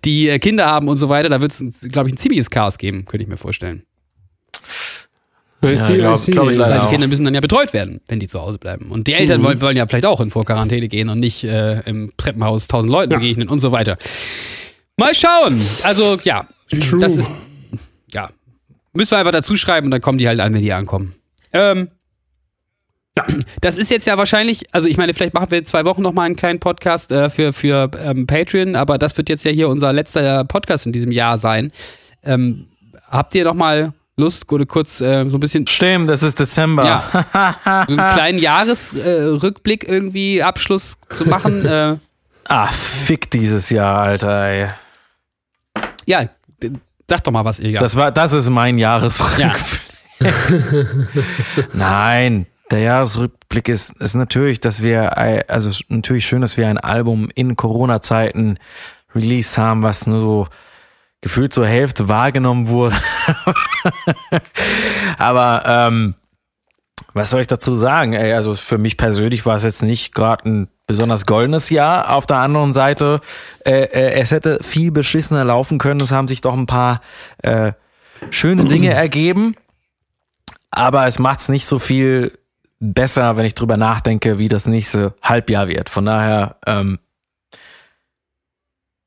die 0.04 0.30
äh, 0.30 0.40
Kinder 0.40 0.66
haben 0.66 0.88
und 0.88 0.98
so 0.98 1.10
weiter. 1.10 1.30
Da 1.30 1.42
wird 1.42 1.52
es, 1.52 1.88
glaube 1.92 2.10
ich, 2.10 2.16
ein 2.16 2.18
ziemliches 2.18 2.50
Chaos 2.50 2.78
geben, 2.78 3.06
könnte 3.06 3.24
ich 3.24 3.30
mir 3.30 3.38
vorstellen. 3.38 3.84
I 5.74 5.78
see, 5.78 5.98
glaub- 5.98 6.16
see. 6.18 6.32
glaub 6.32 6.50
ich. 6.50 6.58
Weil 6.58 6.72
die 6.74 6.80
auch. 6.80 6.90
Kinder 6.90 7.08
müssen 7.08 7.26
dann 7.26 7.34
ja 7.34 7.42
betreut 7.42 7.74
werden, 7.74 8.02
wenn 8.08 8.20
die 8.20 8.28
zu 8.28 8.42
Hause 8.42 8.58
bleiben. 8.58 8.92
Und 8.92 9.08
die 9.08 9.14
Eltern 9.14 9.44
wollen, 9.44 9.62
wollen 9.62 9.78
ja 9.78 9.88
vielleicht 9.88 10.06
auch 10.06 10.22
in 10.22 10.32
Vorquarantäne 10.32 10.88
gehen 10.88 11.10
und 11.10 11.20
nicht 11.20 11.44
äh, 11.44 11.80
im 11.82 12.12
Treppenhaus 12.18 12.68
tausend 12.68 12.92
Leuten 12.92 13.12
Ja. 13.14 13.20
begegnen 13.20 13.50
und 13.50 13.60
so 13.60 13.72
weiter. 13.72 13.98
Mal 14.98 15.14
schauen. 15.14 15.62
Also 15.84 16.18
ja, 16.24 16.48
True. 16.70 17.00
das 17.00 17.16
ist 17.18 17.30
ja 18.14 18.30
müssen 18.94 19.12
wir 19.12 19.18
einfach 19.18 19.32
dazu 19.34 19.58
schreiben 19.58 19.88
und 19.88 19.92
dann 19.92 20.00
kommen 20.02 20.18
die 20.18 20.28
halt 20.28 20.40
an, 20.40 20.54
wenn 20.54 20.62
die 20.62 20.72
ankommen. 20.72 21.16
Ähm, 21.52 21.90
Das 23.62 23.78
ist 23.78 23.90
jetzt 23.92 24.06
ja 24.08 24.18
wahrscheinlich, 24.18 24.64
also 24.74 24.88
ich 24.90 24.98
meine, 24.98 25.14
vielleicht 25.14 25.34
machen 25.34 25.50
wir 25.50 25.58
in 25.60 25.66
zwei 25.66 25.86
Wochen 25.86 26.02
nochmal 26.02 26.26
einen 26.26 26.36
kleinen 26.36 26.60
Podcast 26.60 27.12
äh, 27.14 27.30
für, 27.30 27.54
für 27.54 27.90
ähm, 28.04 28.28
Patreon, 28.28 28.76
aber 28.76 28.98
das 28.98 29.16
wird 29.18 29.30
jetzt 29.30 29.46
ja 29.46 29.52
hier 29.52 29.70
unser 29.70 29.94
letzter 29.94 30.44
Podcast 30.44 30.86
in 30.86 30.92
diesem 30.92 31.12
Jahr 31.12 31.38
sein. 31.38 31.72
Ähm, 32.24 32.68
habt 33.10 33.34
ihr 33.36 33.46
nochmal 33.46 33.94
Lust, 34.18 34.50
oder 34.52 34.66
kurz 34.66 35.02
äh, 35.02 35.30
so 35.30 35.38
ein 35.38 35.40
bisschen 35.42 35.68
Stimmt, 35.68 36.10
das 36.10 36.24
ist 36.24 36.40
Dezember. 36.40 36.86
Ja. 36.86 37.86
so 37.90 37.98
einen 37.98 38.12
kleinen 38.14 38.40
Jahresrückblick 38.40 39.88
irgendwie, 39.88 40.42
Abschluss 40.42 40.98
zu 41.10 41.26
machen? 41.26 41.66
äh, 41.66 41.98
Ah, 42.48 42.68
fick 42.68 43.30
dieses 43.32 43.70
Jahr, 43.72 44.00
Alter, 44.02 44.48
ey. 44.48 44.68
ja, 46.06 46.26
sag 47.10 47.24
doch 47.24 47.32
mal 47.32 47.44
was, 47.44 47.60
Ilja. 47.60 47.80
Das 47.80 47.96
war, 47.96 48.12
das 48.12 48.34
ist 48.34 48.50
mein 48.50 48.78
Jahresrückblick. 48.78 49.52
ja. 50.22 50.32
Nein, 51.74 52.46
der 52.72 52.80
Jahresrückblick 52.80 53.68
ist, 53.68 53.94
ist 54.00 54.16
natürlich, 54.16 54.60
dass 54.60 54.82
wir, 54.82 55.14
äh, 55.18 55.44
also 55.48 55.70
ist 55.70 55.86
natürlich 55.90 56.26
schön, 56.26 56.42
dass 56.42 56.56
wir 56.56 56.68
ein 56.68 56.78
Album 56.78 57.30
in 57.36 57.56
Corona-Zeiten 57.56 58.60
released 59.14 59.58
haben, 59.58 59.84
was 59.84 60.08
nur 60.08 60.20
so 60.20 60.48
gefühlt 61.26 61.52
zur 61.52 61.66
Hälfte 61.66 62.08
wahrgenommen 62.08 62.68
wurde. 62.68 62.96
Aber 65.18 65.64
ähm, 65.66 66.14
was 67.16 67.32
soll 67.32 67.42
ich 67.42 67.48
dazu 67.48 67.76
sagen? 67.76 68.14
Ey, 68.14 68.34
also 68.34 68.54
für 68.54 68.78
mich 68.78 68.96
persönlich 68.96 69.44
war 69.44 69.56
es 69.56 69.64
jetzt 69.64 69.82
nicht 69.82 70.14
gerade 70.14 70.48
ein 70.48 70.68
besonders 70.86 71.26
goldenes 71.26 71.72
Jahr. 71.72 72.14
Auf 72.14 72.28
der 72.28 72.38
anderen 72.38 72.74
Seite, 72.74 73.22
äh, 73.66 73.72
äh, 73.72 74.12
es 74.20 74.30
hätte 74.30 74.60
viel 74.62 74.92
beschissener 74.92 75.44
laufen 75.46 75.80
können. 75.80 76.00
Es 76.00 76.12
haben 76.12 76.28
sich 76.28 76.42
doch 76.42 76.54
ein 76.54 76.68
paar 76.68 77.02
äh, 77.42 77.72
schöne 78.30 78.66
Dinge 78.66 78.90
ergeben. 78.94 79.56
Aber 80.70 81.08
es 81.08 81.18
macht 81.18 81.40
es 81.40 81.50
nicht 81.50 81.66
so 81.66 81.80
viel 81.80 82.38
besser, 82.80 83.36
wenn 83.36 83.48
ich 83.48 83.56
drüber 83.56 83.78
nachdenke, 83.78 84.38
wie 84.38 84.48
das 84.48 84.68
nächste 84.68 85.16
Halbjahr 85.24 85.70
wird. 85.70 85.90
Von 85.90 86.06
daher, 86.06 86.58
ähm, 86.68 87.00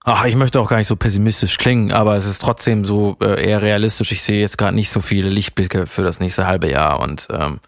ach, 0.09 0.25
ich 0.25 0.37
möchte 0.37 0.61
auch 0.61 0.69
gar 0.69 0.79
nicht 0.79 0.87
so 0.87 0.97
pessimistisch 0.97 1.59
klingen, 1.59 1.93
aber 1.93 2.17
es 2.17 2.27
ist 2.27 2.41
trotzdem 2.41 2.85
so 2.85 3.17
äh, 3.21 3.49
eher 3.49 3.63
realistisch. 3.63 4.13
Ich 4.13 4.23
sehe 4.23 4.41
jetzt 4.41 4.59
gerade 4.59 4.75
nicht 4.75 4.91
so 4.91 5.01
viele 5.01 5.29
Lichtblicke 5.29 5.87
für 5.87 6.03
das 6.03 6.21
nächste 6.21 6.47
halbe 6.47 6.71
Jahr 6.71 7.01
und 7.01 7.29
ähm, 7.31 7.61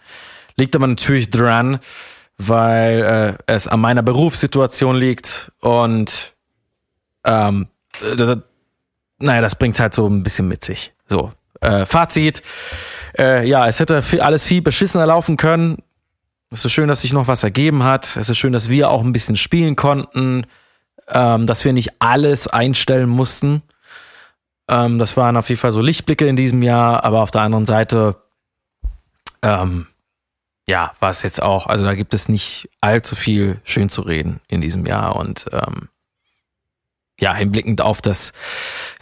liegt 0.57 0.74
aber 0.74 0.86
natürlich 0.86 1.30
dran, 1.30 1.78
weil 2.38 3.36
äh, 3.38 3.43
es 3.47 3.68
an 3.68 3.80
meiner 3.80 4.03
Berufssituation 4.03 4.97
liegt 4.97 5.53
und 5.61 6.34
ähm, 7.24 7.68
das, 8.16 8.38
naja, 9.18 9.41
das 9.41 9.57
bringt 9.57 9.78
halt 9.78 9.95
so 9.95 10.07
ein 10.07 10.22
bisschen 10.22 10.49
mit 10.49 10.64
sich. 10.64 10.93
So, 11.07 11.32
äh, 11.61 11.84
Fazit. 11.84 12.43
Äh, 13.18 13.47
ja, 13.47 13.66
es 13.66 13.80
hätte 13.80 14.03
alles 14.20 14.47
viel 14.47 14.62
beschissener 14.62 15.07
laufen 15.07 15.36
können. 15.36 15.78
Es 16.51 16.64
ist 16.64 16.72
schön, 16.72 16.88
dass 16.88 17.03
sich 17.03 17.12
noch 17.12 17.28
was 17.28 17.45
ergeben 17.45 17.84
hat. 17.84 18.16
Es 18.16 18.28
ist 18.28 18.38
schön, 18.38 18.53
dass 18.53 18.70
wir 18.70 18.91
auch 18.91 19.03
ein 19.03 19.12
bisschen 19.12 19.36
spielen 19.36 19.76
konnten, 19.76 20.47
ähm, 21.09 21.47
dass 21.47 21.65
wir 21.65 21.73
nicht 21.73 22.01
alles 22.01 22.47
einstellen 22.47 23.09
mussten. 23.09 23.63
Ähm, 24.69 24.99
das 24.99 25.17
waren 25.17 25.37
auf 25.37 25.49
jeden 25.49 25.61
Fall 25.61 25.73
so 25.73 25.81
Lichtblicke 25.81 26.27
in 26.27 26.37
diesem 26.37 26.63
Jahr, 26.63 27.05
aber 27.05 27.23
auf 27.23 27.31
der 27.31 27.43
anderen 27.43 27.67
Seite, 27.67 28.17
ähm, 29.43 29.87
ja, 30.69 30.93
war 31.01 31.11
es 31.11 31.23
jetzt 31.23 31.43
auch, 31.43 31.67
also 31.67 31.85
da 31.85 31.95
gibt 31.95 32.15
es 32.15 32.29
nicht 32.29 32.69
allzu 32.81 33.17
viel 33.17 33.61
schön 33.65 33.89
zu 33.89 34.03
reden 34.03 34.41
in 34.49 34.61
diesem 34.61 34.87
Jahr 34.87 35.17
und 35.17 35.47
ähm, 35.53 35.89
ja, 37.21 37.35
hinblickend 37.35 37.81
auf 37.81 38.01
das 38.01 38.33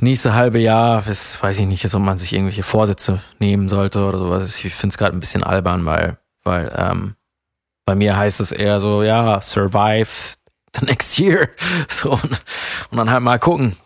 nächste 0.00 0.34
halbe 0.34 0.58
Jahr, 0.58 1.02
das 1.02 1.40
weiß 1.42 1.60
ich 1.60 1.66
nicht, 1.66 1.84
ob 1.94 2.00
man 2.00 2.18
sich 2.18 2.32
irgendwelche 2.32 2.62
Vorsätze 2.62 3.20
nehmen 3.38 3.68
sollte 3.68 4.04
oder 4.04 4.18
sowas. 4.18 4.64
Ich 4.64 4.74
finde 4.74 4.92
es 4.92 4.98
gerade 4.98 5.16
ein 5.16 5.20
bisschen 5.20 5.44
albern, 5.44 5.86
weil, 5.86 6.18
weil 6.42 6.72
ähm, 6.76 7.14
bei 7.84 7.94
mir 7.94 8.16
heißt 8.16 8.40
es 8.40 8.52
eher 8.52 8.80
so, 8.80 9.02
ja, 9.02 9.40
survive 9.40 10.36
the 10.78 10.86
next 10.86 11.18
year. 11.18 11.50
So, 11.88 12.12
und, 12.12 12.40
und 12.90 12.98
dann 12.98 13.10
halt 13.10 13.22
mal 13.22 13.38
gucken. 13.38 13.76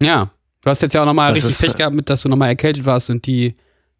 Ja, 0.00 0.30
du 0.62 0.70
hast 0.70 0.82
jetzt 0.82 0.94
ja 0.94 1.02
auch 1.02 1.06
nochmal 1.06 1.32
richtig 1.32 1.50
ist, 1.50 1.60
Pech 1.60 1.74
äh, 1.74 1.78
gehabt, 1.78 1.94
mit, 1.94 2.08
dass 2.08 2.22
du 2.22 2.28
nochmal 2.28 2.48
erkältet 2.48 2.84
warst 2.84 3.10
und 3.10 3.26
die 3.26 3.54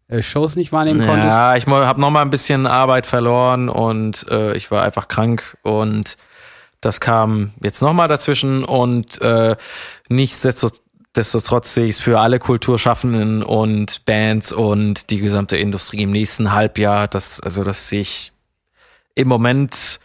äh, 0.07 0.21
Shows 0.21 0.55
nicht 0.55 0.71
wahrnehmen 0.71 1.05
konntest. 1.05 1.29
Ja, 1.29 1.55
ich 1.55 1.67
habe 1.67 2.01
noch 2.01 2.09
mal 2.09 2.21
ein 2.21 2.29
bisschen 2.29 2.65
Arbeit 2.65 3.05
verloren 3.05 3.69
und 3.69 4.25
äh, 4.29 4.55
ich 4.55 4.71
war 4.71 4.83
einfach 4.83 5.07
krank 5.07 5.57
und 5.63 6.17
das 6.81 6.99
kam 6.99 7.53
jetzt 7.61 7.81
noch 7.81 7.93
mal 7.93 8.07
dazwischen 8.07 8.63
und 8.63 9.21
äh, 9.21 9.55
nichtsdestotrotz 10.07 11.73
sehe 11.73 11.85
ich 11.85 11.95
es 11.95 11.99
für 11.99 12.19
alle 12.19 12.39
Kulturschaffenden 12.39 13.43
und 13.43 14.05
Bands 14.05 14.51
und 14.51 15.09
die 15.09 15.17
gesamte 15.17 15.57
Industrie 15.57 16.03
im 16.03 16.11
nächsten 16.11 16.53
Halbjahr, 16.53 17.07
das 17.07 17.41
also 17.41 17.63
das 17.63 17.89
sehe 17.89 18.01
ich 18.01 18.31
im 19.15 19.27
Moment 19.27 19.99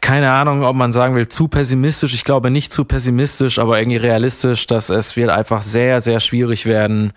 keine 0.00 0.32
Ahnung, 0.32 0.62
ob 0.62 0.76
man 0.76 0.92
sagen 0.92 1.14
will, 1.14 1.28
zu 1.28 1.48
pessimistisch. 1.48 2.14
Ich 2.14 2.24
glaube 2.24 2.50
nicht 2.50 2.72
zu 2.72 2.84
pessimistisch, 2.84 3.58
aber 3.58 3.78
irgendwie 3.78 3.98
realistisch, 3.98 4.66
dass 4.66 4.90
es 4.90 5.16
wird 5.16 5.30
einfach 5.30 5.62
sehr, 5.62 6.00
sehr 6.00 6.20
schwierig 6.20 6.66
werden, 6.66 7.12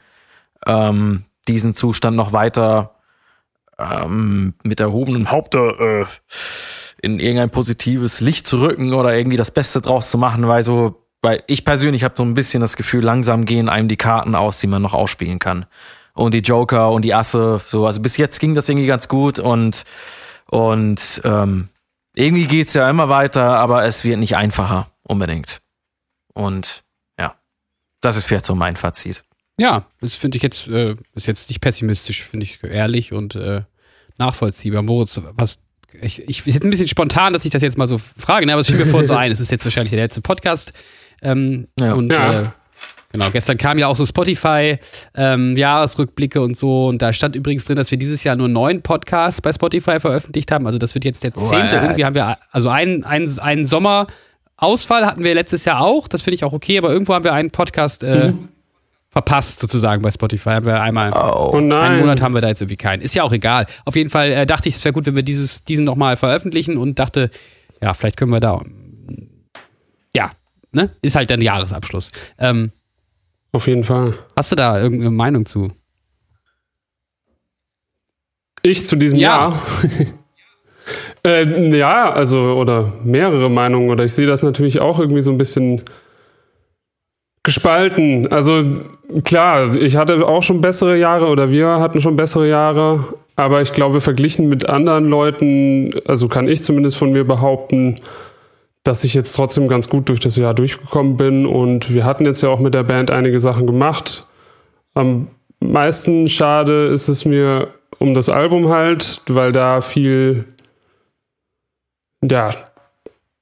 ähm, 0.65 1.25
diesen 1.47 1.73
Zustand 1.73 2.15
noch 2.15 2.33
weiter 2.33 2.95
ähm, 3.77 4.53
mit 4.63 4.79
erhobenem 4.79 5.31
Haupte 5.31 6.07
äh, 6.07 6.35
in 7.01 7.19
irgendein 7.19 7.49
positives 7.49 8.19
Licht 8.19 8.45
zu 8.45 8.59
rücken 8.59 8.93
oder 8.93 9.15
irgendwie 9.15 9.37
das 9.37 9.51
Beste 9.51 9.81
draus 9.81 10.11
zu 10.11 10.17
machen, 10.17 10.47
weil 10.47 10.63
so, 10.63 11.07
weil 11.21 11.43
ich 11.47 11.65
persönlich 11.65 12.03
habe 12.03 12.15
so 12.17 12.23
ein 12.23 12.33
bisschen 12.33 12.61
das 12.61 12.75
Gefühl, 12.75 13.03
langsam 13.03 13.45
gehen 13.45 13.69
einem 13.69 13.87
die 13.87 13.97
Karten 13.97 14.35
aus, 14.35 14.59
die 14.59 14.67
man 14.67 14.81
noch 14.81 14.93
ausspielen 14.93 15.39
kann. 15.39 15.65
Und 16.13 16.33
die 16.33 16.39
Joker 16.39 16.91
und 16.91 17.05
die 17.05 17.13
Asse, 17.13 17.61
so, 17.65 17.85
also 17.85 18.01
bis 18.01 18.17
jetzt 18.17 18.39
ging 18.39 18.53
das 18.53 18.67
irgendwie 18.67 18.87
ganz 18.87 19.07
gut 19.07 19.39
und 19.39 19.85
und 20.49 21.21
ähm, 21.23 21.69
irgendwie 22.19 22.47
geht's 22.47 22.73
ja 22.73 22.89
immer 22.89 23.09
weiter, 23.09 23.57
aber 23.57 23.85
es 23.85 24.03
wird 24.03 24.19
nicht 24.19 24.35
einfacher, 24.35 24.87
unbedingt. 25.03 25.61
Und 26.33 26.83
ja, 27.17 27.35
das 28.01 28.17
ist 28.17 28.25
vielleicht 28.25 28.45
so 28.45 28.55
mein 28.55 28.75
Fazit. 28.75 29.23
Ja, 29.57 29.85
das 30.01 30.15
finde 30.15 30.37
ich 30.37 30.43
jetzt, 30.43 30.67
äh, 30.67 30.95
ist 31.15 31.27
jetzt 31.27 31.49
nicht 31.49 31.61
pessimistisch, 31.61 32.23
finde 32.23 32.45
ich 32.45 32.63
ehrlich 32.63 33.13
und 33.13 33.35
äh, 33.35 33.63
nachvollziehbar. 34.17 34.81
Moritz, 34.81 35.19
was, 35.33 35.59
ich, 36.01 36.27
ich 36.27 36.45
ist 36.45 36.53
jetzt 36.53 36.65
ein 36.65 36.69
bisschen 36.69 36.87
spontan, 36.87 37.33
dass 37.33 37.45
ich 37.45 37.51
das 37.51 37.61
jetzt 37.61 37.77
mal 37.77 37.87
so 37.87 37.97
frage, 37.97 38.45
ne? 38.45 38.53
aber 38.53 38.61
es 38.61 38.67
fiel 38.67 38.77
mir 38.77 38.85
vorhin 38.85 39.07
so 39.07 39.15
ein, 39.15 39.31
es 39.31 39.39
ist 39.39 39.51
jetzt 39.51 39.65
wahrscheinlich 39.65 39.91
der 39.91 39.99
letzte 39.99 40.21
Podcast. 40.21 40.73
Ähm, 41.21 41.67
Ja. 41.79 41.93
Und 41.93 42.11
Ja. 42.11 42.41
Äh, 42.41 42.49
genau, 43.11 43.29
gestern 43.31 43.57
kam 43.57 43.77
ja 43.77 43.87
auch 43.87 43.95
so 43.95 44.05
Spotify, 44.05 44.77
ähm, 45.15 45.57
Jahresrückblicke 45.57 46.41
und 46.41 46.57
so 46.57 46.87
und 46.87 47.01
da 47.01 47.13
stand 47.13 47.35
übrigens 47.35 47.65
drin, 47.65 47.75
dass 47.75 47.91
wir 47.91 47.97
dieses 47.97 48.23
Jahr 48.23 48.35
nur 48.35 48.47
neun 48.47 48.81
Podcasts 48.81 49.41
bei 49.41 49.51
Spotify 49.53 49.99
veröffentlicht 49.99 50.51
haben. 50.51 50.65
Also 50.65 50.77
das 50.79 50.95
wird 50.95 51.05
jetzt 51.05 51.23
der 51.23 51.33
zehnte. 51.33 51.75
Irgendwie 51.75 52.05
haben 52.05 52.15
wir, 52.15 52.37
also 52.51 52.69
einen, 52.69 53.03
einen, 53.03 53.39
einen 53.39 53.65
Sommerausfall 53.65 55.05
hatten 55.05 55.23
wir 55.23 55.33
letztes 55.33 55.65
Jahr 55.65 55.81
auch, 55.81 56.07
das 56.07 56.21
finde 56.21 56.35
ich 56.35 56.43
auch 56.43 56.53
okay, 56.53 56.77
aber 56.77 56.91
irgendwo 56.91 57.13
haben 57.13 57.23
wir 57.23 57.33
einen 57.33 57.51
Podcast 57.51 58.03
äh, 58.03 58.33
verpasst 59.09 59.59
sozusagen 59.59 60.01
bei 60.01 60.11
Spotify. 60.11 60.51
Haben 60.51 60.65
wir 60.67 60.81
einmal 60.81 61.11
Oh 61.13 61.57
einen 61.57 61.67
nein. 61.67 61.99
Monat 61.99 62.21
haben 62.21 62.33
wir 62.33 62.41
da 62.41 62.47
jetzt 62.47 62.61
irgendwie 62.61 62.77
keinen. 62.77 63.01
Ist 63.01 63.15
ja 63.15 63.23
auch 63.23 63.33
egal. 63.33 63.65
Auf 63.85 63.95
jeden 63.95 64.09
Fall 64.09 64.31
äh, 64.31 64.45
dachte 64.45 64.69
ich, 64.69 64.75
es 64.75 64.85
wäre 64.85 64.93
gut, 64.93 65.05
wenn 65.07 65.15
wir 65.15 65.23
dieses, 65.23 65.63
diesen 65.63 65.83
nochmal 65.83 66.15
veröffentlichen 66.15 66.77
und 66.77 66.99
dachte, 66.99 67.31
ja, 67.81 67.93
vielleicht 67.93 68.17
können 68.17 68.31
wir 68.31 68.39
da. 68.39 68.61
Ja, 70.13 70.29
ne? 70.71 70.91
Ist 71.01 71.15
halt 71.15 71.31
dann 71.31 71.41
Jahresabschluss. 71.41 72.11
Ähm, 72.37 72.71
Auf 73.51 73.67
jeden 73.67 73.83
Fall. 73.83 74.13
hast 74.35 74.51
du 74.51 74.55
da 74.55 74.79
irgendeine 74.79 75.11
Meinung 75.11 75.45
zu? 75.45 75.71
Ich 78.61 78.85
zu 78.85 78.95
diesem 78.95 79.17
Ja. 79.19 79.49
Jahr. 79.49 79.61
äh, 81.25 81.77
ja, 81.77 82.11
also, 82.11 82.37
oder 82.55 82.93
mehrere 83.03 83.49
Meinungen, 83.49 83.89
oder 83.89 84.03
ich 84.03 84.13
sehe 84.13 84.27
das 84.27 84.43
natürlich 84.43 84.81
auch 84.81 84.99
irgendwie 84.99 85.21
so 85.21 85.31
ein 85.31 85.37
bisschen 85.37 85.81
gespalten. 87.43 88.31
Also, 88.31 88.63
klar, 89.23 89.75
ich 89.75 89.95
hatte 89.95 90.27
auch 90.27 90.43
schon 90.43 90.61
bessere 90.61 90.97
Jahre, 90.97 91.27
oder 91.27 91.49
wir 91.49 91.79
hatten 91.79 92.01
schon 92.01 92.15
bessere 92.15 92.47
Jahre, 92.49 93.03
aber 93.35 93.61
ich 93.61 93.71
glaube, 93.73 94.01
verglichen 94.01 94.49
mit 94.49 94.67
anderen 94.67 95.05
Leuten, 95.09 95.91
also 96.05 96.27
kann 96.27 96.47
ich 96.47 96.63
zumindest 96.63 96.97
von 96.97 97.11
mir 97.11 97.23
behaupten, 97.23 97.97
dass 98.83 99.03
ich 99.03 99.13
jetzt 99.13 99.33
trotzdem 99.33 99.67
ganz 99.67 99.89
gut 99.89 100.09
durch 100.09 100.19
das 100.19 100.35
Jahr 100.35 100.53
durchgekommen 100.53 101.17
bin 101.17 101.45
und 101.45 101.93
wir 101.93 102.05
hatten 102.05 102.25
jetzt 102.25 102.41
ja 102.41 102.49
auch 102.49 102.59
mit 102.59 102.73
der 102.73 102.83
Band 102.83 103.11
einige 103.11 103.39
Sachen 103.39 103.67
gemacht. 103.67 104.25
Am 104.93 105.27
meisten 105.59 106.27
schade 106.27 106.87
ist 106.87 107.09
es 107.09 107.25
mir 107.25 107.67
um 107.99 108.13
das 108.13 108.29
Album 108.29 108.69
halt, 108.69 109.21
weil 109.27 109.51
da 109.51 109.81
viel, 109.81 110.45
ja, 112.23 112.51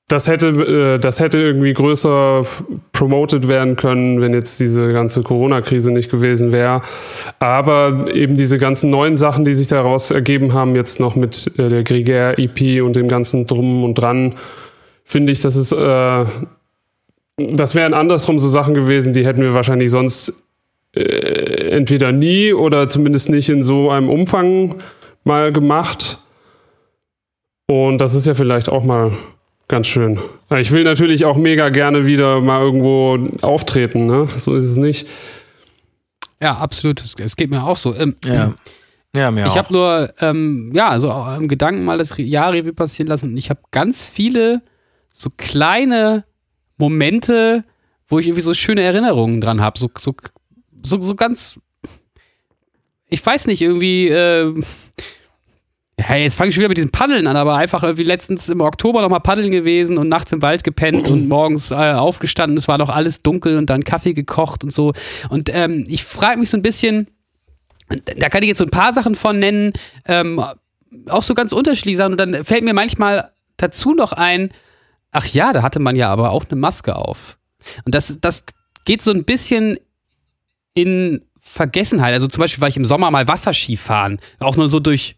das 0.10 0.28
hätte, 0.28 0.48
äh, 0.48 1.00
das 1.00 1.20
hätte 1.20 1.40
irgendwie 1.40 1.74
größer 1.74 2.46
promoted 2.94 3.48
werden 3.48 3.76
können, 3.76 4.22
wenn 4.22 4.34
jetzt 4.34 4.60
diese 4.60 4.94
ganze 4.94 5.22
Corona-Krise 5.22 5.92
nicht 5.92 6.10
gewesen 6.10 6.54
wäre. 6.54 6.82
Aber 7.40 8.08
eben 8.14 8.36
diese 8.36 8.58
ganzen 8.58 8.90
neuen 8.90 9.18
Sachen, 9.18 9.44
die 9.44 9.54
sich 9.54 9.68
daraus 9.68 10.12
ergeben 10.12 10.54
haben, 10.54 10.76
jetzt 10.76 11.02
noch 11.02 11.16
mit 11.16 11.52
äh, 11.58 11.68
der 11.68 11.84
Grigär-EP 11.84 12.82
und 12.82 12.96
dem 12.96 13.10
ganzen 13.10 13.48
Drum 13.48 13.84
und 13.84 13.96
Dran, 13.96 14.34
finde 15.08 15.32
ich, 15.32 15.40
dass 15.40 15.56
es, 15.56 15.72
äh, 15.72 16.26
das 17.38 17.76
wären 17.76 17.94
andersrum 17.94 18.40
so 18.40 18.50
Sachen 18.50 18.74
gewesen, 18.74 19.14
die 19.14 19.26
hätten 19.26 19.42
wir 19.42 19.54
wahrscheinlich 19.54 19.90
sonst 19.90 20.44
äh, 20.94 21.70
entweder 21.70 22.12
nie 22.12 22.52
oder 22.54 22.90
zumindest 22.90 23.30
nicht 23.30 23.48
in 23.50 23.64
so 23.64 23.90
einem 23.90 24.10
Umfang 24.10 24.76
mal 25.24 25.54
gemacht. 25.54 26.20
Und 27.68 28.00
das 28.00 28.16
ist 28.16 28.28
ja 28.28 28.34
vielleicht 28.34 28.68
auch 28.68 28.84
mal 28.84 29.14
ganz 29.70 29.88
schön. 29.88 30.20
Ich 30.58 30.72
will 30.72 30.84
natürlich 30.84 31.24
auch 31.24 31.38
mega 31.38 31.70
gerne 31.70 32.06
wieder 32.06 32.42
mal 32.42 32.62
irgendwo 32.62 33.18
auftreten, 33.42 34.08
ne? 34.08 34.28
So 34.28 34.56
ist 34.56 34.66
es 34.66 34.76
nicht. 34.76 35.08
Ja, 36.42 36.58
absolut. 36.58 37.02
Es, 37.02 37.36
geht 37.36 37.50
mir 37.50 37.64
auch 37.64 37.78
so. 37.78 37.96
Ähm, 37.96 38.16
Ja. 38.26 38.54
Ja, 39.16 39.32
mir 39.32 39.48
Ich 39.48 39.58
habe 39.58 39.72
nur, 39.74 40.14
ähm, 40.20 40.72
ja, 40.76 40.90
also 40.90 41.12
im 41.38 41.48
Gedanken 41.48 41.86
mal 41.86 41.98
das 41.98 42.14
Jahr 42.18 42.52
Revue 42.54 42.74
passieren 42.74 43.08
lassen 43.08 43.32
und 43.32 43.38
ich 43.38 43.50
habe 43.50 43.62
ganz 43.72 44.10
viele 44.10 44.62
so 45.18 45.30
kleine 45.36 46.26
Momente, 46.78 47.64
wo 48.08 48.20
ich 48.20 48.28
irgendwie 48.28 48.44
so 48.44 48.54
schöne 48.54 48.82
Erinnerungen 48.82 49.42
dran 49.42 49.62
habe. 49.62 49.80
So, 49.80 49.90
so, 49.98 50.14
so, 50.84 51.02
so 51.02 51.16
ganz, 51.16 51.60
ich 53.10 53.26
weiß 53.26 53.48
nicht, 53.48 53.62
irgendwie, 53.62 54.10
äh, 54.10 54.54
ja, 56.00 56.16
jetzt 56.16 56.36
fange 56.36 56.50
ich 56.50 56.56
schon 56.56 56.62
wieder 56.62 56.70
mit 56.70 56.78
diesen 56.78 56.92
Paddeln 56.92 57.26
an, 57.26 57.36
aber 57.36 57.56
einfach 57.56 57.82
irgendwie 57.82 58.04
letztens 58.04 58.48
im 58.50 58.62
Oktober 58.62 59.02
nochmal 59.02 59.22
paddeln 59.22 59.50
gewesen 59.50 59.98
und 59.98 60.08
nachts 60.08 60.32
im 60.32 60.44
Wald 60.44 60.64
gepennt 60.64 61.08
und 61.08 61.28
morgens 61.30 61.72
äh, 61.72 61.94
aufgestanden, 61.94 62.56
es 62.56 62.68
war 62.68 62.78
noch 62.78 62.90
alles 62.90 63.24
dunkel 63.24 63.58
und 63.58 63.72
dann 63.72 63.84
Kaffee 63.84 64.14
gekocht 64.14 64.64
und 64.64 64.72
so. 64.72 64.94
Und 65.30 65.50
ähm, 65.52 65.84
ich 65.88 66.04
frage 66.04 66.40
mich 66.40 66.52
so 66.52 66.58
ein 66.58 66.62
bisschen, 66.62 67.08
da 68.18 68.30
kann 68.30 68.44
ich 68.44 68.50
jetzt 68.50 68.60
so 68.60 68.66
ein 68.66 68.70
paar 68.70 68.94
Sachen 68.94 69.16
von 69.16 69.40
nennen, 69.40 69.74
ähm, 70.06 70.44
auch 71.10 71.24
so 71.24 71.34
ganz 71.34 71.52
unterschiedliche 71.54 71.98
Sachen. 71.98 72.12
Und 72.12 72.20
dann 72.20 72.44
fällt 72.44 72.64
mir 72.64 72.76
manchmal 72.76 73.32
dazu 73.58 73.96
noch 73.96 74.12
ein, 74.12 74.52
ach 75.12 75.28
ja, 75.28 75.54
da 75.54 75.62
hatte 75.64 75.80
man 75.80 75.96
ja 75.96 76.10
aber 76.10 76.32
auch 76.32 76.46
eine 76.50 76.60
Maske 76.60 76.96
auf. 76.96 77.38
Und 77.86 77.96
das, 77.96 78.18
das 78.22 78.44
geht 78.86 79.02
so 79.02 79.12
ein 79.12 79.24
bisschen 79.24 79.78
in 80.74 81.26
Vergessenheit. 81.38 82.14
Also 82.14 82.28
zum 82.28 82.42
Beispiel 82.42 82.62
war 82.62 82.68
ich 82.68 82.78
im 82.78 82.86
Sommer 82.86 83.10
mal 83.12 83.28
Wasserski 83.28 83.78
fahren. 83.78 84.20
Auch 84.40 84.58
nur 84.58 84.70
so 84.70 84.80
durch, 84.80 85.18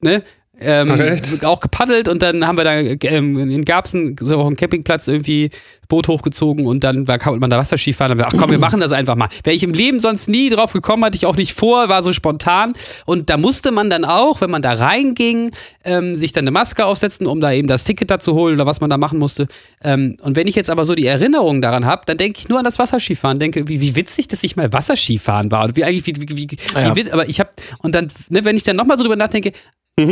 ne? 0.00 0.22
Ähm, 0.60 1.18
auch 1.44 1.60
gepaddelt 1.60 2.08
und 2.08 2.22
dann 2.22 2.46
haben 2.46 2.56
wir 2.56 2.64
da 2.64 2.76
ähm, 2.76 3.38
in 3.50 3.64
Garbsen 3.64 4.16
so 4.18 4.36
auf 4.36 4.46
dem 4.46 4.56
Campingplatz 4.56 5.06
irgendwie 5.08 5.50
Boot 5.88 6.08
hochgezogen 6.08 6.66
und 6.66 6.82
dann 6.82 7.06
war, 7.06 7.18
kann 7.18 7.38
man 7.38 7.50
da 7.50 7.58
Wasserski 7.58 7.92
fahren. 7.92 8.10
Dann 8.16 8.24
haben 8.24 8.32
wir, 8.32 8.36
ach 8.38 8.40
komm, 8.40 8.50
wir 8.50 8.58
machen 8.66 8.80
das 8.80 8.92
einfach 8.92 9.16
mal. 9.16 9.28
Wäre 9.44 9.54
ich 9.54 9.62
im 9.62 9.72
Leben 9.72 10.00
sonst 10.00 10.28
nie 10.28 10.48
drauf 10.48 10.72
gekommen, 10.72 11.04
hatte 11.04 11.16
ich 11.16 11.26
auch 11.26 11.36
nicht 11.36 11.52
vor, 11.52 11.88
war 11.88 12.02
so 12.02 12.12
spontan. 12.12 12.72
Und 13.04 13.30
da 13.30 13.36
musste 13.36 13.70
man 13.70 13.90
dann 13.90 14.04
auch, 14.04 14.40
wenn 14.40 14.50
man 14.50 14.62
da 14.62 14.72
reinging, 14.72 15.52
ähm, 15.84 16.14
sich 16.14 16.32
dann 16.32 16.42
eine 16.42 16.50
Maske 16.50 16.84
aufsetzen, 16.86 17.26
um 17.26 17.40
da 17.40 17.52
eben 17.52 17.68
das 17.68 17.84
Ticket 17.84 18.10
da 18.10 18.18
zu 18.18 18.34
holen 18.34 18.54
oder 18.54 18.66
was 18.66 18.80
man 18.80 18.90
da 18.90 18.96
machen 18.98 19.18
musste. 19.18 19.46
Ähm, 19.82 20.16
und 20.22 20.36
wenn 20.36 20.46
ich 20.46 20.54
jetzt 20.54 20.70
aber 20.70 20.84
so 20.84 20.94
die 20.94 21.06
Erinnerung 21.06 21.60
daran 21.62 21.86
habe, 21.86 22.02
dann 22.06 22.16
denke 22.16 22.38
ich 22.40 22.48
nur 22.48 22.58
an 22.58 22.64
das 22.64 22.78
Wasserskifahren. 22.78 23.38
Denke, 23.38 23.68
wie, 23.68 23.80
wie 23.80 23.94
witzig, 23.94 24.28
dass 24.28 24.42
ich 24.42 24.56
mal 24.56 24.72
Wasserskifahren 24.72 25.50
war. 25.50 25.64
Und 25.66 25.76
wie 25.76 25.84
eigentlich, 25.84 26.06
wie, 26.06 26.14
wie, 26.16 26.36
wie, 26.36 26.56
Ja. 26.74 26.96
wie 26.96 27.10
aber 27.12 27.28
ich 27.28 27.40
habe, 27.40 27.50
und 27.78 27.94
dann, 27.94 28.08
ne, 28.30 28.44
wenn 28.44 28.56
ich 28.56 28.64
dann 28.64 28.76
nochmal 28.76 28.96
so 28.96 29.04
drüber 29.04 29.16
nachdenke, 29.16 29.52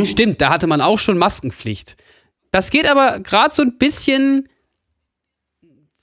stimmt, 0.05 0.41
da 0.41 0.49
hatte 0.49 0.67
man 0.67 0.81
auch 0.81 0.99
schon 0.99 1.17
Maskenpflicht. 1.17 1.95
Das 2.51 2.71
geht 2.71 2.87
aber 2.87 3.19
gerade 3.19 3.53
so 3.53 3.61
ein 3.61 3.77
bisschen, 3.77 4.49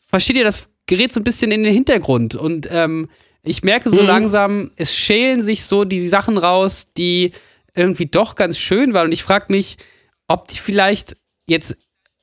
versteht 0.09 0.37
ihr, 0.37 0.45
das 0.45 0.69
gerät 0.87 1.13
so 1.13 1.21
ein 1.21 1.25
bisschen 1.25 1.51
in 1.51 1.63
den 1.63 1.73
Hintergrund. 1.73 2.35
Und 2.35 2.69
ähm, 2.71 3.09
ich 3.43 3.65
merke 3.65 3.91
so 3.91 4.03
langsam, 4.03 4.71
es 4.77 4.95
schälen 4.95 5.43
sich 5.43 5.65
so 5.65 5.85
die 5.85 6.09
Sachen 6.09 6.39
raus, 6.39 6.89
die 6.97 7.33
irgendwie 7.75 8.07
doch 8.07 8.35
ganz 8.35 8.59
schön 8.59 8.95
waren. 8.95 9.07
Und 9.07 9.13
ich 9.13 9.23
frage 9.23 9.47
mich, 9.49 9.79
ob 10.29 10.49
die 10.49 10.59
vielleicht 10.59 11.17
jetzt 11.47 11.77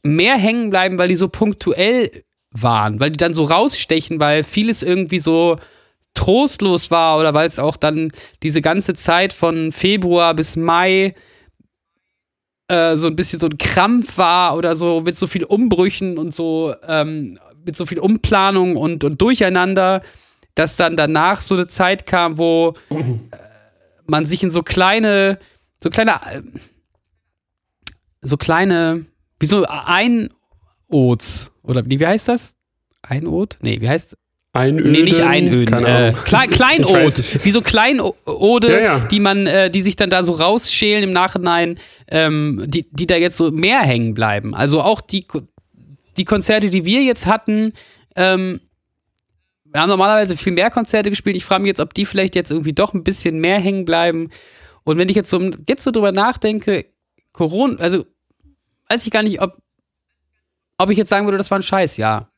mehr 0.03 0.37
hängen 0.37 0.69
bleiben, 0.69 0.97
weil 0.97 1.09
die 1.09 1.15
so 1.15 1.27
punktuell 1.27 2.23
waren, 2.51 2.99
weil 2.99 3.11
die 3.11 3.17
dann 3.17 3.33
so 3.33 3.43
rausstechen, 3.43 4.19
weil 4.19 4.43
vieles 4.43 4.81
irgendwie 4.81 5.19
so 5.19 5.57
trostlos 6.13 6.89
war 6.89 7.19
oder 7.19 7.33
weil 7.33 7.47
es 7.47 7.59
auch 7.59 7.77
dann 7.77 8.11
diese 8.41 8.61
ganze 8.61 8.93
Zeit 8.93 9.33
von 9.33 9.71
Februar 9.71 10.33
bis 10.33 10.55
Mai 10.55 11.13
äh, 12.69 12.95
so 12.95 13.07
ein 13.07 13.15
bisschen 13.15 13.39
so 13.39 13.47
ein 13.47 13.57
Krampf 13.57 14.17
war 14.17 14.55
oder 14.55 14.75
so 14.75 15.01
mit 15.01 15.17
so 15.17 15.27
viel 15.27 15.43
Umbrüchen 15.43 16.17
und 16.17 16.35
so 16.35 16.73
ähm, 16.87 17.39
mit 17.65 17.75
so 17.75 17.85
viel 17.85 17.99
Umplanung 17.99 18.75
und, 18.77 19.03
und 19.03 19.21
Durcheinander, 19.21 20.01
dass 20.55 20.77
dann 20.77 20.95
danach 20.95 21.41
so 21.41 21.55
eine 21.55 21.67
Zeit 21.67 22.05
kam, 22.05 22.37
wo 22.37 22.73
äh, 22.89 22.95
man 24.05 24.25
sich 24.25 24.43
in 24.43 24.51
so 24.51 24.63
kleine, 24.63 25.39
so 25.83 25.89
kleine, 25.89 26.13
äh, 26.31 26.41
so 28.21 28.37
kleine, 28.37 29.05
wie 29.39 29.45
so 29.45 29.65
Einods 29.67 31.51
oder 31.63 31.85
wie, 31.85 31.99
wie 31.99 32.07
heißt 32.07 32.27
das? 32.27 32.55
Einod? 33.01 33.57
Nee, 33.61 33.81
wie 33.81 33.89
heißt 33.89 34.17
Einöden? 34.51 34.91
Nee, 34.91 35.03
nicht 35.03 35.21
Einöden. 35.21 35.85
Äh, 35.85 36.09
Ich 36.09 36.23
Kleinod. 36.25 37.45
Wie 37.45 37.51
so 37.51 37.61
Kleinode, 37.61 38.71
Ja, 38.71 38.79
ja. 38.79 38.99
die 38.99 39.19
man, 39.19 39.45
äh, 39.45 39.69
die 39.69 39.81
sich 39.81 39.95
dann 39.95 40.09
da 40.09 40.23
so 40.23 40.31
rausschälen 40.31 41.03
im 41.03 41.11
Nachhinein, 41.11 41.77
ähm, 42.07 42.63
die, 42.67 42.87
die 42.91 43.05
da 43.05 43.15
jetzt 43.15 43.37
so 43.37 43.51
mehr 43.51 43.81
hängen 43.81 44.15
bleiben. 44.15 44.55
Also 44.55 44.81
auch 44.81 45.01
die, 45.01 45.27
die 46.17 46.25
Konzerte, 46.25 46.69
die 46.71 46.83
wir 46.83 47.03
jetzt 47.03 47.27
hatten, 47.27 47.73
ähm, 48.15 48.59
wir 49.71 49.81
haben 49.81 49.89
normalerweise 49.89 50.35
viel 50.35 50.53
mehr 50.53 50.71
Konzerte 50.71 51.11
gespielt. 51.11 51.35
Ich 51.35 51.45
frage 51.45 51.61
mich 51.61 51.69
jetzt, 51.69 51.79
ob 51.79 51.93
die 51.93 52.05
vielleicht 52.05 52.35
jetzt 52.35 52.49
irgendwie 52.49 52.73
doch 52.73 52.95
ein 52.95 53.03
bisschen 53.03 53.39
mehr 53.39 53.59
hängen 53.59 53.85
bleiben. 53.85 54.29
Und 54.83 54.97
wenn 54.97 55.09
ich 55.09 55.15
jetzt 55.15 55.29
so, 55.29 55.39
jetzt 55.67 55.83
so 55.83 55.91
drüber 55.91 56.11
nachdenke, 56.11 56.85
Corona, 57.33 57.77
also 57.79 58.03
weiß 58.89 59.05
ich 59.05 59.11
gar 59.11 59.21
nicht, 59.21 59.41
ob, 59.41 59.57
ob 60.79 60.89
ich 60.89 60.97
jetzt 60.97 61.09
sagen 61.09 61.27
würde, 61.27 61.37
das 61.37 61.51
war 61.51 61.59
ein 61.59 61.63
Scheißjahr. 61.63 62.28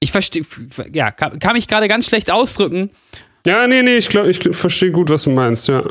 Ich 0.00 0.12
verstehe, 0.12 0.44
ja, 0.92 1.10
kann, 1.10 1.38
kann 1.38 1.54
mich 1.54 1.66
gerade 1.68 1.88
ganz 1.88 2.06
schlecht 2.06 2.30
ausdrücken. 2.30 2.90
Ja, 3.46 3.66
nee, 3.66 3.82
nee, 3.82 3.96
ich 3.96 4.08
glaube, 4.08 4.30
ich 4.30 4.38
verstehe 4.56 4.90
gut, 4.92 5.10
was 5.10 5.22
du 5.24 5.30
meinst, 5.30 5.68
ja. 5.68 5.82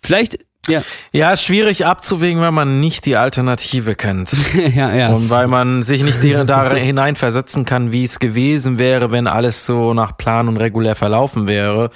Vielleicht, 0.00 0.38
ja, 0.68 0.82
Ja, 1.12 1.36
schwierig 1.36 1.84
abzuwägen, 1.84 2.40
wenn 2.40 2.54
man 2.54 2.80
nicht 2.80 3.04
die 3.06 3.16
Alternative 3.16 3.94
kennt. 3.94 4.30
ja, 4.74 4.94
ja. 4.94 5.08
Und 5.08 5.28
weil 5.28 5.48
man 5.48 5.82
sich 5.82 6.02
nicht 6.02 6.22
da 6.24 6.74
hineinversetzen 6.74 7.64
kann, 7.64 7.90
wie 7.92 8.04
es 8.04 8.18
gewesen 8.18 8.78
wäre, 8.78 9.10
wenn 9.10 9.26
alles 9.26 9.66
so 9.66 9.94
nach 9.94 10.16
Plan 10.16 10.46
und 10.48 10.56
regulär 10.56 10.94
verlaufen 10.94 11.46
wäre. 11.48 11.90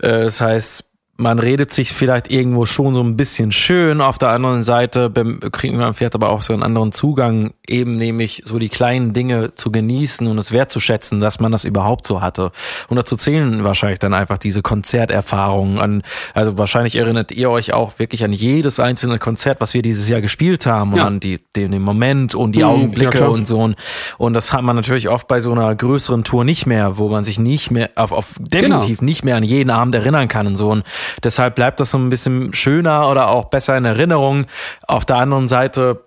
Äh, 0.00 0.24
Das 0.24 0.40
heißt, 0.40 0.84
man 1.20 1.40
redet 1.40 1.72
sich 1.72 1.92
vielleicht 1.92 2.30
irgendwo 2.30 2.64
schon 2.64 2.94
so 2.94 3.02
ein 3.02 3.16
bisschen 3.16 3.50
schön. 3.50 4.00
Auf 4.00 4.18
der 4.18 4.28
anderen 4.28 4.62
Seite 4.62 5.10
kriegt 5.50 5.74
man 5.74 5.92
vielleicht 5.92 6.14
aber 6.14 6.30
auch 6.30 6.42
so 6.42 6.52
einen 6.52 6.62
anderen 6.62 6.92
Zugang, 6.92 7.52
eben 7.66 7.96
nämlich 7.96 8.42
so 8.44 8.60
die 8.60 8.68
kleinen 8.68 9.14
Dinge 9.14 9.52
zu 9.56 9.72
genießen 9.72 10.28
und 10.28 10.38
es 10.38 10.52
wertzuschätzen, 10.52 11.18
dass 11.18 11.40
man 11.40 11.50
das 11.50 11.64
überhaupt 11.64 12.06
so 12.06 12.20
hatte. 12.20 12.52
Und 12.88 12.98
dazu 12.98 13.16
zählen 13.16 13.64
wahrscheinlich 13.64 13.98
dann 13.98 14.14
einfach 14.14 14.38
diese 14.38 14.62
Konzerterfahrungen 14.62 15.78
an. 15.80 16.02
Also 16.34 16.56
wahrscheinlich 16.56 16.94
erinnert 16.94 17.32
ihr 17.32 17.50
euch 17.50 17.72
auch 17.72 17.98
wirklich 17.98 18.22
an 18.22 18.32
jedes 18.32 18.78
einzelne 18.78 19.18
Konzert, 19.18 19.60
was 19.60 19.74
wir 19.74 19.82
dieses 19.82 20.08
Jahr 20.08 20.20
gespielt 20.20 20.66
haben 20.66 20.92
und 20.92 20.98
Ja. 20.98 21.06
an 21.06 21.18
die, 21.18 21.40
den, 21.56 21.72
den 21.72 21.82
Moment 21.82 22.36
und 22.36 22.52
die 22.52 22.58
Mhm, 22.58 22.62
ja, 22.64 22.68
Augenblicke 22.68 23.10
klar. 23.18 23.30
und 23.30 23.46
so. 23.48 23.58
Und, 23.58 23.76
und 24.18 24.34
das 24.34 24.52
hat 24.52 24.62
man 24.62 24.76
natürlich 24.76 25.08
oft 25.08 25.26
bei 25.26 25.40
so 25.40 25.50
einer 25.50 25.74
größeren 25.74 26.22
Tour 26.22 26.44
nicht 26.44 26.66
mehr, 26.66 26.96
wo 26.96 27.08
man 27.08 27.24
sich 27.24 27.40
nicht 27.40 27.72
mehr 27.72 27.90
auf, 27.96 28.12
auf 28.12 28.36
definitiv 28.38 29.02
nicht 29.02 29.24
mehr 29.24 29.34
an 29.36 29.42
jeden 29.42 29.70
Abend 29.70 29.96
erinnern 29.96 30.28
kann 30.28 30.46
und 30.46 30.54
so. 30.56 30.70
Und 30.70 30.84
deshalb 31.22 31.54
bleibt 31.54 31.80
das 31.80 31.90
so 31.90 31.98
ein 31.98 32.10
bisschen 32.10 32.54
schöner 32.54 33.08
oder 33.08 33.28
auch 33.28 33.46
besser 33.46 33.76
in 33.76 33.84
Erinnerung. 33.84 34.46
Auf 34.86 35.04
der 35.04 35.16
anderen 35.16 35.48
Seite, 35.48 36.04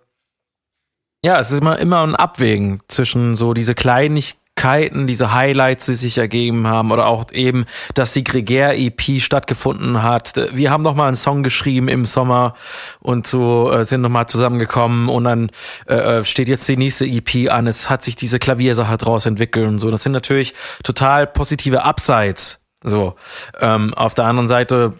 ja, 1.23 1.40
es 1.40 1.52
ist 1.52 1.60
immer, 1.60 1.78
immer 1.78 2.06
ein 2.06 2.15
Abwägen 2.15 2.80
zwischen 2.88 3.36
so 3.36 3.53
diese 3.53 3.76
Kleinigkeiten, 3.76 5.06
diese 5.06 5.34
Highlights, 5.34 5.86
die 5.86 5.94
sich 5.94 6.18
ergeben 6.18 6.68
haben 6.68 6.91
oder 6.91 7.06
auch 7.06 7.26
eben, 7.32 7.65
dass 7.94 8.14
die 8.14 8.23
Gregär-EP 8.23 9.22
stattgefunden 9.22 10.02
hat. 10.02 10.34
Wir 10.53 10.72
haben 10.72 10.84
noch 10.84 10.95
mal 10.95 11.07
einen 11.07 11.15
Song 11.15 11.44
geschrieben 11.44 11.90
im 11.90 12.06
Sommer 12.06 12.56
und 12.99 13.28
so 13.28 13.72
äh, 13.72 13.86
sind 13.86 14.02
noch 14.02 14.10
mal 14.10 14.28
zusammengekommen 14.28 15.10
und 15.10 15.26
dann 15.26 15.52
äh, 15.88 15.95
äh, 15.95 16.26
steht 16.26 16.48
jetzt 16.48 16.68
die 16.68 16.78
nächste 16.78 17.06
EP 17.06 17.52
an. 17.52 17.68
Es 17.68 17.90
hat 17.90 18.03
sich 18.03 18.15
diese 18.15 18.40
Klaviersache 18.40 18.98
draus 18.98 19.28
entwickelt 19.28 19.68
und 19.68 19.78
so. 19.78 19.91
Das 19.91 20.02
sind 20.03 20.14
natürlich 20.14 20.56
total 20.84 21.28
positive 21.28 21.84
Upsides. 21.84 22.60
So, 22.84 23.16
ähm, 23.60 23.94
auf 23.94 24.14
der 24.14 24.26
anderen 24.26 24.48
Seite, 24.48 24.94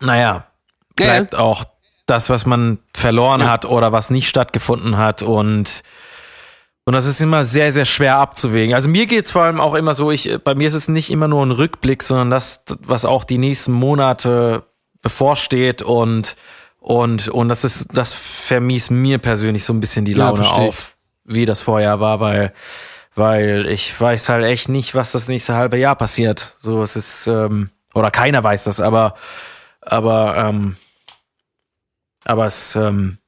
naja, 0.00 0.46
Ja, 0.98 1.06
ja. 1.06 1.12
bleibt 1.12 1.34
auch 1.34 1.64
das, 2.06 2.30
was 2.30 2.46
man 2.46 2.78
verloren 2.94 3.40
Ja. 3.40 3.48
hat 3.50 3.64
oder 3.64 3.92
was 3.92 4.10
nicht 4.10 4.28
stattgefunden 4.28 4.96
hat 4.96 5.22
und 5.22 5.82
und 6.86 6.92
das 6.92 7.06
ist 7.06 7.22
immer 7.22 7.44
sehr, 7.44 7.72
sehr 7.72 7.86
schwer 7.86 8.16
abzuwägen. 8.18 8.74
Also 8.74 8.90
mir 8.90 9.06
geht's 9.06 9.30
vor 9.30 9.40
allem 9.44 9.58
auch 9.58 9.72
immer 9.72 9.94
so, 9.94 10.10
ich, 10.10 10.36
bei 10.44 10.54
mir 10.54 10.68
ist 10.68 10.74
es 10.74 10.86
nicht 10.88 11.08
immer 11.10 11.28
nur 11.28 11.42
ein 11.44 11.50
Rückblick, 11.50 12.02
sondern 12.02 12.28
das, 12.28 12.62
was 12.80 13.06
auch 13.06 13.24
die 13.24 13.38
nächsten 13.38 13.72
Monate 13.72 14.64
bevorsteht 15.00 15.80
und, 15.80 16.36
und, 16.80 17.28
und 17.28 17.48
das 17.48 17.64
ist, 17.64 17.86
das 17.96 18.12
vermies 18.12 18.90
mir 18.90 19.16
persönlich 19.16 19.64
so 19.64 19.72
ein 19.72 19.80
bisschen 19.80 20.04
die 20.04 20.12
Ja, 20.12 20.28
Laune 20.28 20.42
ich. 20.42 20.50
auf, 20.50 20.98
wie 21.24 21.46
das 21.46 21.62
vorher 21.62 22.00
war, 22.00 22.20
weil, 22.20 22.52
weil 23.14 23.66
ich 23.68 23.98
weiß 23.98 24.28
halt 24.28 24.44
echt 24.44 24.68
nicht, 24.68 24.94
was 24.94 25.12
das 25.12 25.28
nächste 25.28 25.54
halbe 25.54 25.78
Jahr 25.78 25.96
passiert. 25.96 26.56
So, 26.60 26.82
es 26.82 26.96
ist, 26.96 27.26
ähm, 27.26 27.70
oder 27.94 28.10
keiner 28.10 28.42
weiß 28.42 28.64
das, 28.64 28.80
aber, 28.80 29.14
aber, 29.80 30.36
ähm, 30.36 30.76
aber 32.24 32.46
es, 32.46 32.74
ähm, 32.76 33.18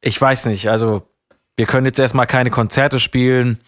ich 0.00 0.20
weiß 0.20 0.46
nicht, 0.46 0.68
also 0.68 1.06
wir 1.56 1.66
können 1.66 1.86
jetzt 1.86 2.00
erstmal 2.00 2.26
keine 2.26 2.50
Konzerte 2.50 2.98
spielen. 2.98 3.60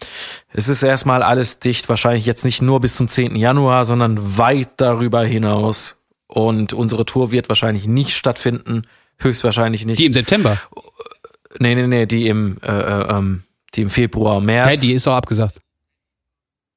Es 0.51 0.67
ist 0.67 0.83
erstmal 0.83 1.23
alles 1.23 1.59
dicht, 1.59 1.87
wahrscheinlich 1.87 2.25
jetzt 2.25 2.43
nicht 2.43 2.61
nur 2.61 2.81
bis 2.81 2.95
zum 2.95 3.07
10. 3.07 3.35
Januar, 3.35 3.85
sondern 3.85 4.37
weit 4.37 4.69
darüber 4.77 5.23
hinaus. 5.23 5.95
Und 6.27 6.73
unsere 6.73 7.05
Tour 7.05 7.31
wird 7.31 7.47
wahrscheinlich 7.47 7.87
nicht 7.87 8.15
stattfinden, 8.15 8.83
höchstwahrscheinlich 9.19 9.85
nicht. 9.85 9.99
Die 9.99 10.05
im 10.05 10.13
September. 10.13 10.57
nee, 11.59 11.75
nee, 11.75 11.87
nee, 11.87 12.05
die 12.05 12.27
im, 12.27 12.59
äh, 12.61 12.67
äh, 12.67 13.17
ähm, 13.17 13.43
die 13.77 13.83
im 13.83 13.89
Februar, 13.89 14.41
März. 14.41 14.69
Hä, 14.69 14.87
die 14.87 14.93
ist 14.93 15.07
doch 15.07 15.13
abgesagt. 15.13 15.61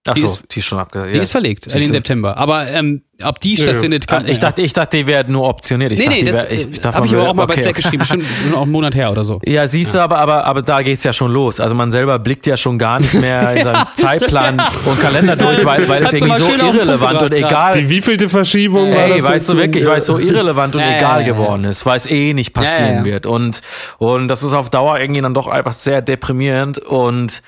Ach 0.06 0.14
die 0.14 0.20
so, 0.22 0.26
ist- 0.28 0.44
die 0.54 0.60
ist 0.60 0.64
schon 0.64 0.78
abgesagt. 0.78 1.10
Die 1.12 1.16
ja. 1.16 1.22
ist 1.22 1.30
verlegt, 1.30 1.66
in 1.66 1.72
Siehst 1.72 1.84
den 1.84 1.88
du. 1.90 1.98
September. 1.98 2.36
Aber 2.38 2.66
ähm, 2.68 3.02
ob 3.22 3.38
die 3.38 3.54
Ja, 3.56 3.64
stattfindet, 3.64 4.08
kann 4.08 4.26
ich 4.26 4.38
dachte, 4.38 4.62
ich 4.62 4.72
dachte, 4.72 4.96
die 4.96 5.06
werden 5.06 5.34
nur 5.34 5.46
optioniert. 5.46 5.92
Ich 5.92 5.98
nee, 5.98 6.06
dachte, 6.06 6.24
nee, 6.24 6.30
das 6.30 6.44
wär- 6.44 6.52
ich, 6.52 6.82
äh, 6.82 6.88
habe 6.90 7.06
ich 7.06 7.14
aber 7.14 7.28
auch 7.28 7.34
mal 7.34 7.44
bei 7.44 7.52
okay, 7.52 7.62
Slack 7.64 7.74
geschrieben, 7.74 7.98
bestimmt 7.98 8.24
schon 8.42 8.54
auch 8.54 8.62
einen 8.62 8.72
Monat 8.72 8.94
her 8.94 9.10
oder 9.10 9.26
so. 9.26 9.40
Ja, 9.46 9.68
siehst 9.68 9.94
du, 9.94 9.98
aber, 9.98 10.16
aber, 10.18 10.46
aber 10.46 10.62
da 10.62 10.80
geht's 10.80 11.04
ja 11.04 11.12
schon 11.12 11.30
los. 11.32 11.60
Also 11.60 11.74
man 11.74 11.90
selber 11.92 12.18
blickt 12.18 12.46
ja 12.46 12.56
schon 12.56 12.78
gar 12.78 12.98
nicht 12.98 13.12
mehr 13.12 13.52
in 13.54 13.64
seinen 13.64 13.86
Zeitplan 13.94 14.62
und 14.86 15.00
Kalender 15.02 15.36
durch, 15.36 15.62
weil, 15.66 15.86
weil 15.86 16.04
es 16.04 16.14
irgendwie 16.14 16.38
so 16.38 16.48
irrelevant 16.50 17.20
und 17.20 17.34
egal. 17.34 17.72
Die 17.72 17.90
wievielte 17.90 18.30
Verschiebung 18.30 18.90
war 18.94 19.04
Ey, 19.04 19.18
das 19.20 19.28
weißt 19.28 19.48
du 19.50 19.56
wirklich, 19.58 19.84
weil 19.84 19.98
es 19.98 20.06
so 20.06 20.18
irrelevant 20.18 20.74
und 20.76 20.80
egal 20.80 21.24
geworden 21.24 21.64
ist, 21.64 21.84
weil 21.84 21.98
es 21.98 22.06
eh 22.06 22.32
nicht 22.32 22.54
passieren 22.54 23.04
wird. 23.04 23.26
Und, 23.26 23.60
und 23.98 24.28
das 24.28 24.42
ist 24.42 24.54
auf 24.54 24.70
Dauer 24.70 24.98
irgendwie 24.98 25.20
dann 25.20 25.34
doch 25.34 25.46
einfach 25.46 25.74
sehr 25.74 26.00
deprimierend 26.00 26.78
und 26.78 27.42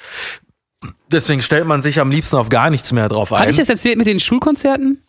deswegen 1.11 1.43
stellt 1.43 1.67
man 1.67 1.83
sich 1.83 2.01
am 2.01 2.11
liebsten 2.11 2.37
auf 2.37 2.49
gar 2.49 2.71
nichts 2.71 2.93
mehr 2.93 3.09
drauf 3.09 3.33
ein. 3.33 3.41
Hatte 3.41 3.51
ich 3.51 3.57
das 3.57 3.69
erzählt 3.69 3.99
mit 3.99 4.07
den 4.07 4.21
Schulkonzerten? 4.21 5.03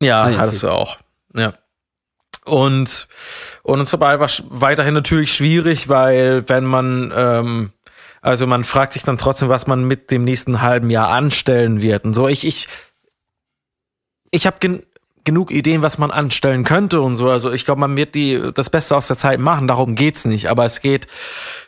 Ja, 0.00 0.22
Ah, 0.24 0.30
ja, 0.30 0.38
hattest 0.38 0.62
du 0.62 0.68
auch. 0.68 0.98
Ja. 1.34 1.54
Und, 2.44 3.08
und 3.62 3.80
es 3.80 3.92
sch- 4.26 4.44
weiterhin 4.48 4.94
natürlich 4.94 5.32
schwierig, 5.34 5.88
weil 5.88 6.48
wenn 6.48 6.64
man, 6.64 7.12
ähm, 7.14 7.72
also 8.22 8.46
man 8.46 8.64
fragt 8.64 8.94
sich 8.94 9.02
dann 9.02 9.18
trotzdem, 9.18 9.48
was 9.50 9.66
man 9.66 9.84
mit 9.84 10.10
dem 10.10 10.24
nächsten 10.24 10.62
halben 10.62 10.88
Jahr 10.88 11.08
anstellen 11.08 11.82
wird. 11.82 12.04
Und 12.04 12.14
so, 12.14 12.26
ich, 12.28 12.46
ich, 12.46 12.68
ich 14.30 14.46
habe 14.46 14.56
gen 14.60 14.82
genug 15.28 15.50
Ideen, 15.50 15.82
was 15.82 15.98
man 15.98 16.10
anstellen 16.10 16.64
könnte 16.64 17.02
und 17.02 17.14
so. 17.14 17.28
Also 17.28 17.52
ich 17.52 17.66
glaube, 17.66 17.82
man 17.82 17.98
wird 17.98 18.14
die 18.14 18.50
das 18.54 18.70
Beste 18.70 18.96
aus 18.96 19.08
der 19.08 19.18
Zeit 19.18 19.40
machen. 19.40 19.68
Darum 19.68 19.94
geht's 19.94 20.24
nicht. 20.24 20.48
Aber 20.48 20.64
es 20.64 20.80
geht 20.80 21.06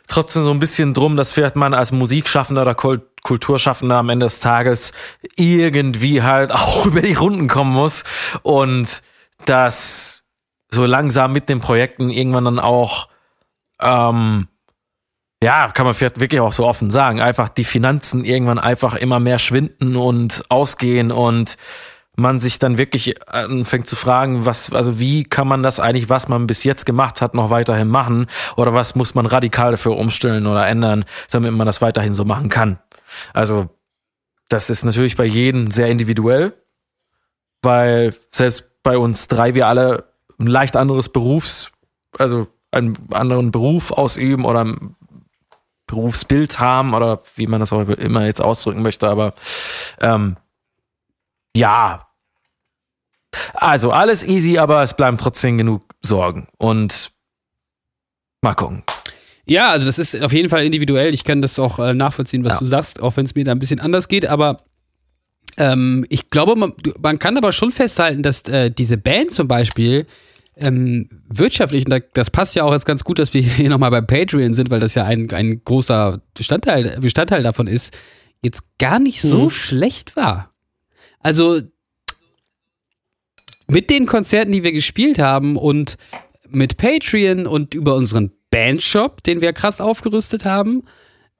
trotzdem 0.07 0.41
so 0.41 0.49
ein 0.49 0.57
bisschen 0.57 0.95
drum, 0.95 1.15
dass 1.15 1.31
vielleicht 1.31 1.55
man 1.55 1.75
als 1.75 1.91
Musikschaffender 1.91 2.63
oder 2.63 2.73
Kulturschaffender 2.73 3.97
am 3.97 4.09
Ende 4.09 4.25
des 4.25 4.39
Tages 4.39 4.93
irgendwie 5.35 6.23
halt 6.23 6.51
auch 6.51 6.87
über 6.87 7.03
die 7.03 7.13
Runden 7.13 7.47
kommen 7.47 7.71
muss 7.71 8.03
und 8.41 9.03
dass 9.45 10.23
so 10.71 10.87
langsam 10.87 11.31
mit 11.31 11.47
den 11.47 11.59
Projekten 11.59 12.09
irgendwann 12.09 12.45
dann 12.45 12.59
auch 12.59 13.09
ähm, 13.79 14.47
ja, 15.43 15.67
kann 15.69 15.85
man 15.85 15.93
vielleicht 15.93 16.19
wirklich 16.19 16.41
auch 16.41 16.53
so 16.53 16.65
offen 16.65 16.89
sagen, 16.89 17.21
einfach 17.21 17.47
die 17.47 17.63
Finanzen 17.63 18.25
irgendwann 18.25 18.57
einfach 18.57 18.95
immer 18.95 19.19
mehr 19.19 19.37
schwinden 19.37 19.95
und 19.97 20.45
ausgehen 20.49 21.11
und 21.11 21.57
man 22.21 22.39
sich 22.39 22.59
dann 22.59 22.77
wirklich 22.77 23.27
anfängt 23.29 23.87
zu 23.87 23.95
fragen, 23.95 24.45
was, 24.45 24.71
also 24.71 24.99
wie 24.99 25.23
kann 25.23 25.47
man 25.47 25.63
das 25.63 25.79
eigentlich, 25.79 26.09
was 26.09 26.27
man 26.27 26.47
bis 26.47 26.63
jetzt 26.63 26.85
gemacht 26.85 27.21
hat, 27.21 27.33
noch 27.33 27.49
weiterhin 27.49 27.89
machen? 27.89 28.27
Oder 28.55 28.73
was 28.73 28.95
muss 28.95 29.15
man 29.15 29.25
radikal 29.25 29.71
dafür 29.71 29.97
umstellen 29.97 30.47
oder 30.47 30.65
ändern, 30.67 31.05
damit 31.31 31.51
man 31.51 31.65
das 31.65 31.81
weiterhin 31.81 32.13
so 32.13 32.23
machen 32.23 32.49
kann? 32.49 32.79
Also, 33.33 33.69
das 34.47 34.69
ist 34.69 34.85
natürlich 34.85 35.17
bei 35.17 35.25
jedem 35.25 35.71
sehr 35.71 35.87
individuell, 35.87 36.53
weil 37.61 38.15
selbst 38.31 38.69
bei 38.83 38.97
uns 38.97 39.27
drei 39.27 39.53
wir 39.53 39.67
alle 39.67 40.05
ein 40.39 40.47
leicht 40.47 40.75
anderes 40.75 41.09
Berufs, 41.09 41.71
also 42.17 42.47
einen 42.71 42.97
anderen 43.11 43.51
Beruf 43.51 43.91
ausüben 43.91 44.45
oder 44.45 44.63
ein 44.63 44.95
Berufsbild 45.87 46.59
haben 46.59 46.93
oder 46.93 47.21
wie 47.35 47.47
man 47.47 47.59
das 47.59 47.73
auch 47.73 47.81
immer 47.81 48.25
jetzt 48.25 48.41
ausdrücken 48.41 48.81
möchte, 48.81 49.09
aber 49.09 49.33
ähm, 49.99 50.37
ja. 51.55 52.07
Also 53.53 53.91
alles 53.91 54.23
easy, 54.23 54.57
aber 54.57 54.83
es 54.83 54.95
bleiben 54.95 55.17
trotzdem 55.17 55.57
genug 55.57 55.83
Sorgen. 56.01 56.47
Und 56.57 57.11
mal 58.41 58.53
gucken. 58.55 58.83
Ja, 59.45 59.69
also 59.69 59.85
das 59.85 59.99
ist 59.99 60.21
auf 60.21 60.33
jeden 60.33 60.49
Fall 60.49 60.63
individuell. 60.65 61.13
Ich 61.13 61.23
kann 61.23 61.41
das 61.41 61.57
auch 61.59 61.79
äh, 61.79 61.93
nachvollziehen, 61.93 62.45
was 62.45 62.53
ja. 62.53 62.59
du 62.59 62.65
sagst, 62.67 63.01
auch 63.01 63.17
wenn 63.17 63.25
es 63.25 63.35
mir 63.35 63.43
da 63.43 63.51
ein 63.51 63.59
bisschen 63.59 63.79
anders 63.79 64.07
geht. 64.07 64.25
Aber 64.25 64.63
ähm, 65.57 66.05
ich 66.09 66.29
glaube, 66.29 66.55
man, 66.55 66.73
man, 67.01 67.19
kann 67.19 67.37
aber 67.37 67.51
schon 67.51 67.71
festhalten, 67.71 68.23
dass 68.23 68.43
äh, 68.43 68.71
diese 68.71 68.97
Band 68.97 69.31
zum 69.31 69.47
Beispiel 69.47 70.05
ähm, 70.57 71.09
wirtschaftlich, 71.27 71.85
und 71.85 72.03
das 72.13 72.29
passt 72.29 72.55
ja 72.55 72.63
auch 72.63 72.71
jetzt 72.71 72.85
ganz 72.85 73.03
gut, 73.03 73.19
dass 73.19 73.33
wir 73.33 73.41
hier 73.41 73.69
nochmal 73.69 73.91
bei 73.91 74.01
Patreon 74.01 74.53
sind, 74.53 74.69
weil 74.69 74.79
das 74.79 74.95
ja 74.95 75.05
ein, 75.05 75.29
ein 75.31 75.63
großer 75.63 76.21
Bestandteil, 76.33 76.97
Bestandteil 76.99 77.43
davon 77.43 77.67
ist, 77.67 77.97
jetzt 78.41 78.63
gar 78.79 78.99
nicht 78.99 79.21
so 79.21 79.45
mhm. 79.45 79.49
schlecht 79.49 80.15
war. 80.15 80.51
Also 81.19 81.61
mit 83.71 83.89
den 83.89 84.05
Konzerten, 84.05 84.51
die 84.51 84.63
wir 84.63 84.73
gespielt 84.73 85.17
haben 85.17 85.55
und 85.55 85.95
mit 86.49 86.75
Patreon 86.75 87.47
und 87.47 87.73
über 87.73 87.95
unseren 87.95 88.31
Bandshop, 88.49 89.23
den 89.23 89.39
wir 89.39 89.53
krass 89.53 89.79
aufgerüstet 89.79 90.43
haben, 90.43 90.83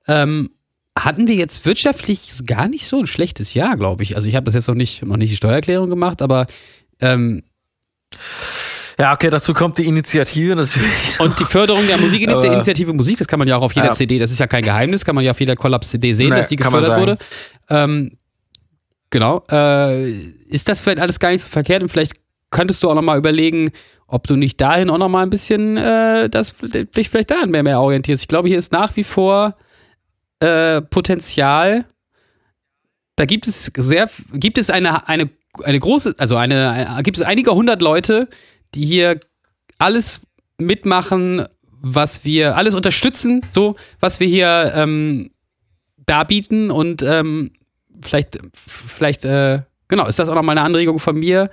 ähm, 0.08 0.52
hatten 0.98 1.28
wir 1.28 1.36
jetzt 1.36 1.66
wirtschaftlich 1.66 2.30
gar 2.48 2.70
nicht 2.70 2.88
so 2.88 3.00
ein 3.00 3.08
schlechtes 3.08 3.54
Jahr, 3.54 3.76
glaube 3.76 4.04
ich. 4.04 4.16
Also 4.16 4.30
ich 4.30 4.38
habe 4.38 4.46
das 4.46 4.54
jetzt 4.54 4.70
noch 4.70 4.76
nicht, 4.76 5.06
noch 5.06 5.18
nicht 5.18 5.30
die 5.30 5.36
Steuererklärung 5.36 5.90
gemacht, 5.90 6.22
aber 6.22 6.46
ähm, 7.02 7.44
ja, 8.98 9.14
okay, 9.14 9.30
dazu 9.30 9.54
kommt 9.54 9.78
die 9.78 9.86
Initiative 9.86 10.56
natürlich. 10.56 11.20
Und 11.20 11.38
die 11.38 11.44
Förderung 11.44 11.86
der 11.86 11.98
Musikinitiative 11.98 12.94
Musik, 12.94 13.18
das 13.18 13.28
kann 13.28 13.40
man 13.40 13.48
ja 13.50 13.58
auch 13.58 13.64
auf 13.64 13.74
jeder 13.74 13.88
ja. 13.88 13.92
CD, 13.92 14.20
das 14.20 14.32
ist 14.32 14.40
ja 14.40 14.48
kein 14.48 14.64
Geheimnis, 14.64 15.04
kann 15.04 15.16
man 15.16 15.26
ja 15.26 15.32
auf 15.32 15.40
jeder 15.42 15.58
Kollaps-CD 15.58 16.14
sehen, 16.14 16.30
nee, 16.30 16.36
dass 16.36 16.48
die 16.48 16.56
gefördert 16.56 16.98
wurde. 16.98 17.18
Ähm, 17.70 18.12
Genau. 19.12 19.44
Äh, 19.52 20.10
ist 20.10 20.68
das 20.70 20.82
vielleicht 20.82 21.00
alles 21.00 21.20
gar 21.20 21.32
nicht 21.32 21.44
so 21.44 21.50
verkehrt 21.52 21.84
und 21.84 21.90
vielleicht 21.90 22.14
könntest 22.52 22.84
du 22.84 22.90
auch 22.90 22.96
nochmal 22.96 23.18
überlegen, 23.18 23.72
ob 24.08 24.28
du 24.28 24.36
nicht 24.36 24.60
dahin 24.60 24.90
auch 24.90 24.98
nochmal 24.98 25.24
ein 25.24 25.30
bisschen 25.30 25.78
äh, 25.78 26.30
das 26.30 26.56
dich 26.62 27.10
vielleicht 27.10 27.32
dahin 27.32 27.50
mehr, 27.50 27.64
mehr 27.64 27.80
orientierst. 27.80 28.24
Ich 28.24 28.28
glaube, 28.28 28.50
hier 28.50 28.60
ist 28.60 28.72
nach 28.72 28.96
wie 28.98 29.06
vor 29.06 29.56
äh, 30.40 30.82
Potenzial. 30.82 31.86
Da 33.16 33.26
gibt 33.26 33.48
es 33.48 33.72
sehr, 33.76 34.10
gibt 34.34 34.58
es 34.58 34.70
eine, 34.70 35.08
eine, 35.08 35.30
eine 35.64 35.80
große, 35.80 36.16
also 36.18 36.36
eine, 36.36 37.00
gibt 37.04 37.18
es 37.18 37.24
einige 37.24 37.54
hundert 37.54 37.82
Leute, 37.82 38.28
die 38.76 38.86
hier 38.86 39.20
alles 39.78 40.22
mitmachen, 40.58 41.46
was 41.82 42.26
wir, 42.26 42.56
alles 42.58 42.76
unterstützen, 42.76 43.46
so, 43.50 43.76
was 44.00 44.20
wir 44.20 44.28
hier 44.28 44.74
ähm, 44.76 45.32
darbieten 46.06 46.70
und 46.70 47.02
ähm, 47.02 47.52
vielleicht, 48.02 48.40
vielleicht, 48.54 49.26
äh, 49.26 49.62
genau, 49.88 50.08
ist 50.08 50.20
das 50.20 50.30
auch 50.30 50.36
nochmal 50.36 50.58
eine 50.58 50.66
Anregung 50.66 51.00
von 51.00 51.18
mir? 51.18 51.50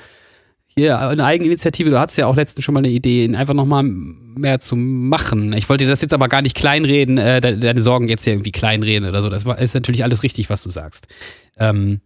Hier, 0.78 0.96
eine 1.00 1.24
Eigeninitiative, 1.24 1.90
du 1.90 1.98
hattest 1.98 2.18
ja 2.18 2.26
auch 2.26 2.36
letztens 2.36 2.64
schon 2.64 2.72
mal 2.72 2.78
eine 2.78 2.90
Idee, 2.90 3.28
einfach 3.34 3.52
nochmal 3.52 3.82
mehr 3.82 4.60
zu 4.60 4.76
machen. 4.76 5.52
Ich 5.52 5.68
wollte 5.68 5.88
das 5.88 6.02
jetzt 6.02 6.14
aber 6.14 6.28
gar 6.28 6.40
nicht 6.40 6.56
kleinreden, 6.56 7.18
äh, 7.18 7.40
deine 7.40 7.82
Sorgen 7.82 8.06
jetzt 8.06 8.22
hier 8.22 8.34
irgendwie 8.34 8.52
kleinreden 8.52 9.08
oder 9.08 9.20
so. 9.20 9.28
Das 9.28 9.44
ist 9.44 9.74
natürlich 9.74 10.04
alles 10.04 10.22
richtig, 10.22 10.50
was 10.50 10.62
du 10.62 10.70
sagst. 10.70 11.08
Ähm, 11.56 12.00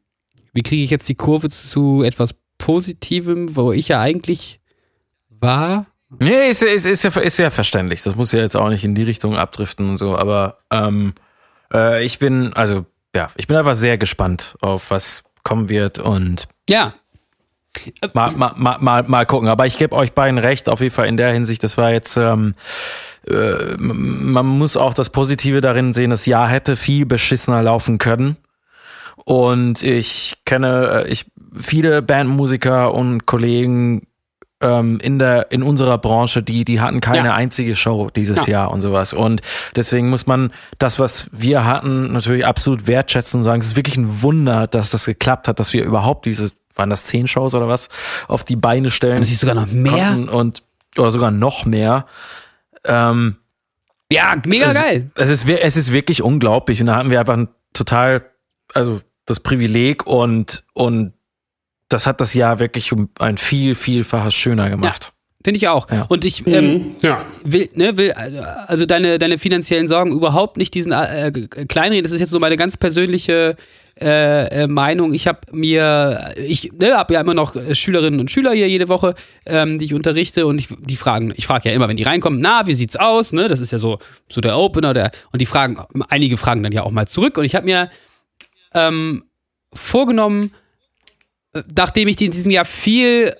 wie 0.55 0.63
kriege 0.63 0.83
ich 0.83 0.89
jetzt 0.91 1.07
die 1.11 1.15
Kurve 1.15 1.51
zu 1.51 2.03
etwas 2.03 2.35
Positivem, 2.57 3.57
wo 3.57 3.73
ich 3.73 3.89
ja 3.89 4.01
eigentlich 4.01 4.61
war? 5.29 5.85
Nee, 6.19 6.49
ist, 6.49 6.63
ist, 6.63 6.87
ist, 6.87 7.05
ja, 7.05 7.11
ist 7.21 7.39
ja 7.39 7.51
verständlich. 7.51 8.03
Das 8.03 8.17
muss 8.17 8.33
ja 8.33 8.41
jetzt 8.41 8.57
auch 8.57 8.71
nicht 8.71 8.85
in 8.85 8.95
die 8.95 9.03
Richtung 9.03 9.37
abdriften 9.37 9.91
und 9.91 9.97
so, 9.99 10.17
aber 10.17 10.61
ähm, 10.71 11.13
äh, 11.75 12.03
ich 12.03 12.19
bin, 12.19 12.55
also 12.55 12.87
ja, 13.15 13.29
ich 13.37 13.47
bin 13.49 13.59
einfach 13.59 13.75
sehr 13.75 13.99
gespannt 13.99 14.57
auf 14.63 14.91
was 14.91 15.25
kommen 15.43 15.69
wird 15.69 15.99
und 15.99 16.49
ja. 16.71 16.95
Mal, 18.13 18.33
mal, 18.33 18.53
mal, 18.57 18.79
mal, 18.81 19.03
mal 19.05 19.27
gucken. 19.27 19.49
Aber 19.49 19.67
ich 19.67 19.79
gebe 19.79 19.97
euch 19.97 20.13
beiden 20.13 20.39
recht, 20.39 20.69
auf 20.69 20.81
jeden 20.81 20.95
Fall 20.95 21.07
in 21.07 21.17
der 21.17 21.33
Hinsicht. 21.33 21.63
Das 21.65 21.79
war 21.79 21.91
jetzt, 21.91 22.17
ähm, 22.17 22.55
äh, 23.27 23.77
man 23.79 24.47
muss 24.47 24.77
auch 24.77 24.95
das 24.95 25.11
Positive 25.11 25.61
darin 25.61 25.93
sehen, 25.93 26.11
das 26.11 26.27
Jahr 26.27 26.49
hätte 26.49 26.77
viel 26.77 27.07
beschissener 27.07 27.63
laufen 27.63 27.99
können. 27.99 28.37
Und 29.25 29.83
ich 29.83 30.35
kenne 30.45 31.05
äh, 31.07 31.09
ich 31.09 31.27
viele 31.55 32.03
Bandmusiker 32.03 32.95
und 32.95 33.27
Kollegen, 33.27 34.07
ähm, 34.63 34.99
in 35.01 35.19
der 35.19 35.51
in 35.51 35.63
unserer 35.63 35.99
Branche, 35.99 36.43
die 36.43 36.65
die 36.65 36.81
hatten 36.81 37.01
keine 37.01 37.29
ja. 37.29 37.35
einzige 37.35 37.77
Show 37.77 38.09
dieses 38.15 38.47
ja. 38.47 38.53
Jahr 38.53 38.71
und 38.71 38.81
sowas 38.81 39.13
und 39.13 39.43
deswegen 39.77 40.09
muss 40.09 40.27
man 40.27 40.53
das, 40.79 40.99
was 40.99 41.29
wir 41.33 41.65
hatten, 41.65 42.13
natürlich 42.13 42.47
absolut 42.47 42.87
wertschätzen 42.87 43.41
und 43.41 43.45
sagen, 43.45 43.61
es 43.61 43.69
ist 43.69 43.77
wirklich 43.77 43.97
ein 43.97 44.23
Wunder, 44.23 44.67
dass 44.67 44.91
das 44.91 45.05
geklappt 45.05 45.49
hat, 45.49 45.59
dass 45.59 45.73
wir 45.73 45.85
überhaupt 45.85 46.27
diese 46.27 46.51
waren 46.75 46.91
das 46.91 47.05
zehn 47.05 47.27
Shows 47.27 47.55
oder 47.55 47.69
was 47.69 47.89
auf 48.29 48.45
die 48.45 48.57
Beine 48.57 48.91
stellen. 48.91 49.19
Das 49.19 49.31
ist 49.31 49.41
sogar 49.41 49.55
noch 49.55 49.71
mehr 49.71 50.17
und 50.33 50.63
oder 50.99 51.11
sogar 51.11 51.31
noch 51.31 51.65
mehr. 51.65 52.07
Ähm, 52.85 53.37
ja, 54.11 54.37
mega 54.45 54.67
es, 54.67 54.75
geil. 54.75 55.11
Es 55.17 55.31
ist 55.31 55.49
es 55.49 55.77
ist 55.77 55.93
wirklich 55.93 56.23
unglaublich 56.23 56.81
und 56.81 56.87
da 56.87 56.97
hatten 56.97 57.11
wir 57.11 57.21
einfach 57.21 57.37
ein 57.37 57.49
total 57.73 58.23
also 58.75 59.01
das 59.27 59.41
Privileg 59.41 60.07
und 60.07 60.65
und 60.75 61.13
das 61.89 62.07
hat 62.07 62.21
das 62.21 62.35
Jahr 62.35 62.59
wirklich 62.59 62.93
um 62.93 63.11
ein 63.19 63.39
viel, 63.39 63.75
vielfaches 63.75 64.35
schöner 64.35 64.71
gemacht. 64.71 65.05
Ja. 65.05 65.11
Finde 65.45 65.57
ich 65.57 65.69
auch. 65.69 65.91
Ja. 65.91 66.07
Und 66.09 66.25
ich 66.25 66.47
ähm, 66.47 66.73
mhm. 66.73 66.93
ja. 67.03 67.25
will, 67.45 67.69
ne, 67.75 67.97
will 67.97 68.13
also 68.13 68.87
deine, 68.87 69.19
deine 69.19 69.39
finanziellen 69.39 69.89
Sorgen 69.89 70.13
überhaupt 70.13 70.57
nicht 70.57 70.73
diesen 70.73 70.93
äh, 70.93 71.33
kleinreden. 71.69 72.05
Das 72.05 72.13
ist 72.13 72.21
jetzt 72.21 72.31
so 72.31 72.39
meine 72.39 72.57
ganz 72.57 72.77
persönliche 72.77 73.57
äh, 74.01 74.63
äh 74.63 74.67
Meinung. 74.67 75.13
Ich 75.13 75.27
habe 75.27 75.41
mir, 75.53 76.33
ich 76.37 76.73
ne, 76.73 76.97
habe 76.97 77.15
ja 77.15 77.21
immer 77.21 77.35
noch 77.35 77.57
Schülerinnen 77.73 78.21
und 78.21 78.31
Schüler 78.31 78.53
hier 78.53 78.69
jede 78.69 78.89
Woche, 78.89 79.15
ähm, 79.47 79.79
die 79.79 79.85
ich 79.87 79.95
unterrichte 79.95 80.47
und 80.47 80.59
ich, 80.59 80.69
die 80.81 80.97
fragen, 80.97 81.33
ich 81.37 81.47
frage 81.47 81.69
ja 81.69 81.75
immer, 81.75 81.89
wenn 81.89 81.97
die 81.97 82.03
reinkommen, 82.03 82.41
na, 82.41 82.67
wie 82.67 82.75
sieht's 82.75 82.97
aus? 82.97 83.33
Ne, 83.33 83.49
das 83.49 83.61
ist 83.61 83.73
ja 83.73 83.79
so, 83.79 83.99
so 84.29 84.41
der 84.41 84.57
Opener, 84.57 84.95
der, 84.95 85.11
und 85.33 85.41
die 85.41 85.47
fragen, 85.47 85.79
einige 86.09 86.37
fragen 86.37 86.63
dann 86.63 86.73
ja 86.73 86.83
auch 86.83 86.91
mal 86.91 87.07
zurück 87.07 87.39
und 87.39 87.45
ich 87.45 87.55
habe 87.55 87.67
mir 87.67 87.91
ähm, 88.75 89.25
vorgenommen, 89.73 90.53
nachdem 91.77 92.09
ich 92.09 92.21
in 92.21 92.31
diesem 92.31 92.51
Jahr 92.51 92.65
viel 92.65 93.35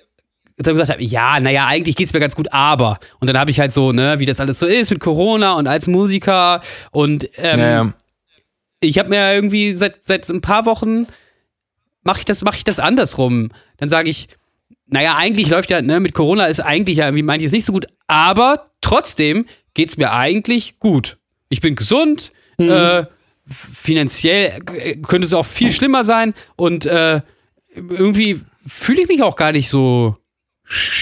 gesagt 0.57 0.91
habe, 0.91 1.03
ja, 1.03 1.39
naja, 1.39 1.65
eigentlich 1.65 1.95
geht's 1.95 2.13
mir 2.13 2.19
ganz 2.19 2.35
gut, 2.35 2.51
aber. 2.51 2.99
Und 3.19 3.27
dann 3.27 3.37
habe 3.37 3.51
ich 3.51 3.59
halt 3.59 3.71
so, 3.71 3.91
ne, 3.91 4.19
wie 4.19 4.25
das 4.25 4.39
alles 4.39 4.59
so 4.59 4.67
ist 4.67 4.91
mit 4.91 4.99
Corona 4.99 5.53
und 5.53 5.67
als 5.67 5.87
Musiker 5.87 6.61
und 6.91 7.27
ähm, 7.37 7.59
naja. 7.59 7.93
Ich 8.83 8.99
habe 8.99 9.09
mir 9.09 9.33
irgendwie 9.33 9.73
seit, 9.73 10.03
seit 10.03 10.29
ein 10.29 10.41
paar 10.41 10.65
Wochen 10.65 11.07
mache 12.03 12.19
ich 12.19 12.25
das, 12.25 12.43
mache 12.43 12.57
ich 12.57 12.63
das 12.63 12.79
andersrum. 12.79 13.49
Dann 13.77 13.89
sage 13.89 14.09
ich, 14.09 14.27
naja, 14.87 15.15
eigentlich 15.15 15.49
läuft 15.49 15.71
ja, 15.71 15.81
ne, 15.81 15.99
mit 15.99 16.13
Corona 16.13 16.45
ist 16.45 16.59
eigentlich 16.59 16.97
ja 16.97 17.05
irgendwie 17.05 17.23
manches 17.23 17.51
nicht 17.51 17.65
so 17.65 17.73
gut, 17.73 17.87
aber 18.07 18.71
trotzdem 18.81 19.45
geht's 19.73 19.97
mir 19.97 20.11
eigentlich 20.11 20.79
gut. 20.79 21.17
Ich 21.49 21.61
bin 21.61 21.75
gesund, 21.75 22.31
mhm. 22.57 22.69
äh, 22.69 23.05
finanziell 23.47 24.61
äh, 24.75 24.95
könnte 24.97 25.25
es 25.25 25.33
auch 25.33 25.45
viel 25.45 25.71
schlimmer 25.71 26.03
sein 26.03 26.33
und 26.55 26.85
äh, 26.85 27.21
irgendwie 27.73 28.41
fühle 28.67 29.01
ich 29.01 29.07
mich 29.07 29.23
auch 29.23 29.35
gar 29.35 29.51
nicht 29.51 29.69
so. 29.69 30.17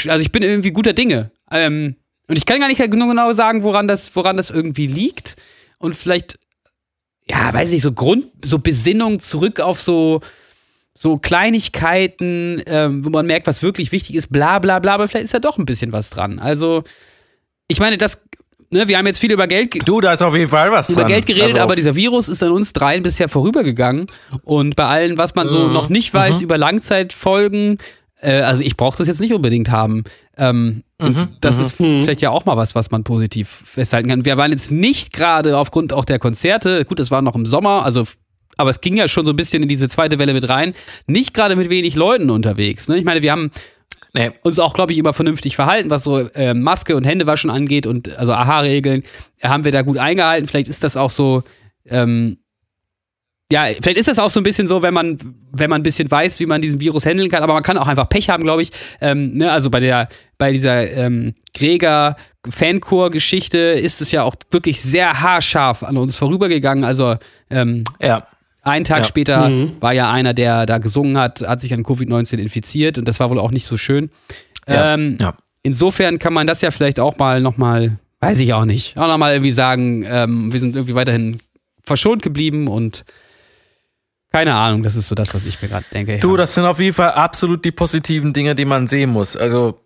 Also 0.08 0.22
ich 0.22 0.32
bin 0.32 0.42
irgendwie 0.42 0.72
guter 0.72 0.94
Dinge. 0.94 1.32
Ähm, 1.52 1.96
und 2.28 2.38
ich 2.38 2.46
kann 2.46 2.60
gar 2.60 2.68
nicht 2.68 2.82
genau 2.92 3.34
sagen, 3.34 3.64
woran 3.64 3.88
das, 3.88 4.16
woran 4.16 4.38
das 4.38 4.50
irgendwie 4.50 4.88
liegt. 4.88 5.36
Und 5.80 5.96
vielleicht, 5.96 6.40
ja, 7.30 7.54
weiß 7.54 7.72
nicht, 7.72 7.82
so 7.84 7.92
Grund, 7.92 8.26
so 8.44 8.60
Besinnung 8.60 9.20
zurück 9.20 9.60
auf 9.60 9.80
so, 9.80 10.22
so 10.94 11.18
Kleinigkeiten, 11.18 12.62
ähm, 12.66 13.06
wo 13.06 13.10
man 13.10 13.26
merkt, 13.26 13.48
was 13.48 13.64
wirklich 13.64 13.92
wichtig 13.92 14.16
ist, 14.16 14.28
bla 14.32 14.60
bla 14.60 14.80
bla, 14.80 14.94
aber 14.96 15.08
vielleicht 15.08 15.26
ist 15.26 15.34
ja 15.34 15.40
doch 15.40 15.58
ein 15.58 15.66
bisschen 15.66 15.92
was 15.92 16.10
dran. 16.10 16.40
Also, 16.40 16.84
ich 17.68 17.80
meine, 17.80 17.98
das, 17.98 18.22
ne, 18.70 18.88
wir 18.88 18.98
haben 18.98 19.08
jetzt 19.08 19.20
viel 19.20 19.32
über 19.32 19.48
Geld, 19.48 19.72
ge- 19.72 19.82
Du, 19.86 20.02
da 20.02 20.14
ist 20.14 20.22
auf 20.22 20.36
jeden 20.36 20.50
Fall 20.50 20.72
was 20.72 20.90
über 20.90 21.02
dran. 21.02 21.08
Geld 21.12 21.26
geredet, 21.26 21.52
Also 21.54 21.60
aber 21.60 21.76
dieser 21.76 21.96
Virus 21.96 22.28
ist 22.28 22.44
an 22.44 22.52
uns 22.52 22.74
dreien 22.74 23.04
bisher 23.04 23.30
vorübergegangen. 23.30 24.08
Und 24.44 24.76
bei 24.76 24.86
allem, 24.86 25.18
was 25.18 25.36
man 25.36 25.48
so 25.50 25.68
noch 25.70 25.90
nicht 25.90 26.14
weiß 26.14 26.42
über 26.42 26.58
Langzeitfolgen, 26.58 27.78
äh, 28.22 28.42
also 28.42 28.64
ich 28.64 28.78
brauche 28.78 28.98
das 28.98 29.08
jetzt 29.08 29.20
nicht 29.20 29.34
unbedingt 29.34 29.70
haben. 29.70 30.04
Ähm, 30.38 30.84
und 31.00 31.30
das 31.42 31.58
ist 31.58 31.76
vielleicht 31.76 32.22
ja 32.22 32.30
auch 32.30 32.46
mal 32.46 32.58
was, 32.58 32.76
was 32.76 32.92
man 32.92 33.04
positiv 33.04 33.50
festhalten 33.50 34.10
kann. 34.10 34.26
Wir 34.26 34.38
waren 34.38 34.52
jetzt 34.52 34.72
nicht 34.72 35.14
gerade 35.14 35.58
aufgrund 35.58 35.94
auch 35.94 36.06
der 36.06 36.20
Konzerte, 36.20 36.86
gut, 36.86 37.00
das 37.00 37.12
war 37.12 37.22
noch 37.22 37.36
im 37.36 37.46
Sommer, 37.46 37.84
also 37.84 38.06
aber 38.58 38.70
es 38.70 38.82
ging 38.82 38.96
ja 38.96 39.08
schon 39.08 39.26
so 39.26 39.32
ein 39.34 39.36
bisschen 39.36 39.64
in 39.64 39.70
diese 39.70 39.90
zweite 39.90 40.20
Welle 40.20 40.34
mit 40.34 40.48
rein, 40.48 40.74
nicht 41.08 41.34
gerade 41.34 41.56
mit 41.56 41.70
wenig 41.70 41.96
Leuten 41.96 42.30
unterwegs. 42.30 42.88
Ne? 42.88 42.98
Ich 42.98 43.06
meine, 43.06 43.22
wir 43.22 43.32
haben 43.32 43.52
Nee. 44.14 44.32
uns 44.44 44.60
auch, 44.60 44.74
glaube 44.74 44.92
ich, 44.92 44.98
immer 44.98 45.14
vernünftig 45.14 45.56
verhalten, 45.56 45.90
was 45.90 46.04
so 46.04 46.20
äh, 46.20 46.54
Maske 46.54 46.98
und 46.98 47.06
Händewaschen 47.06 47.50
angeht 47.50 47.86
und 47.86 48.18
also 48.18 48.34
AHA-Regeln, 48.34 49.04
haben 49.42 49.64
wir 49.64 49.72
da 49.72 49.84
gut 49.84 49.98
eingehalten. 49.98 50.48
Vielleicht 50.50 50.68
ist 50.68 50.84
das 50.84 50.98
auch 50.98 51.10
so, 51.10 51.44
ähm, 51.88 52.38
ja, 53.52 53.66
vielleicht 53.82 53.98
ist 53.98 54.08
das 54.08 54.18
auch 54.20 54.30
so 54.30 54.40
ein 54.40 54.44
bisschen 54.44 54.68
so, 54.68 54.82
wenn 54.82 54.94
man, 54.94 55.18
wenn 55.52 55.70
man 55.70 55.82
ein 55.82 55.84
bisschen 55.84 56.10
weiß, 56.10 56.40
wie 56.40 56.46
man 56.46 56.62
diesen 56.62 56.80
Virus 56.80 57.06
handeln 57.06 57.30
kann, 57.30 57.44
aber 57.44 57.54
man 57.54 57.64
kann 57.64 57.78
auch 57.78 57.88
einfach 57.88 58.08
Pech 58.10 58.30
haben, 58.30 58.44
glaube 58.44 58.62
ich. 58.62 58.72
Ähm, 59.02 59.36
ne, 59.38 59.52
also 59.52 59.70
bei 59.70 59.80
der, 59.80 60.08
bei 60.38 60.52
dieser 60.52 60.90
ähm, 60.92 61.34
Gregor 61.54 62.16
Fanchor-Geschichte 62.50 63.58
ist 63.58 64.02
es 64.02 64.12
ja 64.12 64.24
auch 64.24 64.36
wirklich 64.52 64.82
sehr 64.82 65.22
haarscharf 65.22 65.84
an 65.84 65.98
uns 65.98 66.16
vorübergegangen. 66.18 66.84
Also 66.84 67.16
ähm, 67.50 67.84
Ja. 68.02 68.26
einen 68.64 68.86
Tag 68.86 69.00
Ja. 69.00 69.04
später 69.04 69.52
war 69.80 69.94
ja 69.94 70.12
einer, 70.12 70.34
der 70.34 70.66
da 70.66 70.78
gesungen 70.78 71.18
hat, 71.18 71.42
hat 71.42 71.62
sich 71.62 71.74
an 71.74 71.84
Covid-19 71.84 72.38
infiziert 72.38 72.98
und 72.98 73.08
das 73.08 73.20
war 73.20 73.30
wohl 73.30 73.40
auch 73.40 73.52
nicht 73.52 73.66
so 73.66 73.78
schön. 73.78 74.10
Ja. 74.68 74.94
Ähm, 74.94 75.18
ja. 75.20 75.36
Insofern 75.64 76.18
kann 76.20 76.34
man 76.34 76.48
das 76.48 76.62
ja 76.62 76.72
vielleicht 76.72 77.00
auch 77.00 77.18
mal 77.18 77.42
nochmal, 77.42 77.98
weiß 78.20 78.40
ich 78.40 78.54
auch 78.54 78.66
nicht, 78.66 78.98
auch 78.98 79.08
nochmal 79.08 79.34
irgendwie 79.34 79.52
sagen, 79.52 80.04
ähm, 80.08 80.52
wir 80.54 80.60
sind 80.60 80.76
irgendwie 80.76 80.96
weiterhin 80.96 81.40
verschont 81.84 82.22
geblieben 82.24 82.68
und 82.68 83.04
keine 84.32 84.56
Ahnung, 84.56 84.82
das 84.84 84.96
ist 84.96 85.10
so 85.10 85.16
das, 85.16 85.34
was 85.34 85.46
ich 85.46 85.62
mir 85.62 85.68
gerade 85.68 85.86
denke. 85.92 86.18
Du, 86.20 86.32
ja. 86.32 86.38
das 86.38 86.56
sind 86.56 86.66
auf 86.66 86.80
jeden 86.80 86.96
Fall 86.96 87.12
absolut 87.12 87.66
die 87.66 87.72
positiven 87.72 88.34
Dinge, 88.34 88.56
die 88.56 88.66
man 88.66 88.88
sehen 88.88 89.10
muss. 89.10 89.36
Also 89.36 89.82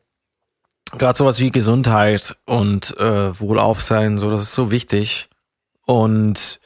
gerade 0.92 1.18
sowas 1.18 1.40
wie 1.40 1.50
Gesundheit 1.50 2.36
und 2.46 2.96
äh, 3.00 3.40
Wohlaufsein, 3.40 4.18
so 4.18 4.30
das 4.30 4.44
ist 4.44 4.54
so 4.54 4.70
wichtig. 4.70 5.30
Und 5.86 6.60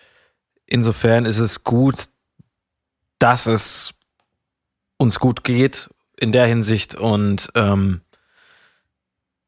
insofern 0.66 1.26
ist 1.26 1.40
es 1.40 1.64
gut, 1.64 2.06
dass 3.18 3.48
es 3.48 3.94
uns 4.98 5.20
gut 5.20 5.44
geht 5.44 5.90
in 6.18 6.32
der 6.32 6.48
Hinsicht 6.48 6.96
und 6.96 7.50
ähm, 7.56 8.02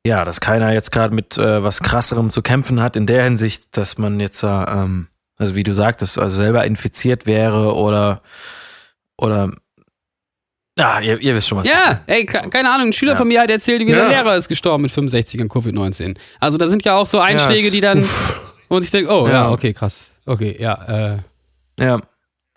ja, 0.05 0.23
dass 0.23 0.41
keiner 0.41 0.73
jetzt 0.73 0.91
gerade 0.91 1.13
mit 1.13 1.37
äh, 1.37 1.61
was 1.61 1.83
krasserem 1.83 2.29
zu 2.29 2.41
kämpfen 2.41 2.81
hat 2.81 2.95
in 2.95 3.05
der 3.05 3.23
Hinsicht, 3.23 3.77
dass 3.77 3.97
man 3.97 4.19
jetzt, 4.19 4.43
äh, 4.43 4.47
ähm, 4.47 5.07
also 5.41 5.55
wie 5.55 5.63
du 5.63 5.73
sagtest, 5.73 6.17
also 6.17 6.37
selber 6.37 6.63
infiziert 6.65 7.25
wäre 7.25 7.73
oder 7.75 8.21
oder 9.17 9.51
Ah, 10.79 11.01
ihr, 11.01 11.19
ihr 11.19 11.35
wisst 11.35 11.49
schon 11.49 11.57
was. 11.57 11.67
Ja, 11.67 12.01
ey, 12.07 12.25
ke- 12.25 12.49
keine 12.49 12.71
Ahnung, 12.71 12.87
ein 12.87 12.93
Schüler 12.93 13.11
Ja. 13.11 13.17
von 13.17 13.27
mir 13.27 13.41
hat 13.41 13.49
erzählt, 13.49 13.81
wie 13.85 13.91
Ja. 13.91 13.97
sein 14.03 14.09
Lehrer 14.09 14.35
ist 14.37 14.47
gestorben 14.47 14.83
mit 14.83 14.91
65 14.91 15.41
an 15.41 15.49
Covid-19. 15.49 16.17
Also 16.39 16.57
da 16.57 16.67
sind 16.67 16.85
ja 16.85 16.95
auch 16.95 17.05
so 17.05 17.19
Einschläge, 17.19 17.67
es- 17.67 17.73
die 17.73 17.81
dann, 17.81 18.07
und 18.69 18.83
ich 18.83 18.89
denke, 18.89 19.11
oh 19.11 19.27
ja. 19.27 19.33
Ja. 19.33 19.49
okay, 19.51 19.73
krass. 19.73 20.11
Okay, 20.25 20.55
ja, 20.59 21.13
äh. 21.13 21.17
Ja. 21.77 21.99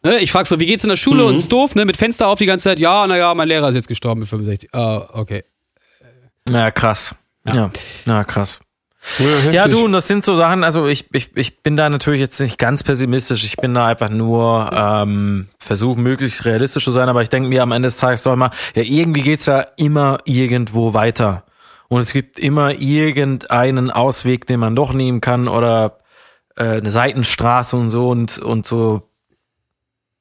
Ne, 0.05 0.19
Ich 0.21 0.31
frage 0.31 0.47
so, 0.49 0.61
wie 0.61 0.67
geht's 0.67 0.85
in 0.85 0.91
der 0.91 0.97
Schule? 0.97 1.23
Mhm. 1.23 1.29
Und 1.31 1.35
ist 1.37 1.51
doof, 1.53 1.75
ne? 1.75 1.85
Mit 1.85 1.97
Fenster 1.97 2.29
auf 2.29 2.39
die 2.39 2.47
ganze 2.47 2.65
Zeit. 2.65 2.79
Ja, 2.79 3.07
naja, 3.07 3.35
mein 3.35 3.49
Lehrer 3.49 3.69
ist 3.71 3.75
jetzt 3.75 3.89
gestorben 3.89 4.21
mit 4.21 4.29
65. 4.29 4.73
Ah, 4.75 5.09
okay. 5.13 5.43
Ja, 6.49 6.71
krass. 6.71 7.15
Ja. 7.47 7.55
Ja, 7.55 7.71
ja, 8.07 8.25
krass. 8.25 8.61
Ja, 9.19 9.53
Ja, 9.53 9.69
du, 9.69 9.85
und 9.85 9.93
das 9.93 10.07
sind 10.07 10.25
so 10.25 10.37
Sachen, 10.37 10.65
also 10.65 10.87
ich, 10.87 11.07
ich, 11.13 11.37
ich 11.37 11.63
bin 11.63 11.77
da 11.77 11.89
natürlich 11.89 12.21
jetzt 12.21 12.41
nicht 12.41 12.59
ganz 12.59 12.83
pessimistisch, 12.83 13.45
ich 13.45 13.57
bin 13.57 13.75
da 13.75 13.87
einfach 13.87 14.11
nur 14.11 14.71
ähm, 14.73 15.49
versuchen, 15.59 16.03
möglichst 16.03 16.45
realistisch 16.45 16.85
zu 16.85 16.91
sein, 16.91 17.09
aber 17.09 17.23
ich 17.23 17.29
denke 17.29 17.49
mir 17.49 17.63
am 17.63 17.73
Ende 17.73 17.89
des 17.89 17.97
Tages 17.97 18.23
doch 18.23 18.33
immer, 18.33 18.51
ja, 18.75 18.83
irgendwie 18.83 19.23
geht's 19.23 19.47
ja 19.47 19.67
immer 19.77 20.19
irgendwo 20.25 20.95
weiter. 20.95 21.45
Und 21.89 22.01
es 22.01 22.13
gibt 22.13 22.39
immer 22.39 22.81
irgendeinen 22.81 23.91
Ausweg, 23.91 24.47
den 24.47 24.61
man 24.61 24.75
doch 24.75 24.93
nehmen 24.93 25.21
kann 25.21 25.49
oder 25.49 25.99
äh, 26.57 26.79
eine 26.79 26.91
Seitenstraße 26.91 27.77
und 27.77 27.89
so 27.89 28.09
und, 28.09 28.39
und 28.39 28.67
so. 28.67 29.11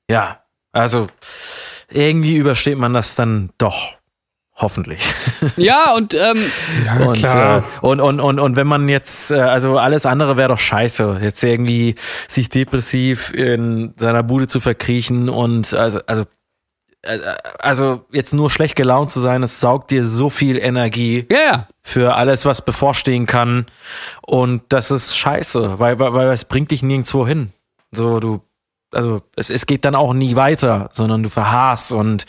Ja, 0.10 0.44
also 0.72 1.08
irgendwie 1.90 2.36
übersteht 2.36 2.78
man 2.78 2.94
das 2.94 3.16
dann 3.16 3.52
doch. 3.58 3.96
Hoffentlich. 4.56 5.02
Ja, 5.58 5.94
und 5.94 6.14
ähm, 6.14 6.38
Ja, 6.86 7.06
Und, 7.06 7.18
klar. 7.18 7.58
äh, 7.60 7.86
und, 7.86 8.00
und, 8.00 8.20
und, 8.20 8.40
und 8.40 8.56
wenn 8.56 8.68
man 8.68 8.88
jetzt, 8.88 9.32
äh, 9.32 9.40
also 9.40 9.78
alles 9.78 10.06
andere 10.06 10.38
wäre 10.38 10.50
doch 10.50 10.60
scheiße, 10.60 11.20
jetzt 11.22 11.44
irgendwie 11.44 11.96
sich 12.28 12.50
depressiv 12.50 13.34
in 13.34 13.94
seiner 13.98 14.24
Bude 14.24 14.48
zu 14.48 14.60
verkriechen 14.60 15.28
und 15.30 15.74
also, 15.74 16.00
also, 16.06 16.24
äh, 17.02 17.18
also 17.60 18.06
jetzt 18.12 18.34
nur 18.34 18.50
schlecht 18.52 18.76
gelaunt 18.76 19.12
zu 19.12 19.20
sein, 19.20 19.42
das 19.42 19.60
saugt 19.60 19.92
dir 19.92 20.06
so 20.06 20.30
viel 20.30 20.58
Energie 20.58 21.26
ja, 21.32 21.40
ja. 21.40 21.68
für 21.82 22.16
alles, 22.16 22.46
was 22.46 22.64
bevorstehen 22.64 23.26
kann. 23.26 23.66
Und 24.22 24.64
das 24.70 24.92
ist 24.92 25.18
scheiße, 25.18 25.80
weil, 25.80 26.00
weil, 26.00 26.14
weil 26.14 26.30
es 26.30 26.46
bringt 26.46 26.72
dich 26.72 26.84
nirgendwo 26.84 27.28
hin. 27.28 27.52
So, 27.92 28.20
du, 28.20 28.42
also 28.92 29.24
es, 29.36 29.50
es 29.50 29.66
geht 29.66 29.84
dann 29.84 29.96
auch 29.96 30.14
nie 30.14 30.36
weiter, 30.36 30.90
sondern 30.94 31.24
du 31.24 31.30
verharrst 31.30 31.92
und 31.92 32.26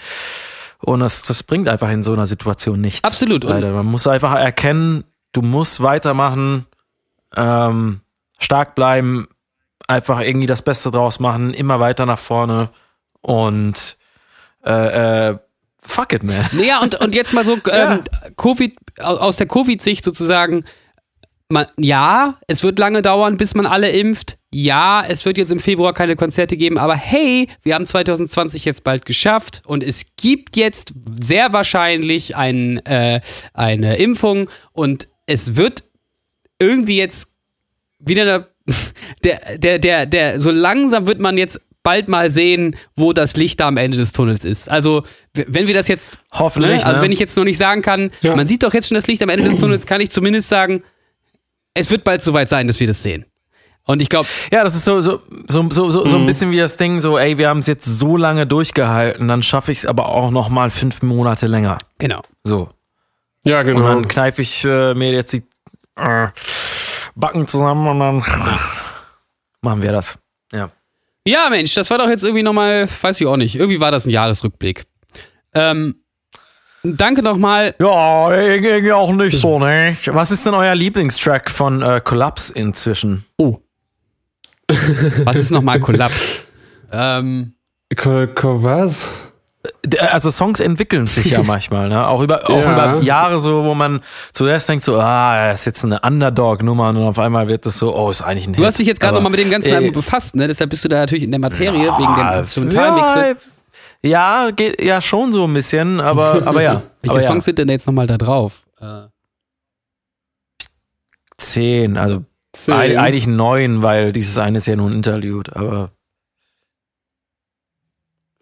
und 0.84 1.00
das, 1.00 1.22
das 1.22 1.42
bringt 1.42 1.68
einfach 1.68 1.90
in 1.90 2.02
so 2.02 2.12
einer 2.12 2.26
Situation 2.26 2.80
nichts. 2.80 3.04
Absolut. 3.04 3.44
Leider. 3.44 3.72
Man 3.72 3.86
muss 3.86 4.06
einfach 4.06 4.34
erkennen, 4.34 5.04
du 5.32 5.42
musst 5.42 5.82
weitermachen, 5.82 6.66
ähm, 7.36 8.00
stark 8.38 8.74
bleiben, 8.74 9.26
einfach 9.88 10.20
irgendwie 10.20 10.46
das 10.46 10.62
Beste 10.62 10.90
draus 10.90 11.20
machen, 11.20 11.52
immer 11.54 11.80
weiter 11.80 12.06
nach 12.06 12.18
vorne 12.18 12.70
und 13.20 13.96
äh, 14.64 15.30
äh, 15.30 15.38
fuck 15.82 16.12
it, 16.12 16.22
man. 16.22 16.46
Naja, 16.52 16.80
und, 16.80 16.94
und 17.00 17.14
jetzt 17.14 17.34
mal 17.34 17.44
so, 17.44 17.58
ähm, 17.70 18.02
Covid, 18.36 18.74
au- 19.00 19.16
aus 19.16 19.36
der 19.36 19.46
Covid-Sicht 19.46 20.04
sozusagen, 20.04 20.64
man, 21.54 21.66
ja, 21.78 22.36
es 22.48 22.62
wird 22.62 22.78
lange 22.78 23.00
dauern, 23.00 23.38
bis 23.38 23.54
man 23.54 23.64
alle 23.64 23.90
impft. 23.90 24.36
Ja, 24.52 25.04
es 25.08 25.24
wird 25.24 25.38
jetzt 25.38 25.50
im 25.50 25.60
Februar 25.60 25.94
keine 25.94 26.16
Konzerte 26.16 26.56
geben, 26.56 26.76
aber 26.78 26.94
hey, 26.94 27.48
wir 27.62 27.74
haben 27.74 27.86
2020 27.86 28.64
jetzt 28.66 28.84
bald 28.84 29.06
geschafft 29.06 29.62
und 29.66 29.82
es 29.82 30.04
gibt 30.20 30.56
jetzt 30.56 30.92
sehr 31.22 31.52
wahrscheinlich 31.52 32.36
ein, 32.36 32.84
äh, 32.84 33.20
eine 33.54 33.96
Impfung 33.96 34.50
und 34.72 35.08
es 35.26 35.56
wird 35.56 35.84
irgendwie 36.58 36.98
jetzt 36.98 37.28
wieder 37.98 38.48
der, 39.24 39.58
der, 39.58 39.78
der, 39.78 40.06
der, 40.06 40.40
so 40.40 40.50
langsam 40.50 41.06
wird 41.06 41.20
man 41.20 41.38
jetzt 41.38 41.60
bald 41.82 42.08
mal 42.08 42.30
sehen, 42.30 42.76
wo 42.96 43.12
das 43.12 43.36
Licht 43.36 43.60
da 43.60 43.68
am 43.68 43.76
Ende 43.76 43.96
des 43.96 44.12
Tunnels 44.12 44.44
ist. 44.44 44.70
Also, 44.70 45.04
wenn 45.34 45.66
wir 45.66 45.74
das 45.74 45.86
jetzt 45.86 46.18
Hoffentlich. 46.32 46.80
Ne? 46.80 46.86
Also 46.86 46.96
ne? 46.98 47.04
wenn 47.04 47.12
ich 47.12 47.18
jetzt 47.20 47.36
noch 47.36 47.44
nicht 47.44 47.58
sagen 47.58 47.82
kann, 47.82 48.10
Ja. 48.22 48.34
man 48.34 48.46
sieht 48.46 48.62
doch 48.62 48.72
jetzt 48.74 48.88
schon 48.88 48.96
das 48.96 49.06
Licht 49.06 49.22
am 49.22 49.28
Ende 49.28 49.44
des 49.48 49.58
Tunnels, 49.58 49.84
kann 49.86 50.00
ich 50.00 50.10
zumindest 50.10 50.48
sagen, 50.48 50.82
es 51.74 51.90
wird 51.90 52.04
bald 52.04 52.22
soweit 52.22 52.48
sein, 52.48 52.66
dass 52.66 52.80
wir 52.80 52.86
das 52.86 53.02
sehen. 53.02 53.24
Und 53.86 54.00
ich 54.00 54.08
glaube, 54.08 54.26
Ja, 54.50 54.64
das 54.64 54.74
ist 54.74 54.84
so, 54.84 55.00
so, 55.02 55.20
so, 55.46 55.68
so, 55.70 55.90
so, 55.90 56.08
so 56.08 56.16
ein 56.16 56.22
Mhm. 56.22 56.26
bisschen 56.26 56.50
wie 56.50 56.56
das 56.58 56.76
Ding, 56.78 57.00
so, 57.00 57.18
ey, 57.18 57.36
wir 57.36 57.48
haben 57.48 57.58
es 57.58 57.66
jetzt 57.66 57.84
so 57.84 58.16
lange 58.16 58.46
durchgehalten, 58.46 59.28
dann 59.28 59.42
schaffe 59.42 59.72
ich 59.72 59.78
es 59.78 59.86
aber 59.86 60.08
auch 60.08 60.30
noch 60.30 60.48
mal 60.48 60.70
fünf 60.70 61.02
Monate 61.02 61.46
länger. 61.46 61.76
genau. 61.98 62.22
So. 62.44 62.70
Ja, 63.44 63.60
Und 63.60 63.66
genau. 63.66 63.82
dann 63.88 64.08
kneife 64.08 64.40
ich 64.40 64.64
äh, 64.64 64.94
mir 64.94 65.12
jetzt 65.12 65.34
die 65.34 65.42
äh, 65.96 66.28
Backen 67.14 67.46
zusammen 67.46 67.86
und 67.88 68.00
dann 68.00 68.24
machen 69.60 69.82
wir 69.82 69.92
das. 69.92 70.18
Ja. 70.52 70.70
Ja, 71.26 71.48
Mensch, 71.50 71.74
das 71.74 71.90
war 71.90 71.98
doch 71.98 72.08
jetzt 72.08 72.24
irgendwie 72.24 72.42
nochmal, 72.42 72.88
weiß 73.02 73.20
ich 73.20 73.26
auch 73.26 73.36
nicht, 73.36 73.56
irgendwie 73.56 73.80
war 73.80 73.90
das 73.90 74.06
ein 74.06 74.10
Jahresrückblick. 74.10 74.84
Ähm, 75.54 75.96
danke 76.84 77.22
nochmal. 77.22 77.74
Ja, 77.80 78.32
irgendwie 78.34 78.92
auch 78.92 79.12
nicht 79.12 79.38
so, 79.38 79.58
ne? 79.58 79.96
Was 80.06 80.30
ist 80.30 80.44
denn 80.46 80.54
euer 80.54 80.74
Lieblingstrack 80.74 81.50
von 81.50 81.82
äh, 81.82 82.00
Collapse 82.04 82.52
inzwischen? 82.52 83.24
Oh. 83.38 83.58
Was 85.24 85.36
ist 85.36 85.50
nochmal 85.50 85.80
Kollaps? 85.80 86.40
ähm, 86.92 87.54
Ko- 87.96 88.26
ko- 88.34 88.62
Was? 88.62 89.08
D- 89.84 89.98
Also 89.98 90.30
Songs 90.30 90.60
entwickeln 90.60 91.06
sich 91.06 91.26
ja 91.30 91.42
manchmal, 91.46 91.88
ne? 91.88 92.06
Auch 92.06 92.20
über, 92.22 92.48
auch 92.48 92.60
Ja. 92.60 92.92
über 92.94 93.02
Jahre 93.02 93.38
so, 93.40 93.64
wo 93.64 93.74
man 93.74 94.00
zuerst 94.32 94.68
denkt 94.68 94.84
so, 94.84 94.98
ah, 94.98 95.48
das 95.48 95.60
ist 95.60 95.66
jetzt 95.66 95.84
eine 95.84 96.00
Underdog-Nummer 96.00 96.90
und 96.90 96.98
auf 96.98 97.18
einmal 97.18 97.48
wird 97.48 97.64
das 97.66 97.78
so, 97.78 97.94
oh, 97.94 98.10
ist 98.10 98.22
eigentlich 98.22 98.46
ein 98.46 98.54
Hit. 98.54 98.62
du 98.62 98.66
hast 98.66 98.78
dich 98.78 98.86
jetzt 98.86 99.00
gerade 99.00 99.14
nochmal 99.14 99.30
mit 99.30 99.40
dem 99.40 99.50
ganzen 99.50 99.70
äh, 99.70 99.76
Album 99.76 99.92
befasst, 99.92 100.34
ne? 100.36 100.46
Deshalb 100.46 100.70
bist 100.70 100.84
du 100.84 100.88
da 100.88 100.98
natürlich 101.00 101.24
in 101.24 101.30
der 101.30 101.40
Materie, 101.40 101.80
wegen 101.98 102.14
dem 102.14 102.38
Instrumentalmixe. 102.38 103.18
Ja, 103.28 103.34
geht 104.54 104.82
ja 104.82 105.00
schon 105.00 105.32
so 105.32 105.44
ein 105.44 105.54
bisschen, 105.54 106.00
aber, 106.00 106.46
aber 106.46 106.62
ja. 106.62 106.82
Welche 107.02 107.10
aber 107.14 107.20
ja. 107.22 107.26
Songs 107.28 107.44
sind 107.44 107.58
denn 107.58 107.68
jetzt 107.68 107.86
nochmal 107.86 108.06
da 108.06 108.18
drauf? 108.18 108.64
Äh, 108.80 109.04
Zehn, 111.38 111.96
also 111.96 112.24
Zehn. 112.52 112.74
eig- 112.74 112.96
eigentlich 112.98 113.26
neun, 113.26 113.82
weil 113.82 114.12
dieses 114.12 114.38
eine 114.38 114.58
ist 114.58 114.66
ja 114.66 114.76
nur 114.76 114.88
ein 114.88 114.94
Interlude, 114.94 115.54
aber 115.56 115.90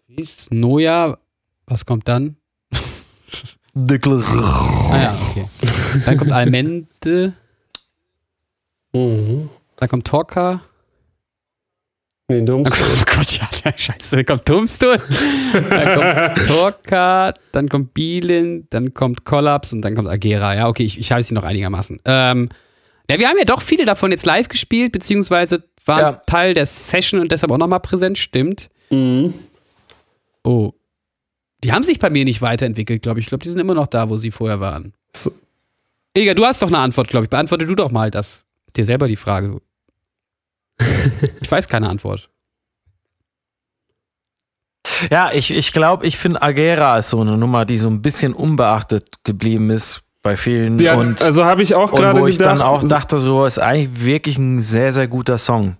wie 0.07 0.21
ist 0.21 0.51
Noja, 0.53 1.17
Was 1.65 1.85
kommt 1.85 2.07
dann? 2.07 2.35
Dickel. 3.73 4.21
Ah 4.23 4.97
ja, 5.01 5.17
okay. 5.19 5.47
Dann 6.05 6.17
kommt 6.17 6.31
Almende. 6.31 7.33
Mhm. 8.93 9.49
Dann 9.77 9.89
kommt 9.89 10.05
Torka. 10.05 10.61
Nee, 12.29 12.41
dumm. 12.41 12.63
Oh 12.71 13.03
Gott, 13.15 13.39
ja, 13.39 13.49
scheiße. 13.75 14.15
Dann 14.17 14.25
kommt 14.25 14.45
Tombstone. 14.45 15.01
Dann 15.53 15.93
kommt 16.35 16.47
Torka. 16.47 17.33
Dann 17.51 17.69
kommt 17.69 17.93
Bielin. 17.93 18.67
Dann 18.69 18.93
kommt 18.93 19.25
Kollaps 19.25 19.73
und 19.73 19.81
dann 19.81 19.95
kommt 19.95 20.07
Agera. 20.09 20.55
Ja, 20.55 20.67
okay, 20.67 20.83
ich, 20.83 20.99
ich 20.99 21.11
weiß 21.11 21.27
sie 21.27 21.33
noch 21.33 21.43
einigermaßen. 21.43 21.99
Ähm, 22.05 22.49
ja, 23.09 23.19
wir 23.19 23.27
haben 23.27 23.37
ja 23.37 23.45
doch 23.45 23.61
viele 23.61 23.83
davon 23.85 24.11
jetzt 24.11 24.25
live 24.25 24.47
gespielt, 24.47 24.91
beziehungsweise 24.93 25.63
waren 25.85 25.99
Ja. 25.99 26.11
Teil 26.25 26.53
der 26.53 26.65
Session 26.65 27.19
und 27.19 27.31
deshalb 27.31 27.51
auch 27.51 27.57
nochmal 27.57 27.81
präsent, 27.81 28.17
stimmt. 28.17 28.69
Mhm. 28.89 29.33
Oh. 30.43 30.71
Die 31.63 31.71
haben 31.73 31.83
sich 31.83 31.99
bei 31.99 32.09
mir 32.09 32.23
nicht 32.25 32.41
weiterentwickelt, 32.41 33.01
glaube 33.01 33.19
ich. 33.19 33.25
Ich 33.25 33.29
glaube, 33.29 33.43
die 33.43 33.49
sind 33.49 33.59
immer 33.59 33.73
noch 33.73 33.87
da, 33.87 34.09
wo 34.09 34.17
sie 34.17 34.31
vorher 34.31 34.59
waren. 34.59 34.93
So. 35.15 35.31
Eger, 36.15 36.35
du 36.35 36.45
hast 36.45 36.61
doch 36.61 36.67
eine 36.67 36.77
Antwort, 36.77 37.09
glaube 37.09 37.25
ich. 37.25 37.29
Beantworte 37.29 37.65
du 37.65 37.75
doch 37.75 37.91
mal 37.91 38.11
das. 38.11 38.45
Dir 38.75 38.85
selber 38.85 39.07
die 39.07 39.15
Frage. 39.15 39.47
Du. 39.49 39.59
Ich 41.41 41.51
weiß 41.51 41.67
keine 41.67 41.89
Antwort. 41.89 42.29
Ja, 45.11 45.31
ich, 45.31 45.51
ich 45.51 45.73
glaube, 45.73 46.05
ich 46.05 46.17
finde 46.17 46.41
Agera 46.41 46.97
ist 46.97 47.09
so 47.09 47.21
eine 47.21 47.37
Nummer, 47.37 47.65
die 47.65 47.77
so 47.77 47.87
ein 47.87 48.01
bisschen 48.01 48.33
unbeachtet 48.33 49.23
geblieben 49.23 49.69
ist 49.69 50.03
bei 50.21 50.37
vielen. 50.37 50.79
Ja, 50.79 50.95
und, 50.95 51.21
also 51.21 51.45
habe 51.45 51.61
ich 51.61 51.75
auch 51.75 51.91
gerade 51.91 52.19
wo 52.19 52.27
ich 52.27 52.37
gedacht. 52.37 52.59
dann 52.59 52.67
auch 52.67 52.87
dachte, 52.87 53.19
so 53.19 53.45
ist 53.45 53.59
eigentlich 53.59 54.03
wirklich 54.03 54.37
ein 54.37 54.61
sehr, 54.61 54.91
sehr 54.91 55.07
guter 55.07 55.37
Song. 55.37 55.77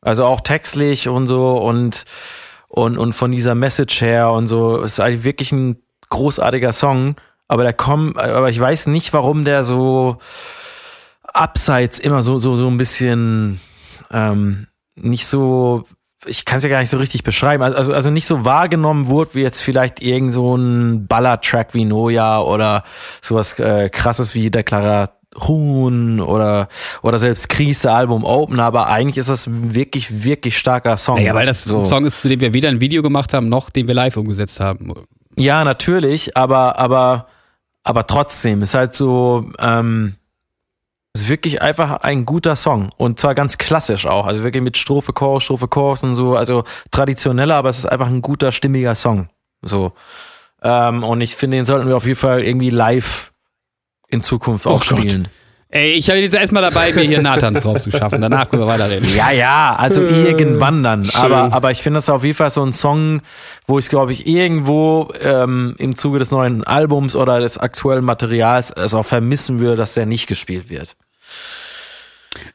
Also 0.00 0.24
auch 0.24 0.40
textlich 0.40 1.08
und 1.08 1.26
so 1.26 1.56
und, 1.58 2.04
und, 2.68 2.98
und 2.98 3.12
von 3.12 3.32
dieser 3.32 3.54
Message 3.54 4.00
her 4.00 4.30
und 4.30 4.46
so 4.46 4.78
ist 4.78 5.00
eigentlich 5.00 5.24
wirklich 5.24 5.52
ein 5.52 5.82
großartiger 6.10 6.72
Song. 6.72 7.16
Aber 7.48 7.62
der 7.62 7.72
kommt, 7.72 8.18
aber 8.18 8.48
ich 8.48 8.58
weiß 8.58 8.88
nicht, 8.88 9.12
warum 9.12 9.44
der 9.44 9.64
so 9.64 10.18
abseits 11.22 11.98
immer 11.98 12.22
so, 12.22 12.38
so, 12.38 12.56
so 12.56 12.66
ein 12.66 12.78
bisschen 12.78 13.60
ähm, 14.10 14.66
nicht 14.94 15.26
so, 15.26 15.84
ich 16.24 16.44
kann 16.44 16.58
es 16.58 16.64
ja 16.64 16.70
gar 16.70 16.80
nicht 16.80 16.90
so 16.90 16.98
richtig 16.98 17.22
beschreiben, 17.22 17.62
also, 17.62 17.76
also, 17.76 17.94
also 17.94 18.10
nicht 18.10 18.26
so 18.26 18.44
wahrgenommen 18.44 19.08
wurde, 19.08 19.34
wie 19.34 19.42
jetzt 19.42 19.60
vielleicht 19.60 20.02
irgend 20.02 20.32
so 20.32 20.56
ein 20.56 21.06
Ballertrack 21.06 21.74
wie 21.74 21.84
Noja 21.84 22.40
oder 22.40 22.84
sowas 23.20 23.58
äh, 23.58 23.88
krasses 23.90 24.34
wie 24.34 24.50
Deklaration 24.50 26.20
oder, 26.20 26.68
oder 27.02 27.18
selbst 27.18 27.48
Krise 27.48 27.92
Album 27.92 28.24
Open, 28.24 28.60
aber 28.60 28.88
eigentlich 28.88 29.18
ist 29.18 29.28
das 29.28 29.46
ein 29.46 29.74
wirklich, 29.74 30.24
wirklich 30.24 30.56
starker 30.56 30.96
Song. 30.96 31.16
Naja, 31.16 31.34
weil 31.34 31.46
das 31.46 31.64
so. 31.64 31.80
ein 31.80 31.84
Song 31.84 32.06
ist, 32.06 32.22
zu 32.22 32.28
dem 32.28 32.40
wir 32.40 32.52
weder 32.52 32.68
ein 32.68 32.80
Video 32.80 33.02
gemacht 33.02 33.34
haben, 33.34 33.48
noch 33.48 33.70
den 33.70 33.86
wir 33.86 33.94
live 33.94 34.16
umgesetzt 34.16 34.60
haben. 34.60 34.92
Ja, 35.36 35.64
natürlich, 35.64 36.36
aber, 36.36 36.78
aber, 36.78 37.26
aber 37.84 38.06
trotzdem 38.06 38.62
ist 38.62 38.74
halt 38.74 38.94
so, 38.94 39.50
ähm, 39.58 40.16
ist 41.22 41.28
wirklich 41.28 41.62
einfach 41.62 42.00
ein 42.02 42.24
guter 42.26 42.56
Song 42.56 42.90
und 42.96 43.18
zwar 43.20 43.34
ganz 43.34 43.58
klassisch 43.58 44.06
auch, 44.06 44.26
also 44.26 44.42
wirklich 44.42 44.62
mit 44.62 44.76
Strophe, 44.76 45.12
Chorus, 45.12 45.44
Strophe, 45.44 45.68
Chorus 45.68 46.02
und 46.02 46.14
so, 46.14 46.36
also 46.36 46.64
traditioneller, 46.90 47.54
aber 47.56 47.70
es 47.70 47.78
ist 47.78 47.86
einfach 47.86 48.08
ein 48.08 48.22
guter, 48.22 48.52
stimmiger 48.52 48.94
Song, 48.94 49.28
so. 49.62 49.92
Ähm, 50.62 51.04
und 51.04 51.20
ich 51.20 51.36
finde, 51.36 51.58
den 51.58 51.66
sollten 51.66 51.88
wir 51.88 51.96
auf 51.96 52.06
jeden 52.06 52.18
Fall 52.18 52.42
irgendwie 52.42 52.70
live 52.70 53.32
in 54.08 54.22
Zukunft 54.22 54.66
auch 54.66 54.82
Oh 54.84 54.88
Gott. 54.88 54.98
spielen. 55.00 55.28
Ey, 55.68 55.92
ich 55.92 56.08
habe 56.08 56.20
jetzt 56.20 56.34
erstmal 56.34 56.62
dabei, 56.62 56.92
mir 56.92 57.02
hier 57.02 57.20
Nathans 57.20 57.62
drauf 57.64 57.80
zu 57.80 57.90
schaffen. 57.90 58.20
Danach 58.20 58.48
können 58.48 58.62
wir 58.62 58.68
weiterreden. 58.68 59.06
Ja, 59.16 59.32
ja, 59.32 59.74
also 59.76 60.00
irgendwann 60.00 60.82
dann. 60.84 61.04
schön. 61.04 61.20
Aber, 61.20 61.52
aber 61.52 61.70
ich 61.72 61.82
finde 61.82 61.98
das 61.98 62.08
auf 62.08 62.22
jeden 62.22 62.36
Fall 62.36 62.50
so 62.50 62.62
ein 62.62 62.72
Song, 62.72 63.20
wo 63.66 63.78
ich 63.78 63.88
glaube 63.88 64.12
ich 64.12 64.26
irgendwo 64.28 65.08
ähm, 65.20 65.74
im 65.78 65.96
Zuge 65.96 66.20
des 66.20 66.30
neuen 66.30 66.62
Albums 66.64 67.16
oder 67.16 67.40
des 67.40 67.58
aktuellen 67.58 68.04
Materials 68.04 68.70
es 68.70 68.94
auch 68.94 69.04
vermissen 69.04 69.58
würde, 69.58 69.76
dass 69.76 69.94
der 69.94 70.06
nicht 70.06 70.28
gespielt 70.28 70.70
wird. 70.70 70.96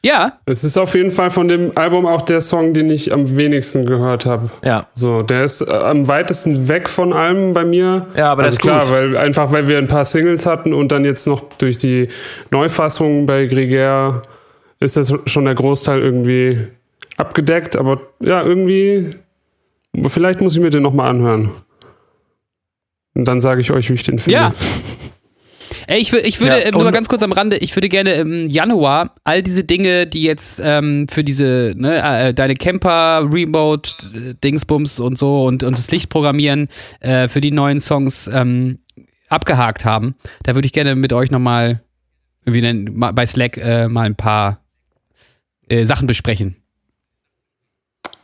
Ja, 0.04 0.38
Es 0.46 0.64
ist 0.64 0.76
auf 0.76 0.94
jeden 0.94 1.10
Fall 1.10 1.30
von 1.30 1.48
dem 1.48 1.76
Album 1.76 2.06
auch 2.06 2.22
der 2.22 2.40
Song, 2.40 2.74
den 2.74 2.90
ich 2.90 3.12
am 3.12 3.36
wenigsten 3.36 3.86
gehört 3.86 4.26
habe. 4.26 4.50
Ja. 4.64 4.88
So, 4.94 5.20
der 5.20 5.44
ist 5.44 5.60
äh, 5.60 5.70
am 5.70 6.08
weitesten 6.08 6.68
weg 6.68 6.88
von 6.88 7.12
allem 7.12 7.54
bei 7.54 7.64
mir. 7.64 8.06
Ja, 8.16 8.32
aber 8.32 8.42
das 8.42 8.52
also 8.52 8.56
ist 8.56 8.62
klar, 8.62 8.80
gut. 8.82 8.90
weil 8.90 9.16
einfach 9.16 9.52
weil 9.52 9.68
wir 9.68 9.78
ein 9.78 9.88
paar 9.88 10.04
Singles 10.04 10.44
hatten 10.46 10.72
und 10.72 10.90
dann 10.90 11.04
jetzt 11.04 11.26
noch 11.26 11.40
durch 11.58 11.78
die 11.78 12.08
Neufassung 12.50 13.26
bei 13.26 13.46
Gregär 13.46 14.22
ist 14.80 14.96
das 14.96 15.14
schon 15.26 15.44
der 15.44 15.54
Großteil 15.54 16.00
irgendwie 16.00 16.66
abgedeckt, 17.16 17.76
aber 17.76 18.00
ja, 18.20 18.42
irgendwie 18.42 19.14
vielleicht 20.08 20.40
muss 20.40 20.56
ich 20.56 20.60
mir 20.60 20.70
den 20.70 20.82
noch 20.82 20.94
mal 20.94 21.08
anhören. 21.08 21.50
Und 23.14 23.26
dann 23.26 23.40
sage 23.40 23.60
ich 23.60 23.70
euch, 23.70 23.90
wie 23.90 23.94
ich 23.94 24.02
den 24.02 24.18
finde. 24.18 24.38
ja. 24.38 24.54
Ey, 25.86 26.00
ich, 26.00 26.12
ich 26.12 26.40
würde, 26.40 26.58
Ja, 26.60 26.64
ähm, 26.66 26.72
nur 26.72 26.84
mal 26.84 26.90
ganz 26.92 27.08
kurz 27.08 27.22
am 27.22 27.32
Rande, 27.32 27.56
ich 27.58 27.74
würde 27.76 27.88
gerne 27.88 28.14
im 28.14 28.48
Januar 28.48 29.14
all 29.24 29.42
diese 29.42 29.64
Dinge, 29.64 30.06
die 30.06 30.22
jetzt 30.22 30.60
ähm, 30.64 31.06
für 31.08 31.24
diese, 31.24 31.74
ne, 31.76 32.28
äh, 32.28 32.34
deine 32.34 32.54
Camper, 32.54 33.26
Remote, 33.30 33.90
äh, 34.14 34.34
Dingsbums 34.42 35.00
und 35.00 35.18
so 35.18 35.44
und, 35.44 35.62
und 35.62 35.76
das 35.76 35.90
Licht 35.90 36.08
programmieren 36.08 36.68
äh, 37.00 37.28
für 37.28 37.40
die 37.40 37.50
neuen 37.50 37.80
Songs 37.80 38.28
ähm, 38.32 38.78
abgehakt 39.28 39.84
haben, 39.84 40.14
da 40.42 40.54
würde 40.54 40.66
ich 40.66 40.72
gerne 40.72 40.94
mit 40.94 41.12
euch 41.12 41.30
nochmal 41.30 41.82
irgendwie 42.44 42.90
bei 43.12 43.24
Slack 43.26 43.56
äh, 43.56 43.88
mal 43.88 44.02
ein 44.06 44.16
paar 44.16 44.60
äh, 45.68 45.84
Sachen 45.84 46.06
besprechen. 46.06 46.56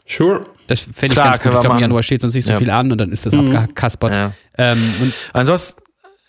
Sure. 0.07 0.45
Das 0.69 0.81
fände 0.81 1.07
ich 1.07 1.13
Klar, 1.13 1.27
ganz 1.33 1.43
gut. 1.43 1.53
Ich 1.55 1.61
glaube, 1.61 1.77
im. 1.77 1.81
Januar 1.83 2.03
steht 2.03 2.21
sonst 2.21 2.35
nicht 2.35 2.45
so 2.47 2.53
Ja. 2.53 2.59
viel 2.59 2.71
an 2.71 2.91
und 2.93 2.99
dann 2.99 3.13
ist 3.13 3.27
das 3.27 3.33
Mhm. 3.35 3.55
abgekaspert. 3.57 4.15
Ja. 4.15 4.33
Ähm, 4.57 4.79
Ansonsten, 5.33 5.81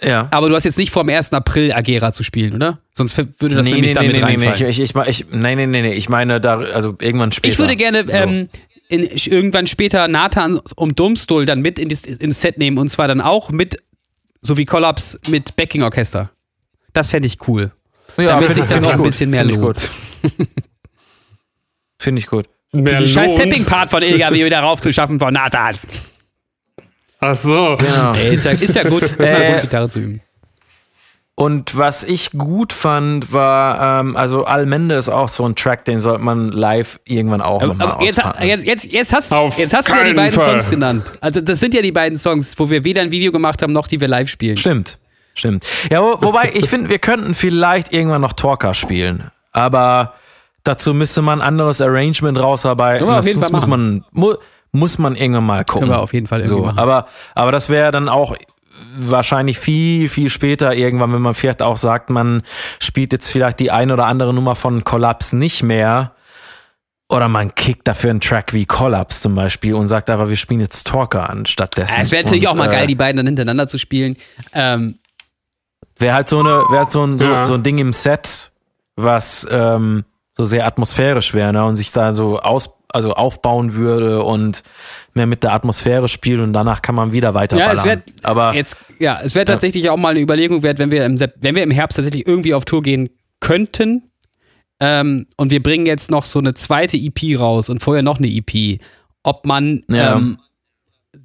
ja. 0.02 0.28
aber 0.32 0.50
du 0.50 0.56
hast 0.56 0.64
jetzt 0.64 0.78
nicht 0.78 0.92
vor, 0.92 1.02
am 1.02 1.10
1. 1.10 1.34
April 1.34 1.74
Agera 1.74 2.14
zu 2.14 2.24
spielen, 2.24 2.54
oder? 2.54 2.80
Sonst 2.96 3.18
würde 3.18 3.56
das 3.56 3.66
nämlich 3.66 3.94
damit 3.94 4.14
nee, 4.14 4.20
nee, 4.20 4.24
reinfallen. 4.24 4.70
ich, 4.70 4.80
ich, 4.80 4.96
ich, 4.96 5.26
nein, 5.32 5.58
nee, 5.58 5.68
nee, 5.68 5.82
nee, 5.82 5.94
ich 5.94 6.10
meine 6.10 6.42
da, 6.42 6.60
also 6.60 6.96
irgendwann 7.00 7.32
später. 7.32 7.54
Ich 7.54 7.60
würde 7.60 7.76
gerne 7.76 8.06
ähm, 8.10 8.50
in, 8.90 9.04
irgendwann 9.04 9.68
später 9.68 10.08
Nathan 10.08 10.60
um 10.76 10.96
Domstol 10.96 11.46
dann 11.46 11.62
mit 11.62 11.80
in 11.80 11.90
das, 11.90 12.04
ins 12.04 12.42
Set 12.42 12.58
nehmen 12.58 12.78
und 12.78 12.90
zwar 12.90 13.08
dann 13.08 13.22
auch 13.22 13.52
mit, 13.52 13.78
so 14.42 14.58
wie 14.58 14.66
Collapse, 14.66 15.20
mit 15.30 15.56
Backing-Orchester. 15.56 16.32
Das 16.94 17.12
fände 17.12 17.28
ich 17.28 17.38
cool. 17.48 17.72
ja, 18.18 18.26
damit 18.26 18.54
sich 18.54 18.66
das 18.66 18.84
auch 18.84 18.88
ich 18.88 18.92
ein 18.92 18.98
gut, 18.98 19.06
bisschen 19.06 19.30
mehr 19.30 19.42
find 19.42 19.54
ich 19.54 19.62
lohnt. 19.62 19.90
gut. 20.22 20.48
Finde 22.00 22.20
ich 22.20 22.28
gut. 22.28 22.46
Wer 22.72 23.00
Die 23.00 23.08
scheiß 23.08 23.36
Tapping-Part 23.36 23.90
von 23.90 24.02
Ilga 24.02 24.34
wieder 24.34 24.60
raufzuschaffen 24.60 25.20
von 25.20 25.34
Nathans. 25.34 25.88
Ach 27.20 27.36
so. 27.36 27.78
Genau. 27.80 28.14
Ey, 28.14 28.34
ist 28.36 28.46
ja, 28.46 28.52
ist 28.52 28.76
ja 28.76 28.84
gut, 28.84 29.02
ist 29.04 29.20
mal 29.20 29.26
Äh, 29.28 29.52
gut, 29.54 29.62
Gitarre 29.62 29.90
zu 29.90 30.00
üben. 30.00 30.22
Und 31.36 31.78
was 31.78 32.04
ich 32.04 32.32
gut 32.32 32.74
fand, 32.74 33.32
war, 33.32 34.02
ähm, 34.02 34.18
also 34.18 34.44
Almende 34.44 34.96
ist 34.96 35.08
auch 35.08 35.30
so 35.30 35.46
ein 35.46 35.56
Track, 35.56 35.86
den 35.86 36.02
sollte 36.02 36.22
man 36.22 36.52
live 36.52 37.00
irgendwann 37.06 37.40
auch 37.40 37.62
Aber, 37.62 37.68
nochmal 37.68 37.88
aber 37.92 38.04
jetzt, 38.04 38.18
auspacken. 38.20 38.46
jetzt, 38.46 38.66
jetzt, 38.66 38.92
jetzt 38.92 39.14
hast, 39.14 39.32
Auf 39.32 39.58
jetzt 39.58 39.74
hast 39.74 39.88
du 39.88 39.94
ja 39.94 40.04
die 40.04 40.14
beiden 40.14 40.38
Fall. 40.38 40.50
Songs 40.50 40.70
genannt. 40.70 41.14
Also 41.22 41.40
das 41.40 41.62
sind 41.62 41.74
ja 41.74 41.82
die 41.82 41.94
beiden 41.94 42.18
Songs, 42.18 42.60
wo 42.60 42.70
wir 42.70 42.84
weder 42.84 43.02
ein 43.04 43.12
Video 43.12 43.32
gemacht 43.32 43.62
haben, 43.62 43.72
noch 43.72 43.88
die 43.88 44.02
wir 44.02 44.10
live 44.10 44.28
spielen. 44.28 44.58
Stimmt, 44.58 45.00
stimmt. 45.34 45.66
Ja, 45.90 46.02
wo, 46.02 46.22
wobei, 46.22 46.52
ich 46.54 46.68
finde, 46.70 46.90
wir 46.90 47.00
könnten 47.00 47.34
vielleicht 47.34 47.94
irgendwann 47.94 48.20
noch 48.20 48.34
Torka 48.34 48.74
spielen. 48.74 49.32
Aber 49.54 50.16
dazu 50.66 50.94
müsste 50.94 51.22
man 51.22 51.40
ein 51.40 51.48
anderes 51.48 51.80
Arrangement 51.80 52.38
rausarbeiten. 52.38 53.08
Das 53.08 53.34
muss, 53.34 53.50
muss 53.54 53.66
man, 53.66 54.04
mu, 54.12 54.34
muss 54.72 54.98
man 54.98 55.16
irgendwann 55.16 55.46
mal 55.46 55.66
gucken. 55.66 55.88
Können 55.88 56.00
wir 56.00 56.02
auf 56.02 56.14
jeden 56.14 56.28
Fall 56.28 56.40
irgendwie 56.42 56.62
so, 56.62 56.66
machen. 56.66 56.80
Aber, 56.80 57.08
aber 57.36 57.52
das 57.52 57.70
wäre 57.70 57.92
dann 57.92 58.10
auch 58.10 58.36
wahrscheinlich 58.98 59.60
viel, 59.60 60.10
viel 60.10 60.30
später 60.30 60.74
irgendwann, 60.74 61.14
wenn 61.14 61.22
man 61.22 61.34
vielleicht 61.34 61.62
auch 61.62 61.78
sagt, 61.78 62.10
man 62.10 62.44
spielt 62.80 63.12
jetzt 63.12 63.30
vielleicht 63.30 63.60
die 63.60 63.72
ein 63.72 63.92
oder 63.92 64.06
andere 64.06 64.34
Nummer 64.34 64.56
von 64.56 64.84
Collapse 64.84 65.38
nicht 65.38 65.64
mehr. 65.64 66.14
Oder 67.12 67.28
man 67.28 67.56
kickt 67.56 67.88
dafür 67.88 68.12
einen 68.12 68.22
Track 68.22 68.54
wie 68.54 68.68
Collapse 68.68 69.22
zum 69.22 69.34
Beispiel 69.34 69.74
und 69.74 69.88
sagt 69.88 70.12
aber, 70.12 70.30
wir 70.30 70.36
spielen 70.36 70.60
jetzt 70.60 70.86
Talker 70.86 71.28
anstattdessen. 71.28 72.02
Es 72.02 72.12
wäre 72.12 72.24
natürlich 72.24 72.44
Und, 72.44 72.52
auch 72.52 72.56
mal 72.56 72.68
äh, 72.68 72.72
geil, 72.72 72.88
die 72.88 72.96
beiden 72.96 73.18
dann 73.18 73.26
hintereinander 73.26 73.68
zu 73.68 73.80
spielen. 73.80 74.16
Ähm, 74.54 75.00
Wäre 75.98 76.14
halt 76.14 76.30
so 76.30 76.40
eine, 76.40 76.50
wäre 76.50 76.78
halt 76.78 76.92
so 76.92 77.04
ein, 77.04 77.18
so, 77.18 77.26
Ja. 77.26 77.46
so 77.46 77.56
ein 77.56 77.64
Ding 77.64 77.80
im 77.80 77.94
Set, 77.94 78.52
was 78.96 79.46
ähm, 79.50 80.06
so 80.38 80.46
sehr 80.46 80.66
atmosphärisch 80.66 81.34
wäre, 81.34 81.52
ne? 81.52 81.66
Und 81.66 81.76
sich 81.76 81.92
da 81.92 82.12
so 82.12 82.40
aus, 82.40 82.70
also 82.92 83.14
aufbauen 83.14 83.74
würde 83.74 84.24
und 84.24 84.64
mehr 85.14 85.28
mit 85.28 85.44
der 85.44 85.54
Atmosphäre 85.54 86.08
spielt 86.10 86.40
und 86.40 86.54
danach 86.54 86.82
kann 86.82 86.96
man 86.96 87.12
wieder 87.12 87.34
weiter 87.34 87.58
ja, 87.58 87.72
es 87.72 87.84
wäre 87.84 88.02
Aber 88.24 88.54
jetzt, 88.54 88.78
ja, 89.00 89.20
es 89.24 89.36
wäre 89.36 89.46
tatsächlich 89.46 89.90
auch 89.90 89.98
mal 89.98 90.10
eine 90.10 90.20
Überlegung 90.22 90.64
wert, 90.64 90.80
wenn 90.80 90.92
wir 90.92 91.06
im, 91.06 91.20
wenn 91.20 91.56
wir 91.56 91.64
im 91.64 91.72
Herbst 91.72 91.98
tatsächlich 91.98 92.28
irgendwie 92.28 92.54
auf 92.54 92.66
Tour 92.66 92.82
gehen 92.82 93.10
könnten. 93.40 94.12
Ähm, 94.80 95.28
und 95.38 95.52
wir 95.52 95.62
bringen 95.62 95.86
jetzt 95.86 96.10
noch 96.10 96.24
so 96.26 96.40
eine 96.40 96.54
zweite 96.54 96.98
EP 96.98 97.38
raus 97.40 97.70
und 97.70 97.82
vorher 97.82 98.02
noch 98.02 98.18
eine 98.18 98.28
EP, 98.28 98.80
ob 99.24 99.46
man 99.46 99.84
Ja. 99.90 100.16
ähm, 100.16 100.40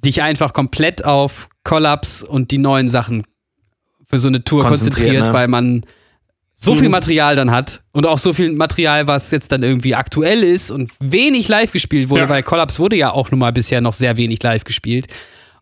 sich 0.01 0.21
einfach 0.21 0.53
komplett 0.53 1.05
auf 1.05 1.47
Collapse 1.63 2.27
und 2.27 2.51
die 2.51 2.57
neuen 2.57 2.89
Sachen 2.89 3.23
für 4.03 4.19
so 4.19 4.27
eine 4.27 4.43
Tour 4.43 4.65
Konzentriert, 4.65 4.97
konzentriert, 4.97 5.27
ne? 5.27 5.33
weil 5.33 5.47
man 5.47 5.85
so 6.57 6.73
viel 6.75 6.89
Material 6.89 7.35
dann 7.35 7.51
hat 7.51 7.81
und 7.91 8.05
auch 8.07 8.17
so 8.17 8.31
viel 8.33 8.51
Material, 8.53 9.07
was 9.07 9.29
jetzt 9.31 9.51
dann 9.51 9.61
irgendwie 9.61 9.93
aktuell 9.93 10.41
ist 10.41 10.71
und 10.71 10.89
wenig 10.99 11.47
live 11.49 11.71
gespielt 11.73 12.09
wurde, 12.09 12.23
Ja. 12.23 12.29
weil 12.29 12.43
Collapse 12.43 12.79
wurde 12.79 12.95
ja 12.95 13.11
auch 13.11 13.29
nun 13.29 13.39
mal 13.41 13.51
bisher 13.51 13.81
noch 13.81 13.93
sehr 13.93 14.17
wenig 14.17 14.41
live 14.41 14.63
gespielt. 14.63 15.07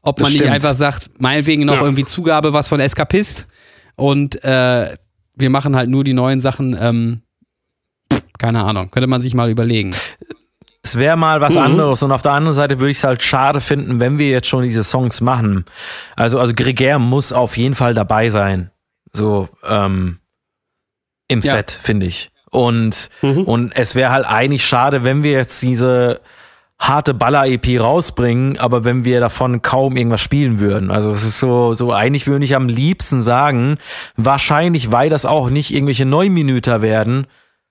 ob 0.05 0.17
Das 0.17 0.23
man 0.25 0.31
nicht 0.33 0.41
stimmt. 0.41 0.53
einfach 0.53 0.75
sagt, 0.75 1.09
meinetwegen 1.19 1.63
noch 1.65 1.75
Ja. 1.75 1.81
irgendwie 1.83 2.03
Zugabe 2.03 2.51
was 2.51 2.67
von 2.67 2.79
Eskapist 2.81 3.47
und 3.95 4.43
äh, 4.43 4.95
wir 5.35 5.49
machen 5.49 5.75
halt 5.77 5.89
nur 5.89 6.03
die 6.03 6.11
neuen 6.13 6.41
Sachen. 6.41 6.77
Ähm, 6.79 7.21
keine 8.37 8.63
Ahnung, 8.65 8.91
könnte 8.91 9.07
man 9.07 9.21
sich 9.21 9.33
mal 9.33 9.49
überlegen. 9.49 9.95
Es 10.83 10.97
wäre 10.97 11.15
mal 11.15 11.39
was 11.39 11.53
Mhm. 11.55 11.61
anderes 11.61 12.03
und 12.03 12.11
auf 12.11 12.21
der 12.21 12.33
anderen 12.33 12.53
Seite 12.55 12.79
würde 12.79 12.91
ich 12.91 12.97
es 12.97 13.03
halt 13.05 13.21
schade 13.21 13.61
finden, 13.61 13.99
wenn 14.01 14.17
wir 14.17 14.27
jetzt 14.29 14.47
schon 14.49 14.63
diese 14.63 14.83
Songs 14.83 15.21
machen. 15.21 15.63
Also, 16.17 16.37
also 16.39 16.53
Gregär 16.53 16.99
muss 16.99 17.31
auf 17.31 17.55
jeden 17.55 17.73
Fall 17.75 17.93
dabei 17.93 18.27
sein. 18.29 18.71
So, 19.13 19.47
ähm, 19.65 20.19
im 21.33 21.41
Ja. 21.41 21.51
Set, 21.51 21.71
finde 21.71 22.05
ich. 22.05 22.29
Und, 22.49 23.09
Mhm. 23.21 23.43
und 23.43 23.71
es 23.75 23.95
wäre 23.95 24.11
halt 24.11 24.25
eigentlich 24.25 24.65
schade, 24.65 25.03
wenn 25.03 25.23
wir 25.23 25.31
jetzt 25.31 25.61
diese 25.61 26.21
harte 26.79 27.13
Baller-EP 27.13 27.79
rausbringen, 27.79 28.59
aber 28.59 28.83
wenn 28.83 29.05
wir 29.05 29.19
davon 29.19 29.61
kaum 29.61 29.95
irgendwas 29.95 30.21
spielen 30.21 30.59
würden. 30.59 30.91
Also 30.91 31.11
es 31.11 31.23
ist 31.23 31.39
so, 31.39 31.73
so 31.73 31.93
eigentlich 31.93 32.27
würde 32.27 32.43
ich 32.45 32.55
am 32.55 32.67
liebsten 32.67 33.21
sagen, 33.21 33.77
wahrscheinlich, 34.17 34.91
weil 34.91 35.09
das 35.09 35.25
auch 35.25 35.49
nicht 35.49 35.73
irgendwelche 35.73 36.05
Neunminüter 36.05 36.81
werden, 36.81 37.25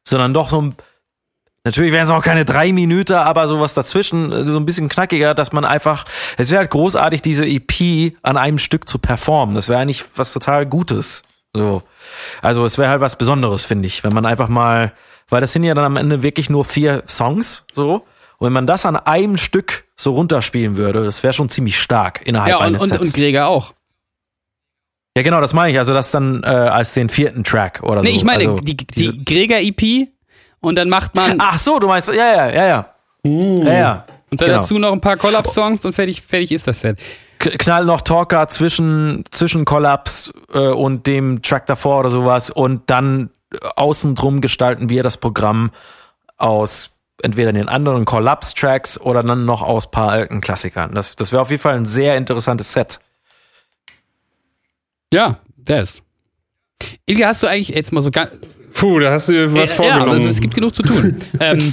sondern 0.07 0.35
doch 0.35 0.49
so 0.49 0.61
ein 0.63 0.75
Natürlich 1.65 1.93
wären 1.93 2.03
es 2.03 2.11
auch 2.11 2.25
keine 2.25 2.45
drei 2.45 2.73
Minuten, 2.73 3.13
aber 3.13 3.47
sowas 3.47 3.73
dazwischen, 3.75 4.31
so 4.31 4.57
ein 4.57 4.67
bisschen 4.67 4.89
knackiger, 4.89 5.33
dass 5.33 5.53
man 5.53 5.65
einfach, 5.65 6.05
es 6.37 6.51
wäre 6.51 6.59
halt 6.63 6.73
großartig, 6.73 7.23
diese 7.23 7.47
EP 7.47 8.15
an 8.23 8.37
einem 8.37 8.59
Stück 8.59 8.89
zu 8.89 8.99
performen. 8.99 9.55
Das 9.55 9.69
wäre 9.69 9.81
eigentlich 9.81 10.05
was 10.17 10.33
total 10.33 10.67
Gutes. 10.67 11.23
So. 11.55 11.85
Also 12.43 12.65
es 12.65 12.79
wäre 12.79 12.91
halt 12.91 13.01
was 13.01 13.17
Besonderes, 13.17 13.65
finde 13.65 13.87
ich, 13.87 14.05
wenn 14.05 14.13
man 14.13 14.27
einfach 14.27 14.49
mal, 14.49 14.93
weil 15.29 15.41
das 15.41 15.53
sind 15.53 15.65
ja 15.65 15.75
dann 15.75 15.85
am 15.85 15.97
Ende 15.97 16.23
wirklich 16.23 16.51
nur 16.51 16.65
vier 16.65 17.03
Songs, 17.09 17.65
so. 17.73 18.05
Und 18.39 18.47
wenn 18.47 18.53
man 18.53 18.67
das 18.67 18.85
an 18.87 18.97
einem 18.97 19.37
Stück 19.37 19.85
so 19.95 20.13
runterspielen 20.15 20.77
würde, 20.77 21.05
das 21.05 21.23
wäre 21.23 21.33
schon 21.33 21.49
ziemlich 21.49 21.79
stark 21.81 22.23
innerhalb 22.25 22.51
Ja, 22.51 22.57
und, 22.59 22.65
eines 22.65 22.83
und, 22.83 22.89
Sets. 22.89 23.01
und 23.01 23.15
Gregor 23.15 23.47
auch. 23.47 23.73
ja, 25.17 25.23
genau, 25.23 25.41
das 25.41 25.53
meine 25.55 25.71
ich. 25.73 25.79
Also 25.79 25.95
das 25.95 26.11
dann 26.11 26.43
äh, 26.43 26.47
als 26.47 26.95
den 26.95 27.09
vierten 27.09 27.45
Track 27.45 27.83
oder 27.85 28.03
Nee, 28.03 28.11
so. 28.11 28.17
ich 28.17 28.25
meine, 28.25 28.49
also, 28.49 28.57
die, 28.57 28.77
die 28.77 29.25
Gregor-EP 29.25 30.09
und 30.61 30.77
dann 30.77 30.89
macht 30.89 31.15
man 31.15 31.37
Ach 31.41 31.59
so, 31.59 31.79
du 31.79 31.87
meinst, 31.87 32.09
ja, 32.09 32.15
ja, 32.15 32.51
ja, 32.51 32.67
ja. 32.67 32.87
Ja, 33.25 33.73
ja. 33.73 34.05
und 34.33 34.41
dann 34.41 34.49
genau. 34.49 34.59
dazu 34.59 34.79
noch 34.81 34.91
ein 34.93 35.01
paar 35.01 35.17
Collab-Songs 35.17 35.85
und 35.85 35.93
fertig, 35.93 36.21
fertig 36.23 36.51
ist 36.51 36.67
das 36.67 36.81
Set. 36.81 36.99
Knall 37.51 37.85
noch 37.85 38.01
Talker 38.01 38.49
zwischen, 38.49 39.25
zwischen 39.31 39.65
Kollaps 39.65 40.33
äh, 40.53 40.59
und 40.69 41.07
dem 41.07 41.43
Track 41.43 41.67
davor 41.67 42.01
oder 42.01 42.11
sowas 42.11 42.51
und 42.51 42.89
dann 42.89 43.31
äh, 43.53 43.59
außen 43.77 44.15
drum 44.15 44.41
gestalten 44.41 44.89
wir 44.89 45.03
das 45.03 45.17
Programm 45.17 45.71
aus 46.37 46.91
entweder 47.23 47.53
den 47.53 47.69
anderen 47.69 48.05
Kollaps-Tracks 48.05 49.01
oder 49.01 49.23
dann 49.23 49.45
noch 49.45 49.63
aus 49.63 49.91
paar 49.91 50.11
alten 50.11 50.41
Klassikern. 50.41 50.95
Das, 50.95 51.17
das 51.17 51.33
wäre 51.33 51.43
auf 51.43 51.51
jeden 51.51 51.63
Fall 51.63 51.77
ein 51.77 51.87
sehr 51.87 52.17
interessantes 52.17 52.73
Set. 52.73 53.01
Ja, 55.13 55.39
das. 55.57 56.03
Ilge, 57.07 57.27
hast 57.27 57.43
du 57.43 57.47
eigentlich 57.47 57.69
jetzt 57.69 57.93
mal 57.93 58.03
so 58.03 58.11
ganz. 58.11 58.31
Puh, 58.75 58.99
da 58.99 59.13
hast 59.13 59.29
du 59.29 59.55
was 59.55 59.71
ja, 59.71 59.77
vorgenommen. 59.77 60.13
also 60.13 60.29
es 60.29 60.41
gibt 60.41 60.55
genug 60.55 60.75
zu 60.75 60.83
tun. 60.83 61.19
ähm, 61.41 61.71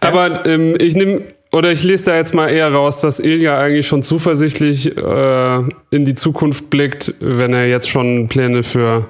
Aber 0.00 0.46
ähm, 0.46 0.74
ich 0.78 0.94
nehme 0.94 1.24
oder 1.52 1.72
ich 1.72 1.82
lese 1.82 2.10
da 2.10 2.16
jetzt 2.16 2.34
mal 2.34 2.48
eher 2.48 2.72
raus, 2.72 3.00
dass 3.00 3.18
Ilja 3.18 3.58
eigentlich 3.58 3.86
schon 3.86 4.02
zuversichtlich 4.02 4.96
äh, 4.96 5.58
in 5.90 6.04
die 6.04 6.14
Zukunft 6.14 6.70
blickt, 6.70 7.14
wenn 7.20 7.52
er 7.52 7.66
jetzt 7.66 7.88
schon 7.88 8.28
Pläne 8.28 8.62
für 8.62 9.08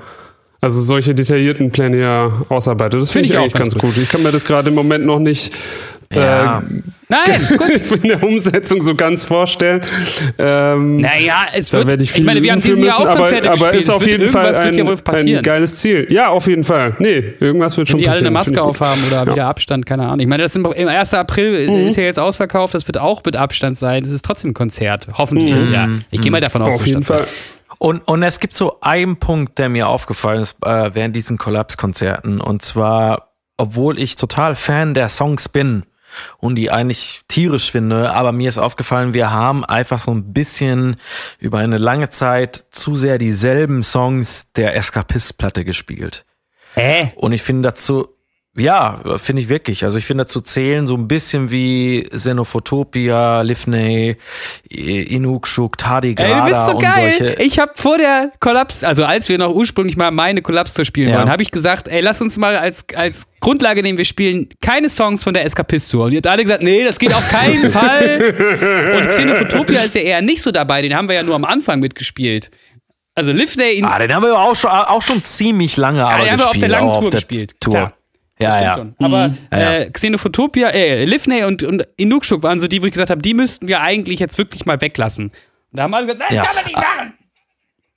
also 0.60 0.80
solche 0.80 1.14
detaillierten 1.14 1.70
Pläne 1.70 1.98
ja 2.00 2.30
ausarbeitet. 2.48 3.00
Das 3.00 3.10
finde 3.10 3.28
Find 3.28 3.38
ich, 3.40 3.44
ich 3.46 3.52
auch 3.54 3.58
ganz 3.58 3.72
ganz 3.74 3.82
gut. 3.82 3.96
Ich 3.96 4.08
kann 4.10 4.22
mir 4.22 4.32
das 4.32 4.44
gerade 4.44 4.68
im 4.68 4.74
Moment 4.74 5.04
noch 5.06 5.18
nicht 5.18 5.52
Ja. 6.12 6.58
äh, 6.58 6.62
nein, 7.08 7.40
ist 7.40 7.56
gut. 7.90 8.02
in 8.02 8.08
der 8.08 8.22
Umsetzung 8.22 8.80
so 8.82 8.94
ganz 8.94 9.24
vorstellen. 9.24 9.80
Ähm, 10.38 10.96
Naja, 10.98 11.46
es 11.54 11.72
wird. 11.72 11.86
werde 11.86 12.02
ich 12.04 12.14
ich 12.16 12.24
meine, 12.24 12.42
wir 12.42 12.52
haben 12.52 12.60
dieses 12.60 12.78
Jahr 12.80 12.96
auch 13.00 13.06
aber, 13.06 13.16
Konzerte 13.16 13.48
aber 13.48 13.56
gespielt. 13.56 13.74
ist 13.74 13.84
Es 13.88 13.90
auf 13.94 14.00
wird- 14.04 14.10
jeden 14.20 14.28
Fall 14.28 14.52
wird 14.52 14.76
ja 14.76 14.84
ein, 15.12 15.36
ein 15.36 15.42
geiles 15.42 15.76
Ziel. 15.76 16.06
Ja, 16.10 16.28
auf 16.28 16.46
jeden 16.46 16.64
Fall. 16.64 16.94
Nee, 16.98 17.34
irgendwas 17.40 17.76
wird 17.76 17.86
Wenn 17.88 17.92
schon 17.92 17.98
die 18.00 18.08
alle 18.08 18.14
passieren. 18.18 18.36
eine 18.36 18.44
Finde 18.44 18.60
Maske 18.60 18.72
ich 18.72 18.78
gut. 18.78 18.82
aufhaben 18.82 19.00
oder 19.10 19.32
wieder 19.32 19.46
Abstand, 19.46 19.86
keine 19.86 20.04
Ahnung. 20.04 20.20
Ich 20.20 20.26
meine, 20.26 20.42
das 20.42 20.52
sind, 20.52 20.66
im 20.66 20.88
1. 20.88 21.14
April 21.14 21.68
Mhm. 21.70 21.88
ist 21.88 21.96
ja 21.96 22.02
jetzt 22.02 22.18
ausverkauft, 22.18 22.74
das 22.74 22.86
wird 22.88 22.98
auch 22.98 23.22
mit 23.24 23.36
Abstand 23.36 23.78
sein. 23.78 24.02
Das 24.02 24.12
ist 24.12 24.24
trotzdem 24.24 24.50
ein 24.50 24.54
Konzert. 24.54 25.06
Hoffentlich, 25.14 25.70
ja. 25.72 25.88
Ich 26.10 26.20
gehe 26.20 26.30
mal 26.30 26.40
davon 26.40 26.60
aus, 26.62 26.70
Mhm. 26.70 26.74
Auf 26.74 26.86
jeden 26.86 27.00
es 27.00 27.06
stattfindet. 27.06 27.34
Und, 27.80 28.06
und 28.06 28.22
es 28.22 28.40
gibt 28.40 28.52
so 28.52 28.78
einen 28.82 29.16
Punkt, 29.16 29.58
der 29.58 29.70
mir 29.70 29.88
aufgefallen 29.88 30.42
ist 30.42 30.58
äh, 30.62 30.94
während 30.94 31.16
diesen 31.16 31.38
Kollapskonzerten. 31.38 32.42
Und 32.42 32.60
zwar, 32.60 33.32
obwohl 33.56 33.98
ich 33.98 34.16
total 34.16 34.54
Fan 34.54 34.92
der 34.92 35.08
Songs 35.08 35.48
bin 35.48 35.86
und 36.36 36.56
die 36.56 36.70
eigentlich 36.70 37.22
tierisch 37.26 37.72
finde, 37.72 38.12
aber 38.12 38.32
mir 38.32 38.50
ist 38.50 38.58
aufgefallen, 38.58 39.14
wir 39.14 39.30
haben 39.30 39.64
einfach 39.64 39.98
so 39.98 40.10
ein 40.10 40.34
bisschen 40.34 40.96
über 41.38 41.60
eine 41.60 41.78
lange 41.78 42.10
Zeit 42.10 42.66
zu 42.70 42.96
sehr 42.96 43.16
dieselben 43.16 43.82
Songs 43.82 44.52
der 44.52 44.76
Escapist-Platte 44.76 45.64
gespielt. 45.64 46.26
Hä? 46.74 47.14
Und 47.16 47.32
ich 47.32 47.42
finde 47.42 47.70
dazu, 47.70 48.08
ja, 48.60 49.00
finde 49.18 49.42
ich 49.42 49.48
wirklich. 49.48 49.84
Also 49.84 49.98
ich 49.98 50.04
finde 50.04 50.24
dazu 50.24 50.40
zählen 50.40 50.86
so 50.86 50.94
ein 50.94 51.08
bisschen 51.08 51.50
wie 51.50 52.02
Xenophotopia, 52.10 53.40
Livney, 53.42 54.16
Inukshuk, 54.68 55.78
Tardigrada 55.78 56.30
Ey, 56.30 56.40
du 56.40 56.48
bist 56.48 56.66
so 56.66 56.78
geil. 56.78 57.14
solche. 57.18 57.42
Ich 57.42 57.58
habe 57.58 57.72
vor 57.74 57.98
der 57.98 58.30
Kollaps, 58.40 58.84
also 58.84 59.04
als 59.04 59.28
wir 59.28 59.38
noch 59.38 59.54
ursprünglich 59.54 59.96
mal 59.96 60.10
meine 60.10 60.42
Kollaps 60.42 60.74
zu 60.74 60.84
spielen 60.84 61.10
Ja. 61.10 61.18
wollen, 61.18 61.30
habe 61.30 61.42
ich 61.42 61.50
gesagt, 61.50 61.88
ey, 61.88 62.00
lass 62.00 62.20
uns 62.20 62.36
mal 62.36 62.56
als, 62.56 62.84
als 62.94 63.26
Grundlage 63.40 63.82
nehmen, 63.82 63.98
wir 63.98 64.04
spielen 64.04 64.48
keine 64.60 64.88
Songs 64.90 65.24
von 65.24 65.34
der 65.34 65.44
Escapist 65.44 65.90
Tour. 65.90 66.04
Und 66.06 66.12
ihr 66.12 66.18
habt 66.18 66.26
alle 66.26 66.42
gesagt, 66.42 66.62
nee, 66.62 66.84
das 66.84 66.98
geht 66.98 67.14
auf 67.14 67.28
keinen 67.28 67.56
Fall. 67.72 68.92
Und 68.96 69.08
Xenophotopia 69.08 69.80
ist 69.82 69.94
ja 69.94 70.02
eher 70.02 70.22
nicht 70.22 70.42
so 70.42 70.50
dabei, 70.50 70.82
den 70.82 70.94
haben 70.94 71.08
wir 71.08 71.14
ja 71.16 71.22
nur 71.22 71.34
am 71.34 71.44
Anfang 71.44 71.80
mitgespielt. 71.80 72.50
Also 73.14 73.32
Livney 73.32 73.72
in 73.72 73.84
Ah, 73.84 73.98
den 73.98 74.14
haben 74.14 74.22
wir 74.22 74.38
auch 74.38 74.54
schon, 74.54 74.70
auch 74.70 75.02
schon 75.02 75.22
ziemlich 75.22 75.76
lange 75.76 76.06
aber 76.06 76.22
den 76.22 76.30
haben 76.32 76.38
wir 76.38 76.48
auf 76.50 76.58
der 76.58 76.68
langen 76.68 76.92
Tour 77.00 77.10
der 77.10 77.20
gespielt. 77.20 77.54
Tour. 77.60 77.72
Klar. 77.74 77.92
Ja, 78.40 78.62
ja. 78.62 78.74
schon. 78.76 78.94
Aber 78.98 79.28
Mhm. 79.28 79.38
Ja, 79.52 79.58
ja. 79.60 79.78
Äh, 79.80 79.90
Xenophotopia, 79.90 80.68
äh, 80.70 81.04
Livney 81.04 81.44
und, 81.44 81.62
und 81.62 81.86
Inukshuk 81.96 82.42
waren 82.42 82.58
so 82.60 82.66
die, 82.68 82.80
wo 82.82 82.86
ich 82.86 82.92
gesagt 82.92 83.10
habe, 83.10 83.22
die 83.22 83.34
müssten 83.34 83.68
wir 83.68 83.80
eigentlich 83.80 84.18
jetzt 84.20 84.38
wirklich 84.38 84.66
mal 84.66 84.80
weglassen. 84.80 85.26
Und 85.26 85.32
da 85.72 85.82
haben 85.84 85.94
alle 85.94 86.06
gesagt, 86.06 86.20
nein, 86.28 86.36
Ja. 86.36 86.44
das 86.44 86.54
kann 86.56 86.64
man 86.64 86.72
nicht 86.72 86.76
machen. 86.76 87.14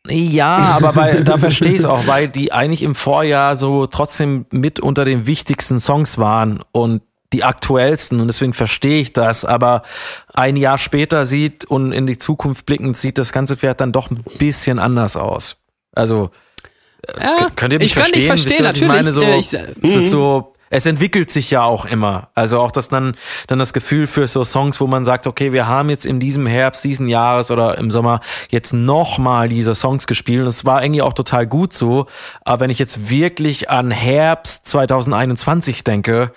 Ja, 0.09 0.57
aber 0.57 0.95
weil, 0.97 1.23
da 1.23 1.37
verstehe 1.37 1.71
ich 1.71 1.79
es 1.79 1.85
auch, 1.85 2.07
weil 2.07 2.27
die 2.27 2.51
eigentlich 2.51 2.83
im 2.83 2.93
Vorjahr 2.95 3.55
so 3.55 3.85
trotzdem 3.85 4.45
mit 4.51 4.79
unter 4.79 5.05
den 5.05 5.25
wichtigsten 5.27 5.79
Songs 5.79 6.17
waren 6.17 6.59
und 6.73 7.01
die 7.31 7.43
aktuellsten 7.43 8.19
und 8.19 8.27
deswegen 8.27 8.53
verstehe 8.53 9.01
ich 9.01 9.11
das, 9.13 9.43
aber 9.43 9.81
ein 10.35 10.55
Jahr 10.55 10.77
später 10.77 11.25
sieht 11.25 11.65
und 11.65 11.91
in 11.91 12.05
die 12.05 12.19
Zukunft 12.19 12.67
blickend 12.67 12.95
sieht 12.95 13.17
das 13.17 13.31
ganze 13.31 13.57
Pferd 13.57 13.81
dann 13.81 13.91
doch 13.91 14.11
ein 14.11 14.23
bisschen 14.37 14.77
anders 14.77 15.15
aus. 15.17 15.57
Also 15.95 16.29
Ja, 17.19 17.49
könnt 17.55 17.73
ihr 17.73 17.79
mich 17.79 17.87
ich 17.87 17.95
kann 17.95 18.05
verstehen? 18.05 18.21
dich 18.21 18.31
Wisst 18.31 18.47
verstehen, 18.47 18.65
ihr, 18.65 18.69
was 18.69 18.79
natürlich. 18.79 19.53
Ich 19.53 19.53
meine, 19.53 19.73
so, 19.73 19.81
äh, 19.81 19.83
ich, 19.83 19.83
es 19.83 19.95
ist 19.95 20.09
so, 20.09 20.53
es 20.73 20.87
entwickelt 20.87 21.29
sich 21.29 21.51
ja 21.51 21.63
auch 21.63 21.85
immer. 21.85 22.29
Also 22.33 22.59
auch 22.59 22.71
das 22.71 22.89
dann, 22.89 23.15
dann 23.45 23.59
das 23.59 23.73
Gefühl 23.73 24.07
für 24.07 24.27
so 24.27 24.43
Songs, 24.43 24.81
wo 24.81 24.87
man 24.87 25.05
sagt, 25.05 25.27
okay, 25.27 25.51
wir 25.51 25.67
haben 25.67 25.89
jetzt 25.89 26.05
in 26.05 26.19
diesem 26.19 26.47
Herbst 26.47 26.83
diesen 26.83 27.07
Jahres 27.07 27.51
oder 27.51 27.77
im 27.77 27.91
Sommer 27.91 28.21
jetzt 28.49 28.73
nochmal 28.73 29.49
diese 29.49 29.75
Songs 29.75 30.07
gespielt. 30.07 30.41
Und 30.41 30.47
es 30.47 30.65
war 30.65 30.79
eigentlich 30.79 31.03
auch 31.03 31.13
total 31.13 31.45
gut 31.45 31.73
so. 31.73 32.07
Aber 32.43 32.61
wenn 32.61 32.71
ich 32.71 32.79
jetzt 32.79 33.07
wirklich 33.09 33.69
an 33.69 33.91
Herbst 33.91 34.65
2021 34.65 35.83
denke, 35.83 36.31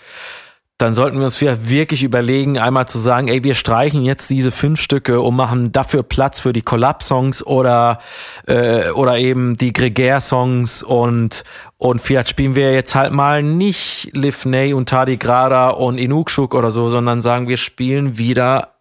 dann 0.78 0.94
sollten 0.94 1.18
wir 1.18 1.24
uns 1.24 1.40
wirklich 1.40 2.02
überlegen, 2.02 2.58
einmal 2.58 2.86
zu 2.86 2.98
sagen, 2.98 3.28
ey, 3.28 3.42
wir 3.42 3.54
streichen 3.54 4.02
jetzt 4.02 4.28
diese 4.28 4.50
fünf 4.50 4.78
Stücke 4.80 5.22
und 5.22 5.34
machen 5.34 5.72
dafür 5.72 6.02
Platz 6.02 6.40
für 6.40 6.52
die 6.52 6.60
Collab-Songs 6.60 7.46
oder, 7.46 8.00
äh, 8.46 8.90
oder 8.90 9.16
eben 9.16 9.56
die 9.56 9.72
Gregär-Songs 9.72 10.82
und, 10.82 11.44
und 11.78 12.02
vielleicht 12.02 12.28
spielen 12.28 12.54
wir 12.54 12.74
jetzt 12.74 12.94
halt 12.94 13.12
mal 13.12 13.42
nicht 13.42 14.10
Livney 14.14 14.74
und 14.74 14.90
Tardigrada 14.90 15.70
und 15.70 15.96
Inukshuk 15.96 16.54
oder 16.54 16.70
so, 16.70 16.90
sondern 16.90 17.22
sagen, 17.22 17.48
wir 17.48 17.56
spielen 17.56 18.18
wieder 18.18 18.74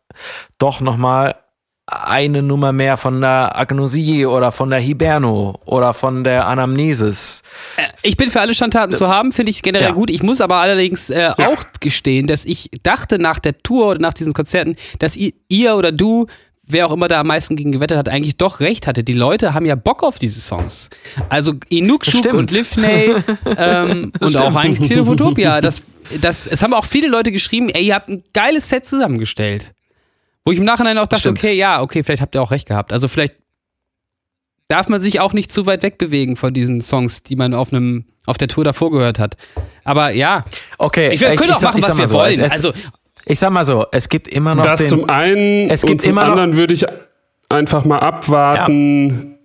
doch 0.57 0.81
nochmal 0.81 1.35
eine 1.87 2.41
Nummer 2.41 2.71
mehr 2.71 2.97
von 2.97 3.21
der 3.21 3.57
Agnosie 3.57 4.25
oder 4.25 4.51
von 4.51 4.71
der 4.71 4.79
Hiberno 4.79 5.59
oder 5.65 5.93
von 5.93 6.23
der 6.23 6.47
Anamnesis. 6.47 7.43
ich 8.01 8.17
bin 8.17 8.31
für 8.31 8.41
alle 8.41 8.55
Schandtaten 8.55 8.95
zu 8.95 9.07
haben, 9.07 9.31
finde 9.31 9.51
ich 9.51 9.61
generell 9.61 9.89
Ja. 9.89 9.93
gut. 9.93 10.09
Ich 10.09 10.23
muss 10.23 10.41
aber 10.41 10.55
allerdings 10.55 11.11
äh, 11.11 11.29
auch 11.37 11.63
gestehen, 11.79 12.25
dass 12.25 12.43
ich 12.45 12.71
dachte 12.81 13.19
nach 13.19 13.37
der 13.37 13.59
Tour 13.59 13.89
oder 13.89 13.99
nach 13.99 14.13
diesen 14.13 14.33
Konzerten, 14.33 14.75
dass 14.97 15.15
ihr, 15.15 15.75
oder 15.75 15.91
du 15.91 16.25
wer 16.67 16.87
auch 16.87 16.91
immer 16.93 17.07
da 17.07 17.19
am 17.19 17.27
meisten 17.27 17.55
gegen 17.55 17.71
gewettet 17.71 17.97
hat, 17.97 18.09
eigentlich 18.09 18.37
doch 18.37 18.59
recht 18.59 18.87
hatte. 18.87 19.03
Die 19.03 19.13
Leute 19.13 19.53
haben 19.53 19.67
ja 19.67 19.75
Bock 19.75 20.01
auf 20.01 20.17
diese 20.17 20.41
Songs. 20.41 20.89
Also 21.29 21.53
Inukshuk 21.69 22.21
Stimmt. 22.21 22.33
und 22.33 22.51
Livney 22.51 23.13
ähm, 23.57 24.11
und 24.19 24.41
auch 24.41 24.55
eigentlich 24.55 24.89
Xenophotopia. 24.89 25.61
Das, 25.61 25.83
das, 26.21 26.47
es 26.47 26.63
haben 26.63 26.73
auch 26.73 26.85
viele 26.85 27.07
Leute 27.07 27.31
geschrieben, 27.31 27.69
ey, 27.69 27.85
ihr 27.85 27.93
habt 27.93 28.09
ein 28.09 28.23
geiles 28.33 28.69
Set 28.69 28.87
zusammengestellt. 28.87 29.73
Wo 30.45 30.51
ich 30.51 30.59
im 30.59 30.65
Nachhinein 30.65 30.97
auch 30.97 31.07
dachte, 31.07 31.21
Stimmt. 31.21 31.39
okay, 31.39 31.53
ja, 31.53 31.81
okay, 31.81 32.03
vielleicht 32.03 32.21
habt 32.21 32.35
ihr 32.35 32.41
auch 32.41 32.51
recht 32.51 32.67
gehabt. 32.67 32.93
Also 32.93 33.07
vielleicht 33.07 33.33
darf 34.67 34.87
man 34.89 34.99
sich 34.99 35.19
auch 35.19 35.33
nicht 35.33 35.51
zu 35.51 35.65
weit 35.65 35.83
wegbewegen 35.83 36.35
von 36.35 36.53
diesen 36.53 36.81
Songs, 36.81 37.23
die 37.23 37.35
man 37.35 37.53
auf 37.53 37.71
einem 37.73 38.05
auf 38.27 38.37
der 38.37 38.47
Tour 38.47 38.63
davor 38.63 38.89
gehört 38.91 39.19
hat. 39.19 39.37
Aber 39.83 40.09
ja, 40.11 40.45
Okay, 40.79 41.13
ich, 41.13 41.21
wir 41.21 41.35
können 41.35 41.51
auch 41.51 41.57
sag- 41.59 41.69
machen, 41.75 41.83
was 41.83 41.97
wir 41.97 42.07
so, 42.07 42.15
wollen. 42.17 42.39
es- 42.39 42.51
Also 42.51 42.73
Ich 43.27 43.39
sag 43.39 43.51
mal 43.51 43.65
so, 43.65 43.85
es 43.91 44.07
gibt 44.09 44.27
immer 44.27 44.53
noch 44.55 44.63
Das 44.63 44.79
den, 44.81 44.87
zum 44.89 45.09
einen 45.09 45.69
Es 45.69 45.81
gibt 45.81 45.91
und 45.93 46.01
zum 46.01 46.09
immer 46.11 46.21
noch- 46.25 46.31
anderen 46.31 46.55
würde 46.55 46.73
ich 46.75 46.85
einfach 47.49 47.83
mal 47.85 47.99
abwarten, 47.99 49.37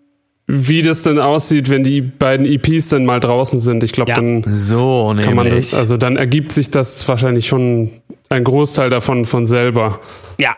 wie 0.47 0.83
das 0.83 1.03
denn 1.03 1.19
aussieht, 1.19 1.69
wenn 1.71 1.83
die 1.83 2.01
beiden 2.03 2.45
EPs 2.47 2.89
dann 2.89 3.05
mal 3.07 3.21
draußen 3.21 3.59
sind. 3.61 3.83
Ich 3.85 3.93
glaube, 3.93 4.11
Ja. 4.11 4.17
dann 4.17 4.43
So, 4.47 5.15
kann 5.23 5.35
man 5.35 5.49
das, 5.51 5.73
also 5.75 5.97
dann 5.97 6.17
ergibt 6.17 6.53
sich 6.53 6.71
das 6.71 7.07
wahrscheinlich 7.09 7.47
schon 7.47 7.91
ein 8.31 8.45
Großteil 8.45 8.91
davon 8.91 9.25
von 9.25 9.47
selber. 9.47 10.01
Ja. 10.39 10.57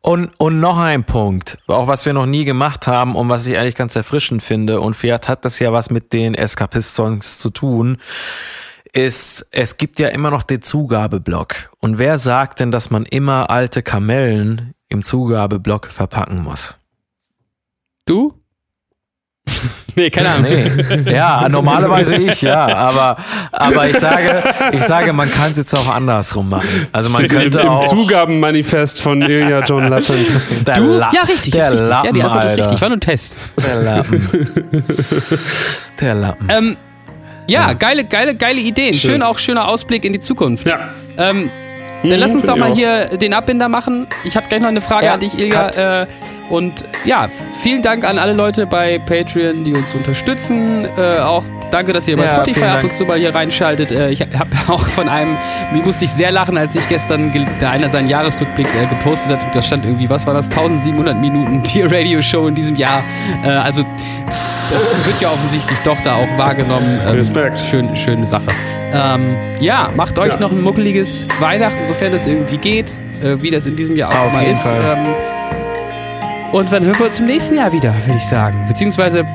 Und, 0.00 0.30
und 0.38 0.60
noch 0.60 0.78
ein 0.78 1.04
Punkt, 1.04 1.58
auch 1.66 1.88
was 1.88 2.06
wir 2.06 2.12
noch 2.12 2.26
nie 2.26 2.44
gemacht 2.44 2.86
haben 2.86 3.16
und 3.16 3.28
was 3.28 3.46
ich 3.46 3.58
eigentlich 3.58 3.74
ganz 3.74 3.96
erfrischend 3.96 4.42
finde, 4.42 4.80
und 4.80 4.94
vielleicht 4.94 5.28
hat 5.28 5.44
das 5.44 5.58
ja 5.58 5.72
was 5.72 5.90
mit 5.90 6.12
den 6.12 6.34
Escapist-Songs 6.34 7.38
zu 7.38 7.50
tun, 7.50 7.98
ist, 8.92 9.46
es 9.50 9.78
gibt 9.78 9.98
ja 9.98 10.08
immer 10.08 10.30
noch 10.30 10.42
den 10.42 10.62
Zugabeblock. 10.62 11.70
Und 11.80 11.98
wer 11.98 12.18
sagt 12.18 12.60
denn, 12.60 12.70
dass 12.70 12.90
man 12.90 13.06
immer 13.06 13.50
alte 13.50 13.82
Kamellen 13.82 14.74
im 14.88 15.02
Zugabeblock 15.02 15.86
verpacken 15.86 16.42
muss? 16.42 16.76
Du? 18.04 18.41
nee, 19.96 20.08
keine 20.08 20.28
Ahnung. 20.30 20.50
Nee. 21.04 21.12
Ja, 21.12 21.48
normalerweise 21.48 22.14
ich, 22.14 22.42
ja. 22.42 22.66
Aber, 22.74 23.16
aber 23.50 23.88
ich 23.88 23.98
sage, 23.98 24.42
ich 24.72 24.82
sage, 24.84 25.12
man 25.12 25.30
kann 25.30 25.50
es 25.50 25.56
jetzt 25.58 25.76
auch 25.76 25.88
andersrum 25.92 26.48
machen. 26.48 26.86
Also 26.92 27.10
man 27.10 27.18
Steht 27.24 27.32
im, 27.32 27.38
könnte 27.40 27.60
im 27.60 27.68
auch. 27.68 27.84
Zugabenmanifest 27.88 29.02
von 29.02 29.20
Ilja 29.20 29.60
John 29.64 29.88
Lappen. 29.88 30.14
Der 30.64 30.74
Du? 30.74 30.86
La- 30.98 31.10
Ja, 31.12 31.22
richtig. 31.22 31.52
Der 31.52 31.66
ist 31.66 31.72
richtig. 31.72 31.88
Lappen, 31.88 32.06
ja, 32.06 32.12
die 32.12 32.22
Antwort 32.22 32.44
ist 32.44 32.50
Alter. 32.50 32.62
richtig. 32.64 32.80
War 32.80 32.88
nur 32.88 32.96
ein 32.96 33.00
Test. 33.00 33.36
Der 33.66 33.74
Lappen. 33.82 34.28
Der 36.00 36.14
Lappen. 36.14 36.48
Ähm, 36.56 36.76
ja, 37.48 37.72
geile, 37.72 38.04
geile, 38.04 38.34
geile 38.36 38.60
Ideen. 38.60 38.94
Schön. 38.94 39.22
auch 39.22 39.38
schöner 39.38 39.66
Ausblick 39.68 40.04
in 40.04 40.12
die 40.12 40.20
Zukunft. 40.20 40.66
Ja. 40.66 40.78
Ähm, 41.18 41.50
dann 42.02 42.10
Mhm, 42.12 42.16
lass 42.18 42.32
uns 42.32 42.46
doch 42.46 42.56
mal 42.56 42.72
hier 42.72 43.06
den 43.16 43.32
Abbinder 43.34 43.68
machen. 43.68 44.06
Ich 44.24 44.36
habe 44.36 44.48
gleich 44.48 44.60
noch 44.60 44.68
eine 44.68 44.80
Frage 44.80 45.06
Ja, 45.06 45.14
an 45.14 45.20
dich, 45.20 45.38
Ilja. 45.38 45.64
cut. 45.66 45.76
Äh, 45.76 46.06
und 46.48 46.84
ja, 47.04 47.28
vielen 47.62 47.82
Dank 47.82 48.04
an 48.04 48.18
alle 48.18 48.32
Leute 48.32 48.66
bei 48.66 48.98
Patreon, 48.98 49.64
die 49.64 49.72
uns 49.74 49.94
unterstützen. 49.94 50.86
Äh, 50.98 51.18
auch 51.20 51.44
danke, 51.70 51.92
dass 51.92 52.06
ihr 52.08 52.16
bei 52.16 52.24
Ja, 52.24 52.30
Spotify 52.34 52.60
vielen 52.60 52.70
ab 52.70 52.84
und 52.84 52.92
zu 52.92 53.04
mal 53.04 53.18
hier 53.18 53.34
reinschaltet. 53.34 53.92
Äh, 53.92 54.10
ich 54.10 54.20
habe 54.20 54.50
auch 54.68 54.84
von 54.84 55.08
einem, 55.08 55.36
mir 55.72 55.82
musste 55.82 56.04
ich 56.04 56.10
sehr 56.12 56.32
lachen, 56.32 56.56
als 56.58 56.74
ich 56.74 56.86
gestern 56.88 57.32
einer 57.64 57.88
seinen 57.88 58.08
Jahresrückblick 58.08 58.66
äh, 58.74 58.86
gepostet 58.86 59.32
hat 59.32 59.44
und 59.44 59.54
da 59.54 59.62
stand 59.62 59.84
irgendwie, 59.84 60.10
was 60.10 60.26
war 60.26 60.34
das, 60.34 60.46
1700 60.50 61.16
Minuten 61.18 61.62
Tier 61.62 61.86
Radio 61.92 62.20
Show 62.20 62.46
in 62.48 62.54
diesem 62.54 62.76
Jahr. 62.76 63.02
Also 63.44 63.84
das 64.28 65.06
wird 65.06 65.20
ja 65.20 65.28
offensichtlich 65.28 65.78
doch 65.80 66.00
da 66.00 66.14
auch 66.16 66.38
wahrgenommen. 66.38 67.00
Ähm, 67.06 67.14
Respekt. 67.14 67.60
Schön, 67.60 67.94
schöne 67.96 68.24
Sache. 68.26 68.46
Ähm, 68.94 69.36
ja, 69.60 69.90
macht 69.94 70.18
euch 70.18 70.32
Ja. 70.34 70.38
noch 70.40 70.52
ein 70.52 70.60
muckeliges 70.62 71.26
Weihnachten, 71.40 71.84
sofern 71.92 72.12
es 72.14 72.26
irgendwie 72.26 72.56
geht, 72.56 72.90
äh, 73.22 73.36
wie 73.42 73.50
das 73.50 73.66
in 73.66 73.76
diesem 73.76 73.96
Jahr 73.96 74.10
auch 74.10 74.26
Auf 74.26 74.32
mal 74.32 74.44
ist. 74.46 74.66
Ähm, 74.66 75.14
und 76.52 76.72
dann 76.72 76.84
hören 76.84 76.98
wir 76.98 77.06
uns 77.06 77.20
im 77.20 77.26
nächsten 77.26 77.56
Jahr 77.56 77.70
wieder, 77.72 77.94
würde 78.06 78.16
ich 78.18 78.26
sagen. 78.26 78.64
Beziehungsweise 78.66 79.26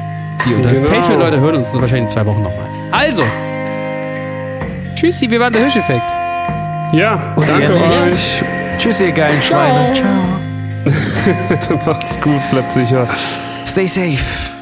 die 0.45 0.53
unter 0.55 0.71
Genau. 0.71 0.89
Patreon-Leute 0.89 1.39
hören 1.39 1.55
uns 1.55 1.71
wahrscheinlich 1.73 2.03
in 2.03 2.07
zwei 2.09 2.25
Wochen 2.25 2.41
nochmal. 2.41 2.67
Also, 2.91 3.23
tschüssi, 4.95 5.29
wir 5.29 5.39
waren 5.39 5.53
der 5.53 5.61
Hirscheffekt. 5.63 6.11
Ja, 6.93 7.33
Und 7.35 7.47
danke 7.47 7.73
euch. 7.75 8.43
Tschüss, 8.77 9.01
ihr 9.01 9.11
geilen 9.11 9.41
Schweine. 9.41 9.93
Ciao. 9.93 11.77
Macht's 11.85 12.19
gut, 12.21 12.41
bleibt 12.49 12.71
sicher. 12.73 13.07
Stay 13.67 13.85
safe. 13.87 14.56